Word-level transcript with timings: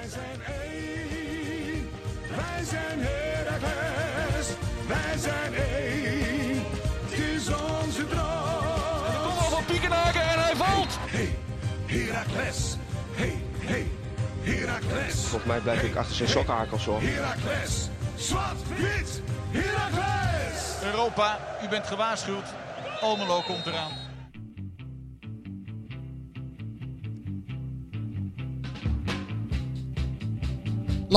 Wij 0.00 0.08
zijn 0.08 0.42
één, 0.62 1.90
wij 2.36 2.64
zijn 2.64 2.98
Heracles, 3.00 4.46
wij 4.88 5.18
zijn 5.18 5.54
één, 5.54 6.64
het 7.08 7.18
is 7.18 7.48
onze 7.48 8.06
droom. 8.06 9.22
Kom 9.22 9.38
al 9.38 9.50
van 9.50 9.64
Piekenhaken 9.64 10.22
en 10.22 10.42
hij 10.42 10.56
valt. 10.56 10.98
Hey, 10.98 11.38
Heracles, 11.86 12.76
hey, 13.12 13.42
hey, 13.58 13.86
Heracles, 14.42 15.14
Volgens 15.14 15.44
mij 15.44 15.60
blijf 15.60 15.82
ik 15.82 15.96
achter 15.96 16.16
zijn 16.16 16.28
sokkenhakels 16.28 16.84
hoor. 16.84 17.00
Heracles, 17.00 17.88
zwart, 18.16 18.68
wit, 18.76 19.22
Heracles. 19.50 20.82
Europa, 20.82 21.38
u 21.64 21.68
bent 21.68 21.86
gewaarschuwd. 21.86 22.46
Almelo 23.00 23.42
komt 23.42 23.66
eraan. 23.66 23.99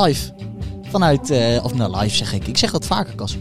Live. 0.01 0.31
Vanuit, 0.89 1.29
eh, 1.29 1.63
of 1.63 1.73
nou 1.73 1.97
live 1.97 2.15
zeg 2.15 2.33
ik. 2.33 2.47
Ik 2.47 2.57
zeg 2.57 2.71
dat 2.71 2.85
vaker, 2.85 3.15
Kas. 3.15 3.37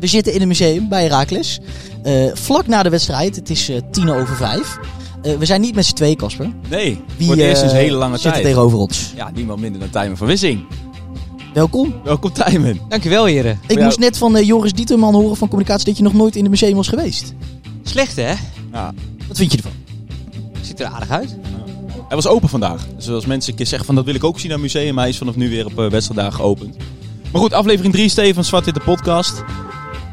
We 0.00 0.06
zitten 0.06 0.34
in 0.34 0.40
een 0.42 0.48
museum 0.48 0.88
bij 0.88 1.02
Herakles. 1.02 1.60
Eh, 2.02 2.30
vlak 2.34 2.66
na 2.66 2.82
de 2.82 2.88
wedstrijd. 2.90 3.36
Het 3.36 3.50
is 3.50 3.68
eh, 3.68 3.76
tien 3.90 4.10
over 4.10 4.36
vijf. 4.36 4.78
Eh, 5.22 5.36
we 5.36 5.46
zijn 5.46 5.60
niet 5.60 5.74
met 5.74 5.86
z'n 5.86 5.94
twee, 5.94 6.16
Casper. 6.16 6.52
Nee, 6.68 7.00
Wie 7.16 7.26
voor 7.26 7.36
het 7.36 7.44
eerst 7.44 7.58
sinds 7.58 7.74
hele 7.74 7.96
lange 7.96 8.18
zit 8.18 8.32
tijd. 8.32 8.44
tegenover 8.44 8.78
ons? 8.78 9.12
Ja, 9.16 9.30
niemand 9.34 9.60
minder 9.60 9.80
dan 9.80 9.90
Tijmen 9.90 10.16
van 10.16 10.26
Wissing. 10.26 10.64
Welkom. 11.54 11.94
Welkom 12.04 12.32
Tijmen. 12.32 12.80
Dankjewel 12.88 13.24
heren. 13.24 13.58
Ik 13.66 13.70
jou- 13.70 13.84
moest 13.84 13.98
net 13.98 14.18
van 14.18 14.36
eh, 14.36 14.46
Joris 14.46 14.72
Dieterman 14.72 15.14
horen 15.14 15.36
van 15.36 15.48
communicatie 15.48 15.86
dat 15.86 15.96
je 15.96 16.02
nog 16.02 16.12
nooit 16.14 16.36
in 16.36 16.42
het 16.42 16.50
museum 16.50 16.74
was 16.74 16.88
geweest. 16.88 17.34
Slecht 17.82 18.16
hè? 18.16 18.32
Ja, 18.72 18.94
Wat 19.28 19.36
vind 19.36 19.50
je 19.52 19.56
ervan? 19.56 19.72
Ziet 20.60 20.80
er 20.80 20.86
aardig 20.86 21.10
uit. 21.10 21.36
Hij 22.10 22.16
was 22.22 22.26
open 22.26 22.48
vandaag. 22.48 22.86
Dus 22.96 23.08
als 23.08 23.26
mensen 23.26 23.50
een 23.50 23.56
keer 23.56 23.66
zeggen 23.66 23.86
van 23.86 23.94
dat 23.94 24.04
wil 24.04 24.14
ik 24.14 24.24
ook 24.24 24.38
zien 24.38 24.48
naar 24.50 24.58
het 24.58 24.72
museum, 24.72 24.98
hij 24.98 25.08
is 25.08 25.18
vanaf 25.18 25.36
nu 25.36 25.48
weer 25.50 25.66
op 25.66 25.78
uh, 25.78 25.86
wedstrijddagen 25.90 26.34
geopend. 26.34 26.76
Maar 27.32 27.40
goed, 27.40 27.52
aflevering 27.52 27.92
3 27.94 28.08
Steven 28.08 28.44
Zwart 28.44 28.64
de 28.74 28.80
podcast. 28.84 29.42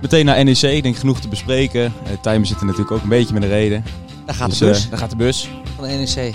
Meteen 0.02 0.25
naar 0.25 0.44
NEC, 0.44 0.61
ik 0.61 0.83
denk 0.83 0.95
genoeg 0.97 1.19
te 1.19 1.27
bespreken. 1.27 1.81
Uh, 1.81 2.09
Tijmen 2.21 2.47
zit 2.47 2.59
er 2.59 2.66
natuurlijk 2.66 2.91
ook 2.91 3.02
een 3.03 3.09
beetje 3.09 3.33
met 3.33 3.44
een 3.44 3.49
reden. 3.49 3.83
Daar 4.25 4.36
gaat 4.36 4.49
Dus, 4.49 4.58
de 4.59 4.66
bus 4.66 4.83
eh, 4.83 4.89
daar 4.89 4.99
gaat 4.99 5.09
de 5.09 5.16
bus. 5.16 5.49
van 5.75 5.88
de 5.88 5.94
NEC. 5.94 6.33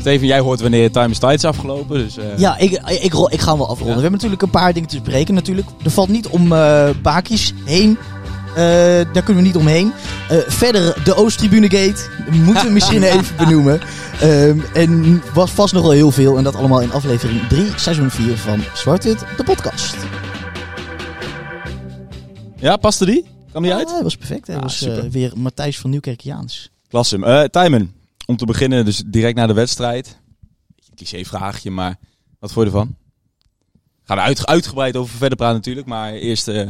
Steven, 0.00 0.26
jij 0.26 0.40
hoort 0.40 0.60
wanneer 0.60 0.90
Time's 0.90 1.18
tijd 1.18 1.38
is 1.38 1.44
afgelopen. 1.44 1.98
Dus, 1.98 2.16
eh, 2.16 2.38
Ja, 2.38 2.58
ik, 2.58 2.70
ik, 3.02 3.12
rol- 3.12 3.32
ik 3.32 3.40
ga 3.40 3.48
hem 3.48 3.58
wel 3.58 3.68
afronden. 3.68 3.86
Ja. 3.88 3.94
We 3.94 4.00
hebben 4.02 4.10
natuurlijk 4.12 4.42
een 4.42 4.50
paar 4.60 4.72
dingen 4.72 4.88
te 4.88 5.00
bespreken. 5.00 5.34
Natuurlijk. 5.34 5.66
Er 5.84 5.90
valt 5.90 6.08
niet 6.08 6.28
om 6.28 6.52
eh 6.52 6.88
Bakis 7.02 7.52
heen. 7.64 7.98
Eh, 8.54 9.12
daar 9.12 9.22
kunnen 9.22 9.36
we 9.42 9.48
niet 9.48 9.56
omheen. 9.56 9.92
Eh, 10.28 10.38
verder, 10.46 11.04
de 11.04 11.14
Oosttribune 11.14 11.70
Gate. 11.70 12.08
Moeten 12.30 12.66
we 12.66 12.72
misschien 12.72 13.02
even 13.12 13.36
benoemen. 13.36 13.80
Ehm, 14.20 14.58
en 14.74 15.22
was 15.34 15.50
vast 15.50 15.72
nog 15.72 15.82
wel 15.82 15.90
heel 15.90 16.10
veel. 16.10 16.36
En 16.38 16.44
dat 16.44 16.54
allemaal 16.56 16.80
in 16.80 16.92
aflevering 16.92 17.48
3, 17.48 17.66
seizoen 17.76 18.10
4 18.10 18.36
van 18.38 18.62
Zwart-Wit, 18.74 19.24
de 19.36 19.44
podcast. 19.44 19.96
ja, 22.56 22.76
paste 22.76 23.04
die? 23.06 23.24
Kwam 23.50 23.62
die 23.62 23.74
uit? 23.74 23.88
Ja, 23.88 23.94
dat 23.94 24.02
was 24.02 24.16
perfect. 24.16 24.46
Dat 24.46 24.56
Ah, 24.56 24.62
was 24.62 24.78
super. 24.78 25.04
eh, 25.04 25.10
weer 25.10 25.32
Matthijs 25.36 25.78
van 25.78 25.90
Nieuwkerk-Jaans. 25.90 26.70
Klasse. 26.88 27.24
Eh 27.24 27.42
Tijmen, 27.44 27.94
om 28.26 28.36
te 28.36 28.44
beginnen, 28.46 28.84
dus 28.84 29.02
direct 29.06 29.36
na 29.36 29.46
de 29.46 29.52
wedstrijd. 29.52 30.18
Cliché 30.94 31.24
vraagje, 31.24 31.70
maar 31.70 31.96
wat 32.38 32.52
vond 32.52 32.66
je 32.66 32.72
ervan? 32.72 32.96
Gaan 34.04 34.16
we 34.16 34.22
uit, 34.22 34.46
uitgebreid 34.46 34.96
over 34.96 35.16
verder 35.16 35.36
praten 35.38 35.56
natuurlijk, 35.56 35.86
maar 35.86 36.12
eerst... 36.12 36.48
eh, 36.48 36.68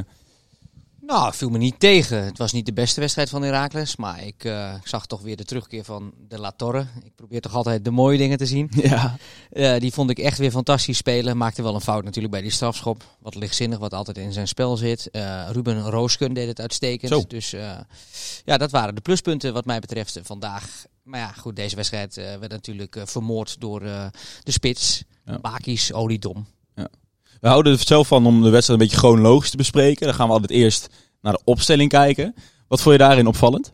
Nou, 1.06 1.34
viel 1.34 1.48
me 1.48 1.58
niet 1.58 1.80
tegen. 1.80 2.24
Het 2.24 2.38
was 2.38 2.52
niet 2.52 2.66
de 2.66 2.72
beste 2.72 3.00
wedstrijd 3.00 3.30
van 3.30 3.42
Heracles. 3.42 3.96
Maar 3.96 4.26
ik, 4.26 4.44
eh, 4.44 4.74
ik 4.80 4.86
zag 4.86 5.06
toch 5.06 5.20
weer 5.20 5.36
de 5.36 5.44
terugkeer 5.44 5.84
van 5.84 6.12
de 6.28 6.38
La 6.38 6.50
Torre. 6.50 6.86
Ik 7.04 7.14
probeer 7.14 7.40
toch 7.40 7.54
altijd 7.54 7.84
de 7.84 7.90
mooie 7.90 8.18
dingen 8.18 8.38
te 8.38 8.46
zien. 8.46 8.70
ja. 8.82 9.16
Eh, 9.50 9.78
die 9.78 9.92
vond 9.92 10.10
ik 10.10 10.18
echt 10.18 10.38
weer 10.38 10.50
fantastisch 10.50 10.96
spelen. 10.96 11.36
Maakte 11.36 11.62
wel 11.62 11.74
een 11.74 11.80
fout 11.80 12.04
natuurlijk 12.04 12.32
bij 12.32 12.42
die 12.42 12.50
strafschop. 12.50 13.04
Wat 13.20 13.34
lichtzinnig, 13.34 13.78
wat 13.78 13.94
altijd 13.94 14.18
in 14.18 14.32
zijn 14.32 14.48
spel 14.48 14.76
zit. 14.76 15.10
Eh, 15.10 15.46
Ruben 15.50 15.90
Roosken 15.90 16.34
deed 16.34 16.48
het 16.48 16.60
uitstekend. 16.60 17.12
Zo. 17.12 17.24
Dus 17.28 17.50
ja, 18.44 18.56
dat 18.56 18.70
waren 18.70 18.94
de 18.94 19.00
pluspunten 19.00 19.52
wat 19.52 19.64
mij 19.64 19.80
betreft 19.80 20.20
vandaag. 20.22 20.84
Maar 21.02 21.20
ja, 21.20 21.32
goed, 21.32 21.56
deze 21.56 21.76
wedstrijd 21.76 22.14
werd 22.14 22.50
natuurlijk 22.50 22.96
vermoord 23.04 23.60
door 23.60 23.80
de 24.42 24.52
spits. 24.52 25.04
Ja. 25.24 25.38
Baki's, 25.38 25.92
oliedom. 25.92 26.46
We 27.44 27.50
houden 27.50 27.72
er 27.72 27.78
zelf 27.78 28.06
van 28.06 28.26
om 28.26 28.42
de 28.42 28.50
wedstrijd 28.50 28.80
een 28.80 28.86
beetje 28.86 29.00
chronologisch 29.00 29.50
te 29.50 29.56
bespreken. 29.56 30.06
Dan 30.06 30.14
gaan 30.14 30.26
we 30.26 30.32
altijd 30.32 30.50
eerst 30.50 30.88
naar 31.24 31.32
de 31.32 31.40
opstelling 31.44 31.88
kijken. 31.88 32.34
Wat 32.68 32.80
vond 32.80 32.94
je 32.94 33.02
daarin 33.02 33.26
opvallend? 33.26 33.72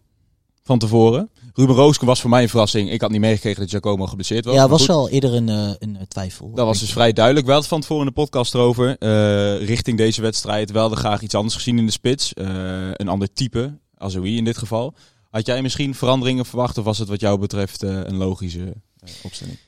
Van 0.62 0.78
tevoren. 0.78 1.30
Ruben 1.54 1.74
Roosken 1.74 2.06
was 2.06 2.20
voor 2.20 2.30
mij 2.30 2.42
een 2.42 2.48
verrassing. 2.48 2.90
Ik 2.90 3.00
had 3.00 3.10
niet 3.10 3.20
meegekregen 3.20 3.60
dat 3.60 3.70
Giacomo 3.70 4.06
geblesseerd 4.06 4.44
was. 4.44 4.54
Ja, 4.54 4.68
was 4.68 4.78
goed, 4.78 4.88
wel 4.88 5.08
eerder 5.08 5.34
een, 5.34 5.48
eh, 5.48 5.70
een 5.78 5.96
eh, 5.96 6.02
twijfel. 6.08 6.50
Dat 6.54 6.66
was 6.66 6.80
dus 6.80 6.92
vrij 6.92 7.12
duidelijk. 7.12 7.46
Wel 7.46 7.62
van 7.62 7.80
tevoren 7.80 8.06
in 8.06 8.08
de 8.14 8.20
podcast 8.20 8.54
erover. 8.54 8.98
Eh, 8.98 9.66
richting 9.66 9.96
deze 9.98 10.22
wedstrijd 10.22 10.70
wel 10.70 10.88
graag 10.88 11.22
iets 11.22 11.34
anders 11.34 11.54
gezien 11.54 11.78
in 11.78 11.86
de 11.86 11.92
spits. 11.92 12.32
Een 12.34 13.08
ander 13.08 13.32
type. 13.32 13.78
Azoui 13.96 14.36
in 14.36 14.44
dit 14.44 14.58
geval. 14.58 14.94
Had 15.30 15.46
jij 15.46 15.62
misschien 15.62 15.94
veranderingen 15.94 16.46
verwacht? 16.46 16.78
Of 16.78 16.84
was 16.84 16.98
het 16.98 17.08
wat 17.08 17.20
jou 17.20 17.38
betreft 17.38 17.82
een 17.82 18.16
logische 18.16 18.74
opstelling? 19.22 19.58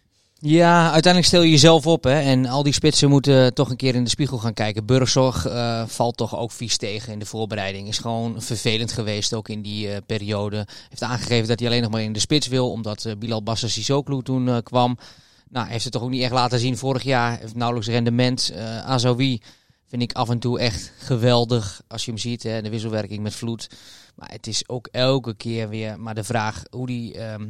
Ja, 0.44 0.82
uiteindelijk 0.82 1.26
stel 1.26 1.42
je 1.42 1.50
jezelf 1.50 1.86
op. 1.86 2.04
Hè, 2.04 2.20
en 2.20 2.47
al 2.47 2.62
die 2.62 2.72
spitsen 2.72 3.08
moeten 3.08 3.54
toch 3.54 3.70
een 3.70 3.76
keer 3.76 3.94
in 3.94 4.04
de 4.04 4.10
spiegel 4.10 4.38
gaan 4.38 4.54
kijken. 4.54 4.86
Burgzorg 4.86 5.47
eh, 5.47 5.86
valt 5.86 6.16
toch 6.16 6.36
ook 6.36 6.50
vies 6.50 6.76
tegen 6.76 7.12
in 7.12 7.19
de 7.19 7.26
voorbereiding. 7.26 7.88
Is 7.88 7.98
gewoon 7.98 8.42
vervelend 8.42 8.92
geweest 8.92 9.34
ook 9.34 9.48
in 9.48 9.62
die 9.62 9.92
eh, 9.92 9.97
periode. 10.06 10.66
Heeft 10.88 11.03
aangegeven 11.03 11.48
dat 11.48 11.58
hij 11.58 11.69
alleen 11.69 11.82
nog 11.82 11.91
maar 11.91 12.03
in 12.03 12.12
de 12.12 12.19
spits 12.19 12.47
wil. 12.47 12.70
Omdat 12.70 13.04
eh, 13.04 13.16
Bilal 13.16 13.42
Bassa 13.42 13.69
Sissoko 13.69 14.20
toen 14.20 14.62
kwam. 14.62 14.98
Nou, 15.48 15.69
heeft 15.69 15.84
het 15.84 15.92
toch 15.92 16.03
ook 16.03 16.10
niet 16.10 16.22
echt 16.22 16.32
laten 16.32 16.59
zien 16.59 16.76
vorig 16.76 17.03
jaar. 17.03 17.38
Heeft 17.38 17.54
nauwelijks 17.54 17.91
rendement. 17.91 18.53
Azoui 18.84 19.41
vind 19.86 20.03
ik 20.03 20.12
af 20.12 20.28
en 20.30 20.38
toe 20.38 20.59
echt 20.59 20.92
geweldig. 20.98 21.82
Als 21.88 22.04
je 22.04 22.10
hem 22.10 22.20
ziet, 22.20 22.42
hè, 22.42 22.62
de 22.62 22.70
wisselwerking 22.70 23.22
met 23.22 23.34
Vloed. 23.34 23.70
Maar 24.14 24.30
het 24.30 24.47
is 24.47 24.69
ook 24.69 24.88
elke 24.91 25.34
keer 25.34 25.69
weer 25.69 26.00
maar 26.00 26.14
de 26.14 26.24
vraag 26.24 26.62
hoe 26.70 26.86
die... 26.86 27.19
ehm, 27.19 27.48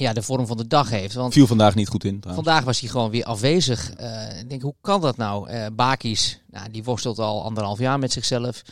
ja, 0.00 0.12
de 0.12 0.22
vorm 0.22 0.46
van 0.46 0.56
de 0.56 0.66
dag 0.66 0.90
heeft. 0.90 1.14
Want 1.14 1.32
Viel 1.32 1.46
vandaag 1.46 1.74
niet 1.74 1.88
goed 1.88 2.04
in 2.04 2.20
trouwens. 2.20 2.46
Vandaag 2.46 2.64
was 2.64 2.80
hij 2.80 2.88
gewoon 2.88 3.10
weer 3.10 3.24
afwezig. 3.24 3.92
Eh, 3.92 4.38
ik 4.40 4.48
denk, 4.48 4.62
hoe 4.62 4.74
kan 4.80 5.00
dat 5.00 5.16
nou? 5.16 5.48
Eh 5.48 5.66
Bakis, 5.72 6.40
nou, 6.50 6.70
die 6.70 6.84
worstelt 6.84 7.18
al 7.18 7.42
anderhalf 7.44 7.78
jaar 7.78 7.98
met 7.98 8.12
zichzelf. 8.12 8.62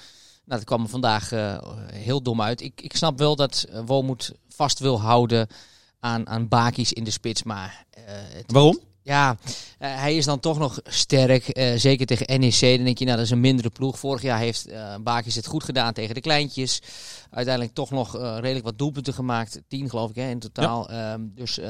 Nou, 0.44 0.60
dat 0.60 0.64
kwam 0.64 0.82
er 0.82 0.88
vandaag 0.88 1.32
eh, 1.32 1.58
heel 1.92 2.22
dom 2.22 2.42
uit. 2.42 2.60
Ik, 2.60 2.80
ik 2.80 2.96
snap 2.96 3.18
wel 3.18 3.36
dat 3.36 3.66
uh, 3.72 3.80
Wormoed 3.86 4.32
vast 4.48 4.78
wil 4.78 5.00
houden 5.00 5.46
aan, 6.00 6.28
aan 6.28 6.48
Bakis 6.48 6.92
in 6.92 7.04
de 7.04 7.10
spits. 7.10 7.42
Maar 7.42 7.84
het- 8.06 8.52
Waarom? 8.52 8.78
Ja, 9.08 9.36
eh, 9.78 10.00
hij 10.00 10.16
is 10.16 10.24
dan 10.24 10.40
toch 10.40 10.58
nog 10.58 10.80
sterk. 10.84 11.48
eh, 11.48 11.78
zeker 11.78 12.06
tegen 12.06 12.40
NEC. 12.40 12.60
Dan 12.60 12.84
denk 12.84 12.98
je, 12.98 13.04
nou, 13.04 13.16
dat 13.16 13.26
is 13.26 13.32
een 13.32 13.40
mindere 13.40 13.70
ploeg. 13.70 13.98
Vorig 13.98 14.22
jaar 14.22 14.38
heeft 14.38 14.66
eh 14.66 14.94
Bakis 15.00 15.34
het 15.34 15.46
goed 15.46 15.64
gedaan 15.64 15.92
tegen 15.92 16.14
de 16.14 16.20
kleintjes. 16.20 16.82
Uiteindelijk 17.30 17.74
toch 17.74 17.90
nog 17.90 18.12
redelijk 18.16 18.64
wat 18.64 18.78
doelpunten 18.78 19.14
gemaakt. 19.14 19.60
Tien, 19.68 19.90
geloof 19.90 20.10
ik, 20.10 20.16
hè, 20.16 20.28
in 20.28 20.38
totaal. 20.38 20.90
Ehm, 20.90 21.20
dus 21.34 21.60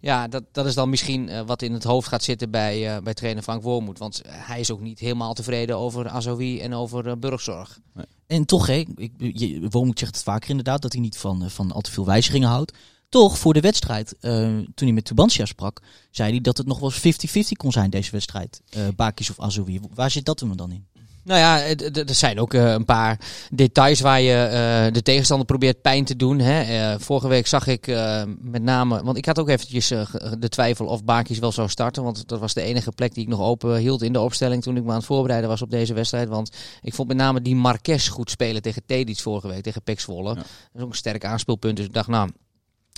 ja, 0.00 0.28
dat, 0.28 0.42
dat 0.52 0.66
is 0.66 0.74
dan 0.74 0.90
misschien 0.90 1.46
wat 1.46 1.62
in 1.62 1.72
het 1.72 1.84
hoofd 1.84 2.08
gaat 2.08 2.22
zitten 2.22 2.50
bij, 2.50 3.02
bij 3.02 3.14
trainer 3.14 3.42
Frank 3.42 3.62
Wormoed. 3.62 3.98
Want 3.98 4.22
hij 4.28 4.60
is 4.60 4.70
ook 4.70 4.80
niet 4.80 4.98
helemaal 4.98 5.34
tevreden 5.34 5.76
over 5.76 6.08
Azoui 6.08 6.60
en 6.60 6.74
over 6.74 7.18
Burgzorg. 7.18 7.78
En 8.26 8.44
toch, 8.44 8.66
hè, 8.66 8.84
ik, 8.96 9.12
je, 9.18 9.66
Wormoed 9.70 9.98
zegt 9.98 10.14
het 10.14 10.24
vaker 10.24 10.50
inderdaad, 10.50 10.82
dat 10.82 10.92
hij 10.92 11.02
niet 11.02 11.18
van, 11.18 11.50
van 11.50 11.72
al 11.72 11.80
te 11.80 11.90
veel 11.90 12.04
wijzigingen 12.04 12.48
houdt. 12.48 12.72
Toch, 13.14 13.38
voor 13.38 13.52
de 13.54 13.60
wedstrijd, 13.60 14.14
eh, 14.20 14.32
toen 14.74 14.86
hij 14.86 14.92
met 14.92 15.04
Tubantia 15.04 15.44
sprak, 15.44 15.80
zei 16.10 16.30
hij 16.30 16.40
dat 16.40 16.56
het 16.56 16.66
nog 16.66 16.78
wel 16.78 16.90
eens 16.90 16.98
50-50 16.98 17.56
kon 17.56 17.72
zijn, 17.72 17.90
deze 17.90 18.10
wedstrijd. 18.10 18.60
eh 18.70 18.82
Bakis 18.96 19.30
of 19.30 19.40
Azoui. 19.40 19.80
Waar 19.94 20.10
zit 20.10 20.24
dat 20.24 20.40
hem 20.40 20.56
dan 20.56 20.72
in? 20.72 20.86
Nou 21.24 21.40
ja, 21.40 21.62
er 22.06 22.14
zijn 22.14 22.40
ook 22.40 22.54
eh, 22.54 22.72
een 22.72 22.84
paar 22.84 23.20
details 23.50 24.00
waar 24.00 24.20
je 24.20 24.34
eh, 24.34 24.92
de 24.92 25.02
tegenstander 25.02 25.46
probeert 25.46 25.82
pijn 25.82 26.04
te 26.04 26.16
doen. 26.16 26.38
Hè. 26.38 26.60
Eh, 26.62 27.00
vorige 27.00 27.28
week 27.28 27.46
zag 27.46 27.66
ik 27.66 27.86
eh, 27.86 28.22
met 28.40 28.62
name, 28.62 29.02
want 29.04 29.16
ik 29.16 29.24
had 29.26 29.38
ook 29.38 29.48
eventjes 29.48 29.90
eh, 29.90 30.06
de 30.38 30.48
twijfel 30.48 30.86
of 30.86 31.04
Bakis 31.04 31.38
wel 31.38 31.52
zou 31.52 31.68
starten. 31.68 32.02
Want 32.02 32.28
dat 32.28 32.40
was 32.40 32.54
de 32.54 32.62
enige 32.62 32.92
plek 32.92 33.14
die 33.14 33.22
ik 33.22 33.28
nog 33.28 33.40
open 33.40 33.76
hield 33.76 34.02
in 34.02 34.12
de 34.12 34.20
opstelling 34.20 34.62
toen 34.62 34.76
ik 34.76 34.82
me 34.82 34.90
aan 34.90 34.96
het 34.96 35.04
voorbereiden 35.04 35.48
was 35.50 35.62
op 35.62 35.70
deze 35.70 35.94
wedstrijd. 35.94 36.28
Want 36.28 36.50
ik 36.82 36.94
vond 36.94 37.08
met 37.08 37.16
name 37.16 37.42
die 37.42 37.56
Marques 37.56 38.08
goed 38.08 38.30
spelen 38.30 38.62
tegen 38.62 38.82
Tedic 38.86 39.18
vorige 39.18 39.48
week, 39.48 39.62
tegen 39.62 39.82
Pek 39.82 40.00
Zwolle. 40.00 40.28
Ja. 40.28 40.34
Dat 40.34 40.46
is 40.74 40.82
ook 40.82 40.90
een 40.90 40.96
sterk 40.96 41.24
aanspeelpunt. 41.24 41.76
Dus 41.76 41.86
ik 41.86 41.92
dacht, 41.92 42.08
nou, 42.08 42.30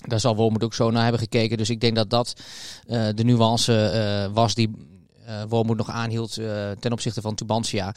daar 0.04 0.20
zal 0.20 0.36
Wormoed 0.36 0.64
ook 0.64 0.74
zo 0.74 0.90
naar 0.90 1.02
hebben 1.02 1.20
gekeken. 1.20 1.56
Dus 1.56 1.70
ik 1.70 1.80
denk 1.80 1.96
dat 1.96 2.10
dat 2.10 2.32
eh, 2.86 3.06
de 3.14 3.24
nuance 3.24 3.74
eh, 3.74 4.34
was 4.34 4.54
die 4.54 4.70
eh 5.26 5.42
Wormoed 5.48 5.76
nog 5.76 5.90
aanhield 5.90 6.32
ten 6.80 6.92
opzichte 6.92 7.20
van 7.20 7.34
Tubantia. 7.34 7.94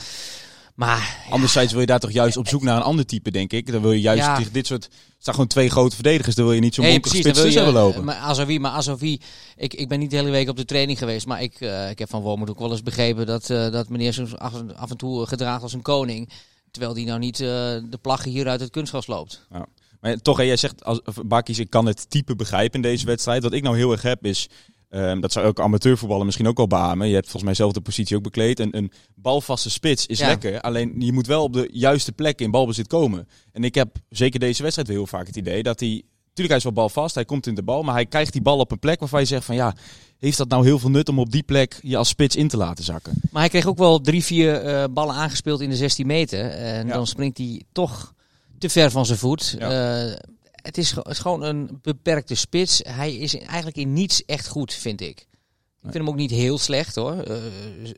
Maar 0.75 1.23
ja, 1.25 1.31
Anderzijds 1.31 1.71
wil 1.71 1.81
je 1.81 1.87
daar 1.87 1.99
toch 1.99 2.11
juist 2.11 2.37
op 2.37 2.47
zoek 2.47 2.61
naar 2.61 2.75
een 2.75 2.83
ander 2.83 3.05
type, 3.05 3.31
denk 3.31 3.51
ik. 3.51 3.71
Dan 3.71 3.81
wil 3.81 3.91
je 3.91 4.01
juist 4.01 4.25
Ja. 4.25 4.35
tegen 4.35 4.53
dit 4.53 4.67
soort... 4.67 4.83
Het 4.83 5.27
staan 5.27 5.33
gewoon 5.33 5.49
twee 5.49 5.69
grote 5.69 5.95
verdedigers. 5.95 6.35
Dan 6.35 6.45
wil 6.45 6.53
je 6.53 6.59
niet 6.59 6.73
zo'n 6.73 6.85
bonkige 6.85 7.21
precies, 7.21 7.41
wil 7.41 7.63
hebben 7.63 7.73
je, 7.73 7.79
lopen. 7.79 8.03
Maar 8.03 8.15
Azovi, 8.15 8.59
maar 8.59 8.71
Azovi, 8.71 9.19
ik, 9.55 9.73
ik 9.73 9.87
ben 9.87 9.99
niet 9.99 10.09
de 10.09 10.15
hele 10.15 10.29
week 10.29 10.49
op 10.49 10.57
de 10.57 10.65
training 10.65 10.97
geweest, 10.97 11.25
maar 11.25 11.41
ik, 11.41 11.59
ik 11.89 11.99
heb 11.99 12.09
van 12.09 12.21
Wormoed 12.21 12.49
ook 12.49 12.59
wel 12.59 12.71
eens 12.71 12.83
begrepen 12.83 13.25
dat, 13.25 13.47
dat 13.47 13.89
meneer 13.89 14.13
zich 14.13 14.37
af, 14.37 14.53
af 14.75 14.89
en 14.89 14.97
toe 14.97 15.25
gedraagt 15.25 15.63
als 15.63 15.73
een 15.73 15.81
koning. 15.81 16.29
Terwijl 16.71 16.93
die 16.93 17.05
nou 17.05 17.19
niet 17.19 17.37
de 17.37 17.99
plaggen 18.01 18.31
hier 18.31 18.47
uit 18.47 18.59
het 18.59 18.69
kunstgras 18.69 19.07
loopt. 19.07 19.47
Maar 20.01 20.17
toch, 20.17 20.37
hè, 20.37 20.43
jij 20.43 20.57
zegt, 20.57 20.83
als, 20.83 21.01
of 21.01 21.15
Bakkies, 21.25 21.59
ik 21.59 21.69
kan 21.69 21.85
het 21.85 22.09
type 22.09 22.35
begrijpen 22.35 22.75
in 22.75 22.81
deze 22.89 23.05
wedstrijd. 23.05 23.43
Wat 23.43 23.53
ik 23.53 23.63
nou 23.63 23.77
heel 23.77 23.91
erg 23.91 24.01
heb 24.01 24.25
is... 24.25 24.47
Ehm, 24.89 25.19
dat 25.19 25.31
zou 25.31 25.45
elke 25.45 25.61
amateurvoetballer 25.61 26.25
misschien 26.25 26.47
ook 26.47 26.57
wel 26.57 26.67
beamen. 26.67 27.07
Je 27.07 27.13
hebt 27.13 27.23
volgens 27.25 27.43
mij 27.43 27.53
zelf 27.53 27.71
de 27.71 27.81
positie 27.81 28.15
ook 28.17 28.23
bekleed. 28.23 28.59
Een, 28.59 28.77
een 28.77 28.91
balvaste 29.15 29.69
spits 29.69 30.05
is 30.05 30.19
Ja. 30.19 30.27
lekker. 30.27 30.61
Alleen 30.61 30.93
je 30.97 31.13
moet 31.13 31.27
wel 31.27 31.43
op 31.43 31.53
de 31.53 31.69
juiste 31.71 32.11
plek 32.11 32.39
in 32.41 32.51
balbezit 32.51 32.87
komen. 32.87 33.27
En 33.51 33.63
ik 33.63 33.75
heb 33.75 33.95
zeker 34.09 34.39
deze 34.39 34.61
wedstrijd 34.61 34.87
weer 34.87 34.97
heel 34.97 35.07
vaak 35.07 35.27
het 35.27 35.35
idee 35.35 35.63
dat 35.63 35.79
hij... 35.79 35.89
Tuurlijk, 36.33 36.47
hij 36.47 36.57
is 36.57 36.63
wel 36.75 36.83
balvast, 36.85 37.15
hij 37.15 37.25
komt 37.25 37.47
in 37.47 37.55
de 37.55 37.63
bal. 37.63 37.83
Maar 37.83 37.93
hij 37.93 38.05
krijgt 38.05 38.31
die 38.33 38.41
bal 38.41 38.57
op 38.59 38.71
een 38.71 38.79
plek 38.79 38.99
waarvan 38.99 39.19
je 39.19 39.25
zegt 39.25 39.45
van 39.45 39.55
ja... 39.55 39.75
Heeft 40.17 40.37
dat 40.37 40.49
nou 40.49 40.63
heel 40.65 40.79
veel 40.79 40.89
nut 40.89 41.09
om 41.09 41.19
op 41.19 41.31
die 41.31 41.43
plek 41.43 41.79
je 41.81 41.97
als 41.97 42.07
spits 42.09 42.35
in 42.35 42.47
te 42.47 42.57
laten 42.57 42.83
zakken? 42.83 43.13
Maar 43.31 43.41
hij 43.41 43.49
kreeg 43.49 43.65
ook 43.65 43.77
wel 43.77 44.01
drie, 44.01 44.23
vier 44.23 44.55
eh, 44.55 44.83
ballen 44.91 45.15
aangespeeld 45.15 45.61
in 45.61 45.69
de 45.69 45.75
16 45.75 46.07
meter. 46.07 46.49
En 46.49 46.87
Ja. 46.87 46.93
dan 46.93 47.07
springt 47.07 47.37
hij 47.37 47.61
toch 47.71 48.13
te 48.59 48.69
ver 48.69 48.91
van 48.91 49.05
zijn 49.05 49.17
voet. 49.17 49.55
Ja. 49.59 49.69
Eh, 49.69 50.15
het, 50.51 50.77
is, 50.77 50.91
het 50.91 51.07
is 51.07 51.19
gewoon 51.19 51.43
een 51.43 51.79
beperkte 51.81 52.35
spits. 52.35 52.81
Hij 52.87 53.15
is 53.15 53.37
eigenlijk 53.37 53.77
in 53.77 53.93
niets 53.93 54.25
echt 54.25 54.47
goed, 54.47 54.73
vind 54.73 55.01
ik. 55.01 55.19
Ik 55.81 55.91
vind 55.91 55.93
hem 55.93 56.09
ook 56.09 56.15
niet 56.15 56.31
heel 56.31 56.57
slecht 56.57 56.95
hoor. 56.95 57.21
Eh, 57.21 57.35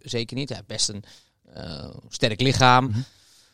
zeker 0.02 0.36
niet. 0.36 0.50
Hij 0.50 0.58
heeft 0.58 0.70
best 0.70 0.90
een 0.90 1.04
eh, 1.54 1.90
sterk 2.10 2.42
lichaam. 2.42 2.86
Mhm. 2.86 3.00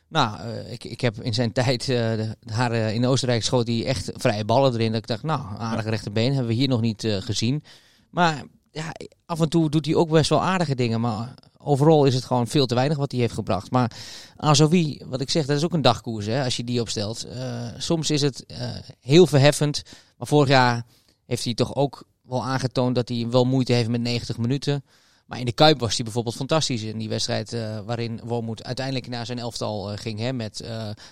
Nou, 0.09 0.49
ik, 0.49 0.83
ik 0.83 1.01
heb 1.01 1.21
in 1.21 1.33
zijn 1.33 1.51
tijd, 1.51 1.85
de, 1.85 2.35
haar 2.45 2.73
in 2.73 3.05
Oostenrijk 3.05 3.43
schoot 3.43 3.67
hij 3.67 3.85
echt 3.85 4.11
vrije 4.13 4.45
ballen 4.45 4.73
erin. 4.73 4.91
Dat 4.91 5.01
ik 5.01 5.07
dacht, 5.07 5.23
nou, 5.23 5.41
aardige 5.57 5.89
rechterbeen 5.89 6.31
hebben 6.31 6.47
we 6.47 6.53
hier 6.53 6.67
nog 6.67 6.81
niet 6.81 7.07
gezien. 7.19 7.63
Maar 8.09 8.43
ja, 8.71 8.91
af 9.25 9.41
en 9.41 9.49
toe 9.49 9.69
doet 9.69 9.85
hij 9.85 9.95
ook 9.95 10.09
best 10.09 10.29
wel 10.29 10.43
aardige 10.43 10.75
dingen. 10.75 11.01
Maar 11.01 11.33
overal 11.67 12.05
is 12.05 12.13
het 12.13 12.25
gewoon 12.25 12.47
veel 12.47 12.65
te 12.65 12.75
weinig 12.75 12.97
wat 12.97 13.11
hij 13.11 13.21
heeft 13.21 13.33
gebracht. 13.33 13.71
Maar 13.71 13.91
Azovi, 14.37 15.01
wat 15.05 15.21
ik 15.21 15.29
zeg, 15.29 15.45
dat 15.45 15.57
is 15.57 15.63
ook 15.63 15.73
een 15.73 15.81
dagkoers 15.81 16.25
hè, 16.25 16.43
als 16.43 16.55
je 16.57 16.63
die 16.63 16.81
opstelt. 16.81 17.23
Eh, 17.23 17.67
soms 17.77 18.09
is 18.09 18.21
het 18.21 18.45
eh, 18.45 18.69
heel 18.99 19.27
verheffend. 19.27 19.81
Maar 20.17 20.27
vorig 20.27 20.49
jaar 20.49 20.85
heeft 21.25 21.43
hij 21.43 21.53
toch 21.53 21.75
ook 21.75 22.03
wel 22.21 22.43
aangetoond 22.43 22.95
dat 22.95 23.09
hij 23.09 23.27
wel 23.29 23.45
moeite 23.45 23.73
heeft 23.73 23.89
met 23.89 24.01
90 24.01 24.37
minuten. 24.37 24.83
Maar 25.25 25.39
in 25.39 25.45
de 25.45 25.51
Kuip 25.51 25.79
was 25.79 25.95
hij 25.95 26.03
bijvoorbeeld 26.03 26.35
fantastisch 26.35 26.83
in 26.83 26.97
die 26.97 27.09
wedstrijd 27.09 27.53
eh, 27.53 27.79
waarin 27.85 28.19
Wormoed 28.23 28.63
uiteindelijk 28.63 29.07
naar 29.07 29.25
zijn 29.25 29.39
elftal 29.39 29.97
ging. 29.97 30.19
Hè, 30.19 30.33
met 30.33 30.57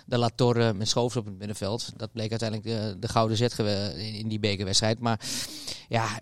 de 0.06 0.18
La 0.18 0.30
Torre, 0.36 0.74
met 0.74 0.88
Schoofs 0.88 1.16
op 1.16 1.26
het 1.26 1.38
middenveld. 1.38 1.92
Dat 1.98 2.12
bleek 2.12 2.30
uiteindelijk 2.30 2.70
de, 2.70 3.00
de 3.00 3.08
gouden 3.08 3.38
zet 3.38 3.60
in, 3.98 4.28
die 4.28 4.40
bekerwedstrijd. 4.40 5.00
Maar 5.00 5.20
ja, 5.90 6.22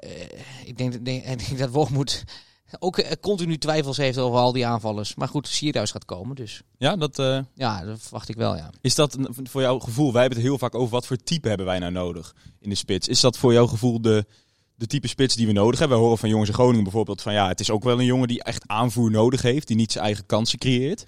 ik 0.66 0.78
denk, 0.78 1.06
denk, 1.06 1.26
ik 1.26 1.48
denk 1.48 1.60
dat 1.60 1.70
Wormoed 1.70 2.24
ook 2.80 2.98
eh, 2.98 3.12
continu 3.22 3.58
twijfels 3.58 3.98
heeft 3.98 4.18
over 4.18 4.40
al 4.40 4.52
die 4.52 4.66
aanvallers. 4.66 5.16
Maar 5.16 5.28
goed, 5.28 5.48
Sierhuis 5.48 5.92
gaat 5.92 6.06
komen, 6.06 6.36
dus 6.36 6.62
Ja, 6.78 6.96
dat, 6.96 7.20
eh, 7.20 7.40
ja, 7.56 7.86
dat 7.86 8.02
verwacht 8.02 8.30
ik 8.30 8.36
wel, 8.36 8.56
ja. 8.56 8.70
is 8.82 8.96
dat 8.96 9.18
voor 9.44 9.62
jouw 9.62 9.80
gevoel? 9.80 10.12
Wij 10.12 10.22
hebben 10.22 10.40
het 10.40 10.48
heel 10.48 10.58
vaak 10.58 10.76
over 10.76 10.92
wat 10.92 11.08
voor 11.08 11.18
type 11.18 11.48
hebben 11.48 11.66
wij 11.66 11.80
nou 11.80 11.92
nodig 11.92 12.36
in 12.60 12.70
de 12.70 12.76
spits. 12.76 13.08
Is 13.08 13.20
dat 13.20 13.38
voor 13.38 13.54
jouw 13.54 13.68
gevoel 13.68 14.02
de, 14.02 14.26
de 14.76 14.88
type 14.88 15.08
spits 15.08 15.36
die 15.36 15.48
we 15.48 15.54
nodig 15.54 15.80
hebben? 15.80 15.98
We 15.98 16.04
horen 16.04 16.20
van 16.20 16.30
jongens 16.30 16.50
in 16.50 16.56
Groningen 16.56 16.84
bijvoorbeeld 16.84 17.22
van 17.22 17.34
ja, 17.34 17.48
het 17.48 17.60
is 17.60 17.70
ook 17.70 17.84
wel 17.84 18.00
een 18.00 18.06
jongen 18.06 18.28
die 18.28 18.44
echt 18.44 18.68
aanvoer 18.68 19.12
nodig 19.12 19.42
heeft, 19.42 19.68
die 19.68 19.76
niet 19.76 19.92
zijn 19.92 20.06
eigen 20.06 20.26
kansen 20.26 20.60
creëert. 20.60 21.06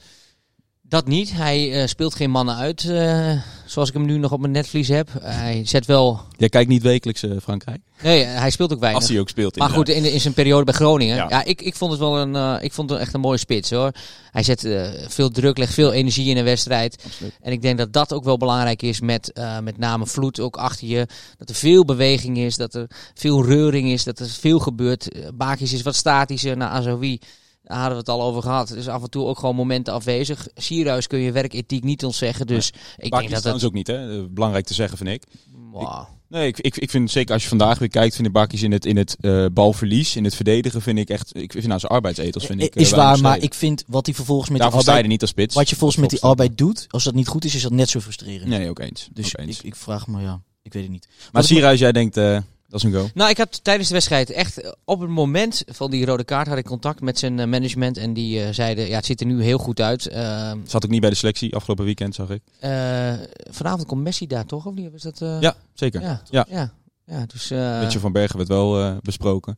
Dat 0.90 1.08
niet. 1.08 1.34
Hij 1.34 1.82
eh, 1.82 1.88
speelt 1.88 2.16
geen 2.16 2.32
mannen 2.32 2.56
uit, 2.56 2.90
eh, 2.90 3.32
zoals 3.66 3.88
ik 3.90 3.94
hem 3.94 4.06
nu 4.06 4.18
nog 4.18 4.32
op 4.32 4.40
mijn 4.40 4.52
netvlies 4.52 4.88
heb. 4.88 5.10
hij 5.22 5.62
zet 5.66 5.86
wel... 5.86 6.22
Jij 6.38 6.50
kijkt 6.50 6.70
niet 6.70 6.82
wekelijks 6.82 7.24
eh, 7.24 7.32
Frankrijk, 7.42 7.80
Nee, 8.04 8.24
hij 8.24 8.50
speelt 8.50 8.74
ook 8.74 8.80
weinig. 8.80 9.02
als 9.02 9.10
hij 9.12 9.20
ook 9.20 9.30
speelt. 9.30 9.56
Maar 9.58 9.70
goed, 9.70 9.90
in, 9.90 10.04
de- 10.04 10.12
in 10.14 10.20
zijn 10.20 10.34
periode 10.34 10.64
bij 10.64 10.74
Groningen. 10.74 11.16
Ja. 11.16 11.26
Ja, 11.30 11.44
ik, 11.44 11.62
ik 11.62 11.76
vond 11.76 11.92
het 11.92 12.00
wel 12.00 12.18
een, 12.20 12.64
ik 12.64 12.74
vond 12.74 12.90
het 12.90 13.00
echt 13.00 13.14
een 13.14 13.20
mooie 13.20 13.38
spits 13.38 13.70
hoor. 13.70 13.92
Hij 14.32 14.44
zet 14.44 14.68
veel 15.08 15.30
druk, 15.30 15.58
legt 15.58 15.74
veel 15.74 15.92
energie 15.92 16.30
in 16.30 16.38
een 16.38 16.44
wedstrijd. 16.44 17.04
Absoluut. 17.06 17.38
En 17.42 17.52
ik 17.52 17.62
denk 17.62 17.78
dat 17.78 17.94
dat 17.94 18.14
ook 18.14 18.24
wel 18.24 18.38
belangrijk 18.38 18.82
is 18.82 19.00
met 19.00 19.40
met 19.64 19.78
name 19.78 20.06
vloed 20.06 20.40
ook 20.40 20.58
achter 20.58 20.88
je. 20.88 21.08
Dat 21.38 21.50
er 21.50 21.56
veel 21.56 21.86
beweging 21.86 22.38
is, 22.38 22.56
dat 22.58 22.74
er 22.74 22.88
veel 23.14 23.46
reuring 23.46 23.90
is, 23.90 24.04
dat 24.04 24.20
er 24.20 24.30
veel 24.30 24.60
gebeurt. 24.60 25.08
Bakis 25.34 25.74
is 25.74 25.82
wat 25.82 25.96
statischer 25.96 26.58
naar 26.58 26.70
Azoui. 26.70 27.20
Daar 27.66 27.78
hadden 27.78 27.94
we 27.94 28.00
het 28.00 28.10
al 28.10 28.22
over 28.22 28.42
gehad. 28.42 28.70
Er 28.70 28.78
is 28.78 28.88
af 28.88 29.04
en 29.04 29.10
toe 29.10 29.26
ook 29.26 29.40
gewoon 29.40 29.56
momenten 29.56 29.94
afwezig. 29.94 30.48
Sierhuis 30.56 31.08
kun 31.08 31.20
je 31.20 31.32
werkethiek 31.32 31.84
niet 31.84 32.06
ontzeggen. 32.06 32.48
Dus 32.48 32.68
ik 32.98 33.12
denk 33.12 33.14
is 33.14 33.20
dat 33.22 33.30
het... 33.30 33.38
trouwens 33.40 33.66
ook 33.66 33.74
niet, 33.74 33.88
hè? 33.88 34.18
Eh, 34.20 34.24
belangrijk 34.30 34.66
te 34.66 34.74
zeggen 34.74 34.98
vind 34.98 35.10
ik. 35.10 35.24
Wauw. 35.72 36.08
Nee, 36.30 36.48
ik, 36.48 36.60
ik, 36.60 36.78
ik 36.78 36.90
vind 36.90 37.12
zeker 37.12 37.34
als 37.34 37.44
je 37.44 37.50
vandaag 37.50 37.80
weer 37.80 37.90
kijkt, 37.90 38.16
vind 38.16 38.28
ik 38.28 38.34
Bakkies 38.34 38.64
in 38.64 38.72
het, 38.72 38.86
in 38.86 38.98
het 38.98 39.18
eh, 39.20 39.46
balverlies, 39.54 40.16
in 40.16 40.24
het 40.24 40.36
verdedigen, 40.36 40.82
vind 40.82 40.98
ik 40.98 41.10
echt, 41.10 41.36
ik 41.36 41.52
vind 41.52 41.68
nou 41.68 41.80
zijn 41.80 41.92
arbeidsethos 41.92 42.46
vind 42.46 42.62
ik 42.62 42.76
eh, 42.76 42.82
is 42.82 42.92
waar, 42.92 43.20
maar 43.20 43.38
ik 43.38 43.54
vind 43.54 43.84
wat 43.88 44.06
hij 44.06 44.16
vervolgens 44.16 44.50
met 44.50 44.60
Daarvoor 44.60 44.80
die 44.80 44.90
arbeid, 44.90 45.08
niet 45.08 45.22
als 45.22 45.30
spits. 45.30 45.56
wat 45.56 45.70
je 45.70 45.76
volgens 45.76 46.00
met 46.00 46.10
die 46.10 46.22
arbeid 46.22 46.58
doet, 46.58 46.86
als 46.90 47.04
dat 47.04 47.14
niet 47.14 47.28
goed 47.28 47.46
is, 47.46 47.56
is 47.56 47.62
dat 47.62 47.72
net 47.72 47.90
zo 47.90 48.00
frustrerend. 48.00 48.50
Nee, 48.50 48.70
ook 48.70 48.80
eens. 48.80 49.10
Dus 49.14 49.38
ook 49.38 49.46
eens. 49.46 49.58
ik, 49.58 49.64
ik 49.64 49.76
vraag 49.76 50.08
me, 50.08 50.22
ja, 50.22 50.42
ik 50.64 50.74
weet 50.74 50.84
het 50.84 50.92
niet. 50.92 51.08
maar 51.32 51.42
ik- 51.42 51.48
Sierhuis, 51.48 51.80
jij 51.80 51.92
denkt, 51.92 52.18
eh, 52.18 52.38
dat 52.68 52.84
is 52.84 52.92
een 52.92 53.00
go. 53.00 53.08
Nou, 53.14 53.30
ik 53.30 53.38
had 53.38 53.64
tijdens 53.64 53.88
de 53.88 53.94
wedstrijd 53.94 54.30
echt 54.30 54.76
op 54.86 55.00
het 55.00 55.10
moment 55.10 55.64
van 55.68 55.92
die 55.92 56.06
rode 56.06 56.24
kaart 56.24 56.48
had 56.48 56.58
ik 56.58 56.66
contact 56.66 57.02
met 57.02 57.20
zijn 57.20 57.40
eh, 57.40 57.48
management 57.48 57.98
en 57.98 58.14
die 58.14 58.44
eh, 58.44 58.54
zeiden 58.54 58.88
ja 58.88 58.96
het 58.96 59.06
ziet 59.06 59.20
er 59.20 59.26
nu 59.26 59.44
heel 59.44 59.58
goed 59.58 59.82
uit. 59.82 60.08
Eh, 60.08 60.52
Zat 60.66 60.86
ook 60.86 60.92
niet 60.92 61.02
bij 61.02 61.10
de 61.10 61.16
selectie 61.16 61.56
afgelopen 61.56 61.86
weekend, 61.86 62.16
zag 62.16 62.30
ik. 62.30 62.42
eh, 62.60 63.14
vanavond 63.50 63.86
komt 63.86 64.02
Messi 64.04 64.28
daar 64.28 64.46
toch 64.46 64.66
of 64.66 64.74
niet? 64.74 64.92
Was 64.92 65.02
dat? 65.02 65.20
Ja, 65.42 65.56
zeker. 65.74 66.02
ja, 66.02 66.22
Ja. 66.30 66.46
ja, 66.50 66.72
ja. 67.06 67.26
Dus 67.34 67.52
eh, 67.52 67.80
Beetje 67.80 68.00
van 68.00 68.12
Bergen 68.12 68.38
werd 68.38 68.50
wel 68.50 69.00
besproken 69.02 69.58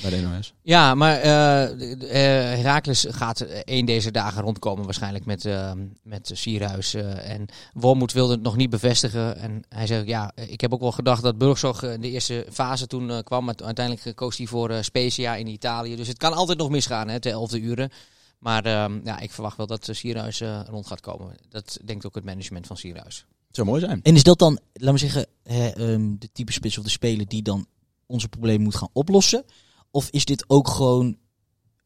bij 0.00 0.10
de 0.10 0.20
NOS. 0.20 0.54
ja, 0.62 0.94
maar 0.94 1.18
eh 1.18 1.62
eh, 1.62 2.58
Herakles 2.58 3.06
gaat 3.08 3.40
één 3.40 3.86
deze 3.86 4.10
dagen 4.10 4.42
rondkomen 4.42 4.84
waarschijnlijk 4.84 5.24
met 5.24 5.44
eh, 5.44 5.72
met 6.02 6.30
Sierhuis 6.34 6.94
eh, 6.94 7.30
en 7.30 7.46
Wormoed 7.72 8.12
wilde 8.12 8.32
het 8.32 8.42
nog 8.42 8.56
niet 8.56 8.70
bevestigen 8.70 9.36
en 9.36 9.62
hij 9.68 9.86
zegt 9.86 10.06
ja 10.06 10.32
ik 10.34 10.60
heb 10.60 10.72
ook 10.72 10.80
wel 10.80 10.92
gedacht 10.92 11.22
dat 11.22 11.38
Burgzorg 11.38 11.82
in 11.82 12.00
de 12.00 12.10
eerste 12.10 12.46
fase 12.50 12.86
toen 12.86 13.10
eh, 13.10 13.18
kwam, 13.22 13.44
maar 13.44 13.54
uiteindelijk 13.64 14.16
koos 14.16 14.36
hij 14.36 14.46
voor 14.46 14.70
eh, 14.70 14.82
Spezia 14.82 15.34
in 15.34 15.46
Italië. 15.46 15.96
Dus 15.96 16.08
het 16.08 16.16
kan 16.16 16.32
altijd 16.32 16.58
nog 16.58 16.70
misgaan 16.70 17.08
hè, 17.08 17.20
ter 17.20 17.32
elfde 17.32 17.60
uren. 17.60 17.90
Maar 18.38 18.64
ehm, 18.64 19.00
ja, 19.04 19.18
ik 19.18 19.30
verwacht 19.30 19.56
wel 19.56 19.66
dat 19.66 19.88
Sierhuis 19.90 20.40
eh, 20.40 20.60
rond 20.66 20.86
gaat 20.86 21.00
komen. 21.00 21.36
Dat 21.48 21.78
denkt 21.84 22.06
ook 22.06 22.14
het 22.14 22.24
management 22.24 22.66
van 22.66 22.76
Sierhuis. 22.76 23.26
Het 23.46 23.56
zou 23.56 23.66
mooi 23.68 23.80
zijn. 23.80 24.00
En 24.02 24.14
is 24.14 24.22
dat 24.22 24.38
dan, 24.38 24.58
laten 24.72 24.92
we 24.92 24.98
zeggen, 24.98 25.26
hè, 25.42 25.68
ehm, 25.68 26.14
de 26.18 26.28
type 26.32 26.52
spits 26.52 26.78
of 26.78 26.84
de 26.84 26.90
speler 26.90 27.28
die 27.28 27.42
dan 27.42 27.66
onze 28.06 28.28
probleem 28.28 28.60
moet 28.60 28.76
gaan 28.76 28.88
oplossen? 28.92 29.44
Of 29.94 30.08
is 30.10 30.24
dit 30.24 30.44
ook 30.46 30.68
gewoon 30.68 31.16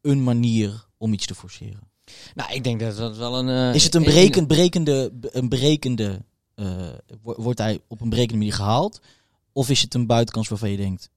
een 0.03 0.23
manier 0.25 0.87
om 0.99 1.12
iets 1.12 1.26
te 1.26 1.35
forceren? 1.35 1.91
Nou, 2.35 2.53
ik 2.53 2.64
denk 2.64 2.81
dat 2.81 2.97
dat 2.97 3.17
wel 3.17 3.38
een... 3.38 3.49
eh, 3.69 3.75
Is 3.75 3.85
het 3.85 3.94
een 3.94 4.05
berekende, 4.05 5.12
een 5.20 5.49
berekende, 5.49 6.25
eh, 6.55 6.88
wo- 7.23 7.35
wordt 7.43 7.58
hij 7.58 7.81
op 7.88 8.00
een 8.00 8.08
berekende 8.08 8.38
manier 8.38 8.55
gehaald? 8.55 9.00
Of 9.53 9.69
is 9.70 9.82
het 9.82 9.94
een 9.94 10.06
buitenkans 10.06 10.49
waarvan 10.49 10.70
je 10.70 10.76
denkt, 10.76 11.11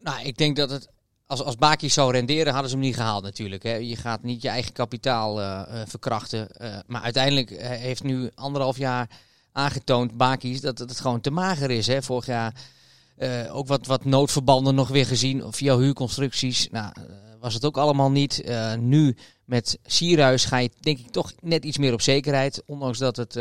Nou, 0.00 0.22
ik 0.22 0.36
denk 0.36 0.56
dat 0.56 0.70
het... 0.70 0.88
Als, 1.26 1.42
als 1.42 1.56
Baki 1.56 1.88
zou 1.90 2.12
renderen, 2.12 2.52
hadden 2.52 2.70
ze 2.70 2.76
hem 2.76 2.84
niet 2.84 2.94
gehaald 2.94 3.22
natuurlijk. 3.22 3.62
Hè. 3.62 3.74
Je 3.74 3.96
gaat 3.96 4.22
niet 4.22 4.42
je 4.42 4.48
eigen 4.48 4.72
kapitaal 4.72 5.40
eh, 5.40 5.82
verkrachten. 5.86 6.48
Maar 6.86 7.02
uiteindelijk 7.02 7.50
heeft 7.62 8.02
nu 8.02 8.30
anderhalf 8.34 8.78
jaar 8.78 9.10
aangetoond, 9.52 10.16
Baki's, 10.16 10.60
dat 10.60 10.78
het 10.78 11.00
gewoon 11.00 11.20
te 11.20 11.30
mager 11.30 11.70
is. 11.70 11.86
Hè. 11.86 12.02
Vorig 12.02 12.26
jaar 12.26 12.54
eh, 13.18 13.56
ook 13.56 13.66
wat, 13.66 13.86
wat 13.86 14.04
noodverbanden 14.04 14.74
nog 14.74 14.88
weer 14.88 15.06
gezien 15.06 15.42
via 15.48 15.76
huurconstructies. 15.76 16.68
Nou, 16.70 16.92
eh, 16.96 17.02
was 17.40 17.54
het 17.54 17.64
ook 17.64 17.76
allemaal 17.76 18.10
niet. 18.10 18.40
Eh, 18.40 18.74
nu 18.74 19.16
met 19.44 19.78
Sierhuis 19.84 20.44
ga 20.44 20.56
je 20.56 20.70
denk 20.80 20.98
ik 20.98 21.10
toch 21.10 21.32
net 21.40 21.64
iets 21.64 21.78
meer 21.78 21.92
op 21.92 22.00
zekerheid. 22.00 22.62
Ondanks 22.66 22.98
dat 22.98 23.16
het 23.16 23.34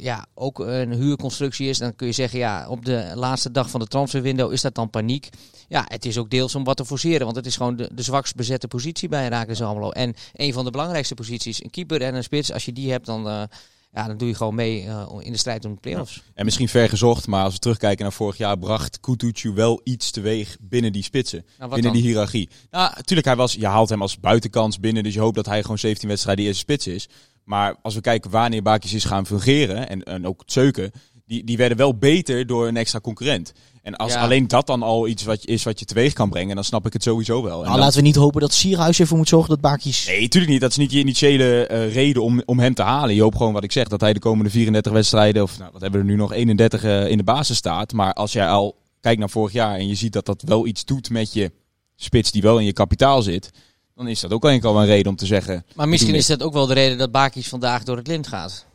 ja, 0.00 0.26
ook 0.34 0.58
een 0.58 0.92
huurconstructie 0.92 1.68
is. 1.68 1.78
Dan 1.78 1.96
kun 1.96 2.06
je 2.06 2.12
zeggen, 2.12 2.38
ja, 2.38 2.68
op 2.68 2.84
de 2.84 3.12
laatste 3.14 3.50
dag 3.50 3.70
van 3.70 3.80
de 3.80 3.86
transferwindow 3.86 4.52
is 4.52 4.60
dat 4.60 4.74
dan 4.74 4.90
paniek. 4.90 5.28
Ja, 5.68 5.84
het 5.88 6.04
is 6.04 6.18
ook 6.18 6.30
deels 6.30 6.54
om 6.54 6.64
wat 6.64 6.76
te 6.76 6.84
forceren. 6.84 7.24
Want 7.24 7.36
het 7.36 7.46
is 7.46 7.56
gewoon 7.56 7.76
de, 7.76 7.90
de 7.94 8.02
zwakst 8.02 8.34
bezette 8.34 8.68
positie 8.68 9.08
bij 9.08 9.22
Heracles 9.22 9.62
Almelo. 9.62 9.90
En 9.90 10.14
een 10.32 10.52
van 10.52 10.64
de 10.64 10.70
belangrijkste 10.70 11.14
posities. 11.14 11.62
Een 11.62 11.70
keeper 11.70 12.02
en 12.02 12.14
een 12.14 12.22
spits. 12.22 12.52
Als 12.52 12.64
je 12.64 12.72
die 12.72 12.90
hebt, 12.90 13.06
dan, 13.06 13.48
ja, 13.92 14.06
dan 14.06 14.16
doe 14.16 14.28
je 14.28 14.34
gewoon 14.34 14.54
mee 14.54 14.84
eh, 14.84 15.06
in 15.18 15.32
de 15.32 15.38
strijd 15.38 15.64
om 15.64 15.74
de 15.74 15.80
play-offs. 15.80 16.22
En 16.34 16.44
misschien 16.44 16.68
ver 16.68 16.88
gezocht, 16.88 17.26
maar 17.26 17.44
als 17.44 17.52
we 17.52 17.58
terugkijken 17.58 18.02
naar 18.02 18.12
vorig 18.12 18.36
jaar, 18.36 18.58
bracht 18.58 19.00
Kutucu 19.00 19.52
wel 19.52 19.80
iets 19.84 20.10
teweeg 20.10 20.56
binnen 20.60 20.92
die 20.92 21.02
spitsen. 21.02 21.44
Nou, 21.58 21.70
binnen 21.70 21.92
dan? 21.92 22.00
die 22.00 22.10
hiërarchie. 22.10 22.48
Nou, 22.70 22.92
natuurlijk, 22.96 23.26
hij 23.26 23.36
was, 23.36 23.52
je 23.52 23.66
haalt 23.66 23.88
hem 23.88 24.02
als 24.02 24.20
buitenkans 24.20 24.80
binnen, 24.80 25.02
dus 25.02 25.14
je 25.14 25.20
hoopt 25.20 25.34
dat 25.34 25.46
hij 25.46 25.62
gewoon 25.62 25.78
17 25.78 26.08
wedstrijden 26.08 26.44
de 26.44 26.50
eerste 26.50 26.64
spits 26.64 26.86
is. 26.86 27.08
Maar 27.44 27.76
als 27.82 27.94
we 27.94 28.00
kijken 28.00 28.30
wanneer 28.30 28.62
Bakis 28.62 28.92
is 28.92 29.04
gaan 29.04 29.26
fungeren, 29.26 29.88
en, 29.88 30.02
en 30.02 30.26
ook 30.26 30.42
Zeuken, 30.46 30.92
die, 31.28 31.44
die 31.44 31.56
werden 31.56 31.76
wel 31.78 31.94
beter 31.98 32.46
door 32.46 32.68
een 32.68 32.76
extra 32.76 33.00
concurrent. 33.00 33.52
En 33.82 33.96
als 33.96 34.12
Ja. 34.12 34.20
alleen 34.20 34.48
dat 34.48 34.66
dan 34.66 34.82
al 34.82 35.08
iets 35.08 35.24
wat, 35.24 35.44
is 35.44 35.62
wat 35.62 35.78
je 35.78 35.84
teweeg 35.84 36.12
kan 36.12 36.30
brengen, 36.30 36.54
dan 36.54 36.64
snap 36.64 36.86
ik 36.86 36.92
het 36.92 37.02
sowieso 37.02 37.42
wel. 37.42 37.52
En 37.52 37.58
nou 37.58 37.70
dan- 37.70 37.78
laten 37.78 37.96
we 37.96 38.02
niet 38.06 38.16
hopen 38.16 38.40
dat 38.40 38.52
Sierhuis 38.52 39.00
ervoor 39.00 39.16
moet 39.16 39.28
zorgen 39.28 39.48
dat 39.50 39.60
Baki's... 39.60 40.06
Nee, 40.06 40.20
natuurlijk 40.20 40.52
niet. 40.52 40.60
Dat 40.60 40.70
is 40.70 40.76
niet 40.76 40.92
je 40.92 40.98
initiële 40.98 41.66
eh, 41.66 41.92
reden 41.94 42.22
om, 42.22 42.42
om 42.44 42.58
hem 42.58 42.74
te 42.74 42.82
halen. 42.82 43.14
Je 43.14 43.22
hoopt 43.22 43.36
gewoon 43.36 43.52
wat 43.52 43.64
ik 43.64 43.72
zeg, 43.72 43.88
dat 43.88 44.00
hij 44.00 44.12
de 44.12 44.18
komende 44.18 44.50
34 44.50 44.92
wedstrijden, 44.92 45.42
of 45.42 45.58
nou, 45.58 45.70
wat 45.72 45.80
hebben 45.80 46.00
we 46.00 46.06
er 46.06 46.12
nu 46.12 46.18
nog, 46.20 46.32
31 46.32 46.84
eh, 46.84 47.08
in 47.10 47.16
de 47.16 47.24
basis 47.24 47.56
staat. 47.56 47.92
Maar 47.92 48.12
als 48.12 48.32
jij 48.32 48.48
al 48.48 48.76
kijkt 49.00 49.18
naar 49.18 49.30
vorig 49.30 49.52
jaar 49.52 49.76
en 49.78 49.88
je 49.88 49.94
ziet 49.94 50.12
dat 50.12 50.26
dat 50.26 50.42
wel 50.46 50.66
iets 50.66 50.84
doet 50.84 51.10
met 51.10 51.32
je 51.32 51.52
spits 51.96 52.30
die 52.30 52.42
wel 52.42 52.58
in 52.58 52.64
je 52.64 52.72
kapitaal 52.72 53.22
zit, 53.22 53.50
dan 53.94 54.08
is 54.08 54.20
dat 54.20 54.32
ook 54.32 54.44
eigenlijk 54.44 54.76
al 54.76 54.82
een 54.82 54.88
reden 54.88 55.10
om 55.10 55.16
te 55.16 55.26
zeggen. 55.26 55.64
Maar 55.74 55.88
misschien 55.88 56.14
is 56.14 56.26
dat 56.26 56.42
ook 56.42 56.52
wel 56.52 56.66
de 56.66 56.74
reden 56.74 56.98
dat 56.98 57.10
Bakis 57.10 57.48
vandaag 57.48 57.84
door 57.84 57.96
het 57.96 58.06
lint 58.06 58.26
gaat. 58.26 58.66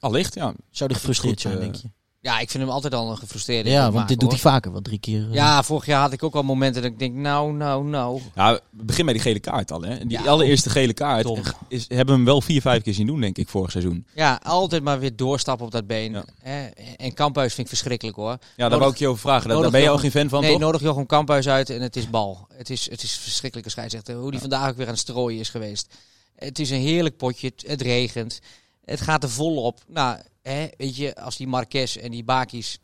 Allicht, 0.00 0.34
ja. 0.34 0.54
Zou 0.70 0.88
die 0.90 0.98
gefrustreerd 0.98 1.32
Goed, 1.34 1.42
zijn, 1.42 1.54
eh, 1.54 1.60
denk 1.60 1.74
je? 1.74 1.88
Ja, 2.22 2.38
ik 2.38 2.50
vind 2.50 2.62
hem 2.62 2.72
altijd 2.72 2.94
al 2.94 3.10
een 3.10 3.16
gefrustreerde. 3.16 3.70
Ja, 3.70 3.78
maken, 3.80 3.94
want 3.94 4.08
dit 4.08 4.20
doet 4.20 4.30
hoor. 4.32 4.40
hij 4.40 4.50
vaker. 4.52 4.72
Want 4.72 4.84
drie 4.84 4.98
keer... 4.98 5.26
eh, 5.28 5.34
Ja, 5.34 5.62
vorig 5.62 5.86
jaar 5.86 6.00
had 6.00 6.12
ik 6.12 6.22
ook 6.22 6.34
al 6.34 6.42
momenten 6.42 6.82
dat 6.82 6.90
ik 6.90 6.98
denk, 6.98 7.14
nou, 7.14 7.52
nou, 7.52 7.84
nou. 7.84 8.20
Ja, 8.34 8.60
begin 8.70 9.04
bij 9.04 9.14
die 9.14 9.22
gele 9.22 9.40
kaart 9.40 9.72
al. 9.72 9.82
Hè. 9.82 9.98
Die 9.98 10.18
Ja, 10.18 10.24
allereerste 10.24 10.70
gele 10.70 10.92
kaart 10.92 11.26
is, 11.68 11.84
hebben 11.88 12.06
we 12.06 12.12
hem 12.12 12.24
wel 12.24 12.40
vier, 12.40 12.60
vijf 12.60 12.82
keer 12.82 12.94
zien 12.94 13.06
doen, 13.06 13.20
denk 13.20 13.38
ik, 13.38 13.48
vorig 13.48 13.70
seizoen. 13.70 14.06
Ja, 14.14 14.40
altijd 14.42 14.82
maar 14.82 14.98
weer 14.98 15.16
doorstappen 15.16 15.66
op 15.66 15.72
dat 15.72 15.86
been. 15.86 16.12
Ja. 16.12 16.24
Hè? 16.42 16.66
En 16.96 17.14
Kamphuis 17.14 17.54
vind 17.54 17.66
ik 17.66 17.72
verschrikkelijk 17.72 18.16
hoor. 18.16 18.26
Ja, 18.30 18.38
daar 18.56 18.64
Nodig- 18.68 18.78
wou 18.78 18.92
ik 18.92 18.98
je 18.98 19.08
over 19.08 19.20
vragen. 19.20 19.40
Daar, 19.48 19.48
daar 19.48 19.56
nodig 19.56 19.70
ben 19.72 19.80
je 19.80 19.86
Jochem- 19.86 20.10
geen 20.10 20.20
fan 20.20 20.28
van, 20.30 20.40
nee, 20.40 20.50
toch? 20.52 20.60
nodig 20.60 20.80
Jochem 20.80 21.06
Kamphuis 21.06 21.48
uit 21.48 21.70
en 21.70 21.80
het 21.82 21.96
is 21.96 22.10
bal. 22.10 22.46
Het 22.54 22.70
is, 22.70 22.90
het 22.90 23.02
is 23.02 23.12
verschrikkelijke 23.16 23.70
scheidsrechter. 23.70 24.14
Hoe 24.14 24.30
die 24.30 24.40
vandaag 24.40 24.70
ook 24.70 24.76
weer 24.76 24.86
aan 24.86 24.92
het 24.92 25.00
strooien 25.00 25.40
is 25.40 25.48
geweest. 25.48 25.94
Het 26.36 26.58
is 26.58 26.70
een 26.70 26.80
heerlijk 26.80 27.16
potje. 27.16 27.52
Het 27.66 27.80
regent. 27.82 28.40
Het 28.90 29.00
gaat 29.00 29.22
er 29.22 29.30
vol 29.30 29.62
op. 29.62 29.80
Nou, 29.86 30.18
hè, 30.42 30.68
weet 30.76 30.96
je, 30.96 31.14
als 31.16 31.36
die 31.36 31.46
Marquez 31.46 31.96
en 31.96 32.10
die 32.10 32.24
Bakis... 32.24 32.78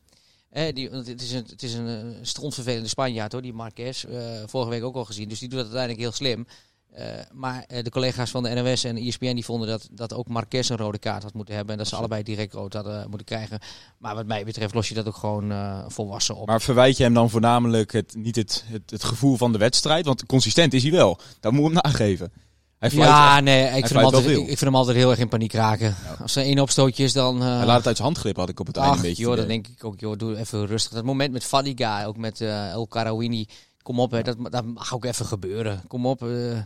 Hè, 0.50 0.72
die, 0.72 0.90
het 0.90 1.22
is 1.22 1.32
een, 1.32 1.46
het 1.48 1.62
is 1.62 1.74
een, 1.74 1.88
eh, 1.88 2.18
strontvervelende 2.22 2.88
Spanjaard 2.88 3.32
hoor, 3.32 3.42
die 3.42 3.52
Marquez. 3.52 4.04
Eh, 4.04 4.18
vorige 4.46 4.70
week 4.70 4.84
ook 4.84 4.94
al 4.94 5.04
gezien. 5.04 5.28
Dus 5.28 5.38
die 5.38 5.48
doet 5.48 5.58
dat 5.58 5.66
uiteindelijk 5.68 6.02
heel 6.02 6.12
slim. 6.12 6.46
Eh, 6.92 7.04
maar 7.32 7.64
de 7.82 7.90
collega's 7.90 8.30
van 8.30 8.42
de 8.42 8.54
NOS 8.54 8.84
en 8.84 8.96
ESPN 8.96 9.34
die 9.34 9.44
vonden 9.44 9.68
dat, 9.68 9.88
dat 9.90 10.14
ook 10.14 10.28
Marquez 10.28 10.68
een 10.68 10.76
rode 10.76 10.98
kaart 10.98 11.22
had 11.22 11.34
moeten 11.34 11.54
hebben. 11.54 11.72
En 11.72 11.78
dat 11.78 11.88
ze 11.88 11.96
allebei 11.96 12.22
direct 12.22 12.52
rood 12.52 12.72
hadden 12.72 13.08
moeten 13.08 13.26
krijgen. 13.26 13.58
Maar 13.98 14.14
wat 14.14 14.26
mij 14.26 14.44
betreft 14.44 14.74
los 14.74 14.88
je 14.88 14.94
dat 14.94 15.06
ook 15.06 15.16
gewoon 15.16 15.52
volwassen 15.90 16.36
op. 16.36 16.46
Maar 16.46 16.60
verwijt 16.60 16.96
je 16.96 17.02
hem 17.02 17.14
dan 17.14 17.30
voornamelijk 17.30 17.92
het, 17.92 18.14
niet 18.14 18.36
het, 18.36 18.64
het, 18.66 18.90
het 18.90 19.04
gevoel 19.04 19.36
van 19.36 19.52
de 19.52 19.58
wedstrijd? 19.58 20.06
Want 20.06 20.26
consistent 20.26 20.74
is 20.74 20.82
hij 20.82 20.92
wel. 20.92 21.18
Dat 21.40 21.52
moet 21.52 21.64
hem 21.64 21.80
nageven. 21.82 22.32
Hij, 22.78 22.90
ja, 22.90 23.34
echt- 23.34 23.44
nee, 23.44 23.64
ik 23.66 23.72
vind, 23.72 23.88
hem 23.88 24.04
altijd, 24.04 24.26
ik, 24.26 24.46
vind 24.46 24.60
hem 24.60 24.74
altijd 24.76 24.96
heel 24.96 25.10
erg 25.10 25.18
in 25.18 25.28
paniek 25.28 25.52
raken. 25.52 25.94
Als 26.22 26.36
er 26.36 26.42
één 26.42 26.58
opstootje 26.58 27.04
is, 27.04 27.12
dan... 27.12 27.42
eh, 27.42 27.56
hij 27.56 27.66
laat 27.66 27.76
het 27.76 27.86
uit 27.86 27.96
zijn 27.96 28.08
hand 28.08 28.18
glippen, 28.18 28.42
had 28.42 28.50
ik 28.50 28.60
op 28.60 28.66
het 28.66 28.76
einde 28.76 28.96
een 28.96 29.02
beetje. 29.02 29.22
joh, 29.22 29.36
dan 29.36 29.46
denk 29.46 29.66
ik 29.66 29.84
ook, 29.84 30.00
joh, 30.00 30.16
doe 30.16 30.36
even 30.38 30.66
rustig. 30.66 30.92
Dat 30.92 31.04
moment 31.04 31.32
met 31.32 31.44
Fadiga, 31.44 32.04
ook 32.04 32.16
met 32.16 32.40
eh, 32.40 32.70
El 32.70 32.86
Karawini, 32.86 33.46
kom 33.82 34.00
op, 34.00 34.10
hè, 34.10 34.22
dat, 34.22 34.36
dat 34.50 34.64
mag 34.64 34.94
ook 34.94 35.04
even 35.04 35.26
gebeuren. 35.26 35.82
Kom 35.88 36.06
op. 36.06 36.22
eh. 36.22 36.58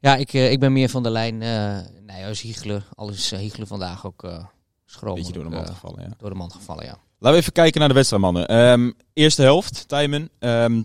ja, 0.00 0.16
ik, 0.16 0.32
ik 0.32 0.60
ben 0.60 0.72
meer 0.72 0.88
van 0.88 1.02
de 1.02 1.10
lijn, 1.10 1.42
eh 1.42 1.78
nee, 2.06 2.26
als 2.26 2.40
Hiegler, 2.40 2.88
al 2.94 3.10
is 3.10 3.30
Hiegler 3.30 3.66
vandaag 3.66 4.06
ook 4.06 4.24
eh 4.24 4.44
schromelijk. 4.86 5.26
beetje 5.26 5.42
door 5.42 5.50
de 5.50 5.56
mand 5.56 5.68
gevallen, 5.70 6.02
ja. 6.02 6.08
door 6.18 6.30
de 6.30 6.36
mand 6.36 6.52
gevallen, 6.52 6.84
ja. 6.84 6.98
Laten 7.18 7.36
we 7.36 7.42
even 7.42 7.52
kijken 7.52 7.78
naar 7.80 7.88
de 7.88 7.94
wedstrijd, 7.94 8.22
mannen. 8.22 8.46
Ehm, 8.48 8.90
eerste 9.12 9.42
helft, 9.42 9.88
Tijmen. 9.88 10.30
Ehm, 10.38 10.82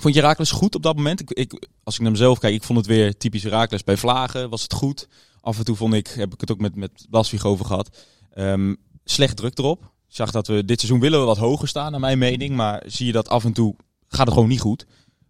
vond 0.00 0.14
je 0.14 0.20
Herakles 0.20 0.50
goed 0.50 0.74
op 0.74 0.82
dat 0.82 0.96
moment? 0.96 1.20
Ik, 1.20 1.30
ik, 1.30 1.68
als 1.82 1.94
ik 1.94 2.00
naar 2.00 2.10
mezelf 2.10 2.38
kijk, 2.38 2.54
ik 2.54 2.62
vond 2.62 2.78
het 2.78 2.86
weer 2.86 3.16
typisch 3.16 3.42
Herakles. 3.42 3.84
Bij 3.84 3.96
Vlagen 3.96 4.50
was 4.50 4.62
het 4.62 4.72
goed. 4.72 5.08
Af 5.40 5.58
en 5.58 5.64
toe 5.64 5.76
vond 5.76 5.94
ik, 5.94 6.06
heb 6.06 6.34
ik 6.34 6.40
het 6.40 6.50
ook 6.50 6.60
met, 6.60 6.74
met 6.74 7.06
Blasvig 7.10 7.44
over 7.44 7.64
gehad. 7.64 7.96
Ehm, 8.34 8.74
slecht 9.04 9.36
druk 9.36 9.58
erop. 9.58 9.82
Ik 9.82 10.14
zag 10.14 10.30
dat 10.30 10.46
we 10.46 10.64
dit 10.64 10.80
seizoen 10.80 11.00
willen 11.00 11.20
we 11.20 11.26
wat 11.26 11.36
hoger 11.36 11.68
staan, 11.68 11.90
naar 11.90 12.00
mijn 12.00 12.18
mening. 12.18 12.56
Maar 12.56 12.82
zie 12.86 13.06
je 13.06 13.12
dat 13.12 13.28
af 13.28 13.44
en 13.44 13.52
toe 13.52 13.76
gaat 14.08 14.26
het 14.26 14.34
gewoon 14.34 14.48
niet 14.48 14.60
goed. 14.60 14.86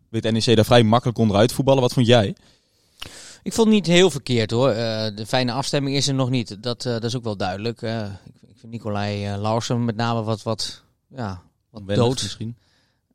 Weet 0.08 0.32
NEC 0.32 0.56
daar 0.56 0.64
vrij 0.64 0.82
makkelijk 0.82 1.18
onderuit 1.18 1.52
voetballen. 1.52 1.82
Wat 1.82 1.92
vond 1.92 2.06
jij? 2.06 2.35
Ik 3.42 3.52
vond 3.52 3.66
het 3.66 3.76
niet 3.76 3.87
heel 3.87 4.11
verkeerd 4.11 4.50
hoor. 4.50 4.70
Eh, 4.70 5.16
de 5.16 5.26
fijne 5.26 5.52
afstemming 5.52 5.96
is 5.96 6.08
er 6.08 6.14
nog 6.14 6.30
niet. 6.30 6.62
Dat, 6.62 6.87
eh, 6.87 6.92
dat 6.92 7.04
is 7.04 7.16
ook 7.16 7.25
wel 7.25 7.37
duidelijk. 7.37 7.82
Eh, 7.82 8.04
ik, 8.25 8.49
ik 8.49 8.56
vind 8.58 8.73
Nicolai 8.73 9.37
Larsen 9.37 9.85
met 9.85 9.96
name 9.96 10.23
wat, 10.23 10.42
wat, 10.42 10.82
ja, 11.08 11.42
wat 11.70 11.87
dood. 11.87 12.23
misschien. 12.23 12.56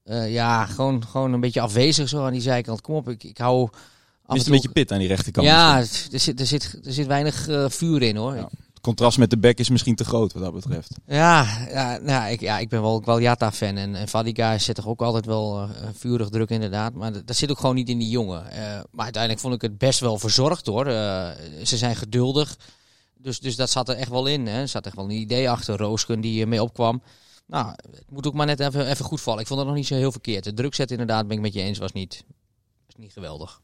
Eh, 0.03 0.31
ja, 0.33 0.65
gewoon, 0.65 1.05
gewoon 1.07 1.33
een 1.33 1.39
beetje 1.39 1.61
afwezig 1.61 2.09
zo 2.09 2.25
aan 2.25 2.31
die 2.31 2.41
zijkant. 2.41 2.81
Kom 2.81 2.95
op, 2.95 3.09
ik, 3.09 3.23
ik 3.23 3.37
hou... 3.37 3.63
af 3.63 3.69
Mist 3.71 3.79
en 4.27 4.35
een 4.35 4.43
toe- 4.43 4.51
beetje 4.53 4.69
pit 4.69 4.91
aan 4.91 4.99
die 4.99 5.07
rechterkant. 5.07 5.45
Ja, 5.47 5.77
misschien. 5.77 6.13
er 6.13 6.19
zit, 6.19 6.39
er, 6.39 6.45
zit, 6.45 6.79
er 6.85 6.93
zit 6.93 7.07
weinig 7.07 7.47
eh, 7.47 7.69
vuur 7.69 8.01
in 8.01 8.15
hoor. 8.15 8.35
Ja. 8.35 8.49
Het 8.73 8.81
contrast 8.81 9.17
met 9.17 9.29
de 9.29 9.37
bek 9.37 9.59
is 9.59 9.69
misschien 9.69 9.95
te 9.95 10.03
groot 10.05 10.33
wat 10.33 10.43
dat 10.43 10.53
betreft. 10.53 10.95
Ja, 11.05 11.65
ja, 11.69 11.97
nou, 11.97 12.31
ik, 12.31 12.39
ja 12.41 12.59
ik 12.59 12.69
ben 12.69 12.81
wel, 12.81 13.03
wel 13.05 13.19
Jata-fan. 13.19 13.77
En, 13.77 13.95
en 13.95 14.07
Fadiga 14.07 14.57
zet 14.57 14.75
toch 14.75 14.87
ook 14.87 15.01
altijd 15.01 15.25
wel 15.25 15.59
eh, 15.61 15.69
vurig 15.93 16.29
druk 16.29 16.49
inderdaad. 16.49 16.93
Maar 16.93 17.13
dat, 17.13 17.27
dat 17.27 17.35
zit 17.35 17.51
ook 17.51 17.59
gewoon 17.59 17.75
niet 17.75 17.89
in 17.89 17.97
die 17.99 18.09
jongen. 18.09 18.43
Maar 18.91 19.03
uiteindelijk 19.03 19.41
vond 19.41 19.53
ik 19.53 19.61
het 19.61 19.77
best 19.77 19.99
wel 19.99 20.17
verzorgd 20.17 20.65
hoor. 20.65 20.85
Ze 21.63 21.77
zijn 21.77 21.95
geduldig. 21.95 22.57
Dus, 23.17 23.39
dus 23.39 23.55
dat 23.55 23.69
zat 23.69 23.89
er 23.89 23.95
echt 23.95 24.09
wel 24.09 24.25
in. 24.25 24.47
Hè. 24.47 24.59
Er 24.61 24.67
zat 24.67 24.85
echt 24.85 24.95
wel 24.95 25.05
een 25.05 25.11
idee 25.11 25.49
achter. 25.49 25.77
Roosken 25.77 26.21
die 26.21 26.41
ermee 26.41 26.63
opkwam. 26.63 27.01
Nou, 27.51 27.67
het 27.91 28.09
moet 28.09 28.27
ook 28.27 28.33
maar 28.33 28.45
net 28.45 28.59
even, 28.59 28.87
even 28.87 29.05
goed 29.05 29.21
vallen. 29.21 29.41
Ik 29.41 29.47
vond 29.47 29.59
het 29.59 29.67
nog 29.67 29.77
niet 29.77 29.87
zo 29.87 29.95
heel 29.95 30.11
verkeerd. 30.11 30.43
De 30.43 30.53
druk 30.53 30.75
zetten 30.75 30.97
inderdaad, 30.97 31.27
ben 31.27 31.35
ik 31.35 31.41
met 31.41 31.53
je 31.53 31.61
eens, 31.61 31.77
was 31.77 31.91
niet, 31.91 32.23
was 32.85 32.95
niet 32.95 33.13
geweldig. 33.13 33.61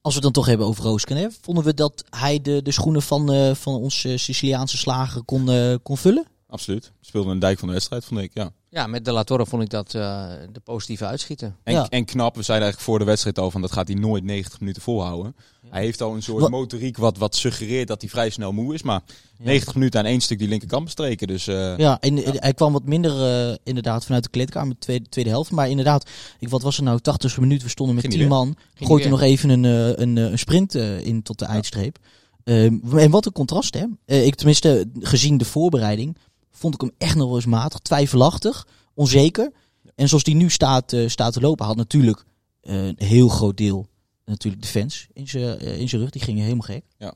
Als 0.00 0.14
we 0.14 0.20
het 0.20 0.22
dan 0.22 0.32
toch 0.32 0.46
hebben 0.46 0.66
over 0.66 0.84
Roosken, 0.84 1.16
hè, 1.16 1.28
vonden 1.40 1.64
we 1.64 1.74
dat 1.74 2.04
hij 2.10 2.40
de, 2.40 2.62
de 2.62 2.72
schoenen 2.72 3.02
van, 3.02 3.32
eh, 3.32 3.54
van 3.54 3.74
onze 3.74 4.16
Siciliaanse 4.16 4.76
slager 4.76 5.22
kon, 5.22 5.50
eh, 5.50 5.74
kon 5.82 5.96
vullen? 5.96 6.26
Absoluut. 6.46 6.92
Speelde 7.00 7.30
een 7.30 7.38
dijk 7.38 7.58
van 7.58 7.68
de 7.68 7.74
wedstrijd, 7.74 8.04
vond 8.04 8.20
ik. 8.20 8.30
Ja. 8.34 8.52
Ja, 8.72 8.86
met 8.86 9.04
De 9.04 9.12
La 9.12 9.24
Torre 9.24 9.46
vond 9.46 9.62
ik 9.62 9.70
dat 9.70 9.94
eh, 9.94 10.26
de 10.52 10.60
positieve 10.60 11.06
uitschieten. 11.06 11.56
En, 11.62 11.72
Ja. 11.74 11.88
en 11.88 12.04
knap, 12.04 12.36
we 12.36 12.42
zeiden 12.42 12.66
eigenlijk 12.66 12.80
voor 12.90 12.98
de 12.98 13.04
wedstrijd 13.04 13.38
al 13.38 13.50
van 13.50 13.60
dat 13.60 13.72
gaat 13.72 13.88
hij 13.88 13.96
nooit 13.96 14.24
90 14.24 14.60
minuten 14.60 14.82
volhouden. 14.82 15.34
Hij 15.68 15.82
heeft 15.82 16.00
al 16.00 16.14
een 16.14 16.22
soort 16.22 16.40
Wat- 16.40 16.50
motoriek 16.50 16.96
wat, 16.96 17.18
wat 17.18 17.34
suggereert 17.36 17.88
dat 17.88 18.00
hij 18.00 18.10
vrij 18.10 18.30
snel 18.30 18.52
moe 18.52 18.74
is. 18.74 18.82
Maar 18.82 19.00
Ja. 19.38 19.44
90 19.44 19.74
minuten 19.74 20.00
aan 20.00 20.06
één 20.06 20.20
stuk 20.20 20.38
die 20.38 20.48
linkerkant 20.48 20.84
bestreken. 20.84 21.26
Dus 21.26 21.46
eh, 21.46 21.76
Ja, 21.78 22.00
en 22.00 22.24
eh, 22.24 22.32
hij 22.34 22.54
kwam 22.54 22.72
wat 22.72 22.84
minder 22.84 23.58
inderdaad 23.62 24.04
vanuit 24.04 24.22
de 24.24 24.30
kleedkamer, 24.30 24.72
de 24.74 24.78
tweede, 24.80 25.08
tweede 25.08 25.30
helft. 25.30 25.50
Maar 25.50 25.68
inderdaad, 25.68 26.08
ik, 26.38 26.48
wat 26.48 26.62
was 26.62 26.76
er 26.76 26.82
nou, 26.82 27.00
80 27.00 27.38
minuut, 27.38 27.62
we 27.62 27.68
stonden 27.68 27.94
met 27.94 28.04
Geen 28.04 28.12
10 28.12 28.20
idee. 28.20 28.32
man. 28.36 28.56
Geen 28.74 28.86
Gooit 28.86 29.04
er 29.04 29.10
nog 29.10 29.20
even 29.22 29.48
een, 29.50 29.64
een, 30.02 30.18
eh, 30.18 30.30
een 30.30 30.38
sprint 30.38 30.74
eh, 30.74 31.00
in 31.06 31.22
tot 31.22 31.38
de 31.38 31.44
eindstreep. 31.44 31.98
Ehm, 32.44 32.98
en 32.98 33.10
wat 33.10 33.26
een 33.26 33.32
contrast, 33.32 33.74
hè. 33.74 33.84
Eh, 34.06 34.26
ik 34.26 34.34
tenminste, 34.34 34.86
gezien 35.00 35.38
de 35.38 35.44
voorbereiding, 35.44 36.16
vond 36.50 36.74
ik 36.74 36.80
hem 36.80 36.92
echt 36.98 37.14
nog 37.14 37.26
wel 37.26 37.36
eens 37.36 37.46
matig, 37.46 37.78
twijfelachtig, 37.78 38.66
onzeker. 38.94 39.52
En 39.94 40.08
zoals 40.08 40.24
die 40.24 40.34
nu 40.34 40.50
staat, 40.50 40.92
eh, 40.92 41.08
staat 41.08 41.32
te 41.32 41.40
lopen, 41.40 41.66
had 41.66 41.76
natuurlijk 41.76 42.24
eh, 42.60 42.86
een 42.86 42.96
heel 42.98 43.28
groot 43.28 43.56
deel 43.56 43.88
natuurlijk 44.24 44.62
de 44.62 44.68
fans 44.68 45.06
in 45.12 45.28
zijn 45.28 45.58
eh, 45.58 45.78
in 45.80 45.88
zijn 45.88 46.00
rug. 46.00 46.10
Die 46.10 46.22
gingen 46.22 46.42
helemaal 46.42 46.66
gek. 46.66 46.84
Ja. 46.98 47.14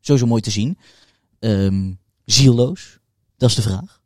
Sowieso 0.00 0.26
mooi 0.26 0.42
te 0.42 0.50
zien. 0.50 0.78
Ehm 1.38 1.92
zielloos, 2.24 2.98
dat 3.36 3.48
is 3.48 3.54
de 3.56 3.62
vraag. 3.62 4.00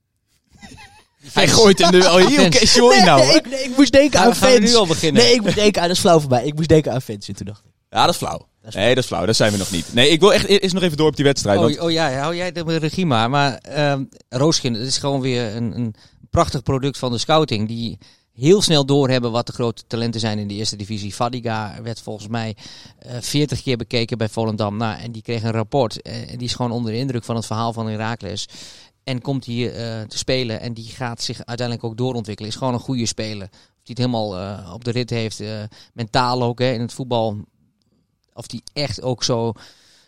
hij 1.32 1.48
gooit 1.48 1.78
hem 1.78 1.94
er 1.94 2.00
wel 2.00 2.16
heel 2.16 2.28
Fans. 2.40 2.58
casual 2.58 2.92
in 2.92 3.04
nou. 3.04 3.26
nee, 3.26 3.34
ik, 3.34 3.48
nee, 3.48 3.64
ik 3.64 3.76
moest 3.76 3.92
denken 3.92 4.18
Gaan, 4.18 4.28
aan 4.28 4.34
fans. 4.34 4.58
nu 4.58 4.74
al 4.74 4.86
beginnen? 4.86 5.22
Nee, 5.22 5.34
ik 5.34 5.42
moest 5.42 5.54
denken 5.54 5.82
aan, 5.82 5.88
dat 5.88 5.96
is 5.96 6.02
flauw 6.02 6.20
voorbij. 6.20 6.44
Ik 6.44 6.54
moest 6.54 6.68
denken 6.68 6.92
aan 6.92 7.02
fans 7.02 7.28
in 7.28 7.34
toen 7.34 7.46
dacht 7.46 7.64
ik. 7.64 7.70
Ja, 7.90 8.04
dat 8.04 8.10
is 8.14 8.16
flauw. 8.16 8.48
Nee, 8.74 8.94
dat 8.94 9.02
is 9.02 9.06
flauw. 9.10 9.26
Dat 9.26 9.36
zijn 9.36 9.52
we 9.52 9.58
nog 9.58 9.70
niet. 9.70 9.94
Nee, 9.94 10.08
ik 10.08 10.20
wil 10.20 10.32
echt 10.32 10.46
eerst 10.46 10.74
nog 10.74 10.82
even 10.82 10.96
door 10.96 11.08
op 11.08 11.16
die 11.16 11.24
wedstrijd. 11.24 11.60
want- 11.60 11.78
Oh, 11.78 11.84
oh 11.84 11.90
ja, 11.90 12.12
hou 12.12 12.36
jij 12.36 12.52
de 12.52 12.76
regie 12.78 13.06
maar. 13.06 13.30
Maar 13.30 13.54
ehm 13.54 14.04
Rooskin, 14.28 14.74
het 14.74 14.86
is 14.86 14.98
gewoon 14.98 15.20
weer 15.20 15.56
een, 15.56 15.76
een 15.76 15.94
prachtig 16.30 16.62
product 16.62 16.98
van 16.98 17.12
de 17.12 17.18
scouting. 17.18 17.68
Die 17.68 17.98
heel 18.32 18.62
snel 18.62 18.86
doorhebben 18.86 19.30
wat 19.32 19.46
de 19.46 19.52
grote 19.52 19.82
talenten 19.86 20.20
zijn 20.20 20.38
in 20.38 20.48
de 20.48 20.54
eerste 20.54 20.76
divisie. 20.76 21.12
Fadiga 21.12 21.74
werd 21.82 22.00
volgens 22.00 22.28
mij 22.28 22.56
eh 22.98 23.16
40 23.20 23.62
keer 23.62 23.76
bekeken 23.76 24.18
bij 24.18 24.28
Volendam. 24.28 24.76
Nou, 24.76 25.00
en 25.00 25.12
die 25.12 25.22
kreeg 25.22 25.42
een 25.42 25.50
rapport. 25.52 26.02
eh, 26.02 26.30
en 26.30 26.38
die 26.38 26.46
is 26.46 26.54
gewoon 26.54 26.70
onder 26.72 26.92
de 26.92 26.98
indruk 26.98 27.24
van 27.24 27.36
het 27.36 27.46
verhaal 27.46 27.72
van 27.72 27.88
Heracles. 27.88 28.48
En 29.04 29.20
komt 29.20 29.44
hier 29.44 29.74
eh, 29.74 30.00
te 30.02 30.18
spelen. 30.18 30.60
En 30.60 30.74
die 30.74 30.84
gaat 30.88 31.22
zich 31.22 31.36
uiteindelijk 31.44 31.86
ook 31.86 31.96
doorontwikkelen. 31.96 32.50
Is 32.50 32.56
gewoon 32.56 32.74
een 32.74 32.80
goede 32.80 33.06
speler. 33.06 33.48
Of 33.52 33.92
die 33.94 34.04
het 34.04 34.12
helemaal 34.12 34.72
op 34.74 34.84
de 34.84 34.90
rit 34.90 35.10
heeft. 35.10 35.42
mentaal 35.92 36.42
ook 36.42 36.58
hè, 36.58 36.72
in 36.72 36.80
het 36.80 36.92
voetbal. 36.92 37.36
Of 38.36 38.46
die 38.46 38.62
echt 38.72 39.02
ook 39.02 39.22
zo 39.22 39.52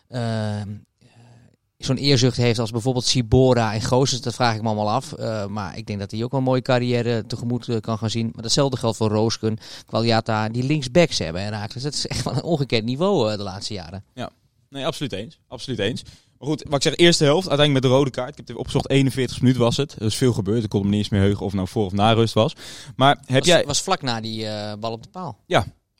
eh, 0.09 0.61
zo'n 1.77 1.97
eerzucht 1.97 2.37
heeft 2.37 2.59
als 2.59 2.71
bijvoorbeeld 2.71 3.05
Sibora 3.05 3.73
en 3.73 3.83
Gozes. 3.83 4.21
Dat 4.21 4.35
vraag 4.35 4.55
ik 4.55 4.61
me 4.61 4.67
allemaal 4.67 4.89
af. 4.89 5.13
Eh, 5.13 5.45
maar 5.45 5.77
ik 5.77 5.85
denk 5.85 5.99
dat 5.99 6.11
hij 6.11 6.23
ook 6.23 6.31
wel 6.31 6.39
een 6.39 6.45
mooie 6.45 6.61
carrière 6.61 7.25
tegemoet 7.25 7.67
eh, 7.67 7.79
kan 7.79 7.97
gaan 7.97 8.09
zien. 8.09 8.29
Maar 8.33 8.43
datzelfde 8.43 8.77
geldt 8.77 8.97
voor 8.97 9.09
Roosken, 9.09 9.57
Qualiata, 9.85 10.49
die 10.49 10.63
linksbacks 10.63 11.17
hebben. 11.17 11.41
En 11.41 11.49
Raakles. 11.49 11.83
Dat 11.83 11.93
is 11.93 12.07
echt 12.07 12.21
van 12.21 12.35
een 12.35 12.43
ongekend 12.43 12.85
niveau 12.85 13.37
de 13.37 13.43
laatste 13.43 13.73
jaren. 13.73 14.03
Nee, 14.69 14.85
absoluut 14.85 15.13
eens. 15.13 15.39
Absoluut 15.47 15.79
eens. 15.79 16.03
Maar 16.39 16.47
goed, 16.47 16.63
wat 16.63 16.75
ik 16.75 16.81
zeg, 16.81 16.95
eerste 16.95 17.23
helft, 17.23 17.47
uiteindelijk 17.49 17.83
met 17.85 17.91
de 17.91 17.97
rode 17.97 18.11
kaart. 18.11 18.29
Ik 18.29 18.37
heb 18.37 18.47
het 18.47 18.57
opgezocht, 18.57 18.89
41 18.89 19.41
minuten 19.41 19.61
was 19.61 19.77
het. 19.77 19.95
Er 19.95 20.05
is 20.05 20.15
veel 20.15 20.33
gebeurd. 20.33 20.63
Ik 20.63 20.69
kon 20.69 20.81
me 20.81 20.89
niet 20.89 20.97
eens 20.97 21.09
meer 21.09 21.21
heugen 21.21 21.45
of 21.45 21.53
nou 21.53 21.67
voor 21.67 21.85
of 21.85 21.91
na 21.91 22.11
rust 22.11 22.33
was. 22.33 22.55
Maar 22.95 23.17
heb 23.25 23.39
was, 23.39 23.47
jij... 23.47 23.65
was 23.65 23.81
vlak 23.81 24.01
na 24.01 24.21
die 24.21 24.47
bal 24.79 24.91
op 24.91 25.03
de 25.03 25.09
paal. 25.09 25.37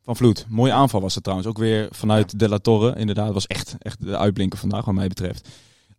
Van 0.10 0.18
Vloed. 0.18 0.46
Mooie 0.48 0.72
aanval 0.72 1.02
was 1.02 1.14
het 1.16 1.24
trouwens. 1.24 1.50
Ook 1.50 1.58
weer 1.58 1.88
vanuit 1.92 2.40
De 2.40 2.50
La 2.50 2.58
Torre. 2.58 2.96
Inderdaad, 3.00 3.34
was 3.34 3.48
echt, 3.48 3.76
echt 3.80 4.06
de 4.06 4.18
uitblinker 4.18 4.60
vandaag 4.60 4.86
wat 4.86 4.94
mij 4.94 5.08
betreft. 5.08 5.48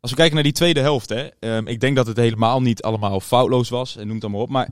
Als 0.00 0.10
we 0.10 0.16
kijken 0.16 0.34
naar 0.34 0.44
die 0.44 0.52
tweede 0.52 0.80
helft. 0.80 1.08
Hè, 1.08 1.28
ehm, 1.38 1.66
ik 1.66 1.80
denk 1.80 1.96
dat 1.96 2.06
het 2.06 2.16
helemaal 2.16 2.62
niet 2.62 2.82
allemaal 2.82 3.20
foutloos 3.20 3.68
was. 3.68 3.96
En 3.96 4.06
noem 4.06 4.14
het 4.14 4.24
allemaal 4.24 4.42
op. 4.42 4.48
Maar 4.48 4.68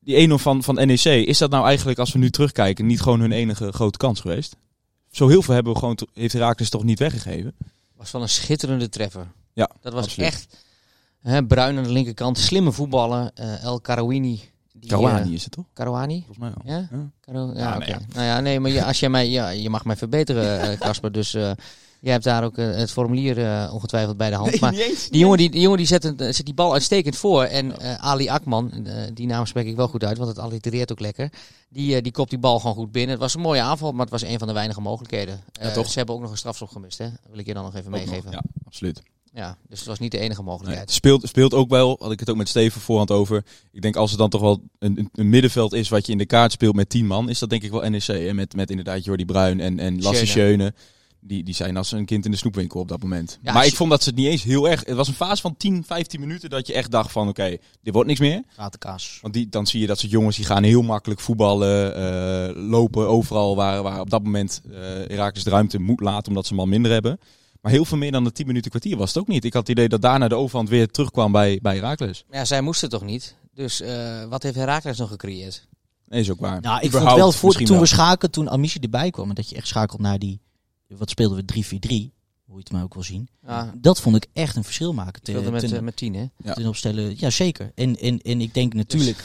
die 0.00 0.16
1-0 0.28 0.34
van, 0.38 0.62
van 0.62 0.74
NEC. 0.74 1.04
Is 1.04 1.38
dat 1.38 1.50
nou 1.50 1.66
eigenlijk, 1.66 1.98
als 1.98 2.12
we 2.12 2.18
nu 2.18 2.30
terugkijken, 2.30 2.86
niet 2.86 3.00
gewoon 3.00 3.20
hun 3.20 3.32
enige 3.32 3.72
grote 3.72 3.98
kans 3.98 4.20
geweest? 4.20 4.56
Zo 5.10 5.28
heel 5.28 5.42
veel 5.42 5.54
hebben 5.54 5.72
we 5.72 5.78
gewoon, 5.78 5.98
heeft 6.14 6.32
Herakles 6.32 6.70
toch 6.70 6.84
niet 6.84 6.98
weggegeven? 6.98 7.54
Was 7.96 8.10
wel 8.10 8.22
een 8.22 8.28
schitterende 8.28 8.88
treffer. 8.88 9.26
Ja, 9.52 9.70
Dat 9.80 9.92
was 9.92 10.04
absoluut. 10.04 10.28
echt 10.28 10.64
hè, 11.20 11.46
bruin 11.46 11.76
aan 11.76 11.82
de 11.84 11.92
linkerkant. 11.92 12.38
Slimme 12.38 12.72
voetballen. 12.72 13.30
eh, 13.34 13.62
El 13.62 13.80
Karouini. 13.80 14.40
Die, 14.80 14.90
Kawani 14.90 15.28
eh, 15.28 15.34
is 15.34 15.42
het 15.44 15.52
toch? 15.52 15.64
Karouani? 15.72 16.24
Volgens 16.26 16.38
mij. 16.38 16.52
Ja? 16.74 16.88
Ja. 16.90 17.10
Karo- 17.20 17.52
ja, 17.54 17.58
Ja, 17.60 17.76
oké. 17.76 17.86
nou 17.86 17.90
ja. 17.90 17.98
Nou 18.12 18.26
ja, 18.26 18.40
nee, 18.40 18.60
maar 18.60 18.70
je, 18.70 18.84
als 18.84 19.00
jij 19.00 19.08
mij, 19.08 19.28
ja, 19.28 19.48
je 19.48 19.70
mag 19.70 19.84
mij 19.84 19.96
verbeteren, 19.96 20.60
eh, 20.60 20.78
Casper. 20.86 21.12
dus 21.12 21.34
eh, 21.34 21.50
Jij 22.00 22.12
hebt 22.12 22.24
daar 22.24 22.44
ook 22.44 22.56
het 22.56 22.90
formulier 22.90 23.36
ongetwijfeld 23.72 24.16
bij 24.16 24.30
de 24.30 24.36
hand. 24.36 24.60
maar 24.60 24.70
die 24.72 24.94
jongen, 25.10 25.38
die, 25.38 25.50
die 25.50 25.60
jongen 25.60 25.78
die 25.78 25.86
zet, 25.86 26.04
een, 26.04 26.34
zet 26.34 26.44
die 26.44 26.54
bal 26.54 26.72
uitstekend 26.72 27.16
voor. 27.16 27.42
En 27.44 27.80
Ali 28.00 28.28
Akman, 28.28 28.86
die 29.14 29.26
naam 29.26 29.46
spreek 29.46 29.66
ik 29.66 29.76
wel 29.76 29.88
goed 29.88 30.04
uit, 30.04 30.16
want 30.18 30.28
het 30.28 30.38
allitereert 30.38 30.92
ook 30.92 31.00
lekker. 31.00 31.30
Die, 31.68 32.02
die 32.02 32.12
kopt 32.12 32.30
die 32.30 32.38
bal 32.38 32.58
gewoon 32.60 32.74
goed 32.74 32.92
binnen. 32.92 33.10
Het 33.10 33.20
was 33.20 33.34
een 33.34 33.40
mooie 33.40 33.60
aanval, 33.60 33.92
maar 33.92 34.00
het 34.00 34.10
was 34.10 34.22
een 34.22 34.38
van 34.38 34.48
de 34.48 34.54
weinige 34.54 34.80
mogelijkheden. 34.80 35.40
Toch? 35.74 35.90
Ze 35.90 35.98
hebben 35.98 36.14
ook 36.14 36.20
nog 36.20 36.30
een 36.30 36.36
strafschop 36.36 36.68
gemist, 36.68 36.98
hè? 36.98 37.08
wil 37.30 37.38
ik 37.38 37.46
je 37.46 37.54
dan 37.54 37.64
nog 37.64 37.74
even 37.74 37.92
Ook 37.94 37.98
nog, 38.00 38.06
meegeven. 38.08 38.30
Ja, 38.30 38.42
absoluut. 38.66 39.02
Ja, 39.36 39.56
dus 39.68 39.78
het 39.78 39.88
was 39.88 39.98
niet 39.98 40.10
de 40.10 40.18
enige 40.18 40.42
mogelijkheid. 40.42 40.90
speelt, 40.90 41.28
speelt 41.28 41.54
ook 41.54 41.68
wel, 41.68 41.96
had 42.00 42.12
ik 42.12 42.20
het 42.20 42.30
ook 42.30 42.36
met 42.36 42.48
Steven 42.48 42.80
voorhand 42.80 43.10
over. 43.10 43.44
Ik 43.72 43.82
denk 43.82 43.96
als 43.96 44.10
het 44.10 44.18
dan 44.18 44.30
toch 44.30 44.40
wel 44.40 44.62
een, 44.78 45.10
een, 45.12 45.28
middenveld 45.28 45.72
is 45.72 45.88
wat 45.88 46.06
je 46.06 46.12
in 46.12 46.18
de 46.18 46.26
kaart 46.26 46.52
speelt 46.52 46.74
met 46.74 46.88
tien 46.88 47.06
man, 47.06 47.28
is 47.28 47.38
dat 47.38 47.50
denk 47.50 47.62
ik 47.62 47.70
wel 47.70 47.90
NEC. 47.90 48.06
Hè? 48.06 48.34
Met, 48.34 48.54
met 48.54 48.70
inderdaad 48.70 49.04
Jordi 49.04 49.24
Bruin 49.24 49.60
en, 49.60 49.78
en 49.78 50.02
Lasse 50.02 50.26
Schöne. 50.26 50.74
Die, 51.20 51.44
die 51.44 51.54
zijn 51.54 51.76
als 51.76 51.92
een 51.92 52.04
kind 52.04 52.24
in 52.24 52.30
de 52.30 52.36
snoepwinkel 52.36 52.80
op 52.80 52.88
dat 52.88 53.02
moment. 53.02 53.38
Ja, 53.42 53.52
maar 53.52 53.66
ik 53.66 53.74
vond 53.74 53.90
dat 53.90 54.02
ze 54.02 54.08
het 54.08 54.18
niet 54.18 54.26
eens 54.26 54.42
heel 54.42 54.68
erg... 54.68 54.84
Het 54.84 54.96
was 54.96 55.08
een 55.08 55.14
fase 55.14 55.40
van 55.40 55.56
10, 55.56 55.84
15 55.84 56.20
minuten 56.20 56.50
dat 56.50 56.66
je 56.66 56.72
echt 56.72 56.90
dacht 56.90 57.12
van 57.12 57.28
oké, 57.28 57.56
dit 57.82 57.94
wordt 57.94 58.08
niks 58.08 58.20
meer. 58.20 58.42
Ratenkaas. 58.56 59.18
Want 59.22 59.34
die, 59.34 59.48
dan 59.48 59.66
zie 59.66 59.80
je 59.80 59.86
dat 59.86 59.98
soort 59.98 60.12
jongens 60.12 60.36
die 60.36 60.44
gaan 60.44 60.62
heel 60.62 60.82
makkelijk 60.82 61.20
voetballen, 61.20 61.94
eh, 61.96 62.68
lopen 62.68 63.08
overal 63.08 63.56
waar, 63.56 63.82
waar 63.82 64.00
op 64.00 64.10
dat 64.10 64.22
moment 64.22 64.62
eh 64.70 64.78
Herakles 65.06 65.44
de 65.44 65.50
ruimte 65.50 65.78
moet 65.78 66.00
laten 66.00 66.28
omdat 66.28 66.46
ze 66.46 66.54
al 66.54 66.66
minder 66.66 66.92
hebben. 66.92 67.18
Maar 67.66 67.74
heel 67.74 67.84
veel 67.84 67.98
meer 67.98 68.12
dan 68.12 68.24
de 68.24 68.32
10 68.32 68.46
minuten 68.46 68.70
kwartier 68.70 68.96
was 68.96 69.08
het 69.08 69.18
ook 69.18 69.28
niet. 69.28 69.44
Ik 69.44 69.52
had 69.52 69.62
het 69.62 69.70
idee 69.70 69.88
dat 69.88 70.02
daarna 70.02 70.28
de 70.28 70.34
overhand 70.34 70.68
weer 70.68 70.88
terugkwam 70.90 71.32
bij, 71.32 71.58
bij 71.62 71.74
Herakles. 71.74 72.24
Ja, 72.30 72.44
zij 72.44 72.60
moesten 72.60 72.88
toch 72.88 73.04
niet? 73.04 73.34
Dus 73.54 73.80
eh, 73.80 74.24
wat 74.24 74.42
heeft 74.42 74.54
Herakles 74.54 74.98
nog 74.98 75.08
gecreëerd? 75.08 75.66
Nee, 76.08 76.20
is 76.20 76.30
ook 76.30 76.40
waar. 76.40 76.60
Nou, 76.60 76.74
ik 76.74 76.80
vond 76.80 76.86
Überhaupt 76.92 77.18
wel, 77.20 77.32
voor, 77.32 77.44
misschien 77.44 77.66
toen 77.66 77.76
wel. 77.76 77.84
we 77.84 77.90
schakelden, 77.90 78.30
toen 78.30 78.50
Amici 78.50 78.78
erbij 78.78 79.10
kwam, 79.10 79.28
en 79.28 79.34
dat 79.34 79.48
je 79.48 79.56
echt 79.56 79.66
schakelt 79.66 80.00
naar 80.00 80.18
die, 80.18 80.40
wat 80.88 81.10
speelden 81.10 81.44
we, 81.46 81.64
3-4-3, 81.64 81.68
hoe 81.68 82.10
je 82.46 82.58
het 82.58 82.70
maar 82.72 82.82
ook 82.82 82.94
wil 82.94 83.02
zien. 83.02 83.28
Ja, 83.46 83.72
Dat 83.76 84.00
vond 84.00 84.16
ik 84.16 84.26
echt 84.32 84.56
een 84.56 84.64
verschil 84.64 84.92
maken. 84.92 85.22
Ten, 85.22 85.50
met, 85.52 85.60
ten, 85.68 85.76
eh, 85.76 85.82
met 85.82 85.96
tien, 85.96 86.14
hè? 86.14 86.24
Ja. 86.44 86.52
ten 86.54 86.66
opstellen, 86.66 87.14
ja 87.18 87.30
zeker. 87.30 87.72
En, 87.74 87.96
en, 87.98 88.18
en 88.18 88.40
ik 88.40 88.54
denk 88.54 88.74
natuurlijk, 88.74 89.18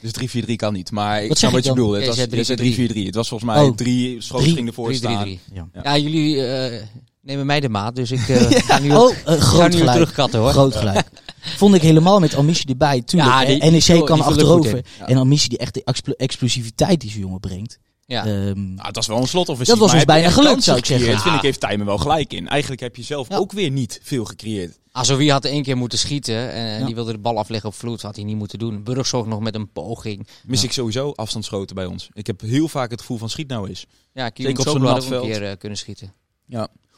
Dus 0.00 0.42
3-4-3 0.44 0.52
kan 0.56 0.72
niet. 0.72 0.90
Maar 0.90 1.22
ik 1.22 1.28
Wat 1.28 1.38
snap 1.38 1.52
wat 1.52 1.64
je 1.64 1.70
bedoelt. 1.70 1.94
Het 1.96 2.06
was 2.06 2.16
je 2.16 2.26
zei 2.44 2.68
je 2.68 2.74
zei 2.74 2.88
3-4-3. 2.88 3.06
Het 3.06 3.14
was 3.14 3.28
volgens 3.28 3.50
mij 3.50 3.62
Oh. 3.64 3.74
drie 3.74 4.20
gingen 4.20 4.66
ervoor 4.66 4.92
3-3-3. 4.92 4.94
staan. 4.96 5.28
ja. 5.28 5.38
Ja. 5.72 5.80
Ja, 5.82 5.98
jullie 5.98 6.46
eh, 6.46 6.82
nemen 7.26 7.46
mij 7.46 7.60
de 7.60 7.68
maat, 7.68 7.94
dus 7.96 8.10
ik 8.10 8.28
eh, 8.28 8.40
ga 8.50 8.78
nu, 8.78 8.94
Oh, 8.94 9.14
ga 9.24 9.32
eh, 9.34 9.40
groot 9.40 9.72
nu 9.72 9.80
terugkatten, 9.80 10.40
hoor. 10.40 10.50
Groot 10.50 10.76
gelijk. 10.76 11.08
Vond 11.56 11.74
ik 11.74 11.82
helemaal 11.82 12.18
met 12.20 12.34
Amici 12.34 12.64
erbij. 12.68 13.02
Tuurlijk, 13.02 13.32
Ja, 13.32 13.44
die- 13.44 13.70
NEC 13.70 13.82
kan 13.86 14.16
die 14.16 14.24
er 14.24 14.30
achterover. 14.30 14.84
Ja. 14.98 15.06
En 15.06 15.16
Amici 15.18 15.48
die 15.48 15.58
echt 15.58 15.74
de 15.74 15.84
explo- 15.84 16.12
explosiviteit 16.16 17.00
die 17.00 17.10
zo'n 17.10 17.20
jongen 17.20 17.40
brengt. 17.40 17.78
Ja. 18.06 18.24
Ehm, 18.26 18.74
Nou, 18.74 18.86
het 18.86 18.96
was 18.96 19.06
wel 19.06 19.16
een 19.20 19.26
slotoffensief. 19.28 19.74
Dat 19.74 19.78
was 19.82 19.86
maar 19.92 19.96
ons 19.96 20.04
bijna 20.12 20.30
gelukt, 20.30 20.62
zou 20.62 20.78
ik 20.78 20.86
zeggen. 20.86 21.08
Ja. 21.08 21.18
vind 21.20 21.34
ik, 21.34 21.40
heeft 21.42 21.60
Tijmen 21.60 21.86
wel 21.86 21.98
gelijk 21.98 22.32
in. 22.32 22.48
Eigenlijk 22.48 22.80
heb 22.80 22.96
je 22.96 23.02
zelf 23.02 23.28
Ja. 23.28 23.36
ook 23.36 23.52
weer 23.52 23.70
niet 23.70 24.00
veel 24.02 24.24
gecreëerd. 24.24 24.78
Azoui 24.92 25.30
had 25.30 25.44
één 25.44 25.62
keer 25.62 25.76
moeten 25.76 25.98
schieten 25.98 26.52
en 26.52 26.78
Ja. 26.78 26.86
die 26.86 26.94
wilde 26.94 27.12
de 27.12 27.18
bal 27.18 27.38
afleggen 27.38 27.68
op 27.68 27.74
vloed. 27.74 28.02
Had 28.02 28.16
hij 28.16 28.24
niet 28.24 28.36
moeten 28.36 28.58
doen. 28.58 28.82
Burgzorg 28.82 29.26
nog 29.26 29.40
met 29.40 29.54
een 29.54 29.72
poging. 29.72 30.26
Mis 30.44 30.60
Ja. 30.60 30.66
ik 30.66 30.72
sowieso 30.72 31.12
afstandsschoten 31.16 31.74
bij 31.74 31.86
ons. 31.86 32.08
Ik 32.12 32.26
heb 32.26 32.40
heel 32.40 32.68
vaak 32.68 32.90
het 32.90 33.00
gevoel 33.00 33.18
van 33.18 33.30
schiet 33.30 33.48
nou 33.48 33.68
eens. 33.68 33.86
Ja, 34.12 34.30
Zeker 34.34 34.50
op 34.50 34.56
Kiyom 34.56 34.78
zo'n 34.78 34.86
ook 34.88 35.22
een 35.24 35.30
keer 35.30 35.50
eh, 35.50 35.56
kunnen 35.58 35.78
schieten. 35.78 36.12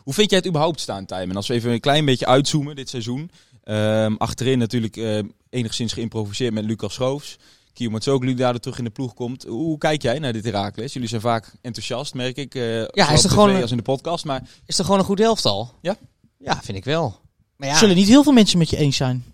Hoe 0.09 0.17
vind 0.17 0.31
jij 0.31 0.39
het 0.39 0.49
überhaupt 0.49 0.81
staan, 0.81 1.05
Tijmen? 1.07 1.37
Als 1.37 1.47
we 1.49 1.55
even 1.55 1.71
een 1.73 1.81
klein 1.81 2.05
beetje 2.05 2.27
uitzoomen 2.27 2.77
dit 2.77 2.89
seizoen. 2.89 3.31
Ehm, 3.65 4.15
achterin 4.15 4.59
natuurlijk 4.59 4.97
eh, 4.97 5.19
enigszins 5.51 5.93
geïmproviseerd 5.93 6.55
met 6.55 6.65
Lucas 6.65 6.95
Schroofs. 6.95 7.37
Kio 7.73 7.91
Matsoglu 7.91 8.27
die 8.27 8.37
daar 8.37 8.59
terug 8.59 8.79
in 8.79 8.85
de 8.85 8.91
ploeg 8.91 9.15
komt. 9.15 9.45
Hoe 9.45 9.79
kijk 9.79 10.03
jij 10.03 10.19
naar 10.19 10.33
dit 10.33 10.45
Herakles? 10.45 10.93
Jullie 10.93 11.09
zijn 11.09 11.21
vaak 11.21 11.53
enthousiast, 11.63 12.15
merk 12.15 12.37
ik. 12.37 12.55
eh 12.55 12.63
zowel 12.63 12.89
is 13.15 13.25
er 13.25 13.31
gewoon 13.31 13.51
een- 13.51 13.63
als 13.63 13.71
in 13.71 13.77
de 13.77 13.83
podcast. 13.83 14.25
Maar 14.25 14.49
Is 14.67 14.79
er 14.79 14.85
gewoon 14.85 15.01
een 15.01 15.07
goed 15.07 15.21
elftal? 15.21 15.73
Ja. 15.83 15.97
Ja, 16.39 16.61
vind 16.63 16.79
ik 16.79 16.85
wel. 16.85 17.21
Maar 17.57 17.69
ja, 17.69 17.79
Zullen 17.79 17.97
niet 17.97 18.09
heel 18.09 18.23
veel 18.23 18.33
mensen 18.33 18.59
met 18.59 18.71
je 18.71 18.77
eens 18.77 18.97
zijn. 18.97 19.25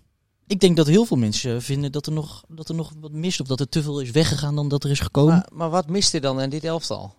Ik 0.47 0.59
denk 0.59 0.75
dat 0.77 0.87
heel 0.87 1.05
veel 1.05 1.17
mensen 1.17 1.61
vinden 1.61 1.91
dat 1.91 2.05
er 2.05 2.11
nog, 2.11 2.43
dat 2.47 2.69
er 2.69 2.75
nog 2.75 2.93
wat 2.99 3.11
mist. 3.11 3.39
Of 3.39 3.47
dat 3.47 3.59
er 3.59 3.69
te 3.69 3.83
veel 3.83 3.99
is 3.99 4.11
weggegaan 4.11 4.55
dan 4.55 4.67
dat 4.67 4.83
er 4.83 4.89
is 4.89 4.99
gekomen. 4.99 5.33
maar, 5.35 5.47
maar 5.53 5.69
wat 5.69 5.87
mist 5.89 6.13
er 6.13 6.21
dan 6.21 6.41
in 6.41 6.49
dit 6.49 6.63
elftal? 6.63 7.13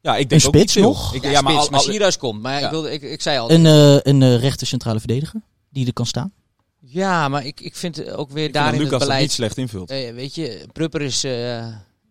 Ja, 0.00 0.16
ik 0.16 0.28
denk 0.28 0.40
Een 0.42 0.48
ook 0.48 0.54
spits 0.54 0.74
nog? 0.76 1.14
Ik, 1.14 1.22
Ja, 1.22 1.30
ja, 1.30 1.40
maar 1.40 1.52
spits, 1.52 1.64
al- 1.64 1.70
maar 1.70 1.80
al- 1.80 1.86
Sierhuis 1.86 2.16
komt. 2.16 2.42
Maar 2.42 2.58
Ja. 2.60 2.64
ik, 2.64 2.70
wilde, 2.70 2.92
ik, 2.92 3.02
ik 3.02 3.20
zei 3.22 3.38
al... 3.38 3.50
een 3.50 3.66
eh, 3.66 3.98
een 4.12 4.22
eh, 4.22 4.36
rechter 4.40 4.66
centrale 4.66 4.98
verdediger 4.98 5.40
die 5.70 5.86
er 5.86 5.92
kan 5.92 6.06
staan. 6.06 6.32
Ja, 6.78 7.28
maar 7.28 7.46
ik, 7.46 7.60
ik 7.60 7.76
vind 7.76 7.98
ook 8.10 8.30
weer 8.30 8.36
ik 8.36 8.42
vind 8.42 8.54
daarin 8.54 8.72
dat 8.72 8.72
het 8.72 8.80
Lucas 8.80 8.90
dat 8.90 9.00
beleid... 9.00 9.20
niet 9.22 9.32
slecht 9.32 9.56
invult. 9.56 9.90
Eh, 9.90 10.12
weet 10.14 10.34
je, 10.34 10.66
Prupper 10.72 11.02
is, 11.02 11.24
eh, 11.24 11.66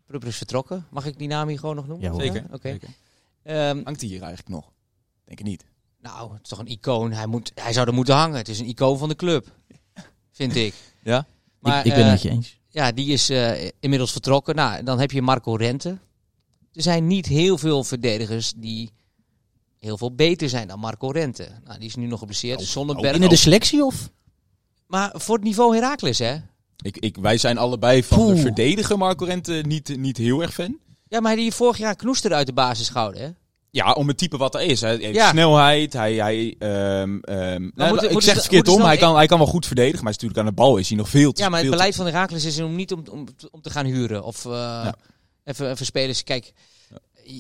Prupper 0.06 0.30
is 0.30 0.38
vertrokken. 0.38 0.86
Mag 0.90 1.06
ik 1.06 1.18
die 1.18 1.28
naam 1.28 1.48
hier 1.48 1.60
gewoon 1.60 1.76
nog 1.76 1.88
noemen? 1.88 2.14
Ja. 2.14 2.20
Zeker. 2.20 2.44
Oké. 2.52 2.70
Zeker. 2.70 2.88
Ehm, 3.44 3.82
Hangt 3.84 4.02
hij 4.02 4.10
hier 4.10 4.22
eigenlijk 4.22 4.50
nog? 4.50 4.72
Denk 5.26 5.40
ik 5.40 5.46
niet. 5.46 5.66
nou, 6.02 6.32
het 6.34 6.42
is 6.44 6.50
toch 6.50 6.60
een 6.60 6.68
icoon. 6.68 7.12
Hij, 7.12 7.26
moet, 7.26 7.52
hij 7.56 7.74
zou 7.74 7.88
er 7.88 7.94
moeten 7.94 8.16
hangen. 8.16 8.38
Het 8.38 8.48
is 8.50 8.60
een 8.60 8.68
icoon 8.68 8.98
van 8.98 9.10
de 9.10 9.16
club. 9.16 9.48
Vind 10.32 10.56
ik. 10.56 10.74
Ja? 11.04 11.26
Maar, 11.60 11.80
ik, 11.80 11.86
ik 11.86 11.94
ben 11.94 12.02
het 12.04 12.12
met 12.12 12.22
je 12.22 12.30
eens. 12.30 12.58
Ja, 12.70 12.92
die 12.92 13.08
is 13.08 13.30
eh, 13.30 13.70
inmiddels 13.80 14.12
vertrokken. 14.12 14.56
Nou, 14.56 14.84
dan 14.84 15.00
heb 15.00 15.12
je 15.12 15.22
Marco 15.22 15.54
Rente. 15.56 15.98
Er 16.80 16.86
zijn 16.86 17.08
niet 17.08 17.26
heel 17.26 17.58
veel 17.58 17.84
verdedigers 17.84 18.54
die 18.56 18.92
heel 19.80 19.98
veel 19.98 20.16
beter 20.16 20.50
zijn 20.50 20.68
dan 20.68 20.80
Marco 20.80 21.08
Rente. 21.10 21.48
Nou, 21.66 21.80
die 21.80 21.88
is 21.88 21.96
nu 21.96 22.06
nog 22.08 22.20
geblesseerd. 22.20 22.62
Zonneberg. 22.62 23.12
Binnen 23.12 23.30
de 23.30 23.36
selectie 23.36 23.84
of? 23.86 24.10
Maar 24.88 25.12
voor 25.16 25.36
het 25.36 25.44
niveau 25.44 25.76
Heracles, 25.76 26.20
hè? 26.20 26.36
Ik, 26.82 26.98
ik, 26.98 27.18
wij 27.22 27.38
zijn 27.38 27.58
allebei 27.58 28.04
van 28.04 28.18
de 28.18 28.24
Poeh. 28.26 28.40
verdediger 28.42 28.98
Marco 28.98 29.26
Rente 29.26 29.64
niet, 29.68 29.98
niet 29.98 30.18
heel 30.18 30.42
erg 30.42 30.54
fan. 30.54 30.78
Ja, 31.08 31.20
maar 31.20 31.36
die 31.36 31.52
vorig 31.54 31.78
jaar 31.78 31.96
Knoester 31.96 32.34
uit 32.34 32.48
de 32.48 32.54
basis 32.54 32.90
gehouden, 32.90 33.22
hè? 33.22 33.30
Ja, 33.72 33.92
om 33.92 34.08
het 34.08 34.18
type 34.18 34.38
wat 34.38 34.56
er 34.56 34.62
is. 34.62 34.82
Hij 34.82 34.96
heeft 34.98 35.16
Ja. 35.16 35.30
snelheid. 35.30 35.94
Hij, 35.94 36.14
hij, 36.14 36.56
ehm, 36.60 37.18
ehm, 37.22 37.70
nou, 37.76 37.96
ik 38.06 38.12
zeg 38.12 38.22
ze- 38.24 38.30
het 38.32 38.40
verkeerd 38.42 38.68
om. 38.68 38.82
Hij 38.82 38.96
e- 38.96 39.00
kan, 39.00 39.16
hij 39.16 39.26
kan 39.28 39.38
wel 39.38 39.48
goed 39.48 39.66
verdedigen. 39.66 40.04
Maar 40.04 40.14
hij 40.14 40.22
is 40.22 40.22
natuurlijk 40.22 40.40
aan 40.40 40.56
de 40.56 40.62
bal 40.62 40.78
is 40.78 40.88
hij 40.90 40.98
nog 40.98 41.10
veel 41.10 41.32
te 41.32 41.42
Ja, 41.42 41.50
maar 41.50 41.60
het 41.60 41.70
te- 41.70 41.76
beleid 41.76 41.96
van 41.96 42.06
Heracles 42.06 42.46
is 42.46 42.60
om 42.60 42.76
niet 42.76 42.94
om, 42.94 43.04
om, 43.12 43.26
om 43.52 43.62
te 43.62 43.70
gaan 43.70 43.86
huren. 43.86 44.24
Of 44.24 44.46
eh, 44.46 44.88
even, 45.44 45.70
even 45.72 45.86
spelers. 45.86 46.24
Kijk, 46.24 46.54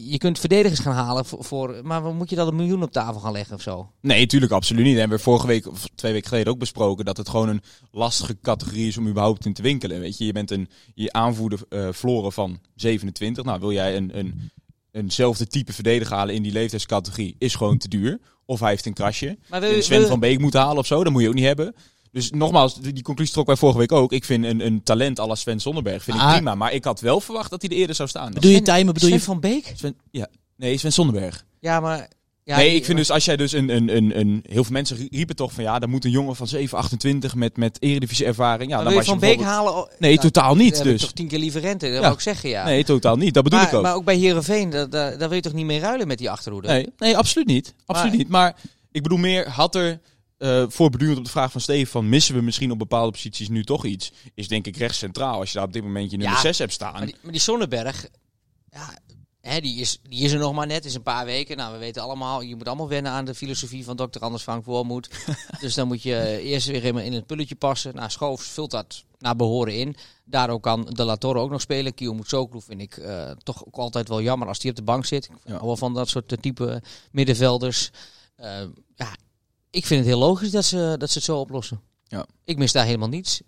je 0.10 0.18
kunt 0.18 0.40
verdedigers 0.40 0.80
gaan 0.80 0.94
halen 0.94 1.26
voor, 1.26 1.44
voor... 1.44 1.80
Maar 1.84 2.02
moet 2.04 2.30
je 2.30 2.36
dan 2.36 2.48
een 2.48 2.56
miljoen 2.56 2.84
op 2.84 2.92
tafel 2.92 3.20
gaan 3.20 3.32
leggen 3.32 3.56
of 3.56 3.62
zo? 3.62 3.92
Nee, 4.02 4.20
natuurlijk 4.20 4.52
absoluut 4.52 4.82
niet. 4.84 4.90
En 4.90 4.94
we 4.96 5.00
hebben 5.00 5.20
vorige 5.20 5.48
week, 5.48 5.68
of 5.68 5.88
twee 5.96 6.12
weken 6.12 6.28
geleden 6.30 6.54
ook 6.54 6.60
besproken 6.60 7.06
dat 7.06 7.18
het 7.18 7.30
gewoon 7.30 7.50
een 7.50 7.62
lastige 7.92 8.38
categorie 8.42 8.88
is 8.88 8.98
om 8.98 9.08
überhaupt 9.08 9.46
in 9.46 9.54
te 9.54 9.62
winkelen. 9.62 10.00
Weet 10.00 10.18
je, 10.18 10.26
je 10.26 10.32
bent 10.34 10.52
een 10.52 10.70
je 10.96 11.12
aanvoerder 11.12 11.60
eh 11.70 11.90
Floren 11.94 12.32
van 12.32 12.60
27. 12.76 13.44
Nou, 13.44 13.60
wil 13.60 13.72
jij 13.72 13.96
een, 13.98 14.18
een, 14.18 14.52
eenzelfde 14.92 15.48
type 15.48 15.74
verdediger 15.74 16.16
halen 16.16 16.36
in 16.36 16.44
die 16.44 16.52
leeftijdscategorie, 16.52 17.36
is 17.38 17.56
gewoon 17.56 17.78
te 17.78 17.88
duur. 17.88 18.20
Of 18.46 18.60
hij 18.60 18.70
heeft 18.70 18.86
een 18.86 18.94
krasje. 18.94 19.38
Maar 19.50 19.60
wil, 19.60 19.70
En 19.70 19.76
je- 19.76 19.82
Sven 19.82 20.00
wil- 20.00 20.08
van 20.08 20.20
Beek 20.20 20.40
moeten 20.40 20.60
halen 20.60 20.78
of 20.78 20.86
zo, 20.86 21.04
dat 21.04 21.14
moet 21.14 21.22
je 21.22 21.28
ook 21.28 21.34
niet 21.34 21.44
hebben. 21.46 21.76
Dus 22.12 22.32
nogmaals, 22.32 22.76
die 22.76 23.02
conclusie 23.04 23.34
trok 23.34 23.48
wij 23.48 23.56
vorige 23.56 23.78
week 23.78 23.92
ook. 23.92 24.12
Ik 24.12 24.26
vind 24.26 24.46
een, 24.46 24.66
een 24.66 24.84
talent 24.84 25.20
à 25.20 25.28
la 25.28 25.36
Sven 25.36 25.60
Zonderberg 25.60 26.04
vind 26.04 26.18
ik 26.18 26.24
Ah. 26.24 26.32
prima. 26.34 26.56
Maar 26.56 26.74
ik 26.74 26.84
had 26.84 27.00
wel 27.00 27.22
verwacht 27.22 27.50
dat 27.50 27.62
hij 27.62 27.72
er 27.72 27.78
eerder 27.78 27.96
zou 27.96 28.10
staan. 28.10 28.32
Bedoel 28.34 28.52
je 28.52 28.62
Tijmen? 28.62 28.94
Bedoel 28.94 29.10
Sven 29.10 29.20
je... 29.20 29.26
van 29.26 29.40
Beek? 29.40 29.72
Sven, 29.76 29.96
ja. 30.12 30.28
Nee, 30.58 30.78
Sven 30.78 30.94
Zonderberg. 30.94 31.46
Ja, 31.60 31.80
maar... 31.80 32.10
Ja, 32.44 32.56
nee, 32.58 32.76
ik 32.76 32.86
vind 32.86 32.98
dus 32.98 33.12
als 33.12 33.26
jij 33.26 33.36
dus 33.38 33.52
een, 33.52 33.70
een, 33.70 33.96
een, 33.96 34.20
een... 34.20 34.44
Heel 34.48 34.64
veel 34.64 34.74
mensen 34.74 35.08
riepen 35.12 35.36
toch 35.36 35.52
van 35.52 35.64
ja, 35.64 35.80
dan 35.80 35.90
moet 35.90 36.06
een 36.06 36.12
jongen 36.12 36.36
van 36.36 36.48
7, 36.48 36.78
28 36.78 37.36
met, 37.36 37.58
met 37.58 37.78
eredivisie 37.82 38.26
ervaring. 38.26 38.70
Ja, 38.70 38.76
maar 38.76 38.84
dan 38.86 38.94
wil 38.94 39.02
je 39.04 39.10
Van 39.20 39.30
je 39.30 39.36
Beek 39.36 39.46
halen? 39.46 39.88
Nee, 40.00 40.16
nou, 40.16 40.30
totaal 40.30 40.56
niet 40.56 40.70
dan 40.70 40.78
heb 40.78 40.86
ik 40.86 40.92
dus. 40.92 41.02
toch 41.02 41.12
tien 41.12 41.28
keer 41.28 41.40
liever 41.40 41.62
rente, 41.62 41.86
dat 41.86 41.94
Ja. 41.96 42.02
wou 42.02 42.14
ik 42.14 42.20
zeggen, 42.20 42.50
ja. 42.50 42.64
Nee, 42.66 42.84
totaal 42.84 43.16
niet. 43.16 43.34
Dat 43.34 43.44
bedoel 43.44 43.60
maar, 43.60 43.68
ik 43.68 43.74
ook. 43.74 43.82
maar 43.84 43.96
ook 43.96 44.04
bij 44.06 44.16
Heerenveen, 44.18 44.70
daar, 44.70 44.90
daar, 44.90 45.18
daar 45.18 45.28
wil 45.28 45.38
je 45.38 45.44
toch 45.44 45.54
niet 45.54 45.66
mee 45.66 45.80
ruilen 45.80 46.08
met 46.08 46.18
die 46.18 46.30
achterhoede? 46.30 46.68
Nee, 46.68 46.88
nee, 46.98 47.18
absoluut 47.18 47.48
niet. 47.48 47.74
Absoluut 47.86 48.12
Maar- 48.12 48.20
niet. 48.20 48.30
Maar 48.30 48.56
ik 48.92 49.04
bedoel 49.04 49.18
meer, 49.18 49.50
had 49.50 49.76
er... 49.76 50.00
voorbedurend 50.70 51.18
op 51.18 51.24
de 51.26 51.30
vraag 51.32 51.52
van 51.52 51.62
Steven, 51.62 51.88
van 51.92 52.10
missen 52.10 52.36
we 52.36 52.42
misschien 52.42 52.72
op 52.72 52.78
bepaalde 52.80 53.12
posities 53.12 53.50
nu 53.50 53.64
toch 53.64 53.86
iets? 53.86 54.12
Is 54.34 54.48
denk 54.48 54.68
ik 54.68 54.78
rechts 54.78 54.98
centraal. 54.98 55.40
Als 55.40 55.50
je 55.52 55.58
daar 55.58 55.68
op 55.68 55.74
dit 55.74 55.84
moment 55.84 56.12
je 56.12 56.18
nummer 56.18 56.36
Ja, 56.36 56.42
6 56.42 56.58
hebt 56.58 56.74
staan. 56.74 56.94
Maar 56.94 57.06
die, 57.06 57.16
maar 57.22 57.32
die 57.32 57.42
Sonnenberg, 57.42 58.08
ja, 58.72 58.98
hè, 59.42 59.60
die, 59.62 59.80
is, 59.80 60.00
die 60.10 60.24
is 60.24 60.32
er 60.32 60.40
nog 60.40 60.54
maar 60.54 60.68
net, 60.68 60.86
is 60.86 60.94
een 60.96 61.04
paar 61.04 61.26
weken. 61.26 61.58
Nou, 61.58 61.74
we 61.74 61.80
weten 61.80 62.02
allemaal, 62.02 62.42
je 62.42 62.56
moet 62.56 62.68
allemaal 62.68 62.88
wennen 62.90 63.12
aan 63.12 63.26
de 63.26 63.36
filosofie 63.36 63.84
van 63.84 63.96
dokter 63.96 64.22
Anders 64.22 64.44
Frank 64.44 64.64
Voormoed. 64.64 65.10
dus 65.62 65.74
dan 65.74 65.88
moet 65.88 66.04
je 66.04 66.40
eerst 66.42 66.68
weer 66.68 66.82
helemaal 66.82 67.04
in 67.04 67.14
het 67.14 67.26
pulletje 67.26 67.56
passen. 67.56 67.96
Nou, 67.96 68.10
Schoofs 68.10 68.48
vult 68.48 68.72
dat 68.72 69.04
naar 69.20 69.36
behoren 69.36 69.76
in. 69.76 69.96
Daardoor 70.26 70.60
kan 70.60 70.86
De 70.86 71.04
La 71.04 71.16
Torre 71.16 71.40
ook 71.40 71.50
nog 71.52 71.62
spelen. 71.62 71.94
Kio 71.94 72.14
Mutsoglu 72.14 72.62
vind 72.62 72.82
ik 72.82 72.98
eh, 72.98 73.32
toch 73.44 73.66
ook 73.66 73.76
altijd 73.76 74.08
wel 74.08 74.22
jammer 74.22 74.48
als 74.48 74.60
die 74.60 74.70
op 74.70 74.76
de 74.78 74.84
bank 74.84 75.06
zit. 75.06 75.26
Ik 75.26 75.32
Ja. 75.44 75.52
hou 75.54 75.66
wel 75.66 75.78
van 75.78 75.94
dat 75.94 76.10
soort 76.10 76.32
eh, 76.32 76.38
type 76.38 76.82
middenvelders. 77.12 77.92
Ja, 78.38 78.68
ik 79.72 79.86
vind 79.86 80.00
het 80.00 80.10
heel 80.10 80.20
logisch 80.20 80.52
dat 80.52 80.66
ze, 80.66 80.96
dat 80.98 81.10
ze 81.10 81.18
het 81.18 81.24
zo 81.28 81.40
oplossen. 81.40 81.82
Ja. 82.04 82.26
Ik 82.44 82.58
mis 82.58 82.72
daar 82.72 82.86
helemaal 82.86 83.08
niets. 83.10 83.42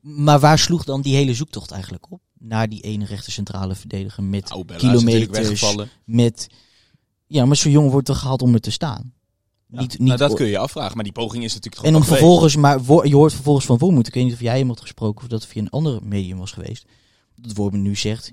Maar 0.00 0.40
waar 0.40 0.58
sloeg 0.58 0.84
dan 0.84 1.00
die 1.02 1.14
hele 1.14 1.34
zoektocht 1.34 1.70
eigenlijk 1.70 2.10
op? 2.10 2.20
Naar 2.38 2.68
die 2.68 2.80
ene 2.80 3.04
rechter 3.04 3.32
centrale 3.32 3.74
verdediger 3.74 4.22
met 4.22 4.48
Nou, 4.48 4.64
kilometers, 4.64 5.38
weggevallen. 5.38 5.88
met... 6.04 6.46
Ja, 7.26 7.44
maar 7.44 7.56
zo'n 7.56 7.72
jongen 7.72 7.90
wordt 7.90 8.06
toch 8.06 8.18
gehaald 8.18 8.42
om 8.42 8.54
er 8.54 8.60
te 8.60 8.70
staan? 8.70 9.12
Ja, 9.66 9.80
Niet, 9.80 9.98
nou, 9.98 10.10
niet 10.10 10.18
dat 10.18 10.34
kun 10.34 10.44
je 10.44 10.50
je 10.50 10.58
afvragen. 10.58 10.94
Maar 10.94 11.04
die 11.04 11.12
poging 11.12 11.44
is 11.44 11.54
natuurlijk 11.54 11.84
En 11.86 11.94
om 11.94 12.02
gewoon 12.02 12.18
vervolgens, 12.18 12.56
maar 12.56 12.84
wo- 12.84 13.04
je 13.04 13.14
hoort 13.14 13.32
vervolgens 13.32 13.66
van 13.66 13.78
Wormoed, 13.78 14.06
ik 14.06 14.14
weet 14.14 14.24
niet 14.24 14.32
of 14.32 14.40
jij 14.40 14.58
hem 14.58 14.68
had 14.68 14.80
gesproken 14.80 15.22
of 15.22 15.28
dat 15.28 15.40
het 15.42 15.50
via 15.50 15.60
een 15.62 15.70
ander 15.70 15.98
medium 16.02 16.38
was 16.38 16.52
geweest, 16.52 16.84
dat 17.34 17.56
Wormoed 17.56 17.80
nu 17.80 17.96
zegt, 17.96 18.32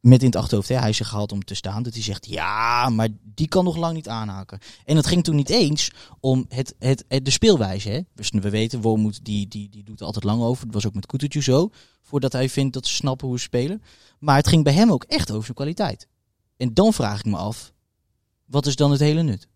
met 0.00 0.20
in 0.20 0.26
het 0.26 0.36
achterhoofd, 0.36 0.68
hè, 0.68 0.74
hij 0.76 0.88
is 0.88 0.98
er 1.00 1.04
gehaald 1.06 1.32
om 1.32 1.44
te 1.44 1.54
staan, 1.54 1.82
dat 1.82 1.94
hij 1.94 2.02
zegt, 2.02 2.26
ja, 2.26 2.88
maar 2.88 3.08
die 3.22 3.48
kan 3.48 3.64
nog 3.64 3.76
lang 3.76 3.94
niet 3.94 4.08
aanhaken. 4.08 4.58
En 4.84 4.96
het 4.96 5.06
ging 5.06 5.24
toen 5.24 5.36
niet 5.36 5.50
eens 5.50 5.90
om 6.20 6.44
het, 6.48 6.74
het, 6.78 7.04
het- 7.08 7.24
de 7.24 7.30
speelwijze. 7.30 7.88
Hè. 7.88 8.00
Dus 8.14 8.30
we 8.30 8.50
weten, 8.50 8.80
Wormoed 8.80 9.24
die, 9.24 9.48
die, 9.48 9.68
die 9.68 9.82
doet 9.84 10.00
er 10.00 10.06
altijd 10.06 10.24
lang 10.24 10.42
over. 10.42 10.64
Dat 10.64 10.74
was 10.74 10.86
ook 10.86 10.94
met 10.94 11.06
Kutucu 11.06 11.42
zo, 11.42 11.70
voordat 12.02 12.32
hij 12.32 12.48
vindt 12.48 12.72
dat 12.74 12.86
ze 12.86 12.94
snappen 12.94 13.28
hoe 13.28 13.38
ze 13.38 13.44
spelen. 13.44 13.82
Maar 14.18 14.36
het 14.36 14.48
ging 14.48 14.64
bij 14.64 14.72
hem 14.72 14.92
ook 14.92 15.04
echt 15.04 15.30
over 15.30 15.42
zijn 15.44 15.56
kwaliteit. 15.56 16.08
En 16.56 16.74
dan 16.74 16.92
vraag 16.92 17.18
ik 17.18 17.24
me 17.24 17.36
af, 17.36 17.72
wat 18.44 18.66
is 18.66 18.76
dan 18.76 18.90
het 18.90 19.00
hele 19.00 19.22
nut? 19.22 19.48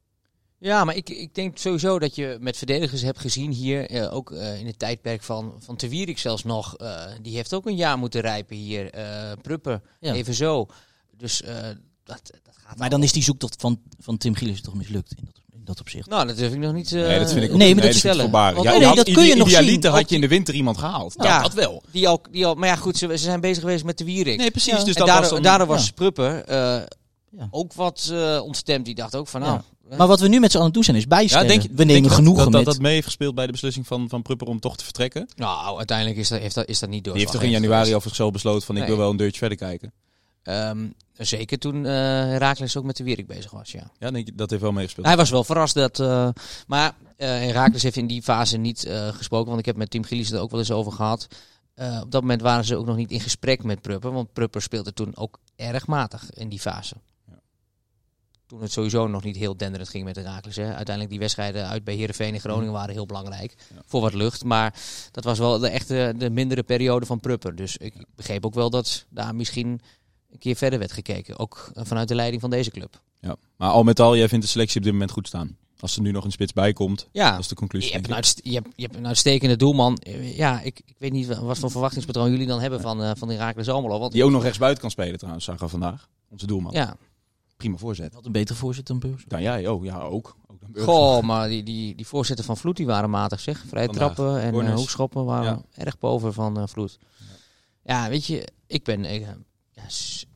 Ja, 0.62 0.84
maar 0.84 0.96
ik, 0.96 1.08
ik 1.10 1.34
denk 1.34 1.58
sowieso 1.58 1.98
dat 1.98 2.14
je 2.14 2.36
met 2.40 2.56
verdedigers 2.56 3.02
hebt 3.02 3.18
gezien 3.18 3.52
hier, 3.52 3.90
eh, 3.90 4.14
ook 4.14 4.32
eh, 4.32 4.58
in 4.60 4.66
het 4.66 4.78
tijdperk 4.78 5.22
van, 5.22 5.54
van 5.58 5.76
Te 5.76 5.88
Wierik 5.88 6.18
zelfs 6.18 6.44
nog, 6.44 6.76
eh, 6.76 7.04
die 7.22 7.34
heeft 7.36 7.54
ook 7.54 7.66
een 7.66 7.76
jaar 7.76 7.98
moeten 7.98 8.20
rijpen 8.20 8.56
hier. 8.56 8.90
eh 8.90 9.32
Pruppen, 9.42 9.82
Ja. 10.00 10.14
even 10.14 10.34
zo. 10.34 10.66
Dus 11.16 11.42
eh, 11.42 11.54
dat, 12.04 12.20
dat 12.42 12.54
gaat 12.64 12.78
Maar 12.78 12.90
dan 12.90 13.02
is 13.02 13.12
die 13.12 13.22
zoektocht 13.22 13.56
van, 13.60 13.80
van 13.98 14.16
Tim 14.16 14.34
Gillis 14.34 14.60
toch 14.62 14.74
mislukt 14.74 15.10
in 15.16 15.24
dat, 15.24 15.40
in 15.52 15.60
dat 15.64 15.80
opzicht. 15.80 16.08
Nou, 16.08 16.26
dat 16.26 16.36
durf 16.36 16.52
ik 16.52 16.58
nog 16.58 16.72
niet 16.72 16.92
eh 16.92 17.00
Nee, 17.06 17.18
dat 17.18 17.32
vind 17.32 17.44
ik 17.44 17.50
ook 17.50 17.56
nee, 17.56 17.74
maar 17.74 17.82
dat 17.84 17.92
vind 17.96 18.14
Ja, 18.14 18.78
nee, 18.78 19.14
kun 19.14 19.24
je 19.24 19.34
nog 19.36 19.46
idealiter 19.48 19.90
zien. 19.90 19.98
had 20.00 20.08
je 20.08 20.14
in 20.14 20.20
de 20.20 20.28
winter 20.28 20.54
iemand 20.54 20.78
gehaald. 20.78 21.16
Dat, 21.16 21.26
Ja. 21.26 21.42
dat 21.42 21.54
wel. 21.54 21.82
Die 21.90 22.08
al, 22.08 22.22
die 22.30 22.46
al, 22.46 22.54
maar 22.54 22.68
ja, 22.68 22.76
goed, 22.76 22.96
ze, 22.96 23.06
ze 23.06 23.16
zijn 23.16 23.40
bezig 23.40 23.60
geweest 23.60 23.84
met 23.84 23.98
de 23.98 24.04
Wierik. 24.04 24.38
Nee, 24.38 24.50
precies. 24.50 24.72
Ja. 24.72 24.78
Dus 24.84 24.86
en 24.86 24.92
dat 24.94 25.06
daardoor, 25.06 25.20
was 25.22 25.30
dan- 25.30 25.42
daardoor 25.42 25.66
was 25.66 25.92
eh, 26.46 26.82
Ja. 27.30 27.48
ook 27.50 27.72
wat 27.72 28.08
eh, 28.12 28.40
ontstemd. 28.44 28.84
Die 28.84 28.94
dacht 28.94 29.16
ook 29.16 29.28
van, 29.28 29.40
nou, 29.40 29.52
Ja. 29.52 29.64
Maar 29.96 30.06
wat 30.06 30.20
we 30.20 30.28
nu 30.28 30.40
met 30.40 30.50
z'n 30.52 30.58
allen 30.58 30.72
doen 30.72 30.84
zijn 30.84 30.96
is 30.96 31.06
bijstellen. 31.06 31.46
Ja, 31.46 31.50
denk, 31.52 31.62
je- 31.62 31.68
we 31.68 31.74
denk 31.74 31.88
nemen 31.88 32.02
je 32.02 32.08
dat- 32.08 32.16
genoegen 32.18 32.42
dat, 32.44 32.52
dat, 32.52 32.64
met... 32.64 32.72
dat 32.74 32.82
mee 32.82 32.92
heeft 32.92 33.06
gespeeld 33.06 33.34
bij 33.34 33.46
de 33.46 33.52
beslissing 33.52 33.86
van, 33.86 34.08
van 34.08 34.22
Prupper 34.22 34.46
om 34.46 34.60
toch 34.60 34.76
te 34.76 34.84
vertrekken? 34.84 35.28
nou, 35.36 35.78
uiteindelijk 35.78 36.18
is 36.18 36.28
dat, 36.28 36.40
heeft 36.40 36.54
dat, 36.54 36.68
is 36.68 36.78
dat 36.78 36.88
niet 36.88 37.04
door. 37.04 37.12
Die 37.12 37.22
heeft 37.22 37.34
toch 37.34 37.44
in 37.44 37.50
januari 37.50 37.94
over 37.94 38.08
zichzelf 38.08 38.32
besloten 38.32 38.66
van 38.66 38.76
ik 38.76 38.86
wil 38.86 38.96
wel 38.96 39.10
een 39.10 39.16
deurtje 39.16 39.38
verder 39.38 39.58
kijken. 39.58 39.92
Ehm, 40.42 40.86
zeker 41.16 41.58
toen 41.58 41.86
eh 41.86 41.92
Herakles 41.92 42.76
ook 42.76 42.84
met 42.84 42.96
de 42.96 43.04
Wierik 43.04 43.26
bezig 43.26 43.50
was, 43.50 43.72
ja. 43.72 43.90
Ja, 43.98 44.10
denk 44.10 44.26
je, 44.26 44.34
dat 44.34 44.50
heeft 44.50 44.62
wel 44.62 44.72
meegespeeld. 44.72 45.06
Hij 45.06 45.16
was 45.16 45.30
wel 45.30 45.44
verrast 45.44 45.74
dat. 45.74 46.00
eh, 46.00 46.28
maar 46.66 46.94
eh 47.16 47.28
Herakles 47.28 47.82
heeft 47.82 47.96
in 47.96 48.06
die 48.06 48.22
fase 48.22 48.56
niet 48.56 48.84
eh, 48.84 49.08
gesproken. 49.08 49.46
Want 49.48 49.58
ik 49.58 49.66
heb 49.66 49.76
met 49.76 49.90
Tim 49.90 50.04
Gillies 50.04 50.30
er 50.30 50.40
ook 50.40 50.50
wel 50.50 50.60
eens 50.60 50.70
over 50.70 50.92
gehad. 50.92 51.26
Eh, 51.74 52.00
op 52.02 52.10
dat 52.10 52.20
moment 52.20 52.40
waren 52.42 52.64
ze 52.64 52.76
ook 52.76 52.86
nog 52.86 52.96
niet 52.96 53.10
in 53.10 53.20
gesprek 53.20 53.62
met 53.62 53.80
Prupper. 53.80 54.12
Want 54.12 54.32
Prupper 54.32 54.62
speelde 54.62 54.92
toen 54.92 55.16
ook 55.16 55.38
erg 55.56 55.86
matig 55.86 56.30
in 56.30 56.48
die 56.48 56.60
fase. 56.60 56.94
Toen 58.50 58.62
het 58.62 58.72
sowieso 58.72 59.06
nog 59.06 59.22
niet 59.24 59.36
heel 59.36 59.56
denderend 59.56 59.88
ging 59.90 60.04
met 60.04 60.16
Herakles. 60.16 60.56
Hè. 60.56 60.64
Uiteindelijk 60.64 61.08
die 61.10 61.18
wedstrijden 61.18 61.68
uit 61.68 61.84
bij 61.84 61.94
Heerenveen 61.94 62.34
en 62.34 62.40
Groningen 62.40 62.72
waren 62.72 62.94
heel 62.94 63.06
belangrijk. 63.06 63.54
Ja. 63.74 63.82
Voor 63.86 64.00
wat 64.00 64.14
lucht. 64.14 64.44
Maar 64.44 64.74
dat 65.10 65.24
was 65.24 65.38
wel 65.38 65.58
de 65.58 65.68
echte 65.68 66.14
de 66.18 66.30
mindere 66.30 66.62
periode 66.62 67.06
van 67.06 67.20
Prupper. 67.20 67.56
Dus 67.56 67.76
ik 67.76 67.94
begreep 68.16 68.46
ook 68.46 68.54
wel 68.54 68.70
dat 68.70 69.06
daar 69.08 69.34
misschien 69.34 69.80
een 70.32 70.38
keer 70.38 70.56
verder 70.56 70.78
werd 70.78 70.92
gekeken. 70.92 71.38
Ook 71.38 71.70
eh, 71.74 71.84
vanuit 71.84 72.08
de 72.08 72.14
leiding 72.14 72.40
van 72.40 72.50
deze 72.50 72.70
club. 72.70 73.00
Ja. 73.20 73.36
Maar 73.56 73.70
al 73.70 73.82
met 73.82 74.00
al, 74.00 74.16
jij 74.16 74.28
vindt 74.28 74.44
de 74.44 74.50
selectie 74.50 74.76
op 74.78 74.82
dit 74.84 74.92
moment 74.92 75.10
goed 75.10 75.26
staan. 75.26 75.56
Als 75.80 75.96
er 75.96 76.02
nu 76.02 76.10
nog 76.10 76.24
een 76.24 76.30
spits 76.32 76.52
bij 76.52 76.72
komt, 76.72 77.08
Ja, 77.12 77.30
dat 77.30 77.40
is 77.40 77.48
de 77.48 77.54
conclusie. 77.54 77.88
Je 77.90 77.94
hebt, 77.96 78.08
een 78.08 78.14
uitst- 78.14 78.40
je, 78.42 78.52
hebt, 78.54 78.68
je 78.76 78.82
hebt 78.82 78.96
een 78.96 79.06
uitstekende 79.06 79.56
doelman. 79.56 79.98
Ja, 80.20 80.60
ik, 80.60 80.80
ik 80.86 80.94
weet 80.98 81.12
niet 81.12 81.26
wa- 81.26 81.42
wat 81.42 81.58
voor 81.58 81.70
verwachtingspatroon 81.70 82.30
jullie 82.30 82.46
dan 82.46 82.60
hebben 82.60 82.80
van, 82.80 83.02
eh 83.02 83.10
van 83.16 83.28
Herakles 83.30 83.68
Almelo. 83.68 83.98
Want 83.98 84.12
Die 84.12 84.24
ook 84.24 84.30
nog 84.30 84.42
rechtsbuiten 84.42 84.80
kan 84.80 84.90
spelen 84.90 85.18
trouwens, 85.18 85.44
zagen 85.44 85.62
we 85.64 85.68
vandaag. 85.68 86.08
Onze 86.28 86.46
doelman. 86.46 86.72
ja, 86.72 86.96
Prima 87.60 87.76
voorzet. 87.76 88.14
Wat 88.14 88.26
een 88.26 88.32
betere 88.32 88.58
voorzitter 88.58 89.00
dan 89.00 89.10
Beurs. 89.10 89.24
Dan 89.28 89.42
jij, 89.42 89.68
oh 89.68 89.84
ja, 89.84 90.00
ook. 90.00 90.36
ook 90.46 90.60
dan 90.60 90.84
goh, 90.84 91.22
maar 91.30 91.48
die, 91.48 91.62
die, 91.62 91.94
die 91.94 92.06
voorzetten 92.06 92.44
van 92.44 92.56
Vloed 92.56 92.76
die 92.76 92.86
waren 92.86 93.10
matig 93.10 93.40
zeg. 93.40 93.64
Vrije 93.68 93.86
Vandaag. 93.86 94.14
trappen 94.14 94.40
en 94.40 94.46
eh, 94.46 94.52
Corners. 94.52 94.74
hoekschoppen 94.80 95.24
waren 95.24 95.44
Ja. 95.74 95.84
erg 95.84 95.98
boven 95.98 96.32
van 96.32 96.58
eh 96.58 96.66
Vloed. 96.66 96.98
Ja. 97.82 98.08
weet 98.08 98.26
je, 98.26 98.48
ik 98.66 98.84
ben 98.84 99.04
eh, 99.04 99.20
ja, 99.70 99.82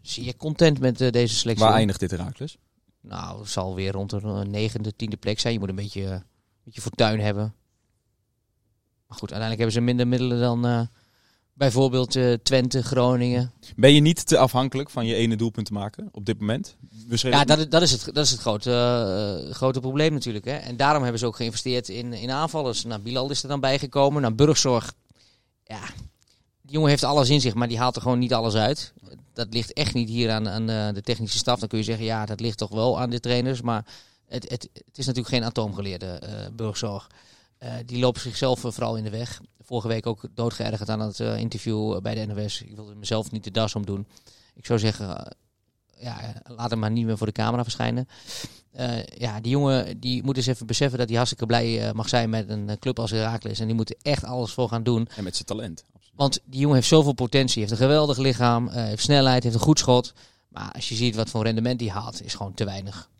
zeer 0.03 0.37
content 0.37 0.79
met 0.81 1.01
eh, 1.01 1.11
deze 1.11 1.35
selectie. 1.35 1.65
Waar 1.67 1.75
eindigt 1.75 2.01
dit 2.01 2.11
Herakles? 2.11 2.57
Nou, 3.01 3.39
het 3.41 3.49
zal 3.49 3.75
weer 3.75 3.93
rond 3.93 4.11
de 4.11 4.21
eh, 4.21 4.41
negende, 4.41 4.97
tiende 4.97 5.17
plek 5.17 5.41
zijn. 5.41 5.53
Je 5.53 5.59
moet 5.59 5.69
een 5.69 5.75
beetje, 5.75 6.05
een 6.05 6.23
beetje 6.65 6.81
fortuin 6.81 7.21
hebben. 7.21 7.55
Maar 9.07 9.19
goed, 9.19 9.33
uiteindelijk 9.33 9.59
hebben 9.59 9.73
ze 9.73 9.81
minder 9.81 10.09
middelen 10.09 10.41
dan 10.41 10.67
eh, 10.67 10.81
bijvoorbeeld 11.55 12.17
eh, 12.17 12.33
Twente, 12.43 12.83
Groningen. 12.83 13.53
Ben 13.77 13.93
je 13.95 14.01
niet 14.01 14.27
te 14.27 14.39
afhankelijk 14.39 14.91
van 14.91 15.07
je 15.07 15.15
ene 15.15 15.37
doelpunt 15.37 15.67
te 15.67 15.73
maken 15.73 16.09
op 16.13 16.25
dit 16.27 16.41
moment? 16.41 16.77
Ja, 17.09 17.45
dat, 17.45 17.59
is- 17.59 17.69
dat 17.69 17.83
is 17.83 17.91
het, 17.91 18.05
dat 18.05 18.25
is 18.25 18.31
het 18.31 18.41
grote, 18.41 18.71
eh, 19.49 19.55
grote 19.55 19.81
probleem 19.81 20.13
natuurlijk. 20.13 20.45
Hè. 20.45 20.57
En 20.57 20.77
daarom 20.77 21.03
hebben 21.03 21.21
ze 21.21 21.27
ook 21.27 21.37
geïnvesteerd 21.37 21.89
in, 21.89 22.13
in 22.13 22.31
aanvallers. 22.31 22.85
Nou, 22.85 23.01
Bilal 23.01 23.31
is 23.31 23.43
er 23.43 23.49
dan 23.49 23.61
bijgekomen. 23.61 24.23
Nou, 24.23 24.35
Burgzorg, 24.35 24.93
ja, 25.65 25.81
die 26.63 26.73
jongen 26.73 26.89
heeft 26.91 27.05
alles 27.05 27.29
in 27.31 27.41
zich, 27.41 27.55
maar 27.55 27.69
die 27.69 27.79
haalt 27.79 27.97
er 27.97 28.03
gewoon 28.03 28.19
niet 28.19 28.35
alles 28.35 28.55
uit. 28.55 28.93
Dat 29.33 29.47
ligt 29.51 29.73
echt 29.73 29.95
niet 29.95 30.09
hier 30.09 30.31
aan, 30.31 30.49
aan 30.49 30.69
eh, 30.71 30.89
de 30.95 31.03
technische 31.03 31.39
staf. 31.39 31.59
Dan 31.59 31.69
kun 31.69 31.79
je 31.79 31.85
zeggen, 31.85 32.05
ja, 32.05 32.27
dat 32.27 32.41
ligt 32.41 32.59
toch 32.59 32.71
wel 32.71 33.01
aan 33.01 33.11
de 33.11 33.21
trainers. 33.21 33.61
Maar 33.61 33.85
het, 34.29 34.51
het, 34.51 34.69
het 34.73 34.99
is 34.99 35.07
natuurlijk 35.07 35.35
geen 35.35 35.45
atoomgeleerde 35.45 36.21
Burgzorg. 36.53 37.07
Die 37.87 37.99
lopen 37.99 38.21
zichzelf 38.21 38.61
vooral 38.61 38.97
in 38.97 39.05
de 39.05 39.11
weg. 39.11 39.41
Vorige 39.65 39.89
week 39.89 40.07
ook 40.07 40.25
doodgeërgerd 40.35 40.89
aan 40.89 41.01
het 41.01 41.21
eh, 41.21 41.39
interview 41.39 42.01
bij 42.01 42.15
de 42.15 42.27
NOS. 42.27 42.63
Ik 42.63 42.77
wilde 42.77 42.95
mezelf 42.95 43.31
niet 43.31 43.45
de 43.45 43.51
das 43.51 43.75
om 43.75 43.87
doen. 43.87 44.07
Ik 44.55 44.67
zou 44.67 44.79
zeggen, 44.79 45.19
eh, 45.19 45.31
ja, 45.99 46.21
eh, 46.21 46.57
laat 46.57 46.71
hem 46.71 46.79
maar 46.79 46.91
niet 46.91 47.07
meer 47.07 47.19
voor 47.19 47.27
de 47.27 47.33
camera 47.33 47.63
verschijnen. 47.63 48.09
Eh, 48.75 49.05
ja, 49.05 49.41
die 49.41 49.51
jongen 49.51 50.01
die 50.01 50.23
moet 50.23 50.37
eens 50.37 50.47
even 50.47 50.67
beseffen 50.67 50.99
dat 50.99 51.07
hij 51.07 51.17
hartstikke 51.17 51.47
blij 51.47 51.87
eh, 51.87 51.93
mag 51.93 52.09
zijn 52.09 52.31
met 52.31 52.49
een 52.49 52.69
eh, 52.69 52.77
club 52.77 52.99
als 52.99 53.11
Heracles. 53.11 53.61
En 53.61 53.67
die 53.67 53.75
moet 53.75 53.91
er 53.91 53.97
echt 54.03 54.25
alles 54.25 54.53
voor 54.53 54.69
gaan 54.69 54.83
doen. 54.83 55.09
En 55.17 55.25
met 55.25 55.35
zijn 55.35 55.47
talent. 55.47 55.85
Absoluut. 55.93 56.17
Want 56.17 56.41
die 56.45 56.61
jongen 56.61 56.75
heeft 56.77 56.89
zoveel 56.89 57.13
potentie. 57.13 57.61
Heeft 57.61 57.73
een 57.73 57.79
geweldig 57.79 58.19
lichaam, 58.19 58.69
eh, 58.69 58.85
heeft 58.85 59.03
snelheid, 59.03 59.43
heeft 59.43 59.55
een 59.55 59.61
goed 59.61 59.79
schot. 59.79 60.13
Maar 60.49 60.73
als 60.73 60.89
je 60.89 60.95
ziet 60.95 61.15
wat 61.15 61.31
voor 61.31 61.43
rendement 61.43 61.81
hij 61.81 61.91
haalt, 61.91 62.25
is 62.25 62.35
gewoon 62.35 62.55
te 62.55 62.65
weinig. 62.65 63.13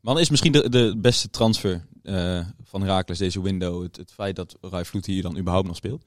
Man 0.00 0.18
is 0.18 0.30
misschien 0.30 0.52
de, 0.52 0.68
de 0.68 0.94
beste 0.96 1.30
transfer 1.30 1.86
eh, 2.08 2.46
van 2.64 2.80
Herakles 2.80 3.18
deze 3.18 3.42
window. 3.42 3.82
Het, 3.82 3.96
het 3.96 4.12
feit 4.12 4.36
dat 4.36 4.56
Rai 4.60 4.84
Vloed 4.84 5.06
hier 5.06 5.22
dan 5.22 5.36
überhaupt 5.38 5.66
nog 5.66 5.76
speelt. 5.76 6.04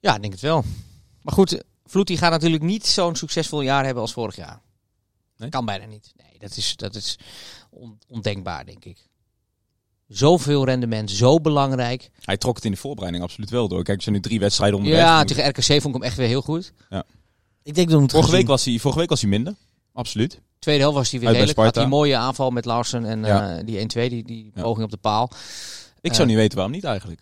Ja, 0.00 0.14
ik 0.14 0.20
denk 0.20 0.32
het 0.32 0.42
wel. 0.42 0.64
Maar 1.22 1.34
goed, 1.34 1.62
Vloed 1.84 2.06
die 2.06 2.16
gaat 2.18 2.30
natuurlijk 2.30 2.62
niet 2.62 2.86
zo'n 2.86 3.16
succesvol 3.16 3.60
jaar 3.60 3.84
hebben 3.84 4.02
als 4.02 4.12
vorig 4.12 4.36
jaar. 4.36 4.60
Nee? 5.36 5.48
Kan 5.48 5.64
bijna 5.64 5.84
niet. 5.86 6.12
Nee, 6.16 6.38
dat 6.38 6.56
is, 6.56 6.76
dat 6.76 6.94
is 6.94 7.18
on- 7.70 7.98
ondenkbaar, 8.08 8.64
denk 8.64 8.84
ik. 8.84 8.98
Zoveel 10.08 10.64
rendement, 10.64 11.10
zo 11.10 11.40
belangrijk. 11.40 12.10
Hij 12.20 12.36
trok 12.36 12.56
het 12.56 12.64
in 12.64 12.70
de 12.70 12.76
voorbereiding 12.76 13.24
absoluut 13.24 13.50
wel 13.50 13.68
door. 13.68 13.82
Kijk, 13.82 13.96
er 13.96 14.02
zijn 14.02 14.14
nu 14.14 14.20
drie 14.20 14.38
wedstrijden 14.40 14.78
onderweg. 14.78 15.00
Ja, 15.02 15.24
tegen 15.24 15.48
RKC 15.48 15.64
vond 15.64 15.84
ik 15.84 15.92
hem 15.92 16.02
echt 16.02 16.16
weer 16.16 16.26
heel 16.28 16.42
goed. 16.42 16.72
Ik 17.62 17.74
denk 17.74 17.86
dat 17.86 17.94
we 17.94 17.98
moeten 18.00 18.18
vorige, 18.18 18.36
week 18.36 18.46
was 18.46 18.64
hij, 18.64 18.78
vorige 18.78 19.00
week 19.00 19.08
was 19.08 19.20
hij 19.20 19.30
minder. 19.30 19.54
Absoluut. 19.94 20.40
Tweede 20.58 20.82
helft 20.82 20.96
was 20.96 21.10
hij 21.10 21.20
weer 21.20 21.30
redelijk. 21.32 21.58
Had 21.58 21.74
die 21.74 21.86
mooie 21.86 22.16
aanval 22.16 22.50
met 22.50 22.64
Larsen 22.64 23.04
en 23.04 23.24
Ja. 23.24 23.56
eh, 23.56 23.64
die 23.66 23.78
1-2, 23.78 24.08
die, 24.10 24.24
die 24.24 24.50
Ja. 24.54 24.62
poging 24.62 24.84
op 24.84 24.90
de 24.90 24.96
paal. 24.96 25.30
Ik 26.00 26.10
Eh. 26.10 26.16
zou 26.16 26.28
niet 26.28 26.36
weten 26.36 26.54
waarom 26.56 26.72
niet 26.74 26.84
eigenlijk. 26.84 27.20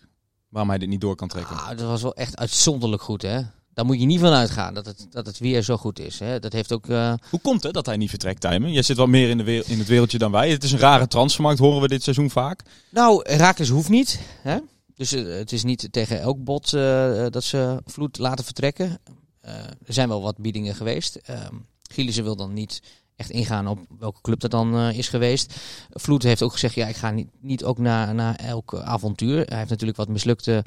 Waarom 0.49 0.69
hij 0.69 0.79
dit 0.79 0.89
niet 0.89 1.01
door 1.01 1.15
kan 1.15 1.27
trekken. 1.27 1.55
Ah, 1.55 1.67
dat 1.67 1.79
was 1.87 2.01
wel 2.01 2.15
echt 2.15 2.37
uitzonderlijk 2.37 3.01
goed, 3.01 3.21
hè. 3.21 3.41
Daar 3.73 3.85
moet 3.85 3.99
je 3.99 4.05
niet 4.05 4.19
van 4.19 4.33
uitgaan 4.33 4.73
dat 4.73 4.85
het, 4.85 5.07
dat 5.09 5.25
het 5.25 5.37
weer 5.39 5.61
zo 5.61 5.77
goed 5.77 5.99
is. 5.99 6.19
Hè. 6.19 6.39
Dat 6.39 6.53
heeft 6.53 6.73
ook... 6.73 6.87
eh, 6.87 7.13
Hoe 7.29 7.39
komt 7.41 7.63
het 7.63 7.73
dat 7.73 7.85
hij 7.85 7.97
niet 7.97 8.09
vertrekt, 8.09 8.41
Tijmen? 8.41 8.71
Jij 8.71 8.81
zit 8.81 8.97
wat 8.97 9.07
meer 9.07 9.29
in, 9.29 9.37
de 9.37 9.43
wereld, 9.43 9.67
in 9.67 9.79
het 9.79 9.87
wereldje 9.87 10.17
dan 10.17 10.31
wij. 10.31 10.49
Het 10.51 10.63
is 10.63 10.71
een 10.71 10.79
rare 10.79 11.07
transfermarkt, 11.07 11.59
horen 11.59 11.81
we 11.81 11.87
dit 11.87 12.03
seizoen 12.03 12.29
vaak. 12.29 12.61
Nou, 12.89 13.29
Herakles 13.31 13.69
hoeft 13.69 13.89
niet. 13.89 14.19
Hè? 14.41 14.57
Dus 14.95 15.11
eh, 15.11 15.25
het 15.25 15.51
is 15.51 15.63
niet 15.63 15.87
tegen 15.91 16.19
elk 16.19 16.43
bot 16.43 16.73
eh, 16.73 17.25
dat 17.29 17.43
ze 17.43 17.81
Vloed 17.85 18.17
laten 18.17 18.45
vertrekken. 18.45 18.97
Eh, 19.39 19.53
er 19.85 19.93
zijn 19.93 20.07
wel 20.09 20.21
wat 20.21 20.37
biedingen 20.37 20.75
geweest. 20.75 21.15
Ehm 21.15 21.55
Gielissen 21.93 22.23
wil 22.23 22.35
dan 22.35 22.53
niet 22.53 22.81
echt 23.15 23.29
ingaan 23.29 23.67
op 23.67 23.79
welke 23.99 24.21
club 24.21 24.39
dat 24.39 24.51
dan 24.51 24.77
eh, 24.77 24.97
is 24.97 25.09
geweest. 25.09 25.55
Vloed 25.89 26.23
heeft 26.23 26.41
ook 26.41 26.51
gezegd, 26.51 26.75
ja, 26.75 26.87
ik 26.87 26.95
ga 26.95 27.11
niet, 27.11 27.29
niet 27.39 27.63
ook 27.63 27.77
naar, 27.77 28.15
naar 28.15 28.35
elk 28.35 28.75
avontuur. 28.75 29.35
Hij 29.35 29.57
heeft 29.57 29.69
natuurlijk 29.69 29.97
wat 29.97 30.07
mislukte 30.07 30.63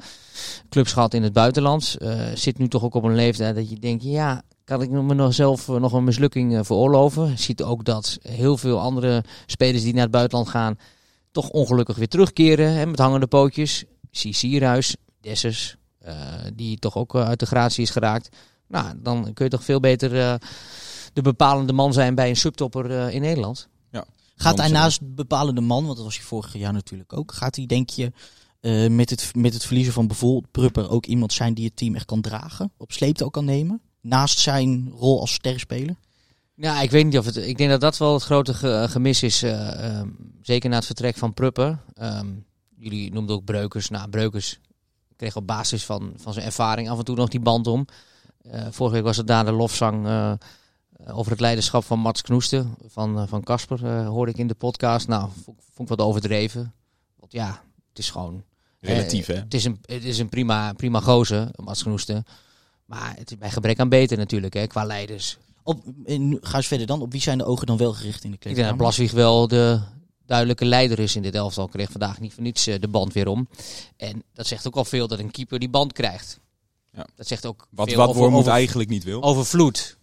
clubs 0.69 0.93
gehad 0.93 1.13
in 1.13 1.23
het 1.23 1.33
buitenland. 1.33 1.95
Eh, 1.99 2.19
zit 2.33 2.57
nu 2.57 2.67
toch 2.67 2.83
ook 2.83 2.95
op 2.95 3.03
een 3.03 3.15
leeftijd 3.15 3.55
dat 3.55 3.69
je 3.69 3.79
denkt, 3.79 4.03
ja, 4.03 4.41
kan 4.63 4.81
ik 4.81 4.89
me 4.89 5.13
nog 5.13 5.33
zelf 5.33 5.69
eh, 5.69 5.75
nog 5.75 5.93
een 5.93 6.03
mislukking 6.03 6.65
veroorloven? 6.65 7.37
Ziet 7.37 7.63
ook 7.63 7.85
dat 7.85 8.17
heel 8.21 8.57
veel 8.57 8.79
andere 8.79 9.23
spelers 9.45 9.83
die 9.83 9.93
naar 9.93 10.01
het 10.01 10.11
buitenland 10.11 10.49
gaan, 10.49 10.77
toch 11.31 11.49
ongelukkig 11.49 11.95
weer 11.95 12.07
terugkeren 12.07 12.73
hè, 12.73 12.85
met 12.85 12.99
hangende 12.99 13.27
pootjes. 13.27 13.83
Zie 14.11 14.33
Sierhuis, 14.33 14.95
Dessers, 15.21 15.75
die 16.53 16.79
toch 16.79 16.97
ook 16.97 17.15
uit 17.15 17.39
de 17.39 17.45
gratie 17.45 17.83
is 17.83 17.89
geraakt. 17.89 18.29
Nou, 18.67 18.93
dan 18.97 19.33
kun 19.33 19.45
je 19.45 19.51
toch 19.51 19.63
veel 19.63 19.79
beter 19.79 20.39
de 21.17 21.23
bepalende 21.23 21.73
man 21.73 21.93
zijn 21.93 22.15
bij 22.15 22.29
een 22.29 22.35
subtopper 22.35 22.91
eh, 22.91 23.13
in 23.13 23.21
Nederland. 23.21 23.67
Gaat 24.35 24.57
hij 24.57 24.69
naast 24.69 24.99
bepalende 25.15 25.61
man, 25.61 25.83
want 25.85 25.95
dat 25.95 26.05
was 26.05 26.15
hij 26.15 26.25
vorig 26.25 26.53
jaar 26.57 26.73
natuurlijk 26.73 27.13
ook, 27.13 27.31
gaat 27.33 27.55
hij 27.55 27.65
denk 27.65 27.89
je 27.89 28.11
eh, 28.59 28.87
met, 28.89 29.09
het, 29.09 29.31
met 29.35 29.53
het 29.53 29.65
verliezen 29.65 29.93
van 29.93 30.07
bijvoorbeeld 30.07 30.51
Prupper 30.51 30.89
ook 30.89 31.05
iemand 31.05 31.33
zijn 31.33 31.53
die 31.53 31.65
het 31.65 31.75
team 31.75 31.95
echt 31.95 32.05
kan 32.05 32.21
dragen, 32.21 32.71
op 32.77 32.91
sleeptouw 32.91 33.29
kan 33.29 33.45
nemen, 33.45 33.81
naast 34.01 34.39
zijn 34.39 34.89
rol 34.95 35.19
als 35.19 35.33
sterspeler? 35.33 35.95
Ja, 36.55 36.81
ik 36.81 36.91
weet 36.91 37.05
niet 37.05 37.17
of 37.17 37.25
het. 37.25 37.35
Ik 37.37 37.57
denk 37.57 37.69
dat 37.69 37.81
dat 37.81 37.97
wel 37.97 38.13
het 38.13 38.23
grote 38.23 38.53
ge- 38.53 38.85
gemis 38.89 39.23
is. 39.23 39.43
eh, 39.43 39.85
ehm, 39.99 40.07
zeker 40.41 40.69
na 40.69 40.75
het 40.75 40.85
vertrek 40.85 41.17
van 41.17 41.33
Prupper. 41.33 41.79
Ehm, 41.93 42.27
jullie 42.75 43.11
noemden 43.13 43.35
ook 43.35 43.43
Breukers. 43.45 43.89
Nou, 43.89 44.09
Breukers 44.09 44.59
kreeg 45.15 45.35
op 45.35 45.47
basis 45.47 45.85
van, 45.85 46.13
van 46.15 46.33
zijn 46.33 46.45
ervaring 46.45 46.89
af 46.89 46.97
en 46.97 47.05
toe 47.05 47.15
nog 47.15 47.29
die 47.29 47.39
band 47.39 47.67
om. 47.67 47.85
Eh, 48.41 48.67
vorige 48.71 48.95
week 48.95 49.03
was 49.05 49.17
het 49.17 49.27
daar 49.27 49.45
de 49.45 49.51
lofzang 49.51 50.05
eh, 50.05 50.31
over 51.11 51.31
het 51.31 51.39
leiderschap 51.39 51.83
van 51.83 51.99
Mats 51.99 52.21
Knoesten 52.21 52.75
van 52.87 53.19
eh, 53.19 53.27
van 53.27 53.43
Casper, 53.43 53.85
eh, 53.85 54.07
hoorde 54.07 54.31
ik 54.31 54.37
in 54.37 54.47
de 54.47 54.53
podcast. 54.53 55.07
Nou, 55.07 55.29
vond, 55.43 55.57
vond 55.73 55.89
ik 55.89 55.97
wat 55.97 56.07
overdreven. 56.07 56.73
Want 57.19 57.31
ja, 57.31 57.61
het 57.89 57.99
is 57.99 58.09
gewoon... 58.09 58.43
Relatief, 58.79 59.27
eh, 59.27 59.35
hè? 59.35 59.41
Het 59.41 59.53
is 59.53 59.65
een, 59.65 59.79
het 59.81 60.03
is 60.03 60.19
een 60.19 60.29
prima, 60.29 60.73
prima 60.73 60.99
gozer, 60.99 61.49
Mats 61.55 61.83
Knoesten. 61.83 62.25
Maar 62.85 63.15
het 63.17 63.31
is 63.31 63.37
bij 63.37 63.51
gebrek 63.51 63.79
aan 63.79 63.89
beter 63.89 64.17
natuurlijk, 64.17 64.53
hè, 64.53 64.67
qua 64.67 64.83
leiders. 64.83 65.37
Op, 65.63 65.83
en 66.05 66.37
ga 66.41 66.57
eens 66.57 66.67
verder 66.67 66.87
dan. 66.87 67.01
Op 67.01 67.11
wie 67.11 67.21
zijn 67.21 67.37
de 67.37 67.45
ogen 67.45 67.67
dan 67.67 67.77
wel 67.77 67.93
gericht 67.93 68.23
in 68.23 68.31
de 68.31 68.37
Ik 68.39 68.55
denk 68.55 68.67
dat 68.67 68.77
Blaswieg 68.77 69.11
wel 69.11 69.47
de 69.47 69.79
duidelijke 70.25 70.65
leider 70.65 70.99
is 70.99 71.15
in 71.15 71.21
dit 71.21 71.35
elftal. 71.35 71.67
Kreeg 71.67 71.91
vandaag 71.91 72.19
niet 72.19 72.33
voor 72.33 72.43
niets 72.43 72.67
eh, 72.67 72.79
de 72.79 72.87
band 72.87 73.13
weer 73.13 73.27
om. 73.27 73.47
En 73.97 74.23
dat 74.33 74.47
zegt 74.47 74.67
ook 74.67 74.75
al 74.75 74.85
veel 74.85 75.07
dat 75.07 75.19
een 75.19 75.31
keeper 75.31 75.59
die 75.59 75.69
band 75.69 75.93
krijgt. 75.93 76.39
Ja. 76.91 77.05
Dat 77.15 77.27
zegt 77.27 77.45
ook 77.45 77.67
Wat, 77.69 77.87
veel 77.89 77.97
wat 77.97 78.15
over, 78.15 78.51
eigenlijk 78.51 78.89
niet 78.89 79.03
wil. 79.03 79.23
over 79.23 79.45
Vloed. 79.45 79.97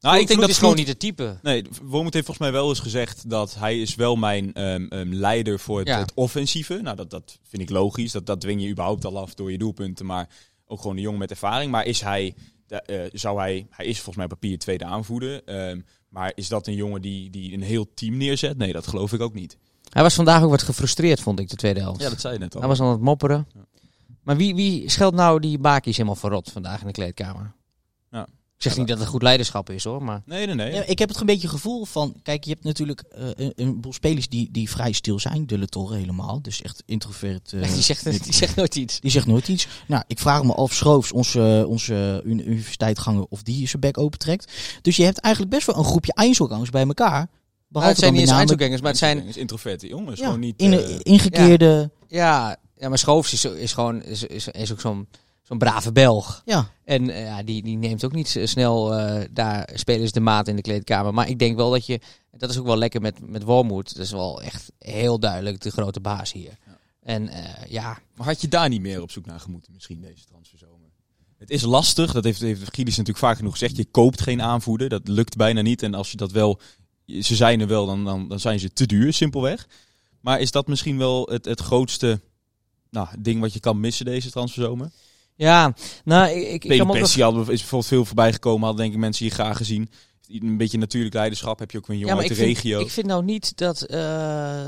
Nou, 0.00 0.18
ik 0.18 0.26
denk 0.26 0.40
dat 0.40 0.48
is 0.48 0.58
gewoon 0.58 0.76
niet 0.76 0.88
het 0.88 0.98
type. 0.98 1.38
Nee, 1.42 1.64
Wormoed 1.82 2.12
heeft 2.14 2.26
volgens 2.26 2.50
mij 2.50 2.60
wel 2.60 2.68
eens 2.68 2.80
gezegd 2.80 3.30
dat 3.30 3.54
hij 3.54 3.80
is 3.80 3.94
wel 3.94 4.16
mijn 4.16 4.54
ehm, 4.54 4.86
ehm, 4.88 5.12
leider 5.12 5.58
voor 5.58 5.78
het, 5.78 5.88
Ja. 5.88 5.98
het 5.98 6.12
offensieve. 6.14 6.80
Nou, 6.82 6.96
dat, 6.96 7.10
dat 7.10 7.38
vind 7.48 7.62
ik 7.62 7.70
logisch. 7.70 8.12
Dat, 8.12 8.26
dat 8.26 8.40
dwing 8.40 8.62
je 8.62 8.68
überhaupt 8.68 9.04
al 9.04 9.18
af 9.18 9.34
door 9.34 9.50
je 9.52 9.58
doelpunten. 9.58 10.06
Maar 10.06 10.28
ook 10.66 10.80
gewoon 10.80 10.96
een 10.96 11.02
jongen 11.02 11.18
met 11.18 11.30
ervaring. 11.30 11.70
Maar 11.70 11.84
is 11.86 12.00
hij, 12.00 12.34
eh, 12.68 13.00
zou 13.12 13.38
hij, 13.38 13.66
hij 13.70 13.86
is 13.86 13.94
volgens 13.96 14.16
mij 14.16 14.26
papier 14.26 14.58
tweede 14.58 14.84
aanvoerder. 14.84 15.44
ehm, 15.44 15.80
maar 16.08 16.32
is 16.34 16.48
dat 16.48 16.66
een 16.66 16.74
jongen 16.74 17.02
die, 17.02 17.30
die 17.30 17.52
een 17.52 17.62
heel 17.62 17.94
team 17.94 18.16
neerzet? 18.16 18.56
Nee, 18.58 18.72
dat 18.72 18.86
geloof 18.86 19.12
ik 19.12 19.20
ook 19.20 19.34
niet. 19.34 19.56
Hij 19.88 20.02
was 20.02 20.14
vandaag 20.14 20.42
ook 20.42 20.50
wat 20.50 20.62
gefrustreerd, 20.62 21.20
vond 21.20 21.40
ik, 21.40 21.48
de 21.48 21.56
tweede 21.56 21.80
helft. 21.80 22.00
Ja, 22.00 22.08
dat 22.08 22.20
zei 22.20 22.32
je 22.34 22.38
net 22.40 22.54
al. 22.54 22.60
Hij 22.60 22.68
was 22.68 22.80
aan 22.80 22.90
het 22.90 23.00
mopperen. 23.00 23.46
Ja. 23.54 23.60
Maar 24.22 24.36
wie, 24.36 24.54
wie 24.54 24.90
scheldt 24.90 25.16
nou 25.16 25.40
die 25.40 25.58
Baki's 25.58 25.96
helemaal 25.96 26.16
verrot 26.18 26.50
vandaag 26.52 26.80
in 26.80 26.86
de 26.86 26.92
kleedkamer? 26.92 27.54
Ja. 28.10 28.26
Ik 28.58 28.64
zeg 28.64 28.72
Ja, 28.72 28.78
niet 28.78 28.88
dat 28.88 28.98
het 28.98 29.08
goed 29.08 29.22
leiderschap 29.22 29.70
is 29.70 29.84
hoor, 29.84 30.02
maar... 30.02 30.22
Nee, 30.24 30.46
nee, 30.46 30.54
nee. 30.54 30.72
Ja, 30.72 30.82
ik 30.86 30.98
heb 30.98 31.08
het 31.08 31.20
een 31.20 31.26
beetje 31.26 31.48
gevoel 31.48 31.84
van, 31.84 32.14
kijk, 32.22 32.44
je 32.44 32.50
hebt 32.50 32.64
natuurlijk 32.64 33.00
eh, 33.00 33.28
een, 33.34 33.52
een 33.56 33.80
boel 33.80 33.92
spelers 33.92 34.28
die, 34.28 34.48
die 34.52 34.70
vrij 34.70 34.92
stil 34.92 35.18
zijn. 35.18 35.46
De 35.46 35.66
Torre 35.66 35.96
helemaal, 35.96 36.42
dus 36.42 36.62
echt 36.62 36.82
introvert. 36.86 37.52
eh, 37.52 37.72
die, 37.72 37.82
zegt, 37.82 38.24
die 38.24 38.34
zegt 38.34 38.56
nooit 38.56 38.76
iets. 38.76 39.00
die 39.00 39.10
zegt 39.10 39.26
nooit 39.26 39.48
iets. 39.48 39.68
Nou, 39.86 40.02
ik 40.06 40.18
vraag 40.18 40.42
me 40.42 40.54
af, 40.54 40.72
Schroofs, 40.72 41.12
onze, 41.12 41.64
onze 41.68 42.22
uni- 42.24 42.44
universiteitganger, 42.44 43.26
of 43.28 43.42
die 43.42 43.68
zijn 43.68 43.80
bek 43.80 43.98
opentrekt. 43.98 44.52
Dus 44.82 44.96
je 44.96 45.04
hebt 45.04 45.18
eigenlijk 45.18 45.54
best 45.54 45.66
wel 45.66 45.76
een 45.76 45.84
groepje 45.84 46.12
Einzelgangers 46.12 46.70
bij 46.70 46.86
elkaar. 46.86 47.10
Maar 47.10 47.28
Behalve 47.68 47.90
het 47.90 47.98
zijn 47.98 48.12
niet 48.12 48.22
eens 48.22 48.30
Einzelgangers, 48.30 48.80
maar 48.80 48.90
het 48.90 48.98
zijn... 48.98 49.34
introverte 49.36 49.86
jongens. 49.86 50.18
ja, 50.18 50.24
gewoon 50.24 50.40
niet... 50.40 50.60
in, 50.60 50.72
eh, 50.72 50.98
ingekeerde... 51.02 51.90
Ja, 52.08 52.56
ja 52.76 52.88
maar 52.88 52.98
Schoofs 52.98 53.32
is, 53.32 53.44
is 53.44 53.72
gewoon 53.72 54.02
is, 54.02 54.22
is, 54.22 54.48
is 54.48 54.72
ook 54.72 54.80
zo'n 54.80 55.08
zo'n 55.48 55.58
brave 55.58 55.92
Belg. 55.92 56.42
Ja, 56.44 56.70
En 56.84 57.10
eh, 57.10 57.24
ja, 57.24 57.42
die, 57.42 57.62
die 57.62 57.76
neemt 57.76 58.04
ook 58.04 58.12
niet 58.12 58.28
zo 58.28 58.46
snel 58.46 58.94
eh, 58.94 59.24
daar 59.30 59.68
spelers 59.74 60.12
de 60.12 60.20
maat 60.20 60.48
in 60.48 60.56
de 60.56 60.62
kleedkamer. 60.62 61.14
Maar 61.14 61.28
ik 61.28 61.38
denk 61.38 61.56
wel 61.56 61.70
dat 61.70 61.86
je, 61.86 62.00
dat 62.36 62.50
is 62.50 62.58
ook 62.58 62.66
wel 62.66 62.76
lekker 62.76 63.00
met, 63.00 63.28
met 63.28 63.42
Wormoed. 63.42 63.94
Dat 63.94 64.04
is 64.04 64.10
wel 64.10 64.42
echt 64.42 64.72
heel 64.78 65.18
duidelijk 65.18 65.60
de 65.60 65.70
grote 65.70 66.00
baas 66.00 66.32
hier. 66.32 66.58
En 67.02 67.28
eh, 67.28 67.70
ja, 67.70 67.98
Maar 68.14 68.26
had 68.26 68.40
je 68.40 68.48
daar 68.48 68.68
niet 68.68 68.80
meer 68.80 69.02
op 69.02 69.10
zoek 69.10 69.26
naar 69.26 69.40
gemoeten 69.40 69.72
misschien 69.72 70.00
deze 70.00 70.24
transferzomer? 70.24 70.88
Het 71.38 71.50
is 71.50 71.62
lastig, 71.62 72.12
dat 72.12 72.24
heeft, 72.24 72.40
heeft 72.40 72.74
Gilles 72.74 72.96
natuurlijk 72.96 73.24
vaak 73.24 73.36
genoeg 73.36 73.52
gezegd. 73.52 73.76
Je 73.76 73.84
koopt 73.84 74.20
geen 74.20 74.42
aanvoerder, 74.42 74.88
dat 74.88 75.08
lukt 75.08 75.36
bijna 75.36 75.60
niet. 75.60 75.82
En 75.82 75.94
als 75.94 76.10
je 76.10 76.16
dat 76.16 76.32
wel, 76.32 76.60
ze 77.06 77.36
zijn 77.36 77.60
er 77.60 77.66
wel, 77.66 77.86
dan, 77.86 78.04
dan, 78.04 78.28
dan 78.28 78.40
zijn 78.40 78.60
ze 78.60 78.72
te 78.72 78.86
duur, 78.86 79.12
simpelweg. 79.12 79.68
Maar 80.20 80.40
is 80.40 80.50
dat 80.50 80.66
misschien 80.66 80.98
wel 80.98 81.28
het, 81.30 81.44
het 81.44 81.60
grootste 81.60 82.20
nou, 82.90 83.08
ding 83.18 83.40
wat 83.40 83.52
je 83.52 83.60
kan 83.60 83.80
missen 83.80 84.04
deze 84.04 84.30
transferzomer? 84.30 84.90
Ja 85.38 85.74
nou, 86.04 86.30
ik, 86.30 86.42
ik, 86.42 86.64
ik 86.64 86.78
kan 86.78 86.96
is 86.96 87.14
bijvoorbeeld 87.14 87.86
veel 87.86 88.04
voorbij 88.04 88.32
gekomen, 88.32 88.62
hadden 88.62 88.82
denk 88.82 88.94
ik 88.94 89.00
mensen 89.00 89.24
hier 89.24 89.34
graag 89.34 89.56
gezien. 89.56 89.90
Een 90.28 90.56
beetje 90.56 90.78
natuurlijk 90.78 91.14
leiderschap 91.14 91.58
heb 91.58 91.70
je 91.70 91.78
ook 91.78 91.86
weer 91.86 91.96
een 91.96 92.02
jongen 92.02 92.16
maar 92.16 92.28
uit 92.28 92.36
de 92.36 92.44
vind, 92.44 92.56
regio. 92.56 92.80
ik 92.80 92.90
vind 92.90 93.06
nou 93.06 93.24
niet 93.24 93.56
dat, 93.56 93.82
eh, 93.82 94.66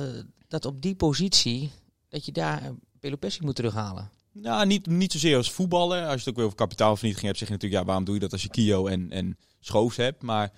dat 0.48 0.64
op 0.64 0.82
die 0.82 0.94
positie, 0.94 1.70
dat 2.08 2.24
je 2.24 2.32
daar 2.32 2.62
eh, 2.62 2.68
Pelopessi 3.00 3.44
moet 3.44 3.56
terughalen. 3.56 4.10
Nou, 4.32 4.66
niet, 4.66 4.86
niet 4.86 5.12
zozeer 5.12 5.36
als 5.36 5.50
voetballer. 5.50 6.02
Als 6.02 6.12
je 6.12 6.18
het 6.18 6.28
ook 6.28 6.36
weer 6.36 6.44
over 6.44 6.56
kapitaalvernietiging 6.56 7.26
hebt, 7.26 7.38
zeg 7.38 7.48
je 7.48 7.54
natuurlijk, 7.54 7.80
ja, 7.80 7.86
waarom 7.86 8.04
doe 8.04 8.14
je 8.14 8.20
dat 8.20 8.32
als 8.32 8.42
je 8.42 8.48
Kio 8.48 8.86
en, 8.86 9.10
en 9.10 9.38
Schoofs 9.60 9.96
hebt? 9.96 10.22
Maar 10.22 10.52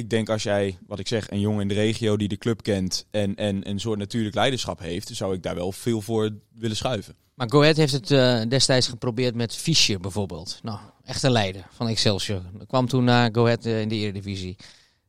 ik 0.00 0.10
denk 0.10 0.28
als 0.28 0.42
jij, 0.42 0.78
wat 0.86 0.98
ik 0.98 1.08
zeg, 1.08 1.30
een 1.30 1.40
jongen 1.40 1.60
in 1.60 1.68
de 1.68 1.74
regio 1.74 2.16
die 2.16 2.28
de 2.28 2.36
club 2.36 2.62
kent 2.62 3.06
en, 3.10 3.34
en 3.34 3.68
een 3.68 3.80
soort 3.80 3.98
natuurlijk 3.98 4.34
leiderschap 4.34 4.78
heeft, 4.78 5.10
zou 5.12 5.34
ik 5.34 5.42
daar 5.42 5.54
wel 5.54 5.72
veel 5.72 6.00
voor 6.00 6.30
willen 6.54 6.76
schuiven. 6.76 7.14
Maar 7.34 7.50
Go 7.50 7.60
Ahead 7.60 7.76
heeft 7.76 7.92
het 7.92 8.10
eh, 8.10 8.40
destijds 8.48 8.88
geprobeerd 8.88 9.34
met 9.34 9.56
Fischer 9.56 10.00
bijvoorbeeld. 10.00 10.58
Nou, 10.62 10.78
echt 11.04 11.22
een 11.22 11.30
leider 11.30 11.66
van 11.70 11.88
Excelsior. 11.88 12.42
Dat 12.58 12.66
kwam 12.66 12.86
toen 12.88 13.04
naar 13.04 13.28
Go 13.32 13.44
Ahead 13.44 13.66
eh, 13.66 13.80
in 13.80 13.88
de 13.88 13.94
Eredivisie. 13.94 14.56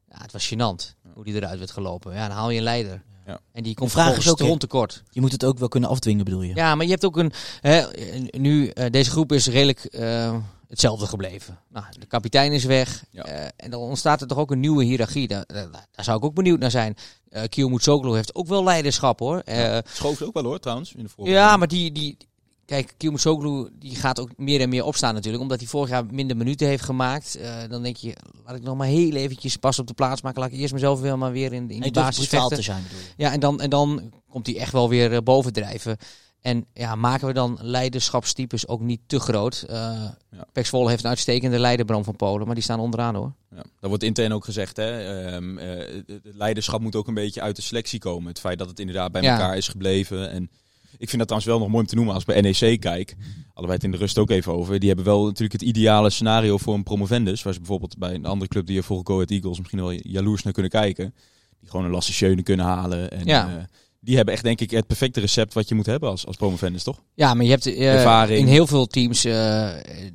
Ja, 0.09 0.17
het 0.21 0.31
was 0.31 0.53
gênant 0.53 0.95
hoe 1.13 1.23
die 1.23 1.35
eruit 1.35 1.57
werd 1.57 1.71
gelopen. 1.71 2.13
Ja, 2.13 2.27
dan 2.27 2.37
haal 2.37 2.49
je 2.49 2.57
een 2.57 2.63
leider. 2.63 3.03
Ja. 3.25 3.39
En 3.51 3.63
die 3.63 3.73
komt 3.73 3.91
vraag 3.91 4.17
is 4.17 4.29
ook, 4.29 4.37
te 4.37 4.57
tekort. 4.57 5.03
je 5.09 5.21
moet 5.21 5.31
het 5.31 5.45
ook 5.45 5.59
wel 5.59 5.67
kunnen 5.67 5.89
afdwingen, 5.89 6.25
bedoel 6.25 6.41
je? 6.41 6.55
Ja, 6.55 6.75
maar 6.75 6.85
je 6.85 6.91
hebt 6.91 7.05
ook 7.05 7.17
een... 7.17 7.31
Hè, 7.61 7.83
nu, 8.29 8.67
eh, 8.67 8.89
deze 8.89 9.11
groep 9.11 9.31
is 9.31 9.47
redelijk 9.47 9.83
eh, 9.83 10.35
hetzelfde 10.71 11.07
gebleven. 11.07 11.59
Nou, 11.69 11.85
de 11.99 12.05
kapitein 12.05 12.51
is 12.51 12.63
weg. 12.63 13.03
Ja. 13.09 13.23
eh, 13.23 13.47
en 13.55 13.71
dan 13.71 13.81
ontstaat 13.81 14.21
er 14.21 14.27
toch 14.27 14.37
ook 14.37 14.51
een 14.51 14.59
nieuwe 14.59 14.83
hiërarchie. 14.83 15.27
Daar, 15.27 15.43
daar, 15.47 15.69
daar 15.71 16.05
zou 16.05 16.17
ik 16.17 16.23
ook 16.23 16.33
benieuwd 16.33 16.59
naar 16.59 16.71
zijn. 16.71 16.95
Uh, 17.29 17.41
Kiel 17.49 17.69
Mutsoglu 17.69 18.15
heeft 18.15 18.35
ook 18.35 18.47
wel 18.47 18.63
leiderschap 18.63 19.19
hoor. 19.19 19.39
Eh, 19.39 19.77
Schoofs 19.93 20.23
ook 20.23 20.33
wel 20.33 20.43
hoor, 20.43 20.59
trouwens, 20.59 20.93
in 20.93 21.09
de 21.15 21.29
ja, 21.29 21.57
maar 21.57 21.67
die, 21.67 21.91
die, 21.91 22.17
kijk, 22.65 22.93
Kilmusoglu 22.97 23.69
die 23.73 23.95
gaat 23.95 24.19
ook 24.19 24.29
meer 24.37 24.61
en 24.61 24.69
meer 24.69 24.83
opstaan 24.83 25.13
natuurlijk. 25.13 25.43
Omdat 25.43 25.59
hij 25.59 25.67
vorig 25.67 25.89
jaar 25.89 26.05
minder 26.05 26.37
minuten 26.37 26.67
heeft 26.67 26.83
gemaakt. 26.83 27.39
Dan 27.69 27.81
denk 27.83 27.97
je, 27.97 28.15
laat 28.45 28.55
ik 28.55 28.63
nog 28.63 28.77
maar 28.77 28.87
heel 28.87 29.15
eventjes 29.15 29.57
pas 29.57 29.79
op 29.79 29.87
de 29.87 29.93
plaats 29.93 30.21
maken. 30.21 30.41
Laat 30.41 30.51
ik 30.51 30.59
eerst 30.59 30.73
mezelf 30.73 30.99
weer 30.99 31.17
maar 31.17 31.31
weer 31.31 31.53
in, 31.53 31.69
in 31.69 31.79
durft 31.79 31.93
basis 31.93 32.27
vechten. 32.27 32.57
te 32.57 32.61
zijn? 32.61 32.83
Ja, 33.17 33.31
en 33.31 33.39
dan, 33.39 33.61
en 33.61 33.69
dan 33.69 34.11
komt 34.29 34.45
hij 34.45 34.57
echt 34.57 34.71
wel 34.71 34.89
weer 34.89 35.23
bovendrijven. 35.23 35.97
En 36.41 36.65
ja, 36.73 36.95
maken 36.95 37.27
we 37.27 37.33
dan 37.33 37.57
leiderschapstypes 37.61 38.67
ook 38.67 38.81
niet 38.81 38.99
te 39.05 39.19
groot? 39.19 39.65
Ja. 39.67 40.17
Pek 40.51 40.65
Zwolle 40.65 40.89
heeft 40.89 41.03
een 41.03 41.09
uitstekende 41.09 41.59
leiderbron 41.59 42.03
van 42.03 42.15
Polen, 42.15 42.45
maar 42.45 42.55
die 42.55 42.63
staan 42.63 42.79
onderaan 42.79 43.15
hoor. 43.15 43.33
Ja, 43.55 43.63
dat 43.79 43.89
wordt 43.89 44.03
intern 44.03 44.31
ook 44.33 44.45
gezegd. 44.45 44.77
Hè? 44.77 44.99
Ehm, 45.25 45.57
eh, 45.57 46.03
het 46.07 46.21
leiderschap 46.35 46.81
moet 46.81 46.95
ook 46.95 47.07
een 47.07 47.13
beetje 47.13 47.41
uit 47.41 47.55
de 47.55 47.61
selectie 47.61 47.99
komen. 47.99 48.27
Het 48.27 48.39
feit 48.39 48.57
dat 48.59 48.69
het 48.69 48.79
inderdaad 48.79 49.11
bij 49.11 49.21
Ja. 49.21 49.31
elkaar 49.31 49.57
is 49.57 49.67
gebleven. 49.67 50.29
En 50.29 50.49
ik 50.97 51.09
vind 51.09 51.17
dat 51.17 51.27
trouwens 51.27 51.45
wel 51.45 51.59
nog 51.59 51.67
mooi 51.67 51.81
om 51.81 51.87
te 51.87 51.95
noemen 51.95 52.13
als 52.13 52.23
ik 52.23 52.29
bij 52.29 52.41
NEC 52.41 52.79
kijk. 52.79 53.15
Wij 53.53 53.73
het 53.73 53.83
in 53.83 53.91
de 53.91 53.97
rust 53.97 54.17
ook 54.17 54.29
even 54.29 54.53
over. 54.53 54.79
Die 54.79 54.87
hebben 54.87 55.05
wel 55.05 55.23
natuurlijk 55.25 55.51
het 55.51 55.61
ideale 55.61 56.09
scenario 56.09 56.57
voor 56.57 56.73
een 56.73 56.83
promovendus. 56.83 57.43
Waar 57.43 57.53
ze 57.53 57.59
bijvoorbeeld 57.59 57.97
bij 57.97 58.13
een 58.13 58.25
andere 58.25 58.49
club 58.49 58.65
die 58.65 58.75
je 58.75 58.83
volgens 58.83 59.07
Go 59.07 59.15
Ahead 59.15 59.31
Eagles 59.31 59.57
misschien 59.57 59.79
wel 59.79 59.91
jaloers 59.91 60.43
naar 60.43 60.53
kunnen 60.53 60.71
kijken. 60.71 61.13
Die 61.59 61.69
gewoon 61.69 61.85
een 61.85 61.91
Lasse 61.91 62.13
Schöne 62.13 62.43
kunnen 62.43 62.65
halen. 62.65 63.11
En, 63.11 63.25
Ja. 63.25 63.49
eh, 63.57 63.63
die 64.03 64.15
hebben 64.15 64.33
echt 64.33 64.43
denk 64.43 64.61
ik 64.61 64.71
het 64.71 64.87
perfecte 64.87 65.19
recept 65.19 65.53
wat 65.53 65.69
je 65.69 65.75
moet 65.75 65.85
hebben 65.85 66.09
als, 66.09 66.25
als 66.25 66.35
promovendus, 66.35 66.83
toch? 66.83 66.99
Ja, 67.13 67.33
maar 67.33 67.45
je 67.45 67.51
hebt 67.51 67.65
eh, 67.65 67.93
Ervaring. 67.93 68.39
in 68.39 68.47
heel 68.47 68.67
veel 68.67 68.85
teams 68.85 69.25
eh, 69.25 69.69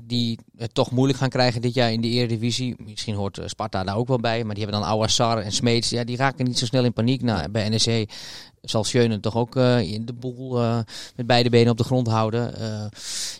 die 0.04 0.38
het 0.56 0.74
toch 0.74 0.90
moeilijk 0.90 1.18
gaan 1.18 1.28
krijgen 1.28 1.60
dit 1.60 1.74
jaar 1.74 1.92
in 1.92 2.00
de 2.00 2.08
Eredivisie. 2.08 2.74
Misschien 2.78 3.14
hoort 3.14 3.38
eh, 3.38 3.46
Sparta 3.46 3.84
daar 3.84 3.96
ook 3.96 4.08
wel 4.08 4.20
bij, 4.20 4.44
maar 4.44 4.54
die 4.54 4.64
hebben 4.64 4.80
dan 4.82 4.90
Awassar 4.90 5.38
en 5.38 5.52
Smeets. 5.52 5.90
Ja, 5.90 6.04
die 6.04 6.16
raken 6.16 6.44
niet 6.44 6.58
zo 6.58 6.66
snel 6.66 6.84
in 6.84 6.92
paniek. 6.92 7.22
Nou, 7.22 7.48
bij 7.48 7.68
NEC 7.68 8.10
zal 8.60 8.84
Schöne 8.84 9.20
toch 9.20 9.36
ook 9.36 9.56
in 9.56 10.06
de 10.06 10.12
boel 10.12 10.58
met 11.16 11.26
beide 11.26 11.50
benen 11.50 11.70
op 11.70 11.78
de 11.78 11.84
grond 11.84 12.08
houden. 12.08 12.54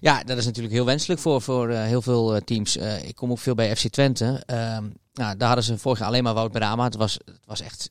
Ja, 0.00 0.22
dat 0.24 0.38
is 0.38 0.44
natuurlijk 0.44 0.74
heel 0.74 0.84
wenselijk 0.84 1.20
voor, 1.20 1.42
voor 1.42 1.70
heel 1.70 2.02
veel 2.02 2.40
teams. 2.44 2.76
Ik 3.06 3.14
kom 3.14 3.30
ook 3.30 3.38
veel 3.38 3.54
bij 3.54 3.76
FC 3.76 3.88
Twente. 3.88 4.42
Ehm, 4.46 4.84
nou, 5.14 5.36
daar 5.36 5.46
hadden 5.46 5.64
ze 5.64 5.78
vorig 5.78 5.98
jaar 5.98 6.08
alleen 6.08 6.22
maar 6.22 6.34
Wout 6.34 6.52
Brama. 6.52 6.84
Het 6.84 6.96
was, 6.96 7.18
het 7.24 7.40
was 7.46 7.60
echt 7.60 7.90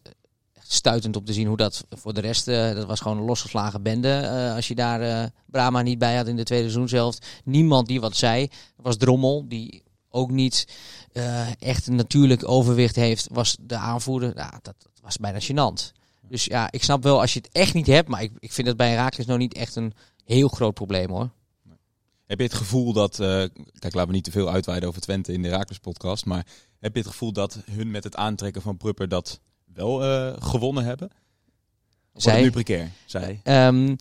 stuitend 0.67 1.15
om 1.15 1.25
te 1.25 1.33
zien 1.33 1.47
hoe 1.47 1.57
dat 1.57 1.85
voor 1.89 2.13
de 2.13 2.21
rest, 2.21 2.47
eh, 2.47 2.73
dat 2.73 2.85
was 2.85 2.99
gewoon 2.99 3.17
een 3.17 3.23
losgeslagen 3.23 3.81
bende. 3.81 4.13
eh, 4.13 4.55
als 4.55 4.67
je 4.67 4.75
daar 4.75 5.01
eh, 5.01 5.29
Brahma 5.45 5.81
niet 5.81 5.99
bij 5.99 6.15
had 6.15 6.27
in 6.27 6.35
de 6.35 6.43
tweede 6.43 6.69
seizoen 6.69 6.89
zelf. 6.89 7.17
Niemand 7.43 7.87
die 7.87 8.01
wat 8.01 8.15
zei. 8.15 8.47
Dat 8.47 8.85
was 8.85 8.97
Drommel, 8.97 9.47
die 9.47 9.83
ook 10.09 10.31
niet 10.31 10.67
echt 11.59 11.87
een 11.87 11.95
natuurlijk 11.95 12.47
overwicht 12.47 12.95
heeft, 12.95 13.27
was 13.31 13.57
de 13.61 13.75
aanvoerder. 13.75 14.35
Dat, 14.35 14.59
dat 14.61 14.75
was 15.01 15.17
bijna 15.17 15.39
gênant. 15.39 15.91
Dus 16.29 16.45
ja, 16.45 16.71
ik 16.71 16.83
snap 16.83 17.03
wel 17.03 17.21
als 17.21 17.33
je 17.33 17.39
het 17.39 17.49
echt 17.51 17.73
niet 17.73 17.87
hebt, 17.87 18.07
maar 18.07 18.21
ik, 18.21 18.31
ik 18.39 18.51
vind 18.51 18.67
het 18.67 18.77
bij 18.77 18.89
Herakles 18.89 19.25
nou 19.25 19.39
niet 19.39 19.53
echt 19.53 19.75
een 19.75 19.93
heel 20.23 20.47
groot 20.47 20.73
probleem 20.73 21.09
hoor. 21.09 21.29
Heb 22.25 22.37
je 22.37 22.43
het 22.43 22.53
gevoel 22.53 22.93
dat, 22.93 23.19
eh, 23.19 23.27
kijk 23.79 23.93
laten 23.93 24.07
we 24.07 24.13
niet 24.13 24.23
te 24.23 24.31
veel 24.31 24.49
uitweiden 24.49 24.89
over 24.89 25.01
Twente 25.01 25.33
in 25.33 25.41
de 25.41 25.47
Herakles 25.47 25.79
podcast, 25.79 26.25
maar 26.25 26.45
heb 26.79 26.93
je 26.93 26.99
het 26.99 27.09
gevoel 27.09 27.31
dat 27.31 27.59
hun 27.71 27.91
met 27.91 28.03
het 28.03 28.15
aantrekken 28.15 28.61
van 28.61 28.77
Prupper 28.77 29.07
dat 29.07 29.39
wel 29.75 30.03
eh, 30.03 30.33
gewonnen 30.39 30.83
hebben? 30.85 31.09
Of 32.13 32.21
Zij? 32.21 32.41
nu 32.41 32.51
precair? 32.51 32.91
Zij? 33.05 33.39
Ehm, 33.43 33.95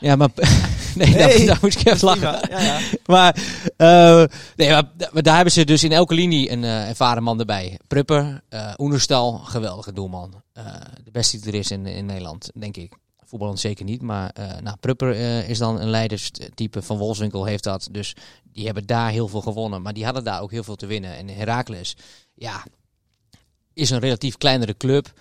ja, 0.00 0.16
maar 0.16 0.28
nee, 0.94 1.12
daar- 1.16 1.28
Nee. 1.28 1.46
Daar, 1.46 1.58
moet 1.62 1.80
ik 1.80 1.86
even 1.86 2.04
lachen. 2.08 2.48
Ja, 2.50 2.60
ja. 2.60 2.78
Maar, 3.06 3.36
eh, 3.76 4.24
nee, 4.56 4.70
maar, 4.70 4.84
maar 5.12 5.22
daar 5.22 5.34
hebben 5.34 5.52
ze 5.52 5.64
dus 5.64 5.84
in 5.84 5.92
elke 5.92 6.14
linie 6.14 6.50
een 6.50 6.64
eh, 6.64 6.88
ervaren 6.88 7.22
man 7.22 7.38
erbij. 7.40 7.78
Prupper, 7.86 8.42
eh 8.48 8.72
Oenerstal, 8.78 9.32
geweldige 9.32 9.92
doelman. 9.92 10.42
De 11.04 11.10
beste 11.12 11.38
die 11.40 11.52
er 11.52 11.58
is 11.58 11.70
in, 11.70 11.86
in 11.86 12.06
Nederland, 12.06 12.50
denk 12.54 12.76
ik. 12.76 12.92
voetballend 13.24 13.60
zeker 13.60 13.84
niet. 13.84 14.02
Maar 14.02 14.32
nou, 14.62 14.76
Prupper 14.80 15.14
is 15.48 15.58
dan 15.58 15.80
een 15.80 15.88
leiderstype. 15.90 16.82
Van 16.82 16.96
Wolfswinkel 16.98 17.44
heeft 17.44 17.64
dat. 17.64 17.88
Dus 17.90 18.14
die 18.52 18.64
hebben 18.64 18.86
daar 18.86 19.10
heel 19.10 19.28
veel 19.28 19.40
gewonnen. 19.40 19.82
Maar 19.82 19.92
die 19.92 20.04
hadden 20.04 20.24
daar 20.24 20.40
ook 20.40 20.50
heel 20.50 20.64
veel 20.64 20.76
te 20.76 20.86
winnen. 20.86 21.16
En 21.16 21.28
Heracles, 21.28 21.96
ja, 22.34 22.64
is 23.76 23.90
een 23.90 23.98
relatief 23.98 24.36
kleinere 24.36 24.76
club. 24.76 25.12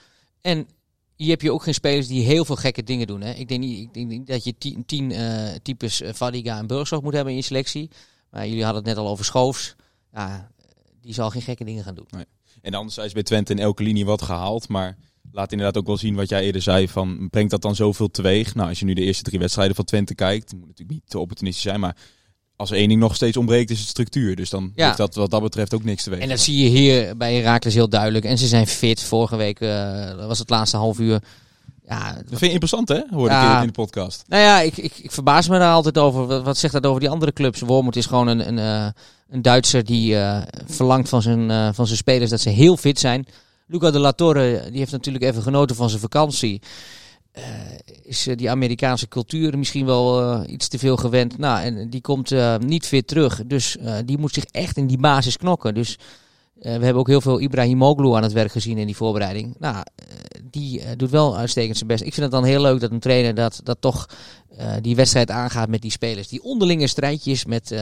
En 0.42 0.68
hier 1.16 1.30
heb 1.30 1.42
je 1.42 1.52
ook 1.52 1.64
geen 1.64 1.74
spelers 1.74 2.08
die 2.08 2.24
heel 2.24 2.46
veel 2.46 2.56
gekke 2.56 2.84
dingen 2.84 3.08
doen. 3.08 3.22
Hè? 3.22 3.34
Ik, 3.34 3.48
denk 3.48 3.60
niet, 3.60 3.80
ik 3.80 3.94
denk 3.94 4.08
niet 4.08 4.28
dat 4.28 4.44
je 4.44 4.58
tien, 4.58 4.86
tien 4.86 5.12
eh, 5.12 5.56
types 5.62 6.02
eh, 6.02 6.14
Vadiga 6.14 6.58
en 6.58 6.68
Burgzorg 6.68 7.02
moet 7.02 7.14
hebben 7.14 7.32
in 7.32 7.40
je 7.40 7.46
selectie. 7.46 7.90
Maar 8.30 8.48
jullie 8.48 8.64
hadden 8.64 8.84
het 8.84 8.96
net 8.96 9.06
al 9.06 9.12
over 9.12 9.26
Schoofs. 9.26 9.76
Ja, 10.14 10.50
die 11.02 11.14
zal 11.14 11.30
geen 11.30 11.42
gekke 11.42 11.64
dingen 11.64 11.84
gaan 11.84 11.96
doen. 11.96 12.08
En 12.62 12.74
anderzijds 12.74 13.14
bij 13.14 13.24
Twente 13.24 13.54
in 13.54 13.60
elke 13.60 13.84
linie 13.84 14.06
wat 14.06 14.22
gehaald. 14.22 14.68
Maar 14.68 14.98
laat 15.32 15.52
inderdaad 15.52 15.78
ook 15.78 15.88
wel 15.88 15.98
zien 15.98 16.16
wat 16.16 16.30
jij 16.30 16.44
eerder 16.44 16.62
zei. 16.62 16.88
Van, 16.88 17.30
brengt 17.30 17.52
dat 17.52 17.62
dan 17.62 17.76
zoveel 17.76 18.12
teweeg? 18.12 18.56
Nou, 18.56 18.70
als 18.70 18.80
je 18.80 18.86
nu 18.86 18.94
de 18.94 19.02
eerste 19.02 19.24
drie 19.24 19.40
wedstrijden 19.40 19.76
van 19.76 19.86
Twente 19.86 20.16
kijkt. 20.16 20.54
Moet 20.54 20.68
natuurlijk 20.68 20.90
niet 20.90 21.10
te 21.10 21.20
opportunistisch 21.20 21.64
zijn. 21.64 21.80
Maar 21.80 21.96
als 22.56 22.72
er 22.72 22.78
één 22.78 22.88
ding 22.88 23.00
nog 23.00 23.16
steeds 23.16 23.38
ontbreekt 23.38 23.70
is 23.72 23.80
het 23.80 23.88
structuur. 23.88 24.36
Dus 24.36 24.50
dan 24.50 24.72
Ja. 24.76 24.86
heeft 24.86 24.98
dat 24.98 25.16
wat 25.16 25.32
dat 25.32 25.42
betreft 25.42 25.74
ook 25.74 25.84
niks 25.84 26.04
teweeg. 26.04 26.20
En 26.20 26.30
dat 26.30 26.40
zie 26.40 26.64
je 26.64 26.70
hier 26.70 27.18
bij 27.18 27.34
Herakles 27.36 27.74
heel 27.74 27.90
duidelijk. 27.90 28.26
En 28.26 28.38
ze 28.38 28.48
zijn 28.48 28.68
fit. 28.68 29.04
Vorige 29.04 29.36
week 29.36 29.60
eh, 29.60 30.26
was 30.28 30.40
het 30.40 30.50
laatste 30.50 30.78
half 30.78 31.00
uur. 31.00 31.20
Ja, 31.88 32.14
Dat 32.14 32.24
vind 32.28 32.40
je 32.40 32.50
interessant 32.50 32.88
hè? 32.90 33.00
Hoorde 33.10 33.34
Ja. 33.34 33.56
ik 33.56 33.62
in 33.62 33.68
de 33.68 33.74
podcast. 33.74 34.24
Nou 34.28 34.42
ja, 34.44 34.60
ik, 34.62 34.78
ik, 34.78 34.94
ik 34.98 35.12
verbaas 35.12 35.48
me 35.48 35.60
daar 35.60 35.74
altijd 35.74 35.98
over. 35.98 36.26
Wat, 36.26 36.44
wat 36.44 36.58
zegt 36.58 36.74
dat 36.74 36.86
over 36.86 37.00
die 37.00 37.10
andere 37.10 37.34
clubs? 37.34 37.60
Wormoed 37.60 37.96
is 37.96 38.06
gewoon 38.06 38.28
een, 38.28 38.48
een, 38.48 38.60
eh, 38.60 38.88
een 39.30 39.42
Duitser 39.42 39.84
die 39.86 40.18
eh, 40.18 40.42
verlangt 40.66 41.10
van 41.10 41.22
zijn, 41.22 41.74
van 41.76 41.86
zijn 41.86 41.98
spelers 41.98 42.30
dat 42.30 42.42
ze 42.42 42.50
heel 42.50 42.78
fit 42.78 43.00
zijn. 43.00 43.26
Luca 43.68 43.92
de 43.92 44.00
la 44.00 44.12
Torre, 44.12 44.64
die 44.70 44.80
heeft 44.80 44.92
natuurlijk 44.92 45.24
even 45.24 45.42
genoten 45.42 45.76
van 45.76 45.90
zijn 45.90 46.02
vakantie. 46.02 46.62
Eh, 47.36 47.44
is 48.04 48.28
eh, 48.28 48.38
die 48.38 48.50
Amerikaanse 48.50 49.08
cultuur 49.08 49.58
misschien 49.58 49.86
wel 49.86 50.22
eh, 50.22 50.52
iets 50.54 50.68
te 50.68 50.80
veel 50.80 50.98
gewend. 50.98 51.38
Nou, 51.38 51.64
en 51.64 51.90
die 51.90 52.02
komt 52.02 52.34
niet 52.60 52.86
fit 52.86 53.08
terug. 53.08 53.42
Dus 53.46 53.78
die 54.06 54.18
moet 54.18 54.34
zich 54.34 54.46
echt 54.46 54.78
in 54.78 54.88
die 54.88 54.98
basis 54.98 55.38
knokken. 55.38 55.74
Dus 55.74 55.98
we 56.54 56.70
hebben 56.70 56.96
ook 56.96 57.08
heel 57.08 57.22
veel 57.22 57.40
Ibrahimoglu 57.40 58.14
aan 58.14 58.24
het 58.24 58.32
werk 58.32 58.52
gezien 58.52 58.78
in 58.78 58.86
die 58.86 58.96
voorbereiding. 58.96 59.56
Nou, 59.60 59.84
die 60.50 60.96
doet 60.96 61.10
wel 61.10 61.38
uitstekend 61.38 61.78
zijn 61.78 61.90
best. 61.90 62.04
Ik 62.04 62.14
vind 62.14 62.26
het 62.26 62.32
dan 62.32 62.44
heel 62.44 62.62
leuk 62.62 62.80
dat 62.80 62.92
een 62.92 63.00
trainer 63.00 63.36
dat, 63.36 63.60
dat 63.64 63.78
toch 63.80 64.10
die 64.82 64.96
wedstrijd 64.96 65.32
aangaat 65.32 65.70
met 65.70 65.82
die 65.82 65.92
spelers. 65.92 66.28
Die 66.28 66.44
onderlinge 66.44 66.88
strijdjes 66.88 67.46
met... 67.46 67.76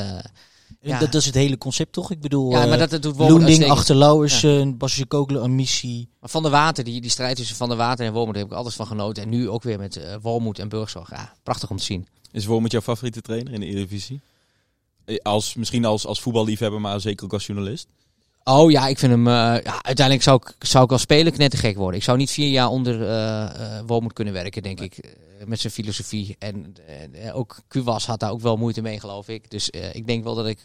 eh, 0.79 0.89
Ja. 0.89 0.99
Dat, 0.99 1.12
dat 1.12 1.21
is 1.21 1.25
het 1.27 1.36
hele 1.36 1.57
concept 1.57 1.93
toch? 1.93 2.12
Ik 2.12 2.21
bedoel, 2.21 2.51
ja, 2.51 2.62
eh, 2.63 2.69
maar 2.69 2.77
dat, 2.77 2.89
dat 2.89 3.01
doet 3.01 3.12
Wormoed 3.15 3.29
Loending, 3.29 3.49
uitstekend. 3.49 3.77
Achterlauwersen, 3.79 4.77
Basje 4.77 5.05
Kogelen, 5.05 5.41
Amissi. 5.41 6.07
Maar 6.19 6.29
Van 6.29 6.41
der 6.41 6.51
Water, 6.51 6.83
die, 6.83 7.01
die 7.01 7.09
strijd 7.09 7.36
tussen 7.36 7.55
Van 7.55 7.67
der 7.69 7.77
Water 7.77 8.05
en 8.05 8.13
Wormoed, 8.13 8.33
daar 8.33 8.43
heb 8.43 8.51
ik 8.51 8.57
altijd 8.57 8.75
van 8.75 8.88
genoten. 8.88 9.23
En 9.23 9.29
nu 9.29 9.49
ook 9.49 9.63
weer 9.63 9.79
met 9.79 9.95
eh 9.95 10.15
Wormoed 10.21 10.59
en 10.59 10.69
Burgzorg. 10.69 11.09
Ja, 11.09 11.33
prachtig 11.43 11.69
om 11.69 11.77
te 11.77 11.83
zien. 11.83 12.07
Is 12.31 12.45
Wormoed 12.45 12.71
jouw 12.71 12.81
favoriete 12.81 13.21
trainer 13.21 13.53
in 13.53 13.59
de 13.59 13.65
Eredivisie? 13.65 14.19
Eh, 15.05 15.17
Als, 15.21 15.55
misschien 15.55 15.86
als, 15.86 16.05
als 16.05 16.21
voetballiefhebber, 16.21 16.81
maar 16.81 17.01
zeker 17.01 17.25
ook 17.25 17.33
als 17.33 17.45
journalist. 17.45 17.88
Oh 18.43 18.71
ja, 18.71 18.88
ik 18.88 18.99
vind 18.99 19.12
hem... 19.12 19.27
eh, 19.27 19.34
ja, 19.63 19.84
uiteindelijk 19.84 20.25
zou 20.25 20.41
ik, 20.43 20.65
zou 20.65 20.84
ik 20.84 20.91
als 20.91 21.01
speler 21.01 21.32
knettergek 21.32 21.75
worden. 21.77 21.97
Ik 21.99 22.06
zou 22.06 22.17
niet 22.17 22.32
vier 22.32 22.49
jaar 22.49 22.69
onder 22.69 22.97
Wormoed 23.86 24.13
kunnen 24.13 24.34
werken, 24.34 24.63
denk 24.63 24.79
ik. 24.79 25.15
met 25.45 25.60
zijn 25.60 25.73
filosofie. 25.73 26.36
En 26.39 26.75
ook 27.34 27.60
Kuwas 27.67 28.06
had 28.06 28.19
daar 28.19 28.32
ook 28.32 28.41
wel 28.41 28.58
moeite 28.58 28.82
mee, 28.82 28.99
geloof 28.99 29.27
ik. 29.27 29.49
Dus 29.49 29.69
ik 29.69 30.08
denk 30.08 30.23
wel 30.23 30.36
dat 30.36 30.47
ik... 30.47 30.60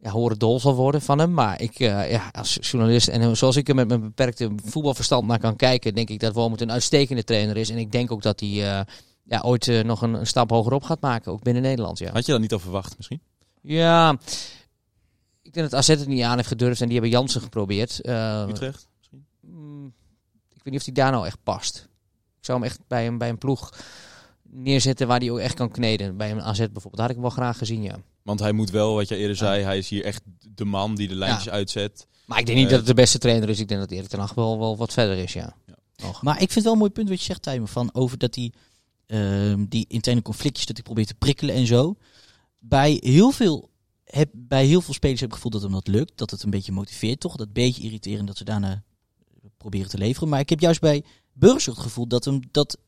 ja, 0.00 0.10
horen 0.10 0.38
dol 0.38 0.60
zal 0.60 0.74
worden 0.74 1.02
van 1.02 1.18
hem. 1.18 1.32
Maar 1.32 1.60
ik, 1.60 1.78
ja, 1.78 2.30
als 2.32 2.58
journalist 2.60 3.08
en 3.08 3.36
zoals 3.36 3.56
ik 3.56 3.68
er 3.68 3.74
met 3.74 3.88
mijn 3.88 4.00
beperkte 4.00 4.50
voetbalverstand 4.64 5.26
naar 5.26 5.38
kan 5.38 5.56
kijken, 5.56 5.94
denk 5.94 6.10
ik 6.10 6.20
dat 6.20 6.34
Wormoed 6.34 6.60
een 6.60 6.72
uitstekende 6.72 7.24
trainer 7.24 7.56
is. 7.56 7.70
En 7.70 7.78
ik 7.78 7.92
denk 7.92 8.12
ook 8.12 8.22
dat 8.22 8.40
hij 8.40 8.84
ja, 9.24 9.40
ooit 9.44 9.84
nog 9.84 10.02
een, 10.02 10.14
een 10.14 10.26
stap 10.26 10.50
hoger 10.50 10.72
op 10.72 10.82
gaat 10.82 11.00
maken, 11.00 11.32
ook 11.32 11.42
binnen 11.42 11.62
Nederland. 11.62 11.98
Ja. 11.98 12.12
Had 12.12 12.26
je 12.26 12.32
dat 12.32 12.40
niet 12.40 12.52
al 12.52 12.58
verwacht 12.58 12.96
misschien? 12.96 13.20
Ja, 13.62 14.18
ik 15.52 15.58
denk 15.58 15.70
dat 15.70 15.80
AZ 15.80 15.88
het 15.88 16.06
niet 16.06 16.22
aan 16.22 16.36
heeft 16.36 16.48
gedurfd 16.48 16.80
en 16.80 16.88
die 16.88 16.98
hebben 16.98 17.12
Jansen 17.18 17.40
geprobeerd. 17.40 18.00
Eh, 18.00 18.46
Utrecht? 18.48 18.88
mm, 19.40 19.86
ik 20.48 20.62
weet 20.62 20.72
niet 20.72 20.76
of 20.78 20.84
hij 20.84 20.94
daar 20.94 21.10
nou 21.10 21.26
echt 21.26 21.38
past. 21.42 21.88
Ik 22.38 22.44
zou 22.44 22.58
hem 22.58 22.66
echt 22.66 22.78
bij 22.88 23.06
een, 23.06 23.18
bij 23.18 23.28
een 23.28 23.38
ploeg 23.38 23.72
neerzetten 24.42 25.06
waar 25.06 25.18
hij 25.18 25.30
ook 25.30 25.38
echt 25.38 25.54
kan 25.54 25.70
kneden. 25.70 26.16
Bij 26.16 26.30
een 26.30 26.42
AZ 26.42 26.58
bijvoorbeeld. 26.58 26.98
Had 26.98 27.08
ik 27.08 27.14
hem 27.14 27.20
wel 27.22 27.30
graag 27.30 27.58
gezien, 27.58 27.82
ja. 27.82 27.96
Want 28.22 28.40
hij 28.40 28.52
moet 28.52 28.70
wel, 28.70 28.94
wat 28.94 29.08
jij 29.08 29.18
eerder 29.18 29.36
zei, 29.36 29.62
hij 29.62 29.78
is 29.78 29.88
hier 29.88 30.04
echt 30.04 30.22
de 30.54 30.64
man 30.64 30.94
die 30.94 31.08
de 31.08 31.14
lijntjes 31.14 31.52
uitzet. 31.52 32.06
Maar 32.26 32.38
ik 32.38 32.46
denk 32.46 32.58
niet 32.58 32.66
Eh, 32.66 32.72
dat 32.72 32.80
het 32.80 32.88
de 32.96 33.02
beste 33.02 33.18
trainer 33.18 33.48
is. 33.48 33.60
Ik 33.60 33.68
denk 33.68 33.80
dat 33.80 33.90
Erik 33.90 34.08
ten 34.08 34.18
Hag 34.18 34.34
wel, 34.34 34.58
wel 34.58 34.76
wat 34.76 34.92
verder 34.92 35.16
is, 35.16 35.32
ja. 35.32 35.56
Maar 36.20 36.34
ik 36.34 36.38
vind 36.38 36.54
het 36.54 36.64
wel 36.64 36.72
een 36.72 36.78
mooi 36.78 36.90
punt 36.90 37.08
wat 37.08 37.18
je 37.18 37.24
zegt, 37.24 37.42
Tijmen, 37.42 37.68
van 37.68 37.90
over 37.92 38.18
dat 38.18 38.32
die, 38.34 38.52
ehm, 39.06 39.64
die 39.68 39.84
interne 39.88 40.22
conflictjes, 40.22 40.66
dat 40.66 40.76
hij 40.76 40.84
probeert 40.84 41.08
te 41.08 41.14
prikkelen 41.14 41.54
en 41.54 41.66
zo. 41.66 41.96
Bij 42.58 42.98
heel 43.04 43.30
veel, 43.30 43.70
heb, 44.14 44.30
bij 44.32 44.66
heel 44.66 44.80
veel 44.80 44.94
spelers 44.94 45.20
heb 45.20 45.28
ik 45.28 45.34
het 45.34 45.44
gevoel 45.44 45.60
dat 45.60 45.70
hem 45.70 45.80
dat 45.80 45.94
lukt, 45.94 46.18
dat 46.18 46.30
het 46.30 46.42
een 46.42 46.50
beetje 46.50 46.72
motiveert, 46.72 47.20
toch? 47.20 47.36
Dat 47.36 47.52
beetje 47.52 47.82
irriterend 47.82 48.26
dat 48.26 48.36
ze 48.36 48.44
daarna 48.44 48.82
proberen 49.56 49.88
te 49.88 49.98
leveren. 49.98 50.28
Maar 50.28 50.40
ik 50.40 50.48
heb 50.48 50.60
juist 50.60 50.80
bij 50.80 51.04
Burgers 51.32 51.66
het 51.66 51.78
gevoel 51.78 52.06
dat 52.06 52.24
hem 52.24 52.40
dat 52.50 52.78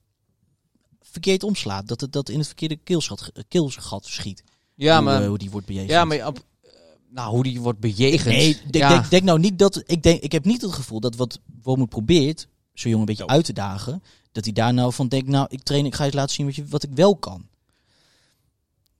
verkeerd 1.01 1.43
omslaat. 1.43 1.89
Dat 1.89 2.01
het 2.01 2.13
dat 2.13 2.29
in 2.29 2.39
het 2.39 2.47
verkeerde 2.47 2.77
keelschat, 2.77 3.33
keelgat 3.49 4.07
schiet. 4.07 4.43
Ja, 4.75 4.97
hoe, 4.97 5.05
maar, 5.05 5.23
eh, 5.23 5.29
hoe 5.29 5.39
die 5.39 5.51
wordt 5.51 5.67
bejegend. 5.67 5.91
ja, 5.91 6.05
maar 6.05 6.27
op, 6.27 6.45
eh, 6.63 6.71
nou, 7.11 7.31
hoe 7.31 7.43
die 7.43 7.61
wordt 7.61 7.79
bejegend. 7.79 8.35
Nee, 8.35 8.57
denk, 8.71 8.75
ja. 8.75 8.89
denk, 8.89 9.11
denk 9.11 9.23
nou 9.23 9.39
niet 9.39 9.59
dat. 9.59 9.83
Ik, 9.87 10.03
denk, 10.03 10.23
ik 10.23 10.33
heb 10.33 10.45
niet 10.45 10.63
het 10.63 10.73
gevoel 10.73 11.01
dat 11.01 11.17
wat 11.17 11.41
Wormoed 11.63 11.89
probeert, 11.89 12.49
zo'n 12.73 12.91
jongen 12.91 12.99
een 12.99 13.15
beetje 13.15 13.25
Ja. 13.27 13.35
uit 13.35 13.45
te 13.45 13.53
dagen, 13.53 14.03
dat 14.33 14.45
hij 14.45 14.53
daar 14.53 14.75
nou 14.75 14.93
van 14.93 15.09
denkt, 15.09 15.29
nou, 15.29 15.47
ik 15.51 15.63
train, 15.63 15.87
ik 15.87 15.95
ga 15.95 16.05
eens 16.05 16.15
laten 16.15 16.35
zien 16.35 16.47
wat, 16.47 16.55
je, 16.55 16.67
wat 16.67 16.83
ik 16.83 16.91
wel 16.95 17.17
kan. 17.17 17.47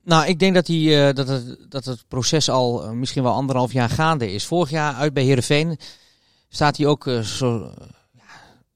Nou, 0.05 0.25
ik 0.27 0.39
denk 0.39 0.53
dat, 0.53 0.65
die, 0.65 1.01
eh, 1.03 1.13
dat, 1.15 1.27
het, 1.27 1.57
dat 1.69 1.85
het 1.85 2.07
proces 2.07 2.49
al 2.49 2.83
eh, 2.83 2.89
misschien 2.91 3.23
wel 3.23 3.33
anderhalf 3.33 3.73
jaar 3.73 3.89
gaande 3.89 4.31
is. 4.33 4.45
Vorig 4.45 4.69
jaar 4.69 4.93
uit 4.93 5.13
bij 5.13 5.23
Heerenveen 5.23 5.77
staat 6.49 6.77
hij 6.77 6.85
ook 6.85 7.07
eh, 7.07 7.19
zo 7.19 7.73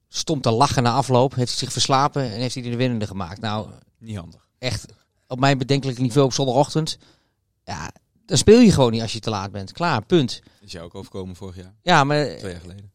stom 0.08 0.40
te 0.40 0.50
lachen 0.50 0.82
na 0.82 0.92
afloop. 0.92 1.34
Heeft 1.34 1.48
hij 1.50 1.58
zich 1.58 1.72
verslapen 1.72 2.22
en 2.22 2.40
heeft 2.40 2.54
hij 2.54 2.62
de 2.62 2.76
winnende 2.76 3.06
gemaakt. 3.06 3.40
Nou, 3.40 3.68
Niet 3.98 4.16
handig. 4.16 4.48
echt 4.58 4.84
op 5.26 5.38
mijn 5.40 5.58
bedenkelijke 5.58 6.02
niveau 6.02 6.26
op 6.26 6.32
zondagochtend. 6.32 6.98
Ja, 7.64 7.90
dan 8.26 8.36
speel 8.36 8.60
je 8.60 8.72
gewoon 8.72 8.90
niet 8.90 9.02
als 9.02 9.12
je 9.12 9.20
te 9.20 9.30
laat 9.30 9.50
bent. 9.52 9.72
Klaar, 9.72 10.04
punt. 10.04 10.42
Is 10.60 10.72
jou 10.72 10.84
ook 10.84 10.94
overkomen 10.94 11.36
vorig 11.36 11.56
jaar, 11.56 11.74
Ja, 11.82 12.04
maar 12.04 12.36
twee 12.38 12.52
jaar 12.52 12.60
geleden. 12.60 12.90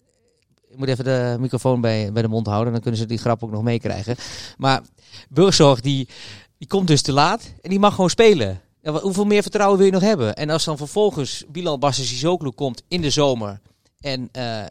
ik 0.69 0.78
moet 0.78 0.88
even 0.88 1.04
de 1.04 1.36
microfoon 1.39 1.82
bij, 1.82 2.12
bij 2.12 2.21
de 2.21 2.28
mond 2.28 2.48
houden. 2.48 2.74
Dan 2.74 2.82
kunnen 2.82 3.00
ze 3.00 3.06
die 3.06 3.17
grap 3.17 3.43
ook 3.43 3.52
nog 3.52 3.63
meekrijgen. 3.63 4.15
Maar 4.58 4.82
Burgzorg, 5.30 5.82
die, 5.82 6.10
die 6.65 6.73
komt 6.78 6.88
dus 6.88 7.01
te 7.01 7.12
laat. 7.12 7.54
En 7.62 7.69
die 7.69 7.80
mag 7.80 7.93
gewoon 7.95 8.10
spelen. 8.10 8.62
Hoeveel 9.01 9.25
meer 9.25 9.41
vertrouwen 9.41 9.78
wil 9.78 9.86
je 9.86 9.91
nog 9.91 10.01
hebben? 10.01 10.36
En 10.36 10.49
als 10.49 10.63
dan 10.63 10.78
vervolgens 10.78 11.43
Bilal 11.47 11.78
Bassisoglu 11.78 12.51
komt 12.51 12.84
in 12.88 13.01
de 13.01 13.10
zomer. 13.10 13.60
En 13.99 14.30
eh 14.32 14.65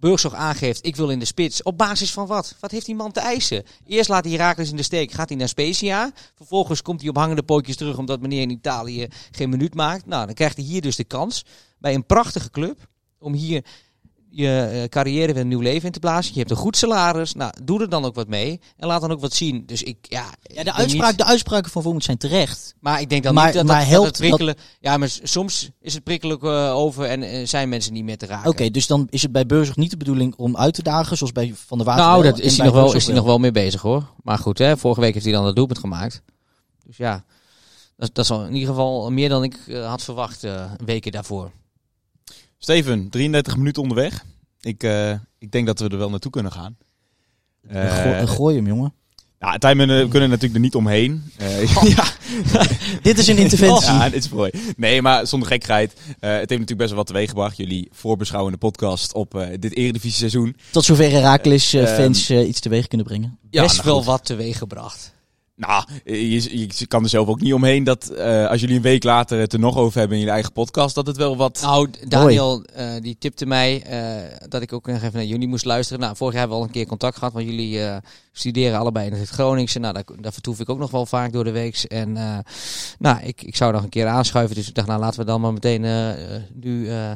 Burgzorg 0.00 0.34
aangeeft, 0.34 0.86
ik 0.86 0.96
wil 0.96 1.10
in 1.10 1.18
de 1.18 1.24
spits. 1.24 1.62
Op 1.62 1.78
basis 1.78 2.12
van 2.12 2.26
wat? 2.26 2.56
Wat 2.60 2.70
heeft 2.70 2.86
die 2.86 2.94
man 2.94 3.12
te 3.12 3.20
eisen? 3.20 3.64
Eerst 3.86 4.08
laat 4.08 4.24
hij 4.24 4.32
Herakles 4.32 4.70
in 4.70 4.76
de 4.76 4.82
steek. 4.82 5.12
Gaat 5.12 5.28
hij 5.28 5.38
naar 5.38 5.48
Spezia. 5.48 6.12
Vervolgens 6.34 6.82
komt 6.82 7.00
hij 7.00 7.10
op 7.10 7.16
hangende 7.16 7.42
pootjes 7.42 7.76
terug. 7.76 7.98
Omdat 7.98 8.20
meneer 8.20 8.40
in 8.40 8.50
Italië 8.50 9.08
geen 9.30 9.50
minuut 9.50 9.74
maakt. 9.74 10.06
Nou, 10.06 10.26
dan 10.26 10.34
krijgt 10.34 10.56
hij 10.56 10.64
hier 10.64 10.80
dus 10.80 10.96
de 10.96 11.04
kans. 11.04 11.44
Bij 11.78 11.94
een 11.94 12.06
prachtige 12.06 12.50
club. 12.50 12.88
Om 13.18 13.32
hier 13.32 13.64
je 14.36 14.60
eh, 14.82 14.88
carrière 14.88 15.32
weer 15.32 15.42
een 15.42 15.48
nieuw 15.48 15.60
leven 15.60 15.86
in 15.86 15.92
te 15.92 15.98
blazen. 15.98 16.32
Je 16.32 16.38
hebt 16.38 16.50
een 16.50 16.56
goed 16.56 16.76
salaris. 16.76 17.34
Nou, 17.34 17.52
doe 17.62 17.80
er 17.80 17.88
dan 17.88 18.04
ook 18.04 18.14
wat 18.14 18.28
mee. 18.28 18.60
En 18.76 18.86
laat 18.86 19.00
dan 19.00 19.12
ook 19.12 19.20
wat 19.20 19.32
zien. 19.34 19.62
Dus 19.66 19.82
ik, 19.82 19.96
ja... 20.00 20.24
Ja, 20.42 20.56
de, 20.58 20.64
denk 20.64 20.76
uitspraak, 20.76 21.08
niet- 21.08 21.18
de 21.18 21.24
uitspraken 21.24 21.70
van 21.70 21.82
Wormoed 21.82 22.04
zijn 22.04 22.16
terecht. 22.18 22.74
maar 22.80 23.00
ik 23.00 23.08
denk 23.08 23.22
dan 23.22 23.34
Maar- 23.34 23.44
niet 23.44 23.54
dat, 23.54 23.64
maar 23.64 23.74
dat, 23.78 23.84
dat 23.84 23.92
helpt 23.92 24.08
het 24.08 24.18
prikkelen... 24.18 24.54
Ja, 24.80 24.96
maar 24.96 25.18
soms 25.22 25.70
is 25.80 25.94
het 25.94 26.02
prikkelijk 26.04 26.42
eh, 26.42 26.74
over 26.74 27.04
en 27.04 27.22
eh, 27.22 27.46
zijn 27.46 27.68
mensen 27.68 27.92
niet 27.92 28.04
meer 28.04 28.18
te 28.18 28.26
raken. 28.26 28.50
Oké, 28.50 28.70
dus 28.70 28.86
dan 28.86 29.06
is 29.10 29.22
het 29.22 29.32
bij 29.32 29.46
Burgers 29.46 29.76
niet 29.76 29.90
de 29.90 29.96
bedoeling 29.96 30.34
om 30.36 30.56
uit 30.56 30.74
te 30.74 30.82
dagen, 30.82 31.16
zoals 31.16 31.32
bij 31.32 31.52
Van 31.66 31.78
der 31.78 31.86
Water. 31.86 32.04
Nou, 32.04 32.22
dat 32.22 32.38
is 32.40 32.56
hij, 32.56 32.66
nog 32.66 32.74
wel, 32.74 32.94
is 32.94 33.06
hij 33.06 33.14
nog 33.14 33.24
wel 33.24 33.38
mee 33.38 33.52
bezig 33.52 33.80
hoor. 33.80 34.04
Maar 34.22 34.38
goed, 34.38 34.58
hè, 34.58 34.76
vorige 34.76 35.00
week 35.00 35.12
heeft 35.12 35.24
hij 35.26 35.34
dan 35.34 35.44
dat 35.44 35.56
doelpunt 35.56 35.78
gemaakt. 35.78 36.22
Dus 36.86 36.96
ja, 36.96 37.24
dat, 37.96 38.10
dat 38.14 38.24
is 38.24 38.30
al 38.30 38.44
in 38.44 38.52
ieder 38.54 38.68
geval 38.68 39.10
meer 39.10 39.28
dan 39.28 39.44
ik 39.44 39.58
had 39.84 40.02
verwacht 40.02 40.46
weken 40.84 41.12
daarvoor. 41.12 41.50
Steven, 42.58 43.08
33 43.10 43.56
minuten 43.56 43.82
onderweg. 43.82 44.24
Ik, 44.60 44.82
eh, 44.82 45.10
ik 45.38 45.50
denk 45.52 45.66
dat 45.66 45.78
we 45.78 45.88
er 45.88 45.98
wel 45.98 46.10
naartoe 46.10 46.30
kunnen 46.30 46.52
gaan. 46.52 46.76
Een 47.68 48.26
gooi- 48.26 48.54
Eh, 48.54 48.62
hem, 48.62 48.66
jongen. 48.66 48.92
ja, 49.38 49.58
Tijmen, 49.58 49.90
eh, 49.90 50.02
we 50.02 50.08
kunnen 50.08 50.28
natuurlijk 50.28 50.54
er 50.54 50.60
niet 50.60 50.74
omheen. 50.74 51.22
Eh, 51.36 51.72
ja, 51.96 52.04
Dit 53.02 53.18
is 53.18 53.26
een 53.26 53.36
interventie. 53.36 53.92
Ja, 53.92 54.08
dit 54.10 54.24
is 54.24 54.28
mooi. 54.30 54.50
Nee, 54.76 55.02
maar 55.02 55.26
zonder 55.26 55.48
gekheid. 55.48 55.92
Eh, 55.92 56.00
het 56.10 56.20
heeft 56.30 56.40
natuurlijk 56.50 56.76
best 56.78 56.88
wel 56.88 56.98
wat 56.98 57.06
teweeggebracht. 57.06 57.56
Jullie 57.56 57.88
voorbeschouwende 57.92 58.58
podcast 58.58 59.12
op 59.14 59.34
eh, 59.34 59.48
dit 59.60 59.74
Eredivisie 59.76 60.18
seizoen. 60.18 60.56
Tot 60.70 60.84
zover 60.84 61.10
Herakles 61.10 61.72
Ehm, 61.72 61.86
fans 61.96 62.28
eh, 62.28 62.48
iets 62.48 62.60
teweeg 62.60 62.86
kunnen 62.86 63.06
brengen. 63.06 63.38
Ja, 63.50 63.62
Best 63.62 63.74
nou 63.74 63.86
wel 63.86 63.96
goed. 63.96 64.06
wat 64.06 64.24
teweeg 64.24 64.58
gebracht. 64.58 65.14
Nou, 65.56 65.84
je, 66.04 66.68
je 66.78 66.86
kan 66.86 67.02
er 67.02 67.08
zelf 67.08 67.28
ook 67.28 67.40
niet 67.40 67.52
omheen 67.52 67.84
dat 67.84 68.08
eh, 68.08 68.48
als 68.48 68.60
jullie 68.60 68.76
een 68.76 68.82
week 68.82 69.04
later 69.04 69.38
het 69.38 69.52
er 69.52 69.58
nog 69.58 69.76
over 69.76 69.98
hebben 69.98 70.18
in 70.18 70.24
je 70.24 70.30
eigen 70.30 70.52
podcast, 70.52 70.94
dat 70.94 71.06
het 71.06 71.16
wel 71.16 71.36
wat... 71.36 71.60
Nou, 71.62 71.88
Daniel 72.08 72.62
eh, 72.62 72.94
die 73.00 73.16
tipte 73.18 73.46
mij 73.46 73.82
eh, 73.82 74.48
dat 74.48 74.62
ik 74.62 74.72
ook 74.72 74.86
nog 74.86 74.96
even 74.96 75.12
naar 75.12 75.24
jullie 75.24 75.48
moest 75.48 75.64
luisteren. 75.64 76.00
Nou, 76.00 76.16
vorig 76.16 76.32
jaar 76.32 76.42
hebben 76.42 76.58
we 76.58 76.64
al 76.64 76.68
een 76.68 76.78
keer 76.78 76.86
contact 76.86 77.18
gehad, 77.18 77.32
want 77.32 77.46
jullie 77.46 77.82
eh, 77.82 77.96
studeren 78.32 78.78
allebei 78.78 79.06
in 79.06 79.12
het 79.12 79.28
Groningse. 79.28 79.78
Nou, 79.78 79.94
daar, 79.94 80.04
daar 80.20 80.32
vertoef 80.32 80.60
ik 80.60 80.68
ook 80.68 80.78
nog 80.78 80.90
wel 80.90 81.06
vaak 81.06 81.32
door 81.32 81.44
de 81.44 81.50
week. 81.50 81.76
En 81.76 82.16
eh, 82.16 82.38
nou, 82.98 83.22
ik, 83.22 83.42
ik 83.42 83.56
zou 83.56 83.72
nog 83.72 83.82
een 83.82 83.88
keer 83.88 84.06
aanschuiven, 84.06 84.56
dus 84.56 84.68
ik 84.68 84.74
dacht, 84.74 84.88
nou 84.88 85.00
laten 85.00 85.20
we 85.20 85.26
dan 85.26 85.40
maar 85.40 85.52
meteen 85.52 85.80
nu 86.54 86.90
eh, 86.90 87.10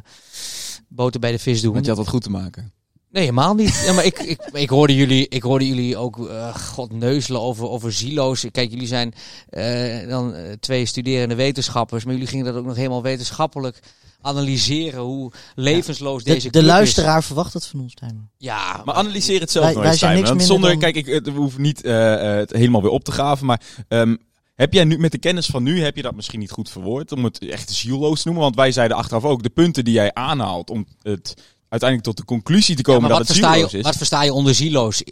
boter 0.88 1.20
bij 1.20 1.32
de 1.32 1.38
vis 1.38 1.60
doen. 1.60 1.72
Want 1.72 1.84
je 1.84 1.90
had 1.90 2.00
wat 2.00 2.08
goed 2.08 2.22
te 2.22 2.30
maken. 2.30 2.72
Nee, 3.10 3.22
helemaal 3.22 3.54
niet. 3.54 3.82
Ja, 3.86 3.92
maar 3.92 4.04
ik, 4.04 4.18
ik, 4.18 4.48
ik, 4.52 4.68
hoorde 4.68 4.94
jullie, 4.94 5.28
ik 5.28 5.42
hoorde 5.42 5.66
jullie 5.66 5.96
ook 5.96 6.28
eh, 6.28 6.54
god 6.56 6.92
neuzelen 6.92 7.40
over, 7.40 7.68
over 7.68 7.92
silo's. 7.92 8.46
Kijk, 8.52 8.70
jullie 8.70 8.86
zijn 8.86 9.14
eh, 9.48 10.08
dan 10.08 10.34
eh, 10.34 10.52
twee 10.60 10.86
studerende 10.86 11.34
wetenschappers, 11.34 12.04
maar 12.04 12.12
jullie 12.12 12.28
gingen 12.28 12.44
dat 12.44 12.54
ook 12.54 12.64
nog 12.66 12.76
helemaal 12.76 13.02
wetenschappelijk 13.02 13.80
analyseren 14.22 15.00
hoe 15.00 15.32
levensloos 15.54 16.24
De, 16.24 16.32
deze 16.32 16.50
de 16.50 16.58
is. 16.58 16.64
luisteraar 16.64 17.22
verwacht 17.24 17.52
het 17.52 17.66
van 17.66 17.80
ons, 17.80 17.94
Tijmen. 17.94 18.30
Ja, 18.36 18.82
Maar 18.84 18.94
analyseer 18.94 19.40
het 19.40 19.50
zelf 19.50 19.64
Wij- 19.64 19.74
nog 19.74 20.00
wij 20.00 20.12
Want 20.14 20.24
minder 20.28 20.46
zonder, 20.46 20.70
dan- 20.70 20.78
kijk, 20.78 20.94
ik, 20.96 21.06
het 21.06 21.28
hoeft 21.28 21.58
niet 21.58 21.82
eh, 21.82 22.14
eh, 22.32 22.36
het 22.38 22.50
helemaal 22.52 22.82
weer 22.82 22.90
op 22.90 23.04
te 23.04 23.12
graven, 23.12 23.46
maar 23.46 23.60
ehm, 23.88 24.16
heb 24.54 24.72
jij 24.72 24.84
nu 24.84 24.98
met 24.98 25.12
de 25.12 25.18
kennis 25.18 25.46
van 25.46 25.62
nu, 25.62 25.82
heb 25.82 25.96
je 25.96 26.02
dat 26.02 26.14
misschien 26.14 26.38
niet 26.40 26.50
goed 26.50 26.70
verwoord 26.70 27.12
om 27.12 27.24
het 27.24 27.48
echt 27.48 27.70
zieloos 27.70 28.16
te 28.22 28.26
noemen? 28.28 28.44
Want 28.44 28.56
wij 28.56 28.72
zeiden 28.72 28.96
achteraf 28.96 29.24
ook, 29.24 29.42
de 29.42 29.50
punten 29.50 29.84
die 29.84 29.94
jij 29.94 30.14
aanhaalt 30.14 30.70
om 30.70 30.86
het 31.02 31.34
uiteindelijk 31.70 32.08
tot 32.08 32.16
de 32.16 32.24
conclusie 32.24 32.76
te 32.76 32.82
komen 32.82 33.08
dat 33.08 33.18
het 33.18 33.28
zieloos 33.28 33.70
je, 33.70 33.78
is. 33.78 33.84
wat 33.84 33.96
versta 33.96 34.22
je 34.22 34.32
onder 34.32 34.54
silo's? 34.54 35.02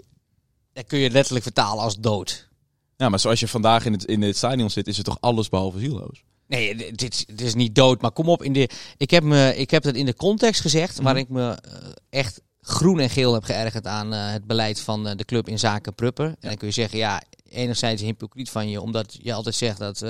Dat 0.73 0.87
kun 0.87 0.99
je 0.99 1.11
letterlijk 1.11 1.45
vertalen 1.45 1.83
als 1.83 1.97
dood. 1.97 2.49
Ja, 2.97 3.09
maar 3.09 3.19
zoals 3.19 3.41
je 3.41 3.49
vandaag 3.49 3.85
in 3.85 3.93
het, 3.93 4.05
in 4.05 4.23
het 4.23 4.37
stadion 4.37 4.71
zit, 4.71 4.87
is 4.87 4.97
het 4.97 5.07
toch 5.07 5.17
alles 5.21 5.49
behalve 5.49 5.79
zieloos? 5.79 6.23
Nee, 6.47 6.77
dit, 6.77 6.99
dit- 6.99 7.41
is 7.41 7.55
niet 7.55 7.75
dood, 7.75 8.01
maar 8.01 8.11
kom 8.11 8.29
op. 8.29 8.43
In 8.43 8.53
de, 8.53 8.69
ik, 8.97 9.11
heb 9.11 9.23
me, 9.23 9.57
ik 9.57 9.71
heb 9.71 9.83
dat 9.83 9.95
in 9.95 10.07
de 10.07 10.15
context 10.15 10.61
gezegd, 10.61 11.01
waar 11.01 11.17
ik 11.17 11.29
me 11.29 11.51
eh, 11.51 11.73
echt 12.11 12.41
groen 12.61 13.01
en 13.01 13.11
geel 13.11 13.33
heb 13.35 13.45
geërgerd 13.45 13.87
aan 13.87 14.13
eh, 14.13 14.33
het 14.33 14.47
beleid 14.47 14.81
van 14.81 15.09
eh, 15.09 15.17
de 15.17 15.25
club 15.25 15.49
in 15.49 15.59
zaken 15.59 15.95
Prupper. 15.95 16.27
En 16.27 16.37
dan 16.41 16.57
kun 16.57 16.69
je 16.69 16.75
zeggen, 16.75 16.99
ja, 16.99 17.23
enerzijds 17.49 18.03
hypocriet 18.03 18.51
van 18.51 18.69
je, 18.71 18.81
omdat 18.81 19.19
je 19.23 19.33
altijd 19.33 19.55
zegt 19.55 19.79
dat 19.79 20.03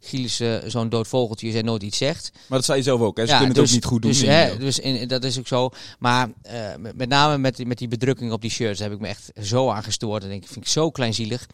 Gilles 0.00 0.40
eh, 0.40 0.56
zo'n 0.66 0.88
dood 0.88 1.08
vogeltje 1.08 1.48
is 1.48 1.54
en 1.54 1.64
nooit 1.64 1.82
iets 1.82 1.96
zegt. 1.98 2.30
Maar 2.32 2.58
dat 2.58 2.64
zei 2.64 2.78
je 2.78 2.84
zelf 2.84 3.00
ook, 3.00 3.16
hè? 3.16 3.22
Ze 3.26 3.28
kunnen 3.38 3.48
het 3.48 3.58
ook 3.58 3.74
niet 3.74 3.84
goed 3.84 4.02
doen. 4.02 4.10
Dus, 4.10 4.22
in 4.22 4.28
hè, 4.30 4.56
dus 4.58 4.78
in, 4.78 5.08
dat 5.08 5.24
is 5.24 5.38
ook 5.38 5.46
zo. 5.46 5.70
Maar 5.98 6.30
eh, 6.42 6.76
met, 6.78 6.96
met 6.96 7.08
name 7.08 7.38
met, 7.38 7.56
die- 7.56 7.66
met 7.66 7.78
die 7.78 7.88
bedrukking 7.88 8.32
op 8.32 8.40
die 8.40 8.50
shirts 8.50 8.80
heb 8.80 8.92
ik 8.92 8.98
me 9.00 9.06
echt 9.08 9.30
zo 9.42 9.70
aan 9.70 9.82
gestoord. 9.82 10.22
En 10.22 10.28
denk 10.28 10.42
ik, 10.42 10.48
vind 10.48 10.64
ik 10.64 10.70
zo 10.70 10.90
kleinzielig. 10.90 11.46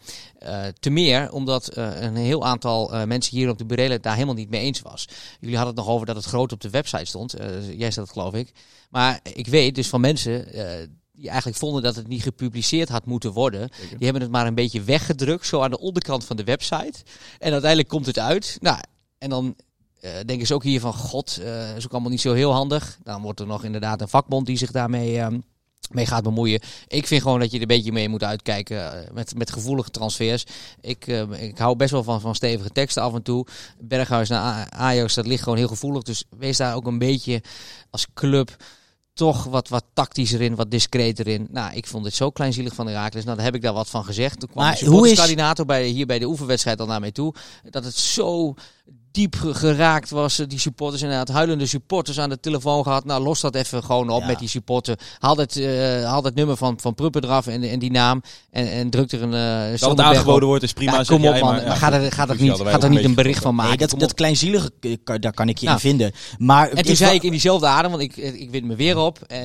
Te 0.79 0.89
meer 0.89 1.31
omdat 1.31 1.75
een 1.77 2.15
heel 2.15 2.45
aantal 2.45 3.05
mensen 3.05 3.37
hier 3.37 3.49
op 3.49 3.57
de 3.57 3.65
burelen 3.65 4.01
daar 4.01 4.13
helemaal 4.13 4.35
niet 4.35 4.49
mee 4.49 4.61
eens 4.61 4.81
was. 4.81 5.07
Jullie 5.39 5.55
hadden 5.57 5.75
het 5.75 5.83
nog 5.85 5.93
over 5.93 6.05
dat 6.05 6.15
het 6.15 6.25
groot 6.25 6.51
op 6.51 6.61
de 6.61 6.69
website 6.69 7.05
stond. 7.05 7.33
Jij 7.77 7.91
zei 7.91 8.05
dat 8.05 8.09
geloof 8.11 8.33
ik. 8.33 8.51
Maar 8.89 9.19
ik 9.33 9.47
weet 9.47 9.75
dus 9.75 9.87
van 9.87 10.01
mensen 10.01 10.45
die 11.23 11.31
eigenlijk 11.31 11.61
vonden 11.61 11.83
dat 11.83 11.95
het 11.95 12.07
niet 12.07 12.23
gepubliceerd 12.23 12.89
had 12.89 13.05
moeten 13.05 13.31
worden. 13.31 13.69
Die 13.89 14.03
hebben 14.03 14.21
het 14.21 14.31
maar 14.31 14.47
een 14.47 14.55
beetje 14.55 14.81
weggedrukt, 14.81 15.45
zo 15.45 15.61
aan 15.61 15.69
de 15.69 15.79
onderkant 15.79 16.25
van 16.25 16.35
de 16.35 16.43
website. 16.43 17.03
En 17.39 17.51
uiteindelijk 17.51 17.89
komt 17.89 18.05
het 18.05 18.19
uit. 18.19 18.57
Nou, 18.61 18.79
en 19.17 19.29
dan 19.29 19.55
eh, 19.99 20.11
denken 20.25 20.47
ze 20.47 20.53
ook 20.53 20.63
hier 20.63 20.79
van, 20.79 20.93
god, 20.93 21.39
eh 21.43 21.75
is 21.75 21.85
ook 21.85 21.91
allemaal 21.91 22.11
niet 22.11 22.21
zo 22.21 22.33
heel 22.33 22.51
handig. 22.51 22.97
Dan 23.03 23.21
wordt 23.21 23.39
er 23.39 23.47
nog 23.47 23.63
inderdaad 23.63 24.01
een 24.01 24.07
vakbond 24.07 24.45
die 24.45 24.57
zich 24.57 24.71
daarmee 24.71 25.19
ehm, 25.19 25.39
mee 25.91 26.05
gaat 26.05 26.23
bemoeien. 26.23 26.61
Ik 26.87 27.07
vind 27.07 27.21
gewoon 27.21 27.39
dat 27.39 27.49
je 27.49 27.55
er 27.55 27.61
een 27.61 27.67
beetje 27.67 27.91
mee 27.91 28.09
moet 28.09 28.23
uitkijken 28.23 29.07
met, 29.13 29.35
met 29.37 29.51
gevoelige 29.51 29.89
transfers. 29.89 30.45
Ik, 30.81 31.07
ik 31.39 31.57
hou 31.57 31.75
best 31.75 31.91
wel 31.91 32.03
van, 32.03 32.21
van 32.21 32.35
stevige 32.35 32.69
teksten 32.69 33.03
af 33.03 33.13
en 33.13 33.21
toe. 33.21 33.45
Berghuis 33.79 34.29
naar 34.29 34.69
Ajax, 34.69 35.13
dat 35.13 35.27
ligt 35.27 35.43
gewoon 35.43 35.57
heel 35.57 35.67
gevoelig. 35.67 36.03
Dus 36.03 36.23
wees 36.37 36.57
daar 36.57 36.75
ook 36.75 36.87
een 36.87 36.99
beetje 36.99 37.41
als 37.89 38.07
club 38.13 38.55
toch 39.13 39.43
wat, 39.43 39.69
wat 39.69 39.85
tactischer 39.93 40.41
in, 40.41 40.55
wat 40.55 40.71
discreter 40.71 41.27
in. 41.27 41.47
Nou, 41.51 41.73
ik 41.75 41.87
vond 41.87 42.03
dit 42.03 42.13
zo 42.13 42.29
kleinzielig 42.29 42.73
van 42.73 42.87
Herakles. 42.87 43.23
Nou, 43.23 43.35
daar 43.35 43.45
heb 43.45 43.55
ik 43.55 43.61
daar 43.61 43.73
wat 43.73 43.89
van 43.89 44.05
gezegd. 44.05 44.39
Toen 44.39 44.49
kwam 44.49 44.63
Maar 44.63 44.77
de 44.79 44.85
hoe 44.85 45.09
is- 45.09 45.65
bij, 45.65 45.83
hier 45.85 46.05
bij 46.05 46.19
de 46.19 46.25
oefenwedstrijd 46.25 46.79
al 46.79 46.85
naar 46.87 46.99
mij 46.99 47.11
toe. 47.11 47.33
Dat 47.69 47.83
het 47.83 47.95
zo 47.95 48.53
diep 49.13 49.35
ge- 49.35 49.53
geraakt 49.53 50.09
was. 50.09 50.39
eh, 50.39 50.47
Die 50.47 50.59
supporters 50.59 51.01
inderdaad 51.01 51.27
huilende 51.29 51.65
supporters 51.65 52.19
aan 52.19 52.29
de 52.29 52.39
telefoon 52.39 52.83
gehad. 52.83 53.05
Nou, 53.05 53.23
los 53.23 53.41
dat 53.41 53.55
even 53.55 53.83
gewoon 53.83 54.09
op 54.09 54.21
Ja. 54.21 54.27
met 54.27 54.39
die 54.39 54.47
supporter. 54.47 54.99
Haal 55.19 55.37
het, 55.37 55.55
eh, 55.57 56.03
haal 56.05 56.23
het 56.23 56.35
nummer 56.35 56.57
van, 56.57 56.79
van 56.81 56.93
Prupper 56.95 57.23
eraf 57.23 57.47
en, 57.47 57.63
en 57.63 57.79
die 57.79 57.91
naam. 57.91 58.21
En, 58.51 58.71
en 58.71 58.89
druk 58.89 59.11
er 59.11 59.21
een 59.21 59.33
uh, 59.73 59.79
Dat 59.79 59.89
het 59.89 59.99
aangeboden 59.99 60.47
wordt 60.47 60.63
is 60.63 60.73
prima, 60.73 60.91
Ja, 60.97 61.03
kom 61.03 61.25
op 61.25 61.39
man, 61.39 61.55
maar, 61.55 61.65
ja, 61.65 61.75
ga 61.75 61.93
er, 61.93 62.01
goed, 62.01 62.13
ga 62.13 62.27
er 62.27 62.35
niet, 62.35 62.47
hadden 62.47 62.63
wij 62.65 62.73
ga 62.73 62.77
ook 62.79 62.83
er 62.83 62.89
niet 62.89 63.03
een 63.03 63.15
bericht 63.15 63.41
van 63.41 63.55
maken. 63.55 63.77
Nee, 63.77 63.87
dat, 63.87 63.99
dat 63.99 64.13
kleinzielige, 64.13 64.71
eh, 64.79 64.91
daar 65.19 65.33
kan 65.33 65.49
ik 65.49 65.57
je 65.57 65.65
Nou. 65.65 65.77
in 65.77 65.81
vinden. 65.89 66.11
Maar 66.37 66.69
En 66.69 66.77
het 66.77 66.85
toen 66.85 66.95
zei 66.95 67.15
ik 67.15 67.23
in 67.23 67.31
diezelfde 67.31 67.67
adem, 67.67 67.91
want 67.91 68.03
ik, 68.03 68.15
ik 68.17 68.51
wint 68.51 68.65
me 68.65 68.75
weer 68.75 68.97
op. 68.97 69.19
eh, 69.27 69.39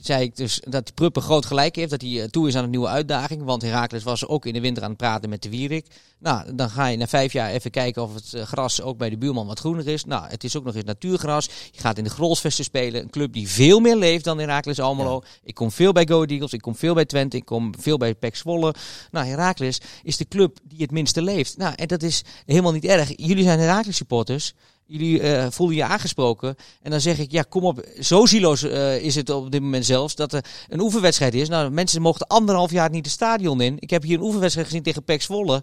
zei 0.00 0.22
ik 0.22 0.36
dus 0.36 0.60
dat 0.68 0.84
die 0.84 0.94
Pruppen 0.94 1.22
groot 1.22 1.46
gelijk 1.46 1.76
heeft. 1.76 1.90
Dat 1.90 2.00
hij 2.00 2.20
eh, 2.22 2.28
toe 2.28 2.48
is 2.48 2.56
aan 2.56 2.64
een 2.64 2.70
nieuwe 2.70 2.88
uitdaging. 2.88 3.42
Want 3.44 3.62
Herakles 3.62 4.02
was 4.02 4.26
ook 4.26 4.46
in 4.46 4.52
de 4.52 4.60
winter 4.60 4.82
aan 4.82 4.88
het 4.88 4.98
praten 4.98 5.28
met 5.30 5.42
de 5.42 5.48
Wierik. 5.50 5.86
Nou, 6.18 6.54
dan 6.54 6.70
ga 6.70 6.86
je 6.86 6.96
na 6.96 7.06
vijf 7.06 7.32
jaar 7.32 7.50
even 7.50 7.70
kijken 7.70 8.02
of 8.02 8.14
het 8.14 8.34
eh, 8.34 8.42
gras 8.42 8.82
ook 8.82 8.98
bij 8.98 9.10
de 9.12 9.18
buurman 9.18 9.46
wat 9.46 9.58
groener 9.58 9.88
is. 9.88 10.04
Nou, 10.04 10.28
het 10.28 10.44
is 10.44 10.56
ook 10.56 10.64
nog 10.64 10.74
eens 10.74 10.84
natuurgras. 10.84 11.48
Je 11.70 11.80
gaat 11.80 11.98
in 11.98 12.04
de 12.04 12.10
Grolsvesten 12.10 12.64
spelen. 12.64 13.02
Een 13.02 13.10
club 13.10 13.32
die 13.32 13.48
veel 13.48 13.80
meer 13.80 13.96
leeft 13.96 14.24
dan 14.24 14.38
Herakles 14.38 14.80
Almelo. 14.80 15.22
Ik 15.44 15.54
kom 15.54 15.70
veel 15.70 15.92
bij 15.92 16.06
Go 16.06 16.24
Eagles. 16.24 16.52
Ik 16.52 16.60
kom 16.60 16.76
veel 16.76 16.94
bij 16.94 17.04
Twente. 17.04 17.36
Ik 17.36 17.44
kom 17.44 17.72
veel 17.78 17.96
bij 17.96 18.14
PEC 18.14 18.36
Zwolle. 18.36 18.74
Nou, 19.10 19.26
Herakles 19.26 19.80
is 20.02 20.16
de 20.16 20.28
club 20.28 20.58
die 20.62 20.82
het 20.82 20.90
minste 20.90 21.22
leeft. 21.22 21.56
Nou, 21.56 21.74
en 21.76 21.86
dat 21.86 22.02
is 22.02 22.24
helemaal 22.46 22.72
niet 22.72 22.84
erg. 22.84 23.12
Jullie 23.16 23.44
zijn 23.44 23.58
Herakles 23.58 23.96
supporters. 23.96 24.54
Jullie 24.86 25.20
eh, 25.20 25.46
voelen 25.50 25.76
je 25.76 25.84
aangesproken. 25.84 26.56
En 26.82 26.90
dan 26.90 27.00
zeg 27.00 27.18
ik, 27.18 27.30
ja, 27.30 27.42
kom 27.42 27.64
op. 27.64 27.86
Zo 28.00 28.26
zieloos 28.26 28.62
eh, 28.62 29.04
is 29.04 29.14
het 29.14 29.30
op 29.30 29.50
dit 29.50 29.60
moment 29.60 29.86
zelfs. 29.86 30.14
Dat 30.14 30.32
er 30.32 30.44
een 30.68 30.80
oefenwedstrijd 30.80 31.34
is. 31.34 31.48
Nou, 31.48 31.70
mensen 31.70 32.02
mochten 32.02 32.26
anderhalf 32.26 32.70
jaar 32.70 32.90
niet 32.90 33.04
het 33.04 33.14
stadion 33.14 33.60
in. 33.60 33.76
Ik 33.78 33.90
heb 33.90 34.02
hier 34.02 34.16
een 34.16 34.24
oefenwedstrijd 34.24 34.66
gezien 34.66 34.82
tegen 34.82 35.04
PEC 35.04 35.22
Zwolle. 35.22 35.62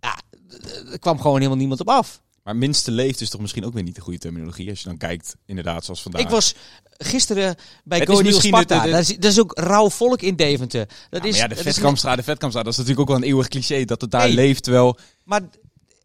Ja, 0.00 0.18
er 0.92 0.98
kwam 0.98 1.20
gewoon 1.20 1.36
helemaal 1.36 1.56
niemand 1.56 1.80
op 1.80 1.88
af. 1.88 2.20
Maar 2.48 2.56
minste 2.56 2.90
leeft 2.90 3.20
is 3.20 3.30
toch 3.30 3.40
misschien 3.40 3.64
ook 3.64 3.72
weer 3.72 3.82
niet 3.82 3.94
de 3.94 4.00
goede 4.00 4.18
terminologie. 4.18 4.70
Als 4.70 4.80
je 4.80 4.88
dan 4.88 4.96
kijkt, 4.96 5.36
inderdaad, 5.46 5.84
zoals 5.84 6.02
vandaag. 6.02 6.20
Ik 6.20 6.28
was 6.28 6.54
gisteren 6.96 7.56
bij 7.84 8.06
Go 8.06 8.18
Ahead 8.20 8.34
Sparta. 8.34 8.78
de- 8.80 8.84
de- 8.86 8.90
Dat, 8.90 9.00
is, 9.00 9.16
dat 9.16 9.32
is 9.32 9.40
ook 9.40 9.58
rauw 9.58 9.90
volk 9.90 10.22
in 10.22 10.36
Deventer. 10.36 10.88
Dat 11.10 11.22
Ja, 11.22 11.28
is, 11.28 11.36
ja, 11.36 11.48
de 11.48 11.56
Vetkampstraat, 11.56 12.16
de 12.16 12.22
Vetkampstraat, 12.22 12.64
dat 12.64 12.72
is 12.74 12.78
natuurlijk 12.78 13.08
ook 13.10 13.16
wel 13.16 13.24
een 13.24 13.30
eeuwig 13.32 13.48
cliché 13.48 13.84
dat 13.84 14.00
het 14.00 14.10
daar 14.10 14.28
leeft. 14.28 14.62
Terwijl, 14.62 14.98
Maar 15.24 15.40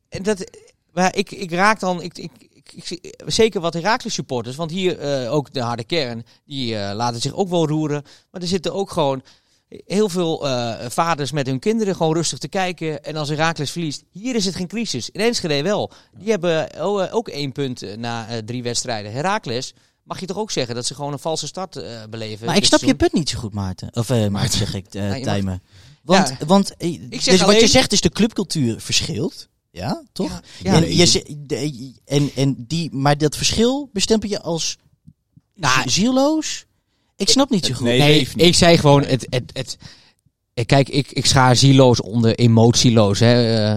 en 0.09 0.23
dat, 0.23 0.49
maar 0.93 1.15
ik, 1.15 1.31
ik 1.31 1.51
raak 1.51 1.79
dan, 1.79 2.01
ik, 2.01 2.17
ik, 2.17 2.31
ik, 2.73 3.13
zeker 3.25 3.61
wat 3.61 3.73
Herakles 3.73 4.13
supporters, 4.13 4.55
want 4.55 4.71
hier 4.71 4.99
eh, 4.99 5.33
ook 5.33 5.53
de 5.53 5.61
harde 5.61 5.83
kern, 5.83 6.25
die 6.45 6.75
eh, 6.77 6.95
laten 6.95 7.21
zich 7.21 7.33
ook 7.33 7.49
wel 7.49 7.67
roeren. 7.67 8.03
Maar 8.31 8.41
er 8.41 8.47
zitten 8.47 8.73
ook 8.73 8.91
gewoon 8.91 9.23
heel 9.85 10.09
veel 10.09 10.47
eh, 10.47 10.89
vaders 10.89 11.31
met 11.31 11.47
hun 11.47 11.59
kinderen 11.59 11.95
gewoon 11.95 12.13
rustig 12.13 12.37
te 12.39 12.47
kijken. 12.47 13.03
En 13.03 13.15
als 13.15 13.29
Herakles 13.29 13.71
verliest, 13.71 14.03
hier 14.11 14.35
is 14.35 14.45
het 14.45 14.55
geen 14.55 14.67
crisis. 14.67 15.09
In 15.09 15.21
Enschede 15.21 15.61
wel. 15.63 15.91
Die 16.17 16.29
hebben 16.29 16.69
oh, 16.85 17.03
eh, 17.03 17.15
ook 17.15 17.27
één 17.27 17.51
punt 17.51 17.81
eh, 17.81 17.97
na 17.97 18.27
eh, 18.27 18.37
drie 18.37 18.63
wedstrijden. 18.63 19.11
Herakles, 19.11 19.73
mag 20.03 20.19
je 20.19 20.25
toch 20.25 20.37
ook 20.37 20.51
zeggen 20.51 20.75
dat 20.75 20.85
ze 20.85 20.95
gewoon 20.95 21.13
een 21.13 21.19
valse 21.19 21.47
start 21.47 21.75
eh, 21.75 22.03
beleven? 22.09 22.45
Maar 22.45 22.55
ik 22.57 22.65
snap 22.65 22.79
je 22.83 22.95
punt 22.95 23.13
niet 23.13 23.29
zo 23.29 23.39
goed, 23.39 23.53
Maarten. 23.53 23.89
Of 23.93 24.09
eh 24.09 24.27
Maarten 24.37 24.57
zeg 24.57 24.73
ik, 24.73 24.93
eh 24.93 25.09
mag- 25.09 25.19
Tijmen. 25.19 25.61
Want, 26.03 26.27
Ja. 26.39 26.45
want 26.45 26.77
eh, 26.77 26.99
zeg 27.09 27.23
dus 27.23 27.41
wat 27.41 27.59
je 27.59 27.67
zegt 27.67 27.91
is 27.91 28.01
de 28.01 28.09
clubcultuur 28.09 28.79
verschilt. 28.79 29.47
Ja, 29.71 30.03
toch? 30.11 30.41
Ja, 30.63 30.73
en, 30.81 30.95
je, 30.95 31.93
en, 32.05 32.31
en 32.35 32.55
die, 32.67 32.91
maar 32.95 33.17
dat 33.17 33.35
verschil 33.37 33.89
bestempel 33.93 34.29
je 34.29 34.41
als 34.41 34.77
Nou, 35.55 35.89
zieloos? 35.89 36.65
Ik 37.15 37.29
snap 37.29 37.49
niet 37.49 37.65
zo 37.65 37.73
goed. 37.73 37.83
nee, 37.85 37.99
Nee, 37.99 38.27
ik 38.35 38.55
zei 38.55 38.77
gewoon 38.77 39.03
het. 39.05 39.27
het, 39.29 39.43
het 39.53 39.77
Kijk, 40.65 40.89
ik, 40.89 41.11
ik 41.11 41.25
schaar 41.25 41.55
zieloos 41.55 42.01
onder 42.01 42.35
emotieloos. 42.35 43.19
Hè. 43.19 43.33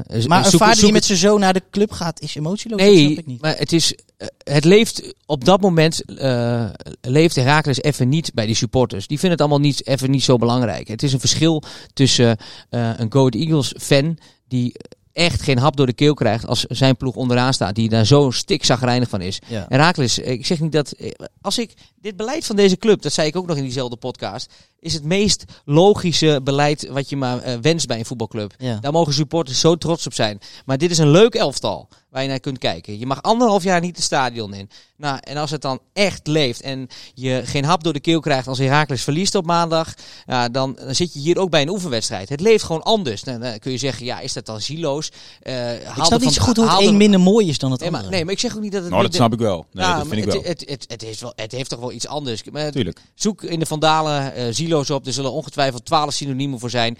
eh, 0.06 0.26
maar 0.26 0.44
een 0.44 0.50
zoek- 0.50 0.60
vader 0.60 0.74
zoek 0.74 0.84
die 0.84 0.92
met 0.92 1.04
zijn 1.04 1.18
zoon 1.18 1.40
naar 1.40 1.52
de 1.52 1.62
club 1.70 1.92
gaat, 1.92 2.20
is 2.20 2.34
emotieloos? 2.34 2.78
dat 2.80 2.88
snap 2.88 2.98
Nee, 3.02 3.16
ik 3.16 3.26
niet. 3.26 3.40
maar 3.40 3.56
het 3.58 3.72
is. 3.72 3.94
eh, 4.16 4.26
Het 4.44 4.64
leeft 4.64 5.14
op 5.26 5.44
dat 5.44 5.60
moment. 5.60 6.04
eh 6.18 6.68
leeft 7.00 7.34
Herakles 7.36 7.82
even 7.82 8.08
niet 8.08 8.30
bij 8.34 8.46
die 8.46 8.54
supporters. 8.54 9.06
Die 9.06 9.18
vinden 9.18 9.38
het 9.38 9.40
allemaal 9.48 9.66
niet, 9.68 9.86
even 9.86 10.10
niet 10.10 10.22
zo 10.22 10.36
belangrijk. 10.36 10.88
Het 10.88 11.02
is 11.02 11.12
een 11.12 11.20
verschil 11.20 11.62
tussen 11.92 12.36
eh, 12.70 12.90
een 12.96 13.12
Go 13.12 13.18
Ahead 13.18 13.34
Eagles 13.34 13.74
fan. 13.78 14.18
die 14.48 14.74
echt 15.16 15.42
geen 15.42 15.58
hap 15.58 15.76
door 15.76 15.86
de 15.86 15.92
keel 15.92 16.14
krijgt. 16.14 16.46
als 16.46 16.64
zijn 16.68 16.96
ploeg 16.96 17.14
onderaan 17.14 17.52
staat. 17.54 17.74
die 17.74 17.88
daar 17.88 18.06
zo 18.06 18.30
stikzagrijnig 18.30 19.08
van 19.08 19.20
is. 19.20 19.38
Ja. 19.48 19.66
Herakles, 19.68 20.18
ik 20.18 20.46
zeg 20.46 20.60
niet 20.60 20.72
dat. 20.72 20.90
eh, 20.92 21.10
Als 21.40 21.58
ik 21.58 21.74
dit 22.00 22.16
beleid 22.16 22.46
van 22.46 22.56
deze 22.56 22.76
club. 22.76 23.02
dat 23.02 23.12
zei 23.12 23.28
ik 23.28 23.36
ook 23.36 23.46
nog 23.46 23.56
in 23.56 23.62
diezelfde 23.62 23.96
podcast. 23.96 24.52
is 24.80 24.94
het 24.94 25.04
meest 25.04 25.44
logische 25.64 26.40
beleid 26.44 26.88
wat 26.88 27.08
je 27.08 27.16
maar 27.16 27.38
eh, 27.42 27.54
wenst 27.60 27.86
bij 27.86 27.98
een 27.98 28.04
voetbalclub. 28.04 28.54
Ja. 28.58 28.78
Daar 28.80 28.92
mogen 28.92 29.12
supporters 29.12 29.60
zo 29.60 29.76
trots 29.76 30.06
op 30.06 30.14
zijn. 30.14 30.38
Maar 30.64 30.78
dit 30.78 30.90
is 30.90 30.98
een 30.98 31.10
leuk 31.10 31.34
elftal 31.34 31.88
waar 32.16 32.24
je 32.24 32.30
naar 32.30 32.40
kunt 32.40 32.58
kijken. 32.58 32.98
Je 32.98 33.06
mag 33.06 33.22
anderhalf 33.22 33.62
jaar 33.62 33.80
niet 33.80 33.96
het 33.96 34.04
stadion 34.04 34.54
in. 34.54 34.70
Nou, 34.96 35.18
en 35.22 35.36
als 35.36 35.50
het 35.50 35.62
dan 35.62 35.80
echt 35.92 36.26
leeft 36.26 36.60
en 36.60 36.88
je 37.14 37.42
geen 37.44 37.64
hap 37.64 37.84
door 37.84 37.92
de 37.92 38.00
keel 38.00 38.20
krijgt 38.20 38.48
als 38.48 38.58
Heracles 38.58 39.02
verliest 39.02 39.34
op 39.34 39.46
maandag, 39.46 39.94
ja, 40.26 40.48
dan, 40.48 40.76
dan 40.84 40.94
zit 40.94 41.12
je 41.12 41.18
hier 41.18 41.38
ook 41.38 41.50
bij 41.50 41.62
een 41.62 41.68
oefenwedstrijd. 41.68 42.28
Het 42.28 42.40
leeft 42.40 42.64
gewoon 42.64 42.82
anders. 42.82 43.22
Nou, 43.24 43.40
dan 43.40 43.58
kun 43.58 43.72
je 43.72 43.78
zeggen, 43.78 44.04
ja, 44.06 44.20
is 44.20 44.32
dat 44.32 44.46
dan 44.46 44.60
zieloos? 44.60 45.10
Eh, 45.42 45.74
Ik 45.74 46.04
snap 46.04 46.20
niet 46.20 46.32
zo 46.32 46.42
goed 46.42 46.56
hoe 46.56 46.70
het 46.70 46.86
een 46.86 46.96
minder 46.96 47.20
mooi 47.20 47.48
is 47.48 47.58
dan 47.58 47.70
het 47.70 47.80
Nee 47.80 47.90
maar, 47.90 47.98
andere. 47.98 48.16
nee, 48.16 48.24
maar 48.24 48.34
ik 48.34 48.40
zeg 48.40 48.56
ook 48.56 48.62
niet 48.62 48.72
dat 48.72 48.82
het... 48.82 48.90
Nou, 48.90 49.02
dat 49.02 49.14
snap 49.14 49.32
ik 49.32 49.38
wel. 49.38 49.66
Nee, 49.72 49.84
Ja, 49.84 49.96
dat 49.98 50.06
vind 50.06 50.18
ik 50.20 50.26
maar 50.26 50.34
wel. 50.34 50.44
het, 50.44 50.60
het, 50.60 50.68
het, 50.70 50.84
het, 50.88 51.02
heeft 51.02 51.20
wel, 51.20 51.32
het 51.36 51.52
heeft 51.52 51.70
toch 51.70 51.80
wel 51.80 51.92
iets 51.92 52.06
anders. 52.06 52.42
Maar 52.52 52.70
Tuurlijk. 52.70 53.00
Zoek 53.14 53.42
in 53.42 53.58
de 53.58 53.66
Vandalen 53.66 54.34
eh 54.34 54.46
Zilo's 54.50 54.90
op. 54.90 55.06
Er 55.06 55.12
zullen 55.12 55.32
ongetwijfeld 55.32 55.84
twaalf 55.84 56.12
synoniemen 56.12 56.58
voor 56.58 56.70
zijn. 56.70 56.98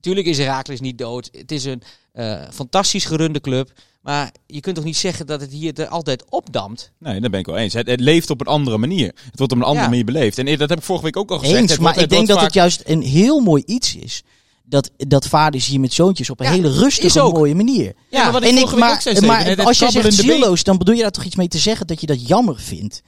Tuurlijk 0.00 0.26
is 0.26 0.38
Herakles 0.38 0.80
niet 0.80 0.98
dood. 0.98 1.28
Het 1.32 1.52
is 1.52 1.64
een 1.64 1.82
eh, 2.12 2.42
fantastisch 2.52 3.04
gerunde 3.04 3.40
club. 3.40 3.72
Maar 4.04 4.32
je 4.46 4.60
kunt 4.60 4.74
toch 4.76 4.84
niet 4.84 4.96
zeggen 4.96 5.26
dat 5.26 5.40
het 5.40 5.50
hier 5.52 5.78
er 5.80 5.88
altijd 5.88 6.24
opdampt? 6.30 6.90
Nee, 6.98 7.20
dat 7.20 7.30
ben 7.30 7.40
ik 7.40 7.46
wel 7.46 7.56
eens. 7.56 7.72
Het, 7.72 7.86
het 7.86 8.00
leeft 8.00 8.30
op 8.30 8.40
een 8.40 8.46
andere 8.46 8.78
manier. 8.78 9.06
Het 9.06 9.38
wordt 9.38 9.52
op 9.52 9.58
een 9.58 9.64
andere 9.64 9.84
Ja. 9.84 9.88
manier 9.90 10.04
beleefd. 10.04 10.38
En 10.38 10.46
eh, 10.46 10.58
dat 10.58 10.68
heb 10.68 10.78
ik 10.78 10.84
vorige 10.84 11.04
week 11.04 11.16
ook 11.16 11.30
al 11.30 11.38
gezegd. 11.38 11.58
Eens, 11.60 11.70
maar 11.78 11.80
wordt- 11.80 12.00
ik 12.00 12.08
denk 12.08 12.26
dat 12.26 12.36
vaak- 12.36 12.44
het 12.46 12.54
juist 12.54 12.82
een 12.84 13.02
heel 13.02 13.40
mooi 13.40 13.62
iets 13.66 13.96
is. 13.96 14.22
Dat, 14.64 14.90
dat 14.96 15.26
vaders 15.26 15.66
hier 15.66 15.80
met 15.80 15.92
zoontjes 15.92 16.30
op 16.30 16.40
een 16.40 16.46
Ja, 16.46 16.52
hele 16.52 16.72
rustige, 16.72 17.18
mooie 17.22 17.54
manier. 17.54 17.92
Ja, 18.10 18.22
maar 18.22 18.32
wat 18.32 18.42
ik 18.42 18.48
en 18.48 18.54
ik, 18.54 18.62
week 18.64 18.72
ook 18.72 18.78
maar, 18.78 19.02
zei, 19.02 19.20
maar 19.26 19.64
als 19.64 19.78
jij 19.78 19.90
zegt 19.90 20.14
zieloos, 20.14 20.62
dan 20.62 20.78
bedoel 20.78 20.94
je 20.94 21.02
daar 21.02 21.10
toch 21.10 21.24
iets 21.24 21.36
mee 21.36 21.48
te 21.48 21.58
zeggen 21.58 21.86
dat 21.86 22.00
je 22.00 22.06
dat 22.06 22.28
jammer 22.28 22.58
vindt? 22.60 23.02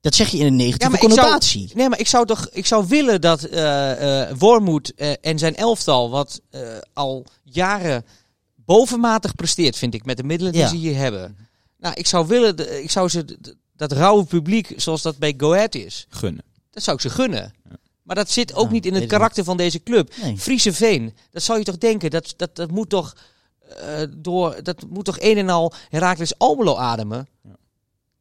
Dat 0.00 0.14
zeg 0.14 0.28
je 0.28 0.38
in 0.38 0.46
een 0.46 0.56
negatieve 0.56 0.90
maar 0.90 1.00
zou- 1.00 1.12
connotatie. 1.14 1.70
Nee, 1.74 1.88
maar 1.88 1.98
ik 2.00 2.06
zou 2.08 2.26
toch 2.26 2.48
ik 2.52 2.66
zou 2.66 2.84
willen 2.88 3.20
dat 3.20 3.42
eh 3.44 4.30
Wormoed 4.38 4.94
en 5.20 5.38
zijn 5.38 5.56
elftal, 5.56 6.10
wat 6.10 6.40
al 6.92 7.24
jaren 7.44 8.04
bovenmatig 8.76 9.34
presteert, 9.34 9.76
vind 9.76 9.94
ik, 9.94 10.04
met 10.04 10.16
de 10.16 10.22
middelen 10.24 10.52
die 10.52 10.60
Ja. 10.60 10.68
ze 10.68 10.76
hier 10.76 10.96
hebben. 10.96 11.36
Nou, 11.78 11.94
ik 11.94 12.06
zou 12.06 12.26
willen, 12.26 12.82
ik 12.82 12.90
zou 12.90 13.08
ze 13.08 13.38
dat 13.76 13.92
rauwe 13.92 14.24
publiek, 14.24 14.72
zoals 14.76 15.02
dat 15.02 15.18
bij 15.18 15.34
Go 15.36 15.52
Ahead 15.54 15.74
is, 15.74 16.06
Gunnen. 16.08 16.44
dat 16.70 16.82
zou 16.82 16.96
ik 16.96 17.02
ze 17.02 17.10
gunnen. 17.10 17.54
Maar 18.02 18.16
dat 18.16 18.30
zit 18.30 18.54
ook 18.54 18.66
Ja, 18.66 18.72
niet 18.72 18.86
in 18.86 18.94
het 18.94 19.06
karakter 19.06 19.44
van 19.44 19.56
deze 19.56 19.82
club. 19.82 20.12
Nee. 20.22 20.36
Friese 20.38 20.72
Veen, 20.72 21.14
dat 21.30 21.42
zou 21.42 21.58
je 21.58 21.64
toch 21.64 21.78
denken, 21.78 22.10
dat, 22.10 22.34
dat, 22.36 22.56
dat 22.56 22.70
moet 22.70 22.88
toch 22.88 23.16
eh, 23.80 24.02
door, 24.16 24.62
dat 24.62 24.84
moet 24.88 25.04
toch 25.04 25.20
een 25.20 25.36
en 25.38 25.48
al 25.48 25.72
Heracles 25.88 26.38
Almelo 26.38 26.76
ademen. 26.76 27.28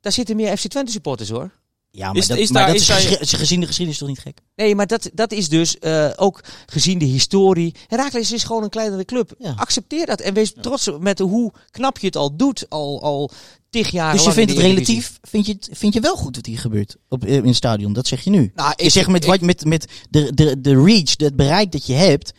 Daar 0.02 0.12
zitten 0.12 0.36
meer 0.36 0.58
FC 0.58 0.68
Twente 0.68 0.91
supporters 0.91 1.30
hoor. 1.30 1.52
Ja, 1.92 2.08
maar 2.08 2.16
Is- 2.16 2.28
dat, 2.28 2.38
is 2.38 2.50
maar 2.50 2.62
daar- 2.62 2.72
dat 2.72 2.82
is 2.82 2.82
is, 2.82 2.88
daar- 2.88 3.18
gesche- 3.18 3.38
gezien 3.38 3.60
de 3.60 3.66
geschiedenis 3.66 4.00
toch 4.00 4.08
niet 4.08 4.20
gek? 4.20 4.38
Nee, 4.56 4.76
maar 4.76 4.88
dat, 4.88 5.10
dat 5.14 5.32
is 5.32 5.50
dus 5.50 5.80
eh, 5.80 6.10
ook 6.16 6.44
gezien 6.66 6.98
de 7.00 7.06
historie. 7.06 7.76
Heracles 7.88 8.32
is 8.32 8.44
gewoon 8.44 8.64
een 8.64 8.70
kleinere 8.70 9.06
club. 9.06 9.36
Ja. 9.40 9.54
Accepteer 9.58 10.06
dat 10.06 10.20
en 10.22 10.34
wees 10.34 10.54
trots 10.62 10.90
met 11.00 11.20
hoe 11.20 11.52
knap 11.72 11.98
je 11.98 12.06
het 12.06 12.16
al 12.16 12.36
doet. 12.36 12.66
Al, 12.70 13.02
al 13.02 13.32
tig 13.70 13.90
jaar 13.92 14.14
Dus 14.14 14.24
je 14.24 14.32
vindt 14.32 14.52
het 14.52 14.60
relatief, 14.60 15.20
vind 15.22 15.46
je, 15.46 15.52
het, 15.54 15.70
vind 15.72 15.94
je 15.94 16.00
wel 16.00 16.16
goed 16.16 16.36
wat 16.36 16.46
hier 16.46 16.60
gebeurt 16.60 16.96
op, 17.10 17.26
in 17.26 17.46
het 17.46 17.56
stadion? 17.56 17.94
Dat 17.94 18.08
zeg 18.08 18.24
je 18.24 18.30
nu. 18.30 18.52
Nou, 18.56 18.74
je 18.76 18.84
ik- 18.84 18.92
zegt 18.92 19.08
met, 19.10 19.24
ik- 19.24 19.30
wat, 19.30 19.42
met, 19.42 19.66
met 19.66 19.86
de, 20.10 20.34
de, 20.34 20.62
de 20.62 20.84
reach, 20.84 21.14
het 21.18 21.36
bereik 21.36 21.72
dat 21.72 21.86
je 21.86 21.94
hebt, 21.94 22.32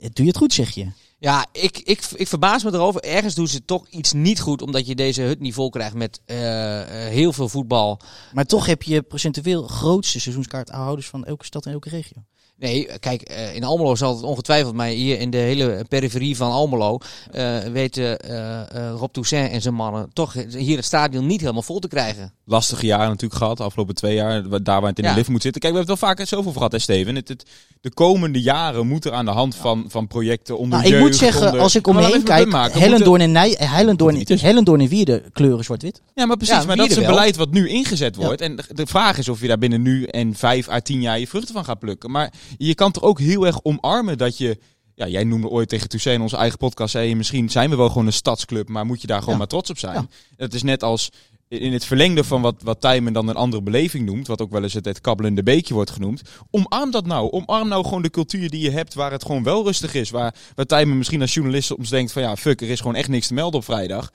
eh, 0.00 0.08
doe 0.12 0.24
je 0.24 0.30
het 0.30 0.36
goed, 0.36 0.52
zeg 0.52 0.70
je. 0.74 0.86
Ja, 1.24 1.46
ik, 1.52 1.78
ik, 1.78 2.04
ik 2.14 2.28
verbaas 2.28 2.64
me 2.64 2.72
erover. 2.72 3.02
Ergens 3.02 3.34
doen 3.34 3.48
ze 3.48 3.64
toch 3.64 3.88
iets 3.88 4.12
niet 4.12 4.40
goed. 4.40 4.62
Omdat 4.62 4.86
je 4.86 4.94
deze 4.94 5.22
hut 5.22 5.40
niet 5.40 5.54
vol 5.54 5.70
krijgt 5.70 5.94
met 5.94 6.20
eh, 6.24 6.80
eh, 6.80 7.12
heel 7.12 7.32
veel 7.32 7.48
voetbal. 7.48 8.00
Maar 8.32 8.44
toch 8.44 8.66
heb 8.66 8.82
je 8.82 9.02
procentueel 9.02 9.62
grootste 9.62 10.20
seizoenskaarthouders 10.20 11.08
van 11.08 11.24
elke 11.24 11.44
stad 11.44 11.66
en 11.66 11.72
elke 11.72 11.88
regio. 11.88 12.24
Nee, 12.58 12.88
kijk, 13.00 13.22
eh, 13.22 13.54
in 13.54 13.64
Almelo 13.64 13.94
zal 13.94 14.14
het 14.14 14.24
ongetwijfeld, 14.24 14.74
maar 14.74 14.86
hier 14.86 15.20
in 15.20 15.30
de 15.30 15.36
hele 15.36 15.84
periferie 15.88 16.36
van 16.36 16.50
Almelo 16.50 16.98
eh, 17.30 17.58
weten 17.58 18.18
eh, 18.18 18.90
Rob 18.96 19.12
Toussaint 19.12 19.52
en 19.52 19.62
zijn 19.62 19.74
mannen 19.74 20.10
toch 20.12 20.32
hier 20.56 20.76
het 20.76 20.84
stadion 20.84 21.26
niet 21.26 21.40
helemaal 21.40 21.62
vol 21.62 21.78
te 21.78 21.88
krijgen. 21.88 22.32
lastige 22.44 22.86
jaren 22.86 23.08
natuurlijk 23.08 23.40
gehad. 23.40 23.56
De 23.56 23.62
afgelopen 23.62 23.94
twee 23.94 24.14
jaar. 24.14 24.62
Daar 24.62 24.80
waar 24.80 24.90
het 24.90 24.98
in 24.98 25.04
Ja. 25.04 25.10
de 25.10 25.16
lift 25.16 25.28
moet 25.28 25.42
zitten. 25.42 25.60
Kijk, 25.60 25.72
we 25.72 25.78
hebben 25.78 25.94
het 25.94 26.00
wel 26.00 26.10
vaak 26.10 26.18
zoveel 26.28 26.38
over 26.38 26.52
gehad, 26.52 26.72
hè, 26.72 26.78
Steven. 26.78 27.14
Het, 27.14 27.28
het, 27.28 27.44
de 27.80 27.90
komende 27.94 28.40
jaren 28.40 28.86
moeten 28.86 29.12
aan 29.14 29.24
de 29.24 29.30
hand 29.30 29.54
van, 29.54 29.84
van 29.88 30.06
projecten 30.06 30.58
onder 30.58 30.78
Nou, 30.78 30.84
ik 30.84 30.88
jeugd, 30.94 31.04
moet 31.04 31.16
zeggen, 31.16 31.46
onder- 31.46 31.60
als 31.60 31.74
ik 31.74 31.86
Ja, 31.86 31.92
maar 31.92 32.02
omheen 32.02 32.22
laat 32.24 32.38
even 32.38 32.54
een 32.54 32.60
kijk, 32.60 32.74
Hellendoorn 32.74 33.20
en, 33.20 33.32
Nij, 33.32 33.54
Hellendoorn, 33.58 34.14
Niet. 34.14 34.40
Hellendoorn 34.40 34.80
en 34.80 34.88
Wierde 34.88 35.22
kleuren 35.32 35.64
zwart-wit. 35.64 36.02
Ja, 36.14 36.26
maar 36.26 36.36
precies. 36.36 36.56
Ja, 36.56 36.64
maar 36.64 36.76
dat 36.76 36.90
is 36.90 36.96
een 36.96 37.06
beleid 37.06 37.36
wat 37.36 37.50
nu 37.50 37.68
ingezet 37.68 38.16
wordt. 38.16 38.40
En 38.40 38.56
de- 38.56 38.64
de 38.74 38.86
vraag 38.86 39.18
is 39.18 39.28
of 39.28 39.40
je 39.40 39.46
daar 39.48 39.58
binnen 39.58 39.82
nu 39.82 40.04
en 40.04 40.34
vijf 40.34 40.68
à 40.68 40.80
tien 40.80 41.00
jaar 41.00 41.18
je 41.18 41.26
vruchten 41.26 41.54
van 41.54 41.64
gaat 41.64 41.78
plukken. 41.78 42.10
Maar 42.10 42.32
je 42.56 42.74
kan 42.74 42.92
toch 42.92 43.02
ook 43.02 43.18
heel 43.18 43.46
erg 43.46 43.60
omarmen 43.62 44.18
dat 44.18 44.38
je... 44.38 44.58
Ja, 44.94 45.06
jij 45.08 45.24
noemde 45.24 45.48
ooit 45.48 45.68
tegen 45.68 45.88
Toussaint 45.88 46.18
in 46.18 46.24
onze 46.24 46.36
eigen 46.36 46.58
podcast... 46.58 46.90
Zei 46.90 47.08
je, 47.08 47.16
misschien 47.16 47.50
zijn 47.50 47.70
we 47.70 47.76
wel 47.76 47.88
gewoon 47.88 48.06
een 48.06 48.12
stadsclub, 48.12 48.68
maar 48.68 48.86
moet 48.86 49.00
je 49.00 49.06
daar 49.06 49.18
gewoon 49.18 49.32
Ja. 49.32 49.38
maar 49.38 49.48
trots 49.48 49.70
op 49.70 49.78
zijn. 49.78 49.94
Ja. 49.94 50.06
Het 50.36 50.54
is 50.54 50.62
net 50.62 50.82
als 50.82 51.10
in 51.48 51.72
het 51.72 51.84
verlengde 51.84 52.24
van 52.24 52.42
wat, 52.42 52.54
wat 52.62 52.80
Tijmen 52.80 53.12
dan 53.12 53.28
een 53.28 53.36
andere 53.36 53.62
beleving 53.62 54.06
noemt... 54.06 54.26
wat 54.26 54.40
ook 54.40 54.50
wel 54.50 54.62
eens 54.62 54.72
het, 54.72 54.84
het 54.84 55.00
kabbelende 55.00 55.42
beekje 55.42 55.74
wordt 55.74 55.90
genoemd. 55.90 56.22
Omarm 56.50 56.90
dat 56.90 57.06
nou. 57.06 57.30
Omarm 57.30 57.68
nou 57.68 57.84
gewoon 57.84 58.02
de 58.02 58.10
cultuur 58.10 58.50
die 58.50 58.60
je 58.60 58.70
hebt 58.70 58.94
waar 58.94 59.12
het 59.12 59.24
gewoon 59.24 59.42
wel 59.42 59.64
rustig 59.64 59.94
is. 59.94 60.10
Waar, 60.10 60.34
waar 60.54 60.66
Tijmen 60.66 60.98
misschien 60.98 61.20
als 61.20 61.34
journalist 61.34 61.66
soms 61.66 61.88
denkt 61.88 62.12
van... 62.12 62.22
ja, 62.22 62.36
fuck, 62.36 62.60
er 62.60 62.70
is 62.70 62.80
gewoon 62.80 62.94
echt 62.94 63.08
niks 63.08 63.26
te 63.26 63.34
melden 63.34 63.58
op 63.60 63.64
vrijdag. 63.64 64.10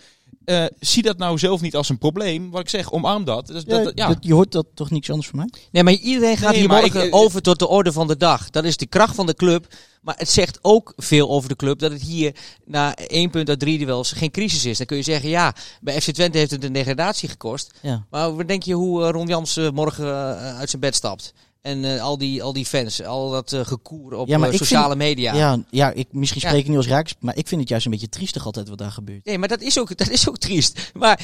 Eh, 0.46 0.66
zie 0.80 1.04
dat 1.04 1.18
nou 1.18 1.38
zelf 1.38 1.62
niet 1.62 1.76
als 1.76 1.90
een 1.90 1.98
probleem. 1.98 2.50
Wat 2.52 2.62
ik 2.62 2.70
zeg, 2.70 2.92
omarm 2.92 3.24
dat. 3.24 3.48
Dat, 3.48 3.66
dat- 3.66 3.92
ja. 3.96 4.08
Dat- 4.08 4.18
je 4.20 4.34
hoort 4.34 4.52
dat 4.52 4.66
toch 4.74 4.90
niks 4.90 5.10
anders 5.10 5.28
van 5.28 5.40
mij? 5.40 5.50
Nee, 5.72 5.84
maar 5.84 5.94
iedereen 5.94 6.38
gaat 6.38 6.52
Nee, 6.52 6.60
hier 6.60 6.70
morgen 6.70 7.06
ik- 7.08 7.16
over 7.16 7.42
tot 7.42 7.60
de 7.60 7.68
orde 7.68 7.92
van 7.92 8.08
de 8.08 8.18
dag. 8.18 8.50
Dat 8.50 8.64
is 8.64 8.78
de 8.78 8.86
kracht 8.86 9.16
van 9.16 9.26
de 9.26 9.34
club. 9.34 9.68
Maar 10.02 10.16
het 10.18 10.30
zegt 10.30 10.60
ook 10.62 10.94
veel 10.98 11.30
over 11.30 11.50
de 11.50 11.56
club 11.56 11.80
dat 11.80 11.92
het 11.92 12.02
hier 12.02 12.36
na 12.66 12.96
één 12.96 13.30
punt 13.30 13.50
uit 13.50 13.60
drie 13.60 13.78
duels 13.78 14.12
geen 14.12 14.32
crisis 14.32 14.66
is. 14.66 14.78
Dan 14.78 14.86
kun 14.88 14.98
je 14.98 15.04
zeggen, 15.04 15.30
ja, 15.30 15.56
bij 15.82 16.02
FC 16.02 16.12
Twente 16.12 16.38
heeft 16.38 16.52
het 16.52 16.64
een 16.64 16.74
degradatie 16.74 17.30
gekost. 17.30 17.72
Ja. 17.82 18.06
Maar 18.10 18.36
wat 18.36 18.48
denk 18.48 18.64
je 18.64 18.74
hoe 18.74 19.04
eh, 19.04 19.10
Ron 19.10 19.28
Jans 19.28 19.56
morgen 19.74 20.06
eh, 20.08 20.58
uit 20.58 20.70
zijn 20.70 20.82
bed 20.82 20.96
stapt? 20.96 21.34
En 21.62 21.86
eh, 21.86 22.02
al, 22.02 22.18
die, 22.18 22.44
al 22.44 22.54
die 22.54 22.66
fans, 22.66 23.04
al 23.04 23.30
dat 23.32 23.54
eh, 23.54 23.66
gekoer 23.66 24.14
op 24.14 24.28
Ja, 24.28 24.38
maar 24.38 24.50
ik 24.52 24.58
sociale 24.58 24.88
vind- 24.88 24.98
media. 24.98 25.34
Ja, 25.36 25.64
ja 25.70 25.92
ik, 25.92 26.08
misschien 26.12 26.42
spreek 26.42 26.60
ik 26.64 26.68
nu 26.68 26.78
als 26.78 26.88
Rijks, 26.88 27.16
maar 27.20 27.38
ik 27.38 27.48
vind 27.48 27.62
het 27.62 27.70
juist 27.70 27.86
een 27.86 27.92
beetje 27.92 28.10
triestig 28.10 28.46
altijd 28.46 28.70
wat 28.70 28.78
daar 28.78 28.92
gebeurt. 28.92 29.26
Nee, 29.26 29.38
maar 29.38 29.48
dat 29.48 29.62
is 29.62 29.80
ook, 29.80 29.98
dat 29.98 30.10
is 30.10 30.30
ook 30.30 30.38
triest. 30.38 30.92
Maar 30.94 31.20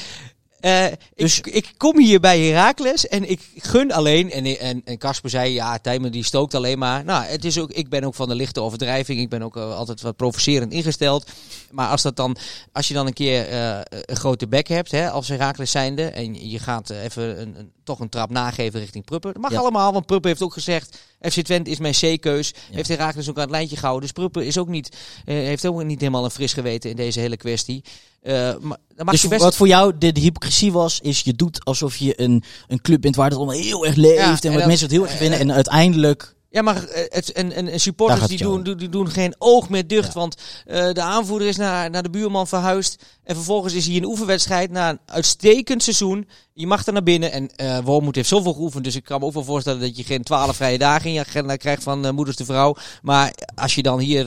eh, 0.60 0.86
Dus- 1.14 1.38
ik, 1.38 1.46
ik 1.46 1.72
kom 1.76 1.98
hier 1.98 2.20
bij 2.20 2.40
Heracles 2.40 3.08
en 3.08 3.30
ik 3.30 3.40
gun 3.56 3.92
alleen. 3.92 4.30
En, 4.30 4.44
en, 4.58 4.82
en 4.84 4.98
Casper 4.98 5.30
zei, 5.30 5.52
ja, 5.52 5.78
Tijmen 5.78 6.12
die 6.12 6.24
stookt 6.24 6.54
alleen 6.54 6.78
maar. 6.78 7.04
Nou, 7.04 7.24
het 7.24 7.44
is 7.44 7.58
ook, 7.58 7.70
ik 7.70 7.88
ben 7.88 8.04
ook 8.04 8.14
van 8.14 8.28
de 8.28 8.34
lichte 8.34 8.60
overdrijving. 8.60 9.20
Ik 9.20 9.28
ben 9.28 9.42
ook 9.42 9.56
eh, 9.56 9.76
altijd 9.76 10.00
wat 10.00 10.16
provocerend 10.16 10.72
ingesteld. 10.72 11.26
Maar 11.70 11.88
als, 11.88 12.02
dat 12.02 12.16
dan, 12.16 12.36
als 12.72 12.88
je 12.88 12.94
dan 12.94 13.06
een 13.06 13.12
keer 13.12 13.48
eh, 13.48 13.78
een 13.90 14.16
grote 14.16 14.48
bek 14.48 14.68
hebt, 14.68 14.90
hè, 14.90 15.10
als 15.10 15.28
Heracles 15.28 15.70
zijnde. 15.70 16.02
En 16.04 16.50
je 16.50 16.58
gaat 16.58 16.90
even 16.90 17.40
een, 17.40 17.58
een, 17.58 17.70
toch 17.84 18.00
een 18.00 18.08
trap 18.08 18.30
nageven 18.30 18.80
richting 18.80 19.04
Pruppen. 19.04 19.32
Dat 19.32 19.42
mag 19.42 19.50
Ja. 19.52 19.58
allemaal, 19.58 19.92
want 19.92 20.06
Pruppen 20.06 20.30
heeft 20.30 20.42
ook 20.42 20.52
gezegd... 20.52 20.98
FC 21.20 21.40
Twente 21.40 21.70
is 21.70 21.78
mijn 21.78 21.94
C-keus. 21.94 22.54
Heeft 22.72 22.88
Heracles 22.88 23.28
ook 23.28 23.36
aan 23.36 23.42
het 23.42 23.50
lijntje 23.50 23.76
gehouden. 23.76 24.02
Dus 24.02 24.12
Pruppen 24.12 24.46
is 24.46 24.58
ook 24.58 24.68
niet, 24.68 24.96
eh, 25.24 25.34
heeft 25.34 25.66
ook 25.66 25.84
niet 25.84 26.00
helemaal 26.00 26.24
een 26.24 26.30
fris 26.30 26.52
geweten 26.52 26.90
in 26.90 26.96
deze 26.96 27.20
hele 27.20 27.36
kwestie. 27.36 27.84
Eh, 28.22 28.54
maar 28.96 29.12
Dus 29.12 29.28
best... 29.28 29.42
wat 29.42 29.56
voor 29.56 29.68
jou 29.68 29.98
de, 29.98 30.12
de 30.12 30.20
hypocrisie 30.20 30.72
was, 30.72 31.00
is 31.00 31.20
je 31.20 31.34
doet 31.34 31.64
alsof 31.64 31.96
je 31.96 32.20
een, 32.20 32.42
een 32.68 32.80
club 32.80 33.00
bent 33.00 33.16
waar 33.16 33.28
het 33.28 33.36
allemaal 33.36 33.54
heel 33.54 33.86
erg 33.86 33.94
leeft 33.94 34.16
Ja, 34.16 34.38
en 34.40 34.50
en 34.50 34.58
wat 34.58 34.66
mensen 34.66 34.86
het 34.86 34.94
heel 34.94 35.02
erg 35.02 35.12
eh, 35.12 35.18
vinden. 35.18 35.38
En 35.38 35.52
uiteindelijk, 35.52 36.35
Ja, 36.50 36.62
maar 36.62 36.84
eh, 36.84 37.04
het, 37.08 37.32
en, 37.32 37.52
en, 37.52 37.80
supporters 37.80 38.26
die 38.26 38.38
doen, 38.38 38.62
die, 38.62 38.88
doen 38.88 39.10
geen 39.10 39.34
oog 39.38 39.68
meer 39.68 39.86
dicht. 39.86 40.14
Want 40.14 40.36
eh, 40.66 40.92
de 40.92 41.00
aanvoerder 41.00 41.48
is 41.48 41.56
naar, 41.56 41.90
naar 41.90 42.02
de 42.02 42.10
buurman 42.10 42.46
verhuisd. 42.46 43.02
En 43.24 43.34
vervolgens 43.34 43.74
is 43.74 43.86
hij 43.86 43.96
een 43.96 44.04
oefenwedstrijd 44.04 44.70
na 44.70 44.90
een 44.90 44.98
uitstekend 45.06 45.82
seizoen. 45.82 46.28
Je 46.52 46.66
mag 46.66 46.86
er 46.86 46.92
naar 46.92 47.02
binnen. 47.02 47.32
En 47.32 47.84
Wormoed 47.84 48.14
heeft 48.14 48.28
zoveel 48.28 48.52
geoefend. 48.52 48.84
Dus 48.84 48.96
ik 48.96 49.04
kan 49.04 49.20
me 49.20 49.26
ook 49.26 49.32
wel 49.32 49.44
voorstellen 49.44 49.80
dat 49.80 49.96
je 49.96 50.04
geen 50.04 50.22
twaalf 50.22 50.56
vrije 50.56 50.78
dagen 50.78 51.06
in 51.06 51.12
je 51.12 51.20
agenda 51.20 51.56
krijgt 51.56 51.82
van 51.82 52.14
moeders 52.14 52.36
de 52.36 52.44
vrouw. 52.44 52.76
Maar 53.02 53.32
als 53.54 53.74
je 53.74 53.82
dan 53.82 53.98
hier 53.98 54.24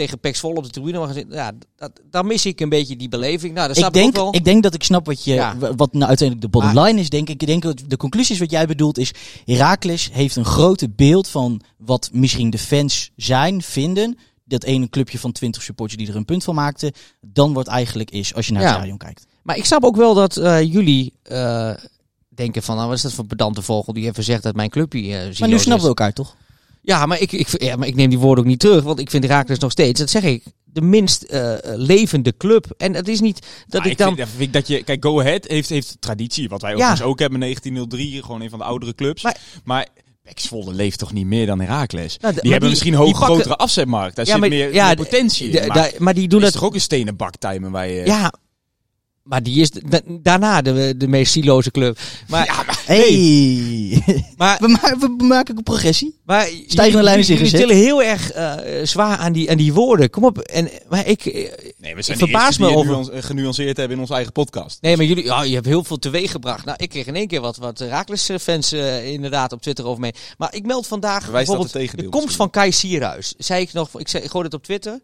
tegen 0.00 0.18
Pex 0.20 0.40
vol 0.40 0.52
op 0.52 0.64
de 0.64 0.70
tribune 0.70 0.98
mag 0.98 1.12
zitten. 1.12 1.34
Ja, 1.36 1.52
dat, 1.76 1.90
dan 2.10 2.26
mis 2.26 2.46
ik 2.46 2.60
een 2.60 2.68
beetje 2.68 2.96
die 2.96 3.08
beleving. 3.08 3.54
Nou, 3.54 3.68
dat 3.68 3.76
ik 3.76 3.84
ik, 3.86 3.92
denk, 3.92 4.14
wel. 4.16 4.34
ik 4.34 4.44
denk 4.44 4.62
dat 4.62 4.74
ik 4.74 4.82
snap 4.82 5.06
wat, 5.06 5.24
je, 5.24 5.32
Ja. 5.34 5.56
wat 5.58 5.92
nou 5.92 6.04
uiteindelijk 6.08 6.40
de 6.40 6.48
bottom 6.58 6.78
line 6.78 7.00
is, 7.00 7.08
denk 7.08 7.28
ik. 7.28 7.40
Ik 7.40 7.46
denk 7.46 7.62
dat 7.62 7.82
de 7.86 7.96
conclusie 7.96 8.34
is 8.34 8.40
wat 8.40 8.50
jij 8.50 8.66
bedoelt 8.66 8.98
is, 8.98 9.12
Heracles 9.44 10.08
heeft 10.12 10.36
een 10.36 10.44
grote 10.44 10.88
beeld 10.90 11.28
van 11.28 11.60
wat 11.76 12.10
misschien 12.12 12.50
de 12.50 12.58
fans 12.58 13.10
zijn, 13.16 13.62
vinden. 13.62 14.18
Dat 14.44 14.62
ene 14.64 14.88
clubje 14.88 15.18
van 15.18 15.32
20 15.32 15.62
supporters 15.62 15.98
die 15.98 16.08
er 16.08 16.16
een 16.16 16.24
punt 16.24 16.44
van 16.44 16.54
maakte, 16.54 16.92
dan 17.20 17.52
wordt 17.52 17.68
eigenlijk 17.68 18.10
is 18.10 18.34
als 18.34 18.46
je 18.46 18.52
naar 18.52 18.62
het 18.62 18.70
Ja. 18.70 18.76
stadion 18.76 18.98
kijkt. 18.98 19.26
Maar 19.42 19.56
ik 19.56 19.64
snap 19.64 19.84
ook 19.84 19.96
wel 19.96 20.14
dat 20.14 20.36
eh, 20.36 20.62
jullie 20.62 21.12
eh, 21.22 21.70
denken 22.28 22.62
van, 22.62 22.76
nou 22.76 22.88
wat 22.88 22.96
is 22.96 23.02
dat 23.02 23.12
voor 23.12 23.24
pedante 23.26 23.62
vogel 23.62 23.92
die 23.92 24.06
even 24.06 24.24
zegt 24.24 24.42
dat 24.42 24.54
mijn 24.54 24.70
clubje 24.70 25.16
eh 25.16 25.38
Maar 25.38 25.48
nu 25.48 25.58
snappen 25.58 25.82
we 25.82 25.88
elkaar 25.88 26.12
toch? 26.12 26.36
Ja, 26.82 27.06
maar 27.06 27.20
ik, 27.20 27.32
ik, 27.32 27.62
ja, 27.62 27.76
maar 27.76 27.88
ik 27.88 27.94
neem 27.94 28.08
die 28.10 28.18
woorden 28.18 28.44
ook 28.44 28.50
niet 28.50 28.60
terug, 28.60 28.82
want 28.84 28.98
ik 28.98 29.10
vind 29.10 29.24
Herakles 29.24 29.58
nog 29.58 29.70
steeds, 29.70 30.00
dat 30.00 30.10
zeg 30.10 30.22
ik, 30.22 30.44
de 30.64 30.80
minst 30.80 31.22
eh, 31.22 31.52
levende 31.62 32.36
club. 32.36 32.66
En 32.76 32.94
het 32.94 33.08
is 33.08 33.20
niet 33.20 33.46
dat 33.68 33.86
ik 33.86 33.98
dan... 33.98 34.16
vind, 34.36 34.52
dat 34.52 34.66
je, 34.66 34.82
kijk, 34.82 35.04
Go 35.04 35.20
Ahead 35.20 35.44
heeft, 35.46 35.68
heeft 35.68 35.96
traditie, 36.00 36.48
wat 36.48 36.62
wij 36.62 36.76
Ja. 36.76 36.96
ook 37.02 37.18
hebben, 37.18 37.40
1903, 37.40 38.22
gewoon 38.22 38.40
een 38.40 38.50
van 38.50 38.58
de 38.58 38.64
oudere 38.64 38.94
clubs. 38.94 39.22
Maar- 39.22 39.36
Maar, 39.64 39.86
Zwolle 40.34 40.72
leeft 40.74 40.98
toch 40.98 41.12
niet 41.12 41.26
meer 41.26 41.46
dan 41.46 41.60
Heracles? 41.60 42.16
Nou, 42.18 42.32
die 42.34 42.40
hebben 42.50 42.60
die- 42.60 42.68
misschien 42.68 42.94
pakken- 42.94 43.14
grotere 43.24 43.56
afzetmarkt. 43.56 44.16
Daar 44.16 44.24
Ja, 44.26 44.30
zit 44.32 44.40
maar- 44.40 44.48
meer, 44.50 44.74
ja, 44.74 44.86
meer 44.86 44.96
de- 44.96 45.02
potentie 45.02 45.48
in. 45.50 45.72
Maar 45.98 46.14
die 46.14 46.28
doen 46.28 46.38
is 46.38 46.44
dat 46.44 46.52
toch 46.54 46.64
ook 46.64 46.74
een 46.74 46.80
stenen 46.80 47.16
baktimer 47.16 47.70
waar 47.70 47.88
je... 47.88 48.04
Ja, 48.04 48.32
maar 49.30 49.42
die 49.42 49.60
is 49.60 49.70
da- 49.70 50.00
daarna 50.06 50.62
de, 50.62 50.94
de 50.96 51.08
meest 51.08 51.32
sieloze 51.32 51.70
club. 51.70 51.98
Maar, 52.28 52.78
Hey. 52.86 54.02
maar, 54.36 54.58
we, 54.60 54.68
ma- 54.68 54.96
we 54.98 55.24
maken 55.24 55.56
een 55.56 55.62
progressie. 55.62 56.18
maar 56.24 56.48
Stijgende 56.66 57.02
lijn 57.02 57.18
is 57.18 57.26
jullie 57.26 57.42
ingezet. 57.42 57.60
tillen 57.60 57.76
heel 57.82 58.02
erg 58.02 58.30
eh, 58.32 58.54
zwaar 58.86 59.16
aan 59.18 59.32
die, 59.32 59.50
aan 59.50 59.56
die 59.56 59.72
woorden. 59.72 60.10
Kom 60.10 60.24
op. 60.24 60.38
En, 60.38 60.68
maar 60.88 61.06
ik, 61.06 61.26
eh, 61.26 61.52
Nee, 61.78 61.94
we 61.94 62.02
zijn 62.02 62.18
Ik 62.18 62.24
verbaas 62.24 62.58
me 62.58 62.66
die 62.66 62.76
over- 62.76 63.22
genuanceerd 63.22 63.76
hebben 63.76 63.96
in 63.96 64.02
onze 64.02 64.14
eigen 64.14 64.32
podcast. 64.32 64.78
nee, 64.82 64.96
maar 64.96 65.06
jullie, 65.06 65.24
ja, 65.24 65.42
je 65.42 65.54
hebt 65.54 65.66
heel 65.66 65.84
veel 65.84 65.98
teweeg 65.98 66.30
gebracht. 66.30 66.64
Nou, 66.64 66.76
ik 66.80 66.88
kreeg 66.88 67.06
in 67.06 67.16
één 67.16 67.26
keer 67.26 67.40
wat, 67.40 67.56
wat 67.56 67.80
Raakles-fans 67.80 68.72
eh, 68.72 69.12
inderdaad 69.12 69.52
op 69.52 69.62
Twitter 69.62 69.84
over 69.86 70.00
mee. 70.00 70.12
Maar 70.38 70.54
ik 70.54 70.66
meld 70.66 70.86
vandaag 70.86 71.22
dat 71.24 71.32
bijvoorbeeld 71.32 71.72
de 71.72 71.78
komst 71.88 72.12
misschien. 72.12 72.30
van 72.30 72.50
Kai 72.50 72.72
Sierhuis. 72.72 73.34
Zei 73.38 73.62
ik 73.62 73.72
nog, 73.72 74.00
ik, 74.00 74.08
zei, 74.08 74.22
ik 74.24 74.30
gooi 74.30 74.44
het 74.44 74.54
op 74.54 74.62
Twitter. 74.64 75.00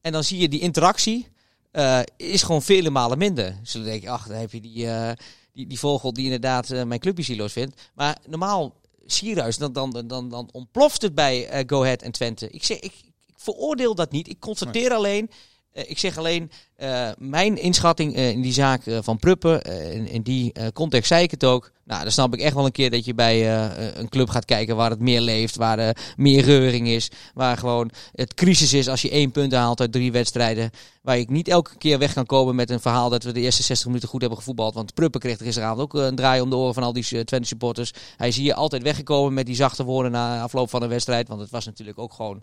En 0.00 0.12
dan 0.12 0.24
zie 0.24 0.38
je 0.38 0.48
die 0.48 0.60
interactie 0.60 1.26
eh, 1.70 2.00
is 2.16 2.42
gewoon 2.42 2.62
vele 2.62 2.90
malen 2.90 3.18
minder. 3.18 3.56
Dus 3.60 3.72
dan 3.72 3.84
denk 3.84 4.02
je, 4.02 4.10
ach, 4.10 4.26
dan 4.26 4.36
heb 4.36 4.52
je 4.52 4.60
die, 4.60 4.86
eh, 4.86 5.10
die, 5.52 5.66
die 5.66 5.78
vogel 5.78 6.12
die 6.12 6.24
inderdaad 6.24 6.70
eh, 6.70 6.82
mijn 6.82 7.00
clubje 7.00 7.22
sieloos 7.24 7.52
vindt. 7.52 7.90
Maar 7.94 8.18
normaal, 8.26 8.74
Sierhuis, 9.06 9.58
dan, 9.58 9.72
dan, 9.72 9.90
dan, 10.06 10.28
dan 10.28 10.48
ontploft 10.52 11.02
het 11.02 11.14
bij 11.14 11.64
Go 11.66 11.82
Ahead 11.82 12.02
en 12.02 12.12
Twente. 12.12 12.50
Ik, 12.50 12.64
zeg, 12.64 12.78
ik, 12.78 12.92
ik 13.26 13.34
veroordeel 13.36 13.94
dat 13.94 14.10
niet. 14.10 14.28
Ik 14.28 14.40
constateer 14.40 14.92
alleen... 14.92 15.30
eh, 15.72 15.90
ik 15.90 15.98
zeg 15.98 16.18
alleen, 16.18 16.50
eh, 16.76 17.08
mijn 17.18 17.56
inschatting 17.56 18.16
eh, 18.16 18.30
in 18.30 18.40
die 18.40 18.52
zaak 18.52 18.82
van 19.00 19.18
Pruppen, 19.18 19.62
in, 19.92 20.08
in 20.08 20.22
die 20.22 20.52
context 20.72 21.08
zei 21.08 21.22
ik 21.22 21.30
het 21.30 21.44
ook. 21.44 21.72
Nou, 21.84 22.02
dan 22.02 22.12
snap 22.12 22.34
ik 22.34 22.40
echt 22.40 22.54
wel 22.54 22.64
een 22.64 22.72
keer 22.72 22.90
dat 22.90 23.04
je 23.04 23.14
bij 23.14 23.66
een 23.98 24.08
club 24.08 24.28
gaat 24.28 24.44
kijken 24.44 24.76
waar 24.76 24.90
het 24.90 25.00
meer 25.00 25.20
leeft, 25.20 25.56
waar 25.56 25.78
er 25.78 25.96
meer 26.16 26.44
reuring 26.44 26.88
is, 26.88 27.10
waar 27.34 27.56
gewoon 27.56 27.90
het 28.12 28.34
crisis 28.34 28.72
is 28.72 28.88
als 28.88 29.02
je 29.02 29.10
één 29.10 29.30
punt 29.30 29.52
haalt 29.52 29.80
uit 29.80 29.92
drie 29.92 30.12
wedstrijden. 30.12 30.70
Waar 31.02 31.18
ik 31.18 31.30
niet 31.30 31.48
elke 31.48 31.76
keer 31.76 31.98
weg 31.98 32.12
kan 32.12 32.26
komen 32.26 32.54
met 32.54 32.70
een 32.70 32.80
verhaal 32.80 33.08
dat 33.10 33.22
we 33.22 33.32
de 33.32 33.40
eerste 33.40 33.62
60 33.62 33.86
minuten 33.86 34.08
goed 34.08 34.20
hebben 34.20 34.38
gevoetbald. 34.38 34.74
Want 34.74 34.94
Pruppen 34.94 35.20
kreeg 35.20 35.38
er 35.38 35.44
gisteravond 35.44 35.80
ook 35.80 35.94
een 35.94 36.14
draai 36.14 36.40
om 36.40 36.50
de 36.50 36.56
oren 36.56 36.74
van 36.74 36.82
al 36.82 36.92
die 36.92 37.24
Twente 37.24 37.48
supporters. 37.48 37.92
Hij 38.16 38.28
is 38.28 38.36
hier 38.36 38.54
altijd 38.54 38.82
weggekomen 38.82 39.34
met 39.34 39.46
die 39.46 39.54
zachte 39.54 39.84
woorden 39.84 40.12
na 40.12 40.42
afloop 40.42 40.70
van 40.70 40.82
een 40.82 40.88
wedstrijd. 40.88 41.28
Want 41.28 41.40
het 41.40 41.50
was 41.50 41.64
natuurlijk 41.64 41.98
ook 41.98 42.12
gewoon 42.12 42.42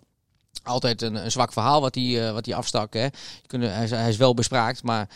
altijd 0.66 1.02
een, 1.02 1.14
een 1.24 1.30
zwak 1.30 1.52
verhaal 1.52 1.80
wat 1.80 1.94
hij, 1.94 2.26
eh, 2.26 2.32
wat 2.32 2.46
hij 2.46 2.54
afstak. 2.54 2.92
Hè. 2.94 3.02
Je 3.04 3.10
kunt- 3.46 3.62
hij, 3.62 3.84
is, 3.84 3.90
hij 3.90 4.08
is 4.08 4.16
wel 4.16 4.34
bespraakt, 4.34 4.82
maar 4.82 5.08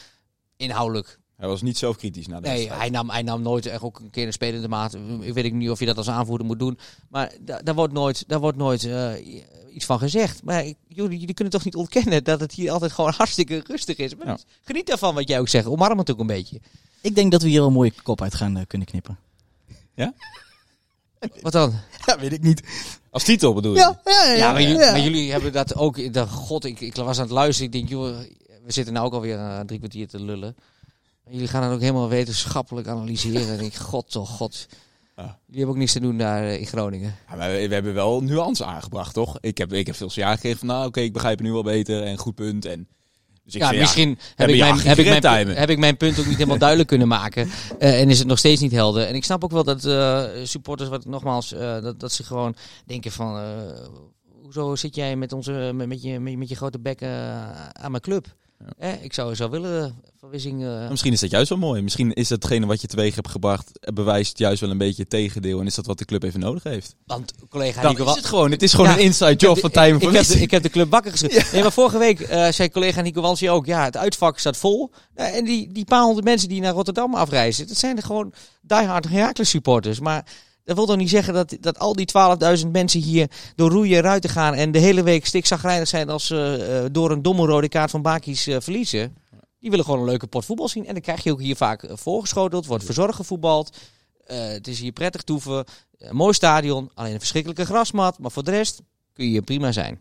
inhoudelijk. 0.57 1.19
Hij 1.37 1.49
was 1.49 1.63
niet 1.63 1.79
zelf 1.79 1.97
kritisch 1.97 2.27
naar 2.27 2.43
de 2.43 2.49
Nee, 2.49 2.73
hij 2.73 2.91
nam, 2.91 3.11
hij 3.11 3.23
nam 3.23 3.43
nooit 3.43 3.67
echt 3.67 3.83
ook 3.83 3.99
een 3.99 4.11
keer 4.11 4.27
een 4.27 4.33
spelende 4.33 4.69
maat. 4.69 4.95
Ik 5.21 5.33
weet 5.35 5.53
niet 5.53 5.71
of 5.71 5.79
je 5.79 5.87
dat 5.87 5.97
als 5.97 6.09
aanvoerder 6.11 6.47
moet 6.47 6.59
doen. 6.59 6.79
Maar 7.09 7.33
da- 7.41 7.59
daar 7.63 7.75
wordt 7.75 7.93
nooit, 7.93 8.25
daar 8.27 8.41
wordt 8.41 8.57
nooit 8.59 8.85
eh, 8.85 9.13
iets 9.75 9.85
van 9.85 9.99
gezegd. 9.99 10.43
Maar 10.43 10.65
ik- 10.65 10.77
jullie, 10.89 11.19
jullie 11.19 11.35
kunnen 11.35 11.53
toch 11.53 11.65
niet 11.65 11.75
ontkennen 11.75 12.25
dat 12.25 12.41
het 12.41 12.53
hier 12.53 12.71
altijd 12.71 12.93
gewoon 12.93 13.13
hartstikke 13.17 13.63
rustig 13.67 13.97
is. 13.97 14.15
Maar 14.17 14.27
Ja. 14.27 14.39
Geniet 14.63 14.87
daarvan 14.87 15.15
wat 15.15 15.29
jij 15.29 15.41
ook 15.41 15.49
zegt. 15.49 15.67
Omarm 15.67 15.99
het 15.99 16.11
ook 16.11 16.19
een 16.19 16.27
beetje. 16.27 16.61
Ik 17.01 17.15
denk 17.15 17.33
dat 17.33 17.43
we 17.43 17.49
hier 17.49 17.63
een 17.63 17.73
mooie 17.73 17.93
kop 18.03 18.23
uit 18.23 18.35
gaan 18.35 18.57
eh, 18.57 18.63
kunnen 18.67 18.87
knippen. 18.89 19.19
Wat 21.41 21.53
dan? 21.53 21.73
Ja, 22.07 22.19
weet 22.19 22.33
ik 22.33 22.43
niet. 22.43 22.63
Als 23.11 23.25
titel 23.25 23.55
bedoel 23.55 23.73
je? 23.73 23.79
Ja, 23.79 24.01
ja, 24.05 24.25
ja. 24.25 24.35
Ja, 24.35 24.53
maar, 24.53 24.63
jullie, 24.63 24.79
ja. 24.79 24.91
maar 24.91 25.01
jullie 25.01 25.31
hebben 25.31 25.53
dat 25.53 25.75
ook. 25.77 26.13
Dat, 26.13 26.29
God, 26.29 26.65
ik, 26.65 26.81
ik 26.81 26.95
was 26.97 27.17
aan 27.19 27.25
het 27.25 27.33
luisteren. 27.33 27.73
Ik 27.73 27.79
denk, 27.79 27.89
joh, 27.89 28.19
we 28.65 28.73
zitten 28.73 28.93
nou 28.93 29.07
ook 29.07 29.13
alweer 29.13 29.37
uh, 29.37 29.61
drie 29.61 29.79
kwartier 29.79 30.09
te 30.09 30.21
lullen. 30.21 30.57
Jullie 31.31 31.49
gaan 31.49 31.63
het 31.63 31.73
ook 31.73 31.81
helemaal 31.81 32.09
wetenschappelijk 32.09 32.87
analyseren. 32.87 33.47
en 33.47 33.53
ik 33.53 33.59
denk, 33.61 33.75
god 33.75 34.11
toch, 34.11 34.31
god. 34.31 34.67
Ja. 35.17 35.23
Jullie 35.23 35.37
hebben 35.47 35.69
ook 35.69 35.77
niks 35.77 35.93
te 35.93 36.01
doen 36.01 36.19
daar 36.19 36.43
eh, 36.43 36.61
in 36.61 36.67
Groningen. 36.67 37.17
Ja, 37.29 37.37
maar 37.37 37.51
we, 37.51 37.69
we 37.69 37.75
hebben 37.75 37.95
wel 37.95 38.23
nuance 38.23 38.65
aangebracht, 38.65 39.15
toch? 39.15 39.39
Ik 39.41 39.59
heb, 39.59 39.73
ik 39.73 39.87
heb 39.87 39.97
veel 39.97 40.11
jaar 40.15 40.35
gekregen 40.35 40.59
van, 40.59 40.69
nou 40.69 40.87
oké, 40.87 41.01
ik 41.01 41.13
begrijp 41.13 41.39
het 41.39 41.47
nu 41.47 41.53
wel 41.53 41.63
beter 41.63 42.03
en 42.03 42.17
goed 42.17 42.35
punt. 42.35 42.65
En, 42.65 42.89
dus 43.45 43.55
ik 43.55 43.61
ja, 43.61 43.67
zei, 43.69 43.81
misschien 43.81 44.19
heb 44.35 44.49
ik, 44.49 44.59
mijn, 44.59 44.79
heb, 44.79 44.99
ik 44.99 45.21
mijn, 45.21 45.49
heb 45.49 45.71
ik 45.71 45.79
mijn 45.79 45.97
punt 45.97 46.19
ook 46.19 46.27
niet 46.27 46.37
helemaal 46.37 46.59
duidelijk 46.67 46.89
kunnen 46.89 47.09
maken. 47.09 47.51
Eh, 47.79 48.01
en 48.01 48.11
is 48.11 48.19
het 48.19 48.29
nog 48.29 48.39
steeds 48.39 48.61
niet 48.61 48.73
helder. 48.73 49.07
En 49.07 49.15
ik 49.15 49.25
snap 49.25 49.45
ook 49.45 49.51
wel 49.51 49.65
dat 49.65 49.85
eh, 49.85 50.25
supporters, 50.43 50.89
wat 50.89 51.05
nogmaals, 51.05 51.53
eh, 51.53 51.81
dat, 51.83 52.01
dat 52.01 52.13
ze 52.13 52.25
gewoon 52.25 52.55
denken 52.87 53.13
van... 53.13 53.43
hoezo 54.43 54.77
zit 54.77 54.95
jij 54.95 55.17
met, 55.17 55.33
onze, 55.33 55.71
met, 55.75 55.89
met, 55.89 56.03
je, 56.03 56.21
met, 56.21 56.33
je- 56.33 56.39
met 56.39 56.49
je 56.49 56.57
grote 56.57 56.79
bek 56.81 57.03
aan 57.03 57.91
mijn 57.91 58.01
club? 58.03 58.27
Eh, 58.79 59.03
ik 59.03 59.13
zou, 59.13 59.35
zou 59.35 59.51
willen, 59.51 59.95
Van 60.19 60.31
Wissing... 60.31 60.65
eh, 60.65 60.89
Misschien 60.91 61.13
is 61.13 61.21
dat 61.21 61.31
juist 61.31 61.49
wel 61.49 61.59
mooi. 61.59 61.83
Misschien 61.83 62.13
is 62.13 62.29
datgene 62.29 62.67
wat 62.67 62.81
je 62.81 62.87
teweeg 62.87 63.15
hebt 63.15 63.29
gebracht, 63.29 63.79
eh, 63.79 63.95
bewijst 63.95 64.39
juist 64.39 64.61
wel 64.61 64.71
een 64.71 64.79
beetje 64.79 65.03
het 65.03 65.11
tegendeel. 65.11 65.61
En 65.61 65.67
is 65.67 65.75
dat 65.75 65.87
wat 65.87 65.99
de 65.99 66.05
club 66.05 66.23
even 66.23 66.41
nodig 66.41 66.63
heeft. 66.63 66.95
want 67.07 67.33
collega 67.49 67.83
Dan 67.83 67.91
Nico... 67.91 68.11
is 68.11 68.17
het 68.17 68.25
gewoon, 68.27 68.51
het 68.51 68.63
is 68.63 68.73
gewoon 68.73 68.91
Ja, 68.91 68.97
een 68.97 69.03
inside 69.03 69.35
job 69.35 69.59
van 69.59 69.71
Tijmen 69.71 69.97
ik, 70.01 70.03
van 70.03 70.13
ik, 70.13 70.19
heb 70.19 70.27
de, 70.27 70.41
ik 70.43 70.51
heb 70.51 70.63
de 70.63 70.71
club 70.71 70.91
wakker 70.91 71.11
geschreven. 71.11 71.47
Nee, 71.53 71.63
maar 71.63 71.73
vorige 71.73 71.99
week 71.99 72.21
eh, 72.21 72.49
zei 72.51 72.71
collega 72.71 73.01
Nico 73.01 73.21
Wansi 73.21 73.51
ook... 73.51 73.67
Ja, 73.67 73.85
het 73.85 73.97
uitvak 73.97 74.39
staat 74.39 74.57
vol. 74.57 74.91
En 75.15 75.45
die, 75.45 75.73
die 75.73 75.85
paar 75.85 76.03
honderd 76.03 76.25
mensen 76.25 76.49
die 76.49 76.61
naar 76.61 76.73
Rotterdam 76.73 77.15
afreizen... 77.15 77.67
Dat 77.67 77.77
zijn 77.77 77.97
er 77.97 78.03
gewoon 78.03 78.33
diehard 78.63 79.09
Heracles 79.09 79.51
supporters. 79.51 80.01
Maar 80.01 80.25
dat 80.71 80.79
wil 80.79 80.87
toch 80.95 80.97
niet 80.97 81.11
zeggen 81.11 81.35
dat, 81.35 81.57
dat 81.61 81.79
al 81.79 81.93
die 81.95 82.09
12.000 82.65 82.67
mensen 82.73 83.01
hier... 83.01 83.31
door 83.55 83.71
roeien 83.71 83.97
en 83.97 84.03
ruiten 84.03 84.31
gaan... 84.31 84.55
en 84.55 84.73
de 84.73 84.79
hele 84.79 85.03
week 85.03 85.27
stikzagrijnig 85.27 85.89
zijn... 85.89 86.09
als 86.11 86.27
ze 86.27 86.67
eh, 86.85 86.89
door 86.93 87.11
een 87.11 87.23
domme 87.23 87.47
rode 87.47 87.69
kaart 87.69 87.91
van 87.91 88.03
Bakis 88.03 88.47
eh, 88.47 88.57
verliezen. 88.61 89.17
Die 89.59 89.71
willen 89.71 89.85
gewoon 89.85 90.01
een 90.01 90.07
leuke 90.07 90.27
pot 90.27 90.45
voetbal 90.45 90.69
zien. 90.69 90.87
En 90.87 90.93
dan 90.93 91.03
krijg 91.03 91.23
je 91.23 91.33
ook 91.33 91.41
hier 91.41 91.57
vaak 91.57 91.83
eh, 91.83 91.97
voorgeschoteld. 91.97 92.67
Wordt 92.67 92.85
verzorgd 92.85 93.15
gevoetbald. 93.17 93.77
Eh, 94.27 94.39
het 94.49 94.69
is 94.69 94.81
hier 94.81 94.93
prettig 94.93 95.23
toeven. 95.23 95.65
Een 95.99 96.17
mooi 96.17 96.33
stadion. 96.35 96.91
Alleen 96.95 97.13
een 97.13 97.19
verschrikkelijke 97.19 97.65
grasmat. 97.65 98.19
Maar 98.19 98.31
voor 98.31 98.45
de 98.45 98.51
rest 98.51 98.81
kun 99.13 99.25
je 99.25 99.31
hier 99.31 99.43
prima 99.43 99.73
zijn. 99.73 100.01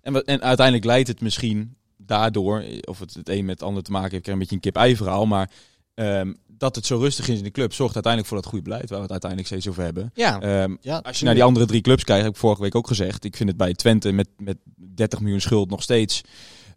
En, 0.00 0.12
wat- 0.12 0.24
en 0.24 0.42
uiteindelijk 0.42 0.86
leidt 0.86 1.08
het 1.08 1.20
misschien 1.20 1.76
daardoor, 1.96 2.60
eh, 2.60 2.78
of 2.84 2.98
het 2.98 3.14
het 3.14 3.28
een 3.28 3.44
met 3.44 3.58
het 3.58 3.68
ander 3.68 3.82
te 3.82 3.90
maken 3.90 4.10
heeft, 4.10 4.16
ik 4.16 4.22
krijg 4.22 4.36
een 4.36 4.42
beetje 4.42 4.54
een 4.54 4.72
kip-ei 4.72 4.96
verhaal, 4.96 5.26
maar 5.26 5.50
ehm, 5.94 6.32
dat 6.58 6.74
het 6.76 6.86
zo 6.86 6.98
rustig 6.98 7.28
is 7.28 7.38
in 7.38 7.44
de 7.44 7.50
club 7.50 7.72
zorgt 7.72 7.94
uiteindelijk 7.94 8.32
voor 8.32 8.42
dat 8.42 8.50
goede 8.50 8.64
beleid 8.64 8.88
waar 8.88 8.96
we 8.98 9.02
het 9.02 9.10
uiteindelijk 9.12 9.50
steeds 9.50 9.68
over 9.68 9.82
hebben. 9.82 10.10
Ja, 10.14 10.40
Ehm, 10.40 10.76
Ja, 10.80 10.98
als 10.98 11.18
je 11.18 11.24
naar 11.24 11.34
die 11.34 11.42
andere 11.42 11.66
drie 11.66 11.80
clubs 11.80 12.04
kijkt, 12.04 12.22
heb 12.24 12.32
ik 12.32 12.38
vorige 12.38 12.62
week 12.62 12.74
ook 12.74 12.86
gezegd. 12.86 13.24
Ik 13.24 13.36
vind 13.36 13.48
het 13.48 13.58
bij 13.58 13.72
Twente 13.74 14.12
met, 14.12 14.28
met 14.38 14.56
30 14.94 15.20
miljoen 15.20 15.40
schuld 15.40 15.70
nog 15.70 15.82
steeds. 15.82 16.20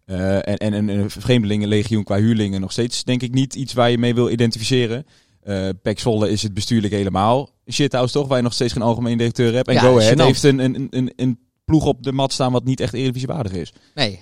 eh, 0.05 0.35
en, 0.35 0.57
en 0.57 0.73
een, 0.73 0.87
een 0.89 1.09
vreemdelingenlegioen 1.09 2.03
qua 2.03 2.17
huurlingen 2.17 2.61
nog 2.61 2.71
steeds, 2.71 3.03
denk 3.03 3.21
ik, 3.21 3.33
niet 3.33 3.55
iets 3.55 3.73
waar 3.73 3.89
je 3.91 3.97
mee 3.97 4.13
wil 4.15 4.29
identificeren. 4.29 5.05
Eh 5.43 5.69
Pek 5.81 5.99
Zwolle 5.99 6.29
is 6.29 6.43
het 6.43 6.53
bestuurlijk 6.53 6.93
helemaal 6.93 7.49
shithouse 7.71 8.13
toch, 8.13 8.27
waar 8.27 8.37
je 8.37 8.43
nog 8.43 8.53
steeds 8.53 8.73
geen 8.73 8.81
algemeen 8.81 9.17
directeur 9.17 9.53
hebt. 9.53 9.67
En 9.67 9.73
Ja, 9.73 9.79
Go 9.79 9.99
Ahead 9.99 10.19
heeft 10.21 10.43
een, 10.43 10.59
een, 10.59 10.87
een, 10.89 11.13
een 11.15 11.39
ploeg 11.65 11.85
op 11.85 12.03
de 12.03 12.11
mat 12.11 12.33
staan 12.33 12.51
wat 12.51 12.63
niet 12.63 12.79
echt 12.79 12.93
eredivisiewaardig 12.93 13.51
is. 13.51 13.73
nee. 13.95 14.19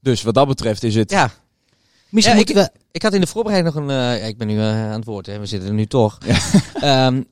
Dus 0.00 0.22
wat 0.22 0.34
dat 0.34 0.48
betreft 0.48 0.82
is 0.82 0.94
het... 0.94 1.10
Ja, 1.10 1.30
Misschien 2.14 2.36
Ja, 2.36 2.44
moeten 2.46 2.64
we... 2.64 2.80
ik 2.90 3.02
had 3.02 3.14
in 3.14 3.20
de 3.20 3.26
voorbereiding 3.26 3.74
nog 3.74 3.84
een... 3.84 3.94
ja, 3.94 4.26
ik 4.26 4.38
ben 4.38 4.46
nu 4.46 4.58
eh, 4.58 4.90
aan 4.90 4.98
het 4.98 5.04
woord, 5.04 5.26
hè. 5.26 5.38
we 5.38 5.46
zitten 5.46 5.68
er 5.68 5.74
nu 5.74 5.86
toch. 5.86 6.18
Ehm, 6.74 7.22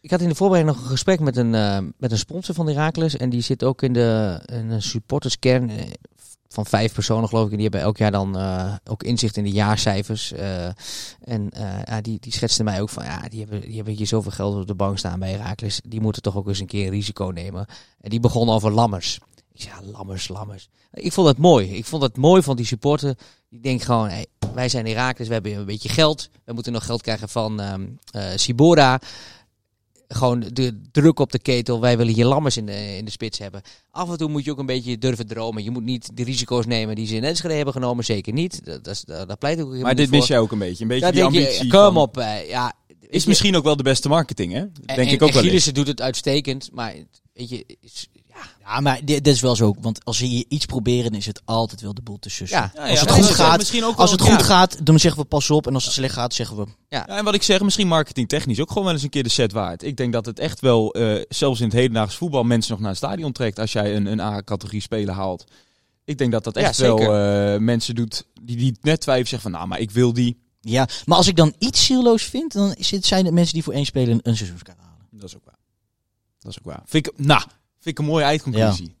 ik 0.00 0.10
had 0.10 0.20
in 0.20 0.28
de 0.28 0.34
voorbereiding 0.34 0.76
nog 0.76 0.84
een 0.84 0.90
gesprek 0.90 1.20
met 1.20 1.36
een, 1.36 1.54
eh, 1.54 1.78
met 1.96 2.12
een 2.12 2.18
sponsor 2.18 2.54
van 2.54 2.68
Heracles. 2.68 3.16
En 3.16 3.30
die 3.30 3.40
zit 3.40 3.64
ook 3.64 3.82
in, 3.82 3.92
de, 3.92 4.40
in 4.46 4.70
een 4.70 4.82
supporterskern 4.82 5.70
van 6.48 6.66
vijf 6.66 6.92
personen, 6.92 7.28
geloof 7.28 7.44
ik. 7.44 7.50
En 7.50 7.56
die 7.56 7.68
hebben 7.68 7.80
elk 7.80 7.96
jaar 7.96 8.10
dan 8.10 8.36
ook 8.84 9.02
inzicht 9.02 9.36
in 9.36 9.44
de 9.44 9.50
jaarcijfers. 9.50 10.32
En 11.20 11.50
ja, 11.84 12.00
die, 12.00 12.18
die 12.20 12.32
schetste 12.32 12.64
mij 12.64 12.80
ook 12.80 12.88
van... 12.88 13.04
Ja, 13.04 13.28
die 13.28 13.40
hebben, 13.40 13.60
die 13.60 13.76
hebben 13.76 13.94
hier 13.94 14.06
zoveel 14.06 14.30
geld 14.30 14.54
op 14.54 14.66
de 14.66 14.74
bank 14.74 14.98
staan 14.98 15.18
bij 15.18 15.30
Heracles. 15.30 15.80
Die 15.84 16.00
moeten 16.00 16.22
toch 16.22 16.36
ook 16.36 16.48
eens 16.48 16.60
een 16.60 16.66
keer 16.66 16.86
een 16.86 16.92
risico 16.92 17.24
nemen. 17.24 17.66
En 18.00 18.10
die 18.10 18.20
begon 18.20 18.48
over 18.48 18.70
Lammers. 18.70 19.18
Ik 19.54 19.60
zei, 19.62 19.74
ja, 19.74 19.90
Lammers, 19.92 20.28
Lammers. 20.28 20.68
Ik 20.92 21.12
vond 21.12 21.28
het 21.28 21.38
mooi. 21.38 21.74
Ik 21.76 21.84
vond 21.84 22.02
het 22.02 22.16
mooi 22.16 22.42
van 22.42 22.56
die 22.56 22.66
supporter. 22.66 23.14
Die 23.50 23.60
denkt 23.60 23.84
gewoon, 23.84 24.08
hey, 24.08 24.26
wij 24.54 24.68
zijn 24.68 24.86
Herakles, 24.86 25.28
we 25.28 25.34
hebben 25.34 25.52
een 25.54 25.64
beetje 25.64 25.88
geld. 25.88 26.28
We 26.44 26.52
moeten 26.52 26.72
nog 26.72 26.84
geld 26.84 27.02
krijgen 27.02 27.28
van 27.28 27.60
ehm 27.60 27.86
eh, 28.10 28.24
Sibora. 28.36 29.00
Gewoon 30.08 30.44
de 30.52 30.80
druk 30.90 31.18
op 31.18 31.32
de 31.32 31.38
ketel. 31.38 31.80
Wij 31.80 31.96
willen 31.96 32.14
hier 32.14 32.24
lammers 32.24 32.56
in 32.56 32.66
de, 32.66 32.96
in 32.96 33.04
de 33.04 33.10
spits 33.10 33.38
hebben. 33.38 33.62
Af 33.90 34.10
en 34.10 34.16
toe 34.16 34.28
moet 34.28 34.44
je 34.44 34.50
ook 34.50 34.58
een 34.58 34.66
beetje 34.66 34.98
durven 34.98 35.26
dromen. 35.26 35.62
Je 35.62 35.70
moet 35.70 35.82
niet 35.84 36.16
de 36.16 36.24
risico's 36.24 36.66
nemen 36.66 36.94
die 36.94 37.06
ze 37.06 37.14
in 37.14 37.24
Enschede 37.24 37.54
hebben 37.54 37.74
genomen. 37.74 38.04
Zeker 38.04 38.32
niet. 38.32 38.64
Dat, 38.64 38.84
dat, 38.84 39.04
daar 39.06 39.36
pleit 39.36 39.58
ik 39.58 39.64
ook 39.64 39.70
helemaal 39.70 39.82
Maar 39.82 39.94
dit 39.94 40.10
mis 40.10 40.26
jij 40.26 40.38
ook 40.38 40.52
een 40.52 40.58
beetje. 40.58 40.82
Een 40.82 40.88
beetje 40.88 41.12
die 41.12 41.14
denk 41.20 41.26
ambitie. 41.34 41.64
je, 41.64 41.70
kom 41.70 41.80
van- 41.92 41.96
op. 41.96 42.16
eh, 42.16 42.48
ja, 42.48 42.72
Is 43.08 43.24
misschien 43.24 43.56
ook 43.56 43.64
wel 43.64 43.76
de 43.76 43.82
beste 43.82 44.08
marketing, 44.08 44.52
hè? 44.52 44.58
Denk 44.60 44.74
en, 44.86 44.98
ik 45.00 45.08
en 45.08 45.14
ook 45.14 45.18
wel 45.20 45.28
eens. 45.28 45.38
Gielissen 45.40 45.74
doet 45.74 45.86
het 45.86 46.00
uitstekend. 46.00 46.70
Maar 46.72 46.94
weet 47.32 47.48
je, 47.48 47.64
ja, 48.34 48.40
Ja, 48.64 48.80
maar 48.80 49.00
dit, 49.04 49.24
dit 49.24 49.34
is 49.34 49.40
wel 49.40 49.56
zo. 49.56 49.74
Want 49.80 50.04
als 50.04 50.16
ze 50.16 50.24
hier 50.24 50.44
iets 50.48 50.66
proberen, 50.66 51.10
dan 51.10 51.20
is 51.20 51.26
het 51.26 51.42
altijd 51.44 51.80
wel 51.80 51.94
de 51.94 52.02
boel 52.02 52.18
te 52.18 52.30
sussen. 52.30 52.58
Ja. 52.58 52.70
Ja, 52.74 52.90
als 52.90 53.00
het 53.00 53.10
goed 53.10 53.24
gaat, 53.24 53.72
als 53.96 54.10
het 54.10 54.20
goed 54.20 54.40
ja. 54.40 54.44
gaat, 54.44 54.86
dan 54.86 54.98
zeggen 54.98 55.20
we 55.20 55.26
pas 55.26 55.50
op. 55.50 55.66
En 55.66 55.74
als 55.74 55.84
het 55.84 55.92
slecht 55.92 56.14
gaat, 56.14 56.34
zeggen 56.34 56.56
we... 56.56 56.66
Ja, 56.88 57.06
en 57.06 57.24
wat 57.24 57.34
ik 57.34 57.42
zeg, 57.42 57.60
misschien 57.60 57.88
marketingtechnisch 57.88 58.60
ook 58.60 58.68
gewoon 58.68 58.84
wel 58.84 58.92
eens 58.92 59.02
een 59.02 59.10
keer 59.10 59.22
de 59.22 59.28
set 59.28 59.52
waard. 59.52 59.82
Ik 59.82 59.96
denk 59.96 60.12
dat 60.12 60.26
het 60.26 60.38
echt 60.38 60.60
wel, 60.60 60.94
eh, 60.94 61.22
zelfs 61.28 61.60
in 61.60 61.66
het 61.66 61.74
hedendaags 61.74 62.16
voetbal, 62.16 62.44
mensen 62.44 62.72
nog 62.72 62.80
naar 62.80 62.88
het 62.88 62.98
stadion 62.98 63.32
trekt 63.32 63.58
als 63.58 63.72
jij 63.72 63.96
een, 63.96 64.06
een 64.06 64.20
A-categorie 64.20 64.80
speler 64.80 65.14
haalt. 65.14 65.44
Ik 66.04 66.18
denk 66.18 66.32
dat 66.32 66.44
dat 66.44 66.54
Ja, 66.54 66.60
echt 66.60 66.78
wel 66.78 66.98
eh, 66.98 67.58
mensen 67.58 67.94
doet 67.94 68.26
die, 68.42 68.56
die 68.56 68.78
net 68.80 69.00
twijfelen 69.00 69.28
zeggen 69.28 69.50
van, 69.50 69.58
nou, 69.58 69.68
maar 69.70 69.80
ik 69.80 69.90
wil 69.90 70.12
die. 70.12 70.40
Ja, 70.60 70.88
maar 71.04 71.16
als 71.16 71.28
ik 71.28 71.36
dan 71.36 71.54
iets 71.58 71.84
zieloos 71.84 72.22
vind, 72.22 72.52
dan 72.52 72.74
zijn 72.78 73.24
het 73.24 73.34
mensen 73.34 73.54
die 73.54 73.62
voor 73.62 73.72
één 73.72 73.84
speler 73.84 74.08
een, 74.08 74.20
een 74.22 74.36
seizoenskaart 74.36 74.78
halen. 74.78 75.06
Dat 75.10 75.28
is 75.28 75.36
ook 75.36 75.44
waar. 75.44 75.58
Dat 76.38 76.50
is 76.50 76.58
ook 76.58 76.64
waar. 76.64 76.82
Vind 76.86 77.06
ik, 77.06 77.12
nou, 77.16 77.42
vind 77.82 77.98
ik 77.98 77.98
een 77.98 78.04
mooie 78.04 78.24
eindconclusie. 78.24 78.84
Vind 78.86 78.94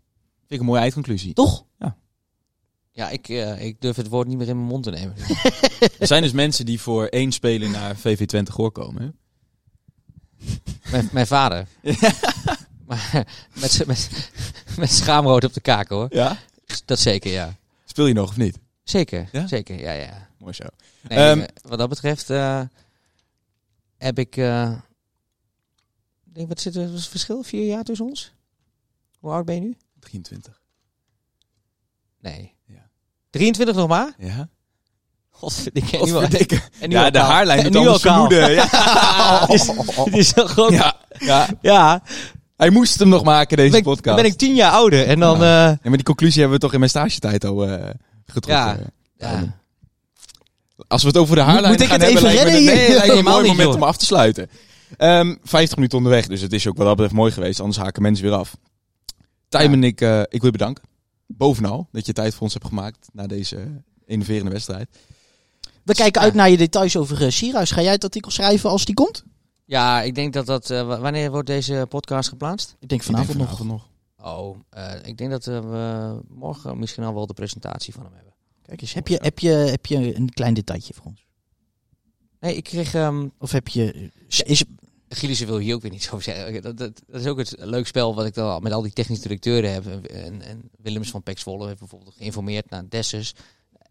ik 0.48 0.58
een 0.60 0.64
mooie 0.66 0.80
eindconclusie. 0.80 1.32
Toch? 1.34 1.64
Ja, 2.94 3.08
ik, 3.08 3.28
eh, 3.28 3.64
ik 3.64 3.80
durf 3.80 3.96
het 3.96 4.08
woord 4.08 4.28
niet 4.28 4.38
meer 4.38 4.48
in 4.48 4.56
mijn 4.56 4.68
mond 4.68 4.84
te 4.84 4.90
nemen. 4.90 5.14
Er 5.98 6.06
zijn 6.06 6.22
dus 6.22 6.32
mensen 6.32 6.66
die 6.66 6.80
voor 6.80 7.06
één 7.06 7.32
speler 7.32 7.70
naar 7.70 7.96
VV 7.96 8.26
Twente 8.26 8.52
Goor 8.52 8.72
komen. 8.72 9.02
hè? 9.02 9.08
mijn, 10.90 11.08
mijn 11.12 11.26
vader. 11.26 11.66
Maar 12.86 13.10
met, 13.60 13.82
met, 13.86 14.30
met 14.78 14.90
schaamrood 14.92 15.44
op 15.44 15.52
de 15.52 15.60
kaken 15.60 15.96
hoor. 15.96 16.06
Ja? 16.10 16.38
Dat 16.84 16.98
zeker, 16.98 17.32
ja. 17.32 17.56
Speel 17.84 18.06
je 18.06 18.14
nog 18.14 18.28
of 18.28 18.36
niet? 18.36 18.58
Zeker, 18.84 19.28
Ja? 19.32 19.46
zeker, 19.46 19.80
ja, 19.80 19.92
ja. 19.92 20.28
Mooi 20.38 20.52
zo. 20.52 20.64
Nee, 21.08 21.18
Ehm, 21.18 21.38
eh, 21.40 21.46
wat 21.62 21.78
dat 21.78 21.88
betreft 21.88 22.30
eh, 22.30 22.60
heb 23.96 24.18
ik... 24.18 24.36
eh, 24.36 24.72
ik 26.26 26.34
denk, 26.34 26.48
wat 26.48 26.60
zit 26.60 26.74
er 26.76 26.84
wat 26.86 26.92
is 26.94 27.00
het 27.00 27.10
verschil? 27.10 27.42
Vier 27.42 27.66
jaar 27.66 27.84
tussen 27.84 28.06
ons? 28.06 28.32
Hoe 29.22 29.32
oud 29.32 29.44
ben 29.44 29.54
je 29.54 29.60
nu? 29.60 29.76
23. 30.00 30.60
Nee. 32.20 32.54
Ja. 32.66 32.88
23 33.30 33.74
nog 33.76 33.88
maar? 33.88 34.12
Ja? 34.18 34.48
Godverdikke. 35.30 36.60
En 36.80 36.88
nu 36.88 36.94
Ja, 36.94 37.10
de 37.10 37.18
haarlijn 37.18 37.72
nu 37.72 37.86
al 37.88 37.98
vermoeden. 37.98 38.50
Ja. 38.54 38.66
Het 39.46 39.50
is, 39.50 39.66
het 39.94 40.16
is 40.16 40.28
zo 40.28 40.46
groot. 40.46 40.72
Ja. 40.72 40.96
Ja, 41.18 41.48
ja. 41.60 42.02
Hij 42.56 42.70
moest 42.70 42.98
hem 42.98 43.08
nog 43.08 43.24
maken, 43.24 43.56
deze 43.56 43.70
Ben, 43.72 43.82
podcast. 43.82 44.16
ben 44.16 44.24
ik 44.24 44.34
tien 44.36 44.54
jaar 44.54 44.72
ouder 44.72 45.06
en 45.06 45.20
dan... 45.20 45.38
Ja. 45.38 45.64
eh, 45.66 45.70
Ja, 45.70 45.78
maar 45.82 45.92
die 45.92 46.02
conclusie 46.02 46.40
hebben 46.40 46.58
we 46.58 46.64
toch 46.64 46.72
in 46.72 46.78
mijn 46.78 46.90
stagetijd 46.90 47.44
al 47.44 47.66
eh 47.68 47.90
getrokken. 48.26 48.92
Ja. 49.16 49.28
ja. 49.30 49.60
Als 50.88 51.02
we 51.02 51.08
het 51.08 51.16
over 51.16 51.34
de 51.36 51.40
haarlijn 51.42 51.72
moet 51.72 51.80
ik 51.82 51.88
gaan 51.88 52.00
het 52.00 52.12
hebben, 52.12 52.30
even 52.30 52.44
lijkt 52.44 52.50
me, 52.64 52.64
redden 52.66 52.74
nee, 52.88 52.94
lijkt 52.96 53.12
me 53.12 53.18
een 53.18 53.24
mooi 53.24 53.46
moment 53.48 53.68
joh. 53.68 53.76
om 53.76 53.82
af 53.82 53.96
te 53.96 54.04
sluiten. 54.04 54.50
Ehm 54.96 55.34
50 55.42 55.76
minuten 55.76 55.98
onderweg, 55.98 56.26
dus 56.26 56.40
het 56.40 56.52
is 56.52 56.66
ook 56.66 56.76
wat 56.76 56.86
dat 56.86 56.96
betreft 56.96 57.14
mooi 57.16 57.32
geweest. 57.32 57.60
Anders 57.60 57.78
haken 57.78 58.02
mensen 58.02 58.24
weer 58.24 58.34
af. 58.34 58.56
Tijm 59.52 59.70
Ja. 59.70 59.76
en 59.76 59.84
ik, 59.84 60.00
eh, 60.00 60.20
ik 60.20 60.30
wil 60.40 60.44
je 60.44 60.50
bedanken. 60.50 60.84
Bovenal 61.26 61.88
dat 61.92 62.06
je 62.06 62.12
tijd 62.12 62.32
voor 62.32 62.42
ons 62.42 62.52
hebt 62.52 62.66
gemaakt 62.66 63.08
na 63.12 63.26
deze 63.26 63.82
innoverende 64.06 64.50
wedstrijd. 64.50 64.88
We 65.82 65.94
kijken 65.94 66.20
uit 66.20 66.34
naar 66.34 66.50
je 66.50 66.56
details 66.56 66.96
over 66.96 67.22
uh, 67.22 67.30
Sierhuis. 67.30 67.70
Ga 67.70 67.82
jij 67.82 67.92
het 67.92 68.04
artikel 68.04 68.30
schrijven 68.30 68.70
als 68.70 68.84
die 68.84 68.94
komt? 68.94 69.24
Ja, 69.64 70.02
ik 70.02 70.14
denk 70.14 70.32
dat 70.32 70.46
dat... 70.46 70.70
eh, 70.70 70.86
wa- 70.86 71.00
wanneer 71.00 71.30
wordt 71.30 71.46
deze 71.46 71.86
podcast 71.88 72.28
geplaatst? 72.28 72.76
Ik 72.80 72.88
denk 72.88 73.02
vanavond 73.02 73.30
Ik 73.30 73.36
denk 73.36 73.48
nog. 73.48 73.58
vanavond 73.58 73.88
nog. 74.16 74.36
Oh, 74.38 74.56
eh, 74.70 74.94
ik 75.08 75.16
denk 75.18 75.30
dat 75.30 75.44
we 75.44 76.20
morgen 76.28 76.78
misschien 76.78 77.04
al 77.04 77.14
wel 77.14 77.26
de 77.26 77.34
presentatie 77.34 77.92
van 77.92 78.04
hem 78.04 78.12
hebben. 78.14 78.32
Kijk 78.62 78.80
eens, 78.80 78.92
heb 78.94 79.08
je, 79.08 79.18
heb, 79.22 79.38
je, 79.38 79.48
heb 79.50 79.86
je 79.86 80.16
een 80.16 80.30
klein 80.30 80.54
detailje 80.54 80.94
voor 80.94 81.06
ons? 81.06 81.26
Nee, 82.40 82.56
ik 82.56 82.64
kreeg... 82.64 82.94
ehm 82.94 83.28
Of 83.38 83.52
heb 83.52 83.68
je... 83.68 84.10
Is, 84.44 84.64
Gillissen 85.14 85.46
wil 85.46 85.58
hier 85.58 85.74
ook 85.74 85.82
weer 85.82 85.90
niet 85.90 86.02
zo 86.02 86.20
zeggen. 86.20 86.62
Dat, 86.62 86.76
dat, 86.78 87.00
dat 87.06 87.20
is 87.20 87.26
ook 87.26 87.38
het 87.38 87.54
leuk 87.58 87.86
spel 87.86 88.14
wat 88.14 88.26
ik 88.26 88.34
dan 88.34 88.62
met 88.62 88.72
al 88.72 88.82
die 88.82 88.92
technische 88.92 89.22
directeuren 89.22 89.72
heb. 89.72 89.86
En, 90.06 90.42
en 90.42 90.70
Willems 90.82 91.10
van 91.10 91.22
Pex 91.22 91.42
Volle 91.42 91.66
heeft 91.66 91.78
bijvoorbeeld 91.78 92.14
geïnformeerd 92.16 92.70
naar 92.70 92.88
Dessus. 92.88 93.34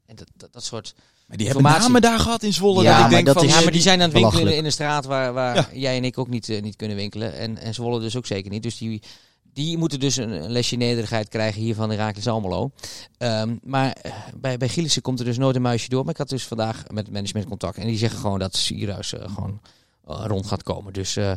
En 0.06 0.16
dat, 0.16 0.28
dat, 0.36 0.54
dat 0.54 0.64
soort... 0.64 0.94
Maar 1.28 1.38
die 1.38 1.46
hebben 1.50 1.66
Informatie. 1.66 1.94
namen 1.94 2.02
daar 2.12 2.20
gehad 2.26 2.44
in 2.44 2.54
Zwolle. 2.54 2.84
Ja, 2.84 2.88
dat 2.90 2.96
ik 2.96 3.02
maar 3.02 3.10
denk 3.10 3.26
dat 3.26 3.36
van, 3.36 3.46
is- 3.46 3.54
Ja, 3.54 3.62
maar 3.62 3.72
die 3.72 3.82
zijn 3.82 4.02
aan 4.02 4.10
het 4.10 4.18
winkelen 4.20 4.56
in, 4.56 4.66
een 4.66 4.72
straat 4.72 5.06
waar, 5.06 5.34
waar 5.34 5.56
Ja. 5.56 5.68
jij 5.74 5.98
en 5.98 6.04
ik 6.04 6.18
ook 6.18 6.28
niet, 6.30 6.50
eh, 6.50 6.62
niet 6.62 6.76
kunnen 6.76 6.98
winkelen. 6.98 7.34
En, 7.36 7.58
en 7.58 7.74
Zwolle 7.74 8.00
dus 8.00 8.16
ook 8.16 8.26
zeker 8.26 8.52
niet. 8.52 8.64
Dus 8.64 8.78
die, 8.78 9.02
die 9.54 9.78
moeten 9.78 10.00
dus 10.00 10.16
een, 10.16 10.30
een 10.44 10.52
lesje 10.52 10.76
nederigheid 10.76 11.28
krijgen 11.30 11.62
hier 11.62 11.76
van 11.76 11.90
Herakles 11.90 12.28
Almelo. 12.28 12.72
Ehm, 13.18 13.56
maar 13.64 13.92
eh, 13.92 14.12
bij, 14.36 14.58
bij 14.58 14.70
Gielissen 14.70 15.02
komt 15.02 15.20
er 15.20 15.26
dus 15.26 15.38
nooit 15.38 15.56
een 15.56 15.62
muisje 15.62 15.90
door. 15.90 16.02
Maar 16.04 16.12
ik 16.14 16.18
had 16.20 16.30
dus 16.30 16.44
vandaag 16.44 16.84
met 16.88 17.06
het 17.06 17.14
management 17.14 17.48
contact. 17.48 17.78
En 17.78 17.88
die 17.88 17.98
zeggen 17.98 18.20
gewoon 18.20 18.40
dat 18.40 18.56
Sierhuis 18.56 19.14
eh, 19.14 19.34
gewoon 19.34 19.60
eh, 19.64 19.70
rond 20.04 20.46
gaat 20.48 20.64
komen. 20.64 20.94
Dus 20.94 21.16
eh, 21.16 21.34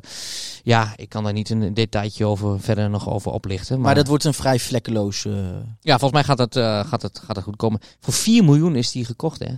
ja, 0.63 0.93
ik 0.97 1.09
kan 1.09 1.25
daar 1.25 1.33
niet 1.33 1.51
een 1.51 1.75
detailje 1.75 2.25
over 2.27 2.61
verder 2.61 2.91
nog 2.91 3.09
over 3.09 3.33
oplichten. 3.33 3.75
Maar, 3.77 3.85
maar 3.85 3.95
dat 3.95 4.07
wordt 4.07 4.25
een 4.25 4.35
vrij 4.35 4.59
vlekkeloos... 4.59 5.25
eh, 5.25 5.57
ja, 5.81 5.99
volgens 5.99 6.13
mij 6.13 6.25
gaat 6.25 6.37
dat, 6.39 6.57
eh, 6.57 6.89
gaat, 6.89 7.01
dat, 7.01 7.19
gaat 7.19 7.35
dat 7.35 7.45
goed 7.45 7.57
komen. 7.57 7.81
Voor 8.01 8.13
4 8.15 8.45
miljoen 8.45 8.77
is 8.77 8.91
die 8.93 9.05
gekocht, 9.05 9.39
hè? 9.39 9.55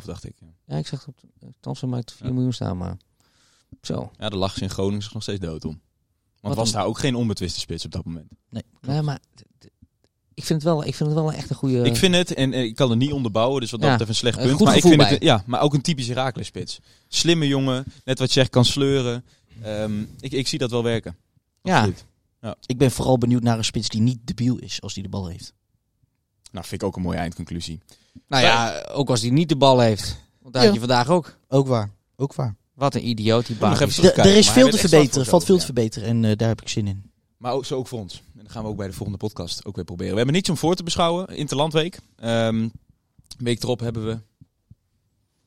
3,5 0.00 0.04
dacht 0.04 0.24
ik. 0.24 0.34
Ja, 0.66 0.76
ik 0.76 0.86
zeg 0.86 1.06
op 1.06 1.14
Thompson 1.60 1.88
maakt 1.88 2.12
4 2.12 2.26
Ja. 2.26 2.32
miljoen 2.32 2.52
staan, 2.52 2.76
maar 2.76 2.96
zo. 3.82 4.10
Ja, 4.18 4.28
de 4.28 4.36
lag 4.36 4.54
ze 4.54 4.62
in 4.62 4.70
Groningen 4.70 5.02
zich 5.02 5.12
nog 5.14 5.22
steeds 5.22 5.40
dood 5.40 5.64
om. 5.64 5.80
Want 6.40 6.54
Wat 6.54 6.56
was 6.64 6.68
een- 6.68 6.78
daar 6.78 6.86
ook 6.88 6.98
geen 6.98 7.14
onbetwiste 7.14 7.60
spits 7.60 7.84
op 7.84 7.90
dat 7.90 8.04
moment. 8.04 8.28
nee, 8.50 8.62
Nee, 8.80 9.02
maar 9.02 9.20
ik 10.40 10.46
vind 10.46 10.62
het 10.62 10.72
wel, 10.72 10.84
ik 10.86 10.94
vind 10.94 11.08
het 11.10 11.18
wel 11.18 11.32
echt 11.32 11.50
een 11.50 11.56
goede. 11.56 11.82
Ik 11.82 11.96
vind 11.96 12.14
het, 12.14 12.34
en 12.34 12.52
eh, 12.52 12.62
ik 12.62 12.74
kan 12.74 12.90
het 12.90 12.98
niet 12.98 13.12
onderbouwen, 13.12 13.60
dus 13.60 13.70
wat 13.70 13.80
dat 13.80 13.88
Ja, 13.90 13.96
betreft 13.96 14.10
een 14.22 14.30
slecht 14.30 14.36
een 14.38 14.44
punt. 14.46 14.56
goed 14.56 14.66
Maar 14.66 14.76
ik 14.76 14.82
vind 14.82 15.08
het, 15.08 15.22
ja, 15.22 15.42
maar 15.46 15.60
ook 15.60 15.74
een 15.74 15.80
typisch 15.80 16.08
Herakles 16.08 16.46
spits. 16.46 16.78
Slimme 17.08 17.46
jongen, 17.46 17.84
net 18.04 18.18
wat 18.18 18.28
je 18.28 18.34
zegt, 18.40 18.50
kan 18.50 18.64
sleuren. 18.64 19.24
Ehm, 19.62 20.00
ik, 20.20 20.32
ik 20.32 20.48
zie 20.48 20.58
dat 20.58 20.70
wel 20.70 20.82
werken. 20.82 21.16
ja, 21.62 21.76
Absoluut. 21.76 22.04
Ik 22.66 22.78
ben 22.78 22.90
vooral 22.90 23.18
benieuwd 23.18 23.42
naar 23.42 23.58
een 23.58 23.64
spits 23.64 23.88
die 23.88 24.00
niet 24.00 24.18
debiel 24.24 24.56
is 24.56 24.80
als 24.82 24.94
die 24.94 25.02
de 25.02 25.08
bal 25.08 25.26
heeft. 25.26 25.52
Nou, 26.52 26.66
vind 26.66 26.82
ik 26.82 26.88
ook 26.88 26.96
een 26.96 27.02
mooie 27.02 27.18
eindconclusie. 27.18 27.80
nou 28.28 28.42
ja, 28.44 28.86
ook 28.92 29.10
als 29.10 29.20
hij 29.20 29.30
niet 29.30 29.48
de 29.48 29.56
bal 29.56 29.80
heeft. 29.80 30.16
Want 30.40 30.52
dat 30.54 30.62
Ja. 30.62 30.68
had 30.68 30.74
je 30.74 30.86
vandaag 30.86 31.08
ook. 31.08 31.36
Ook 31.48 31.66
waar. 31.66 31.90
Ook 32.16 32.34
waar. 32.34 32.56
Wat 32.74 32.94
een 32.94 33.08
idioot 33.08 33.46
die 33.46 33.56
even 33.56 34.02
kijken, 34.02 34.24
er 34.24 34.36
is 34.36 34.50
veel 34.50 34.68
te 34.68 34.78
verbeteren. 34.78 35.26
valt 35.26 35.44
veel 35.44 35.58
te 35.58 35.64
verbeteren 35.64 36.08
en 36.08 36.24
eh, 36.24 36.36
daar 36.36 36.48
heb 36.48 36.60
ik 36.60 36.68
zin 36.68 36.86
in. 36.86 37.09
Maar 37.40 37.52
ook, 37.52 37.64
zo 37.64 37.76
ook 37.76 37.86
voor 37.86 37.98
ons. 37.98 38.22
En 38.36 38.42
dat 38.42 38.52
gaan 38.52 38.62
we 38.62 38.68
ook 38.68 38.76
bij 38.76 38.86
de 38.86 38.92
volgende 38.92 39.18
podcast 39.18 39.64
ook 39.64 39.74
weer 39.76 39.84
proberen. 39.84 40.10
We 40.10 40.16
hebben 40.16 40.34
niets 40.34 40.50
om 40.50 40.56
voor 40.56 40.74
te 40.74 40.82
beschouwen. 40.82 41.26
Interlandweek. 41.26 41.98
Ehm 42.16 42.68
week 43.38 43.62
erop 43.62 43.80
hebben 43.80 44.06
we... 44.06 44.18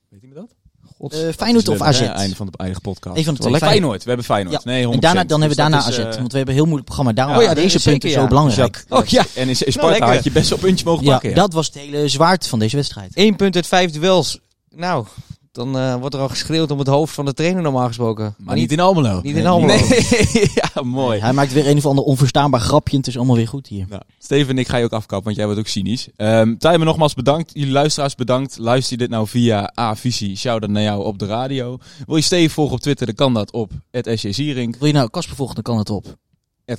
Weet 0.10 0.22
je 0.22 0.28
me 0.28 0.34
dat? 0.34 0.56
God. 0.98 1.14
Eh, 1.14 1.30
Feyenoord 1.38 1.68
of 1.68 1.82
AZ? 1.82 2.00
is, 2.02 2.08
eh, 2.08 2.16
Einde 2.16 2.36
van 2.36 2.46
de 2.46 2.58
eigen 2.58 2.82
podcast. 2.82 3.18
Een 3.18 3.24
van 3.24 3.34
de 3.34 3.40
twee. 3.40 3.52
Feyenoord. 3.52 3.72
Feyenoord. 3.72 4.04
We 4.04 4.08
hebben 4.08 4.26
Feyenoord. 4.26 4.64
Ja. 4.64 4.72
Nee, 4.72 4.86
100%. 4.86 4.94
En 4.94 5.00
daarna, 5.00 5.24
dan 5.24 5.42
hebben 5.42 5.58
we 5.58 5.64
Dus 5.64 5.72
daarna 5.72 5.78
AZ. 5.78 5.88
is, 5.88 5.98
eh, 5.98 6.04
want 6.04 6.32
we 6.32 6.38
hebben 6.38 6.48
een 6.48 6.54
heel 6.54 6.64
moeilijk 6.64 6.86
programma. 6.86 7.14
Daarom 7.14 7.34
Ja, 7.36 7.40
waren 7.40 7.56
dat 7.56 7.64
deze 7.64 7.78
is 7.78 7.84
punten 7.84 8.10
zo 8.12 8.22
ja. 8.22 8.28
belangrijk. 8.28 8.86
Oh 8.90 9.06
ja, 9.06 9.26
En 9.36 9.48
in 9.50 9.56
Sparta 9.56 9.90
lekker. 9.90 10.14
had 10.14 10.24
je 10.24 10.32
best 10.32 10.50
wel 10.50 10.58
een 10.58 10.64
puntje 10.66 10.86
mogen 10.86 11.04
Ja, 11.06 11.12
pakken. 11.12 11.30
Ja. 11.30 11.36
dat 11.36 11.54
was 11.54 11.66
het 11.66 11.76
hele 11.76 12.08
zwaard 12.08 12.48
van 12.48 12.60
deze 12.60 12.76
wedstrijd. 12.76 13.16
één 13.16 13.36
punt 13.36 13.56
uit 13.56 13.68
vijf 13.68 13.92
duels. 13.92 14.40
Nou, 14.70 15.06
dan 15.54 15.78
eh, 15.78 15.96
wordt 15.96 16.16
er 16.16 16.22
al 16.22 16.30
geschreeuwd 16.30 16.72
om 16.72 16.80
het 16.80 16.88
hoofd 16.88 17.14
van 17.14 17.26
de 17.26 17.34
trainer 17.34 17.62
normaal 17.62 17.88
gesproken. 17.88 18.36
Maar 18.38 18.56
niet 18.56 18.72
in 18.72 18.80
Almelo. 18.80 19.20
Niet 19.24 19.36
in 19.36 19.48
Almelo. 19.48 19.88
Nee. 19.88 20.52
ja, 20.74 20.82
mooi. 20.82 21.20
Hij 21.20 21.34
maakt 21.34 21.54
weer 21.54 21.68
een 21.68 21.78
of 21.78 21.86
ander 21.86 22.04
onverstaanbaar 22.04 22.60
grapje 22.60 22.92
en 22.92 22.98
het 22.98 23.08
is 23.08 23.18
allemaal 23.18 23.36
weer 23.36 23.48
goed 23.48 23.68
hier. 23.68 23.86
Nou, 23.90 24.02
Steven 24.20 24.50
en 24.50 24.58
ik 24.58 24.68
ga 24.68 24.78
je 24.78 24.84
ook 24.84 24.92
afkappen, 24.92 25.24
want 25.24 25.36
jij 25.36 25.46
wordt 25.46 25.60
ook 25.60 25.68
cynisch. 25.68 26.08
Ehm 26.16 26.58
Tijmen, 26.58 26.88
nogmaals 26.88 27.14
bedankt. 27.14 27.52
Jullie 27.54 27.72
luisteraars 27.72 28.16
bedankt. 28.16 28.58
Luister 28.58 28.92
je 28.92 28.98
dit 28.98 29.10
nou 29.10 29.28
via 29.28 29.74
A-Visie, 29.80 30.38
shout-out 30.38 30.72
naar 30.72 30.84
jou 30.84 31.04
op 31.04 31.20
de 31.20 31.26
radio. 31.26 31.78
Wil 32.06 32.16
je 32.16 32.22
Steven 32.22 32.52
volgen 32.52 32.74
op 32.76 32.82
Twitter, 32.82 33.06
dan 33.06 33.16
kan 33.16 33.34
dat 33.34 33.52
op 33.52 33.72
@sjzierink, 33.92 34.76
Wil 34.76 34.88
je 34.88 34.94
nou 34.94 35.10
Casper 35.10 35.36
volgen, 35.36 35.56
dan 35.56 35.64
kan 35.64 35.78
het 35.78 35.90
op. 35.90 36.16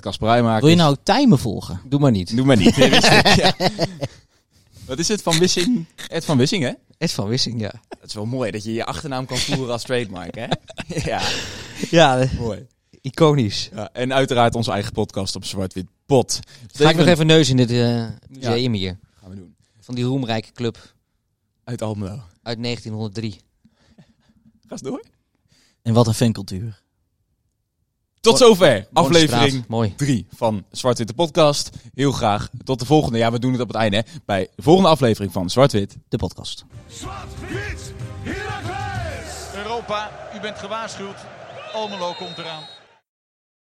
Kasper 0.01 0.29
Rijmakers. 0.29 0.61
Wil 0.61 0.71
je 0.71 0.77
nou 0.77 0.97
Tijmen 1.03 1.39
volgen? 1.39 1.81
Doe 1.89 2.01
maar 2.01 2.11
niet. 2.11 2.37
Doe 2.37 2.47
maar 2.47 2.57
niet. 2.57 2.77
Nee. 2.77 2.91
Wat 4.87 4.99
is 4.99 5.09
het? 5.09 5.23
Van 5.23 5.39
Wissing? 5.39 5.87
Ed 6.09 6.25
van 6.25 6.37
Wissing, 6.39 6.63
hè? 6.63 6.73
Ed 6.99 7.13
van 7.13 7.29
Wissing, 7.29 7.61
ja. 7.61 7.73
Dat 7.89 8.09
is 8.09 8.15
wel 8.15 8.27
mooi 8.27 8.51
dat 8.51 8.65
je 8.65 8.73
je 8.73 8.85
achternaam 8.85 9.27
kan 9.27 9.37
voeren 9.37 9.73
als 9.73 9.83
trademark, 9.83 10.35
hè? 10.35 10.47
ja, 11.11 11.23
Ja, 11.91 12.29
mooi. 12.39 12.67
iconisch. 13.01 13.69
Ja, 13.75 13.89
en 13.93 14.13
uiteraard 14.13 14.55
onze 14.55 14.71
eigen 14.71 14.93
podcast 14.93 15.37
op 15.37 15.45
Zwart-Wit 15.45 15.87
Pot. 16.07 16.41
Ga 16.73 16.91
ik 16.91 16.97
nog 16.97 17.07
even 17.07 17.27
neus 17.27 17.49
in 17.49 17.57
dit 17.57 17.71
eh, 17.71 18.07
museum 18.29 18.73
hier. 18.73 18.99
Gaan 19.21 19.31
we 19.31 19.37
doen. 19.37 19.55
Van 19.81 19.95
die 19.95 20.05
roemrijke 20.05 20.53
club 20.53 20.95
Uit 21.65 21.83
Almelo. 21.83 22.23
uit 22.43 22.63
1903. 22.63 23.37
Ga 23.97 24.05
eens 24.69 24.81
door. 24.81 25.05
En 25.83 25.93
wat 25.95 26.07
een 26.07 26.15
fancultuur. 26.15 26.83
Tot 28.25 28.39
zover. 28.39 28.87
Aflevering 28.93 29.49
straat. 29.51 29.69
Mooi. 29.69 29.95
3 29.97 30.27
van 30.37 30.65
Zwart-Witte 30.71 31.15
Podcast. 31.15 31.71
Heel 31.95 32.13
graag 32.13 32.49
tot 32.65 32.79
de 32.79 32.87
volgende. 32.87 33.19
Ja, 33.19 33.33
we 33.33 33.39
doen 33.39 33.53
het 33.53 33.61
op 33.61 33.69
het 33.69 33.77
einde. 33.77 33.97
Hè, 33.97 34.03
bij 34.27 34.49
de 34.57 34.63
volgende 34.63 34.89
aflevering 34.89 35.33
van 35.33 35.51
Zwart-Wit. 35.51 35.97
De 36.09 36.17
podcast. 36.17 36.65
Zwart-wit! 36.89 37.93
Europa, 39.55 40.11
u 40.37 40.41
bent 40.41 40.59
gewaarschuwd. 40.59 41.17
Almelo 41.73 42.13
komt 42.13 42.39
eraan. 42.39 42.63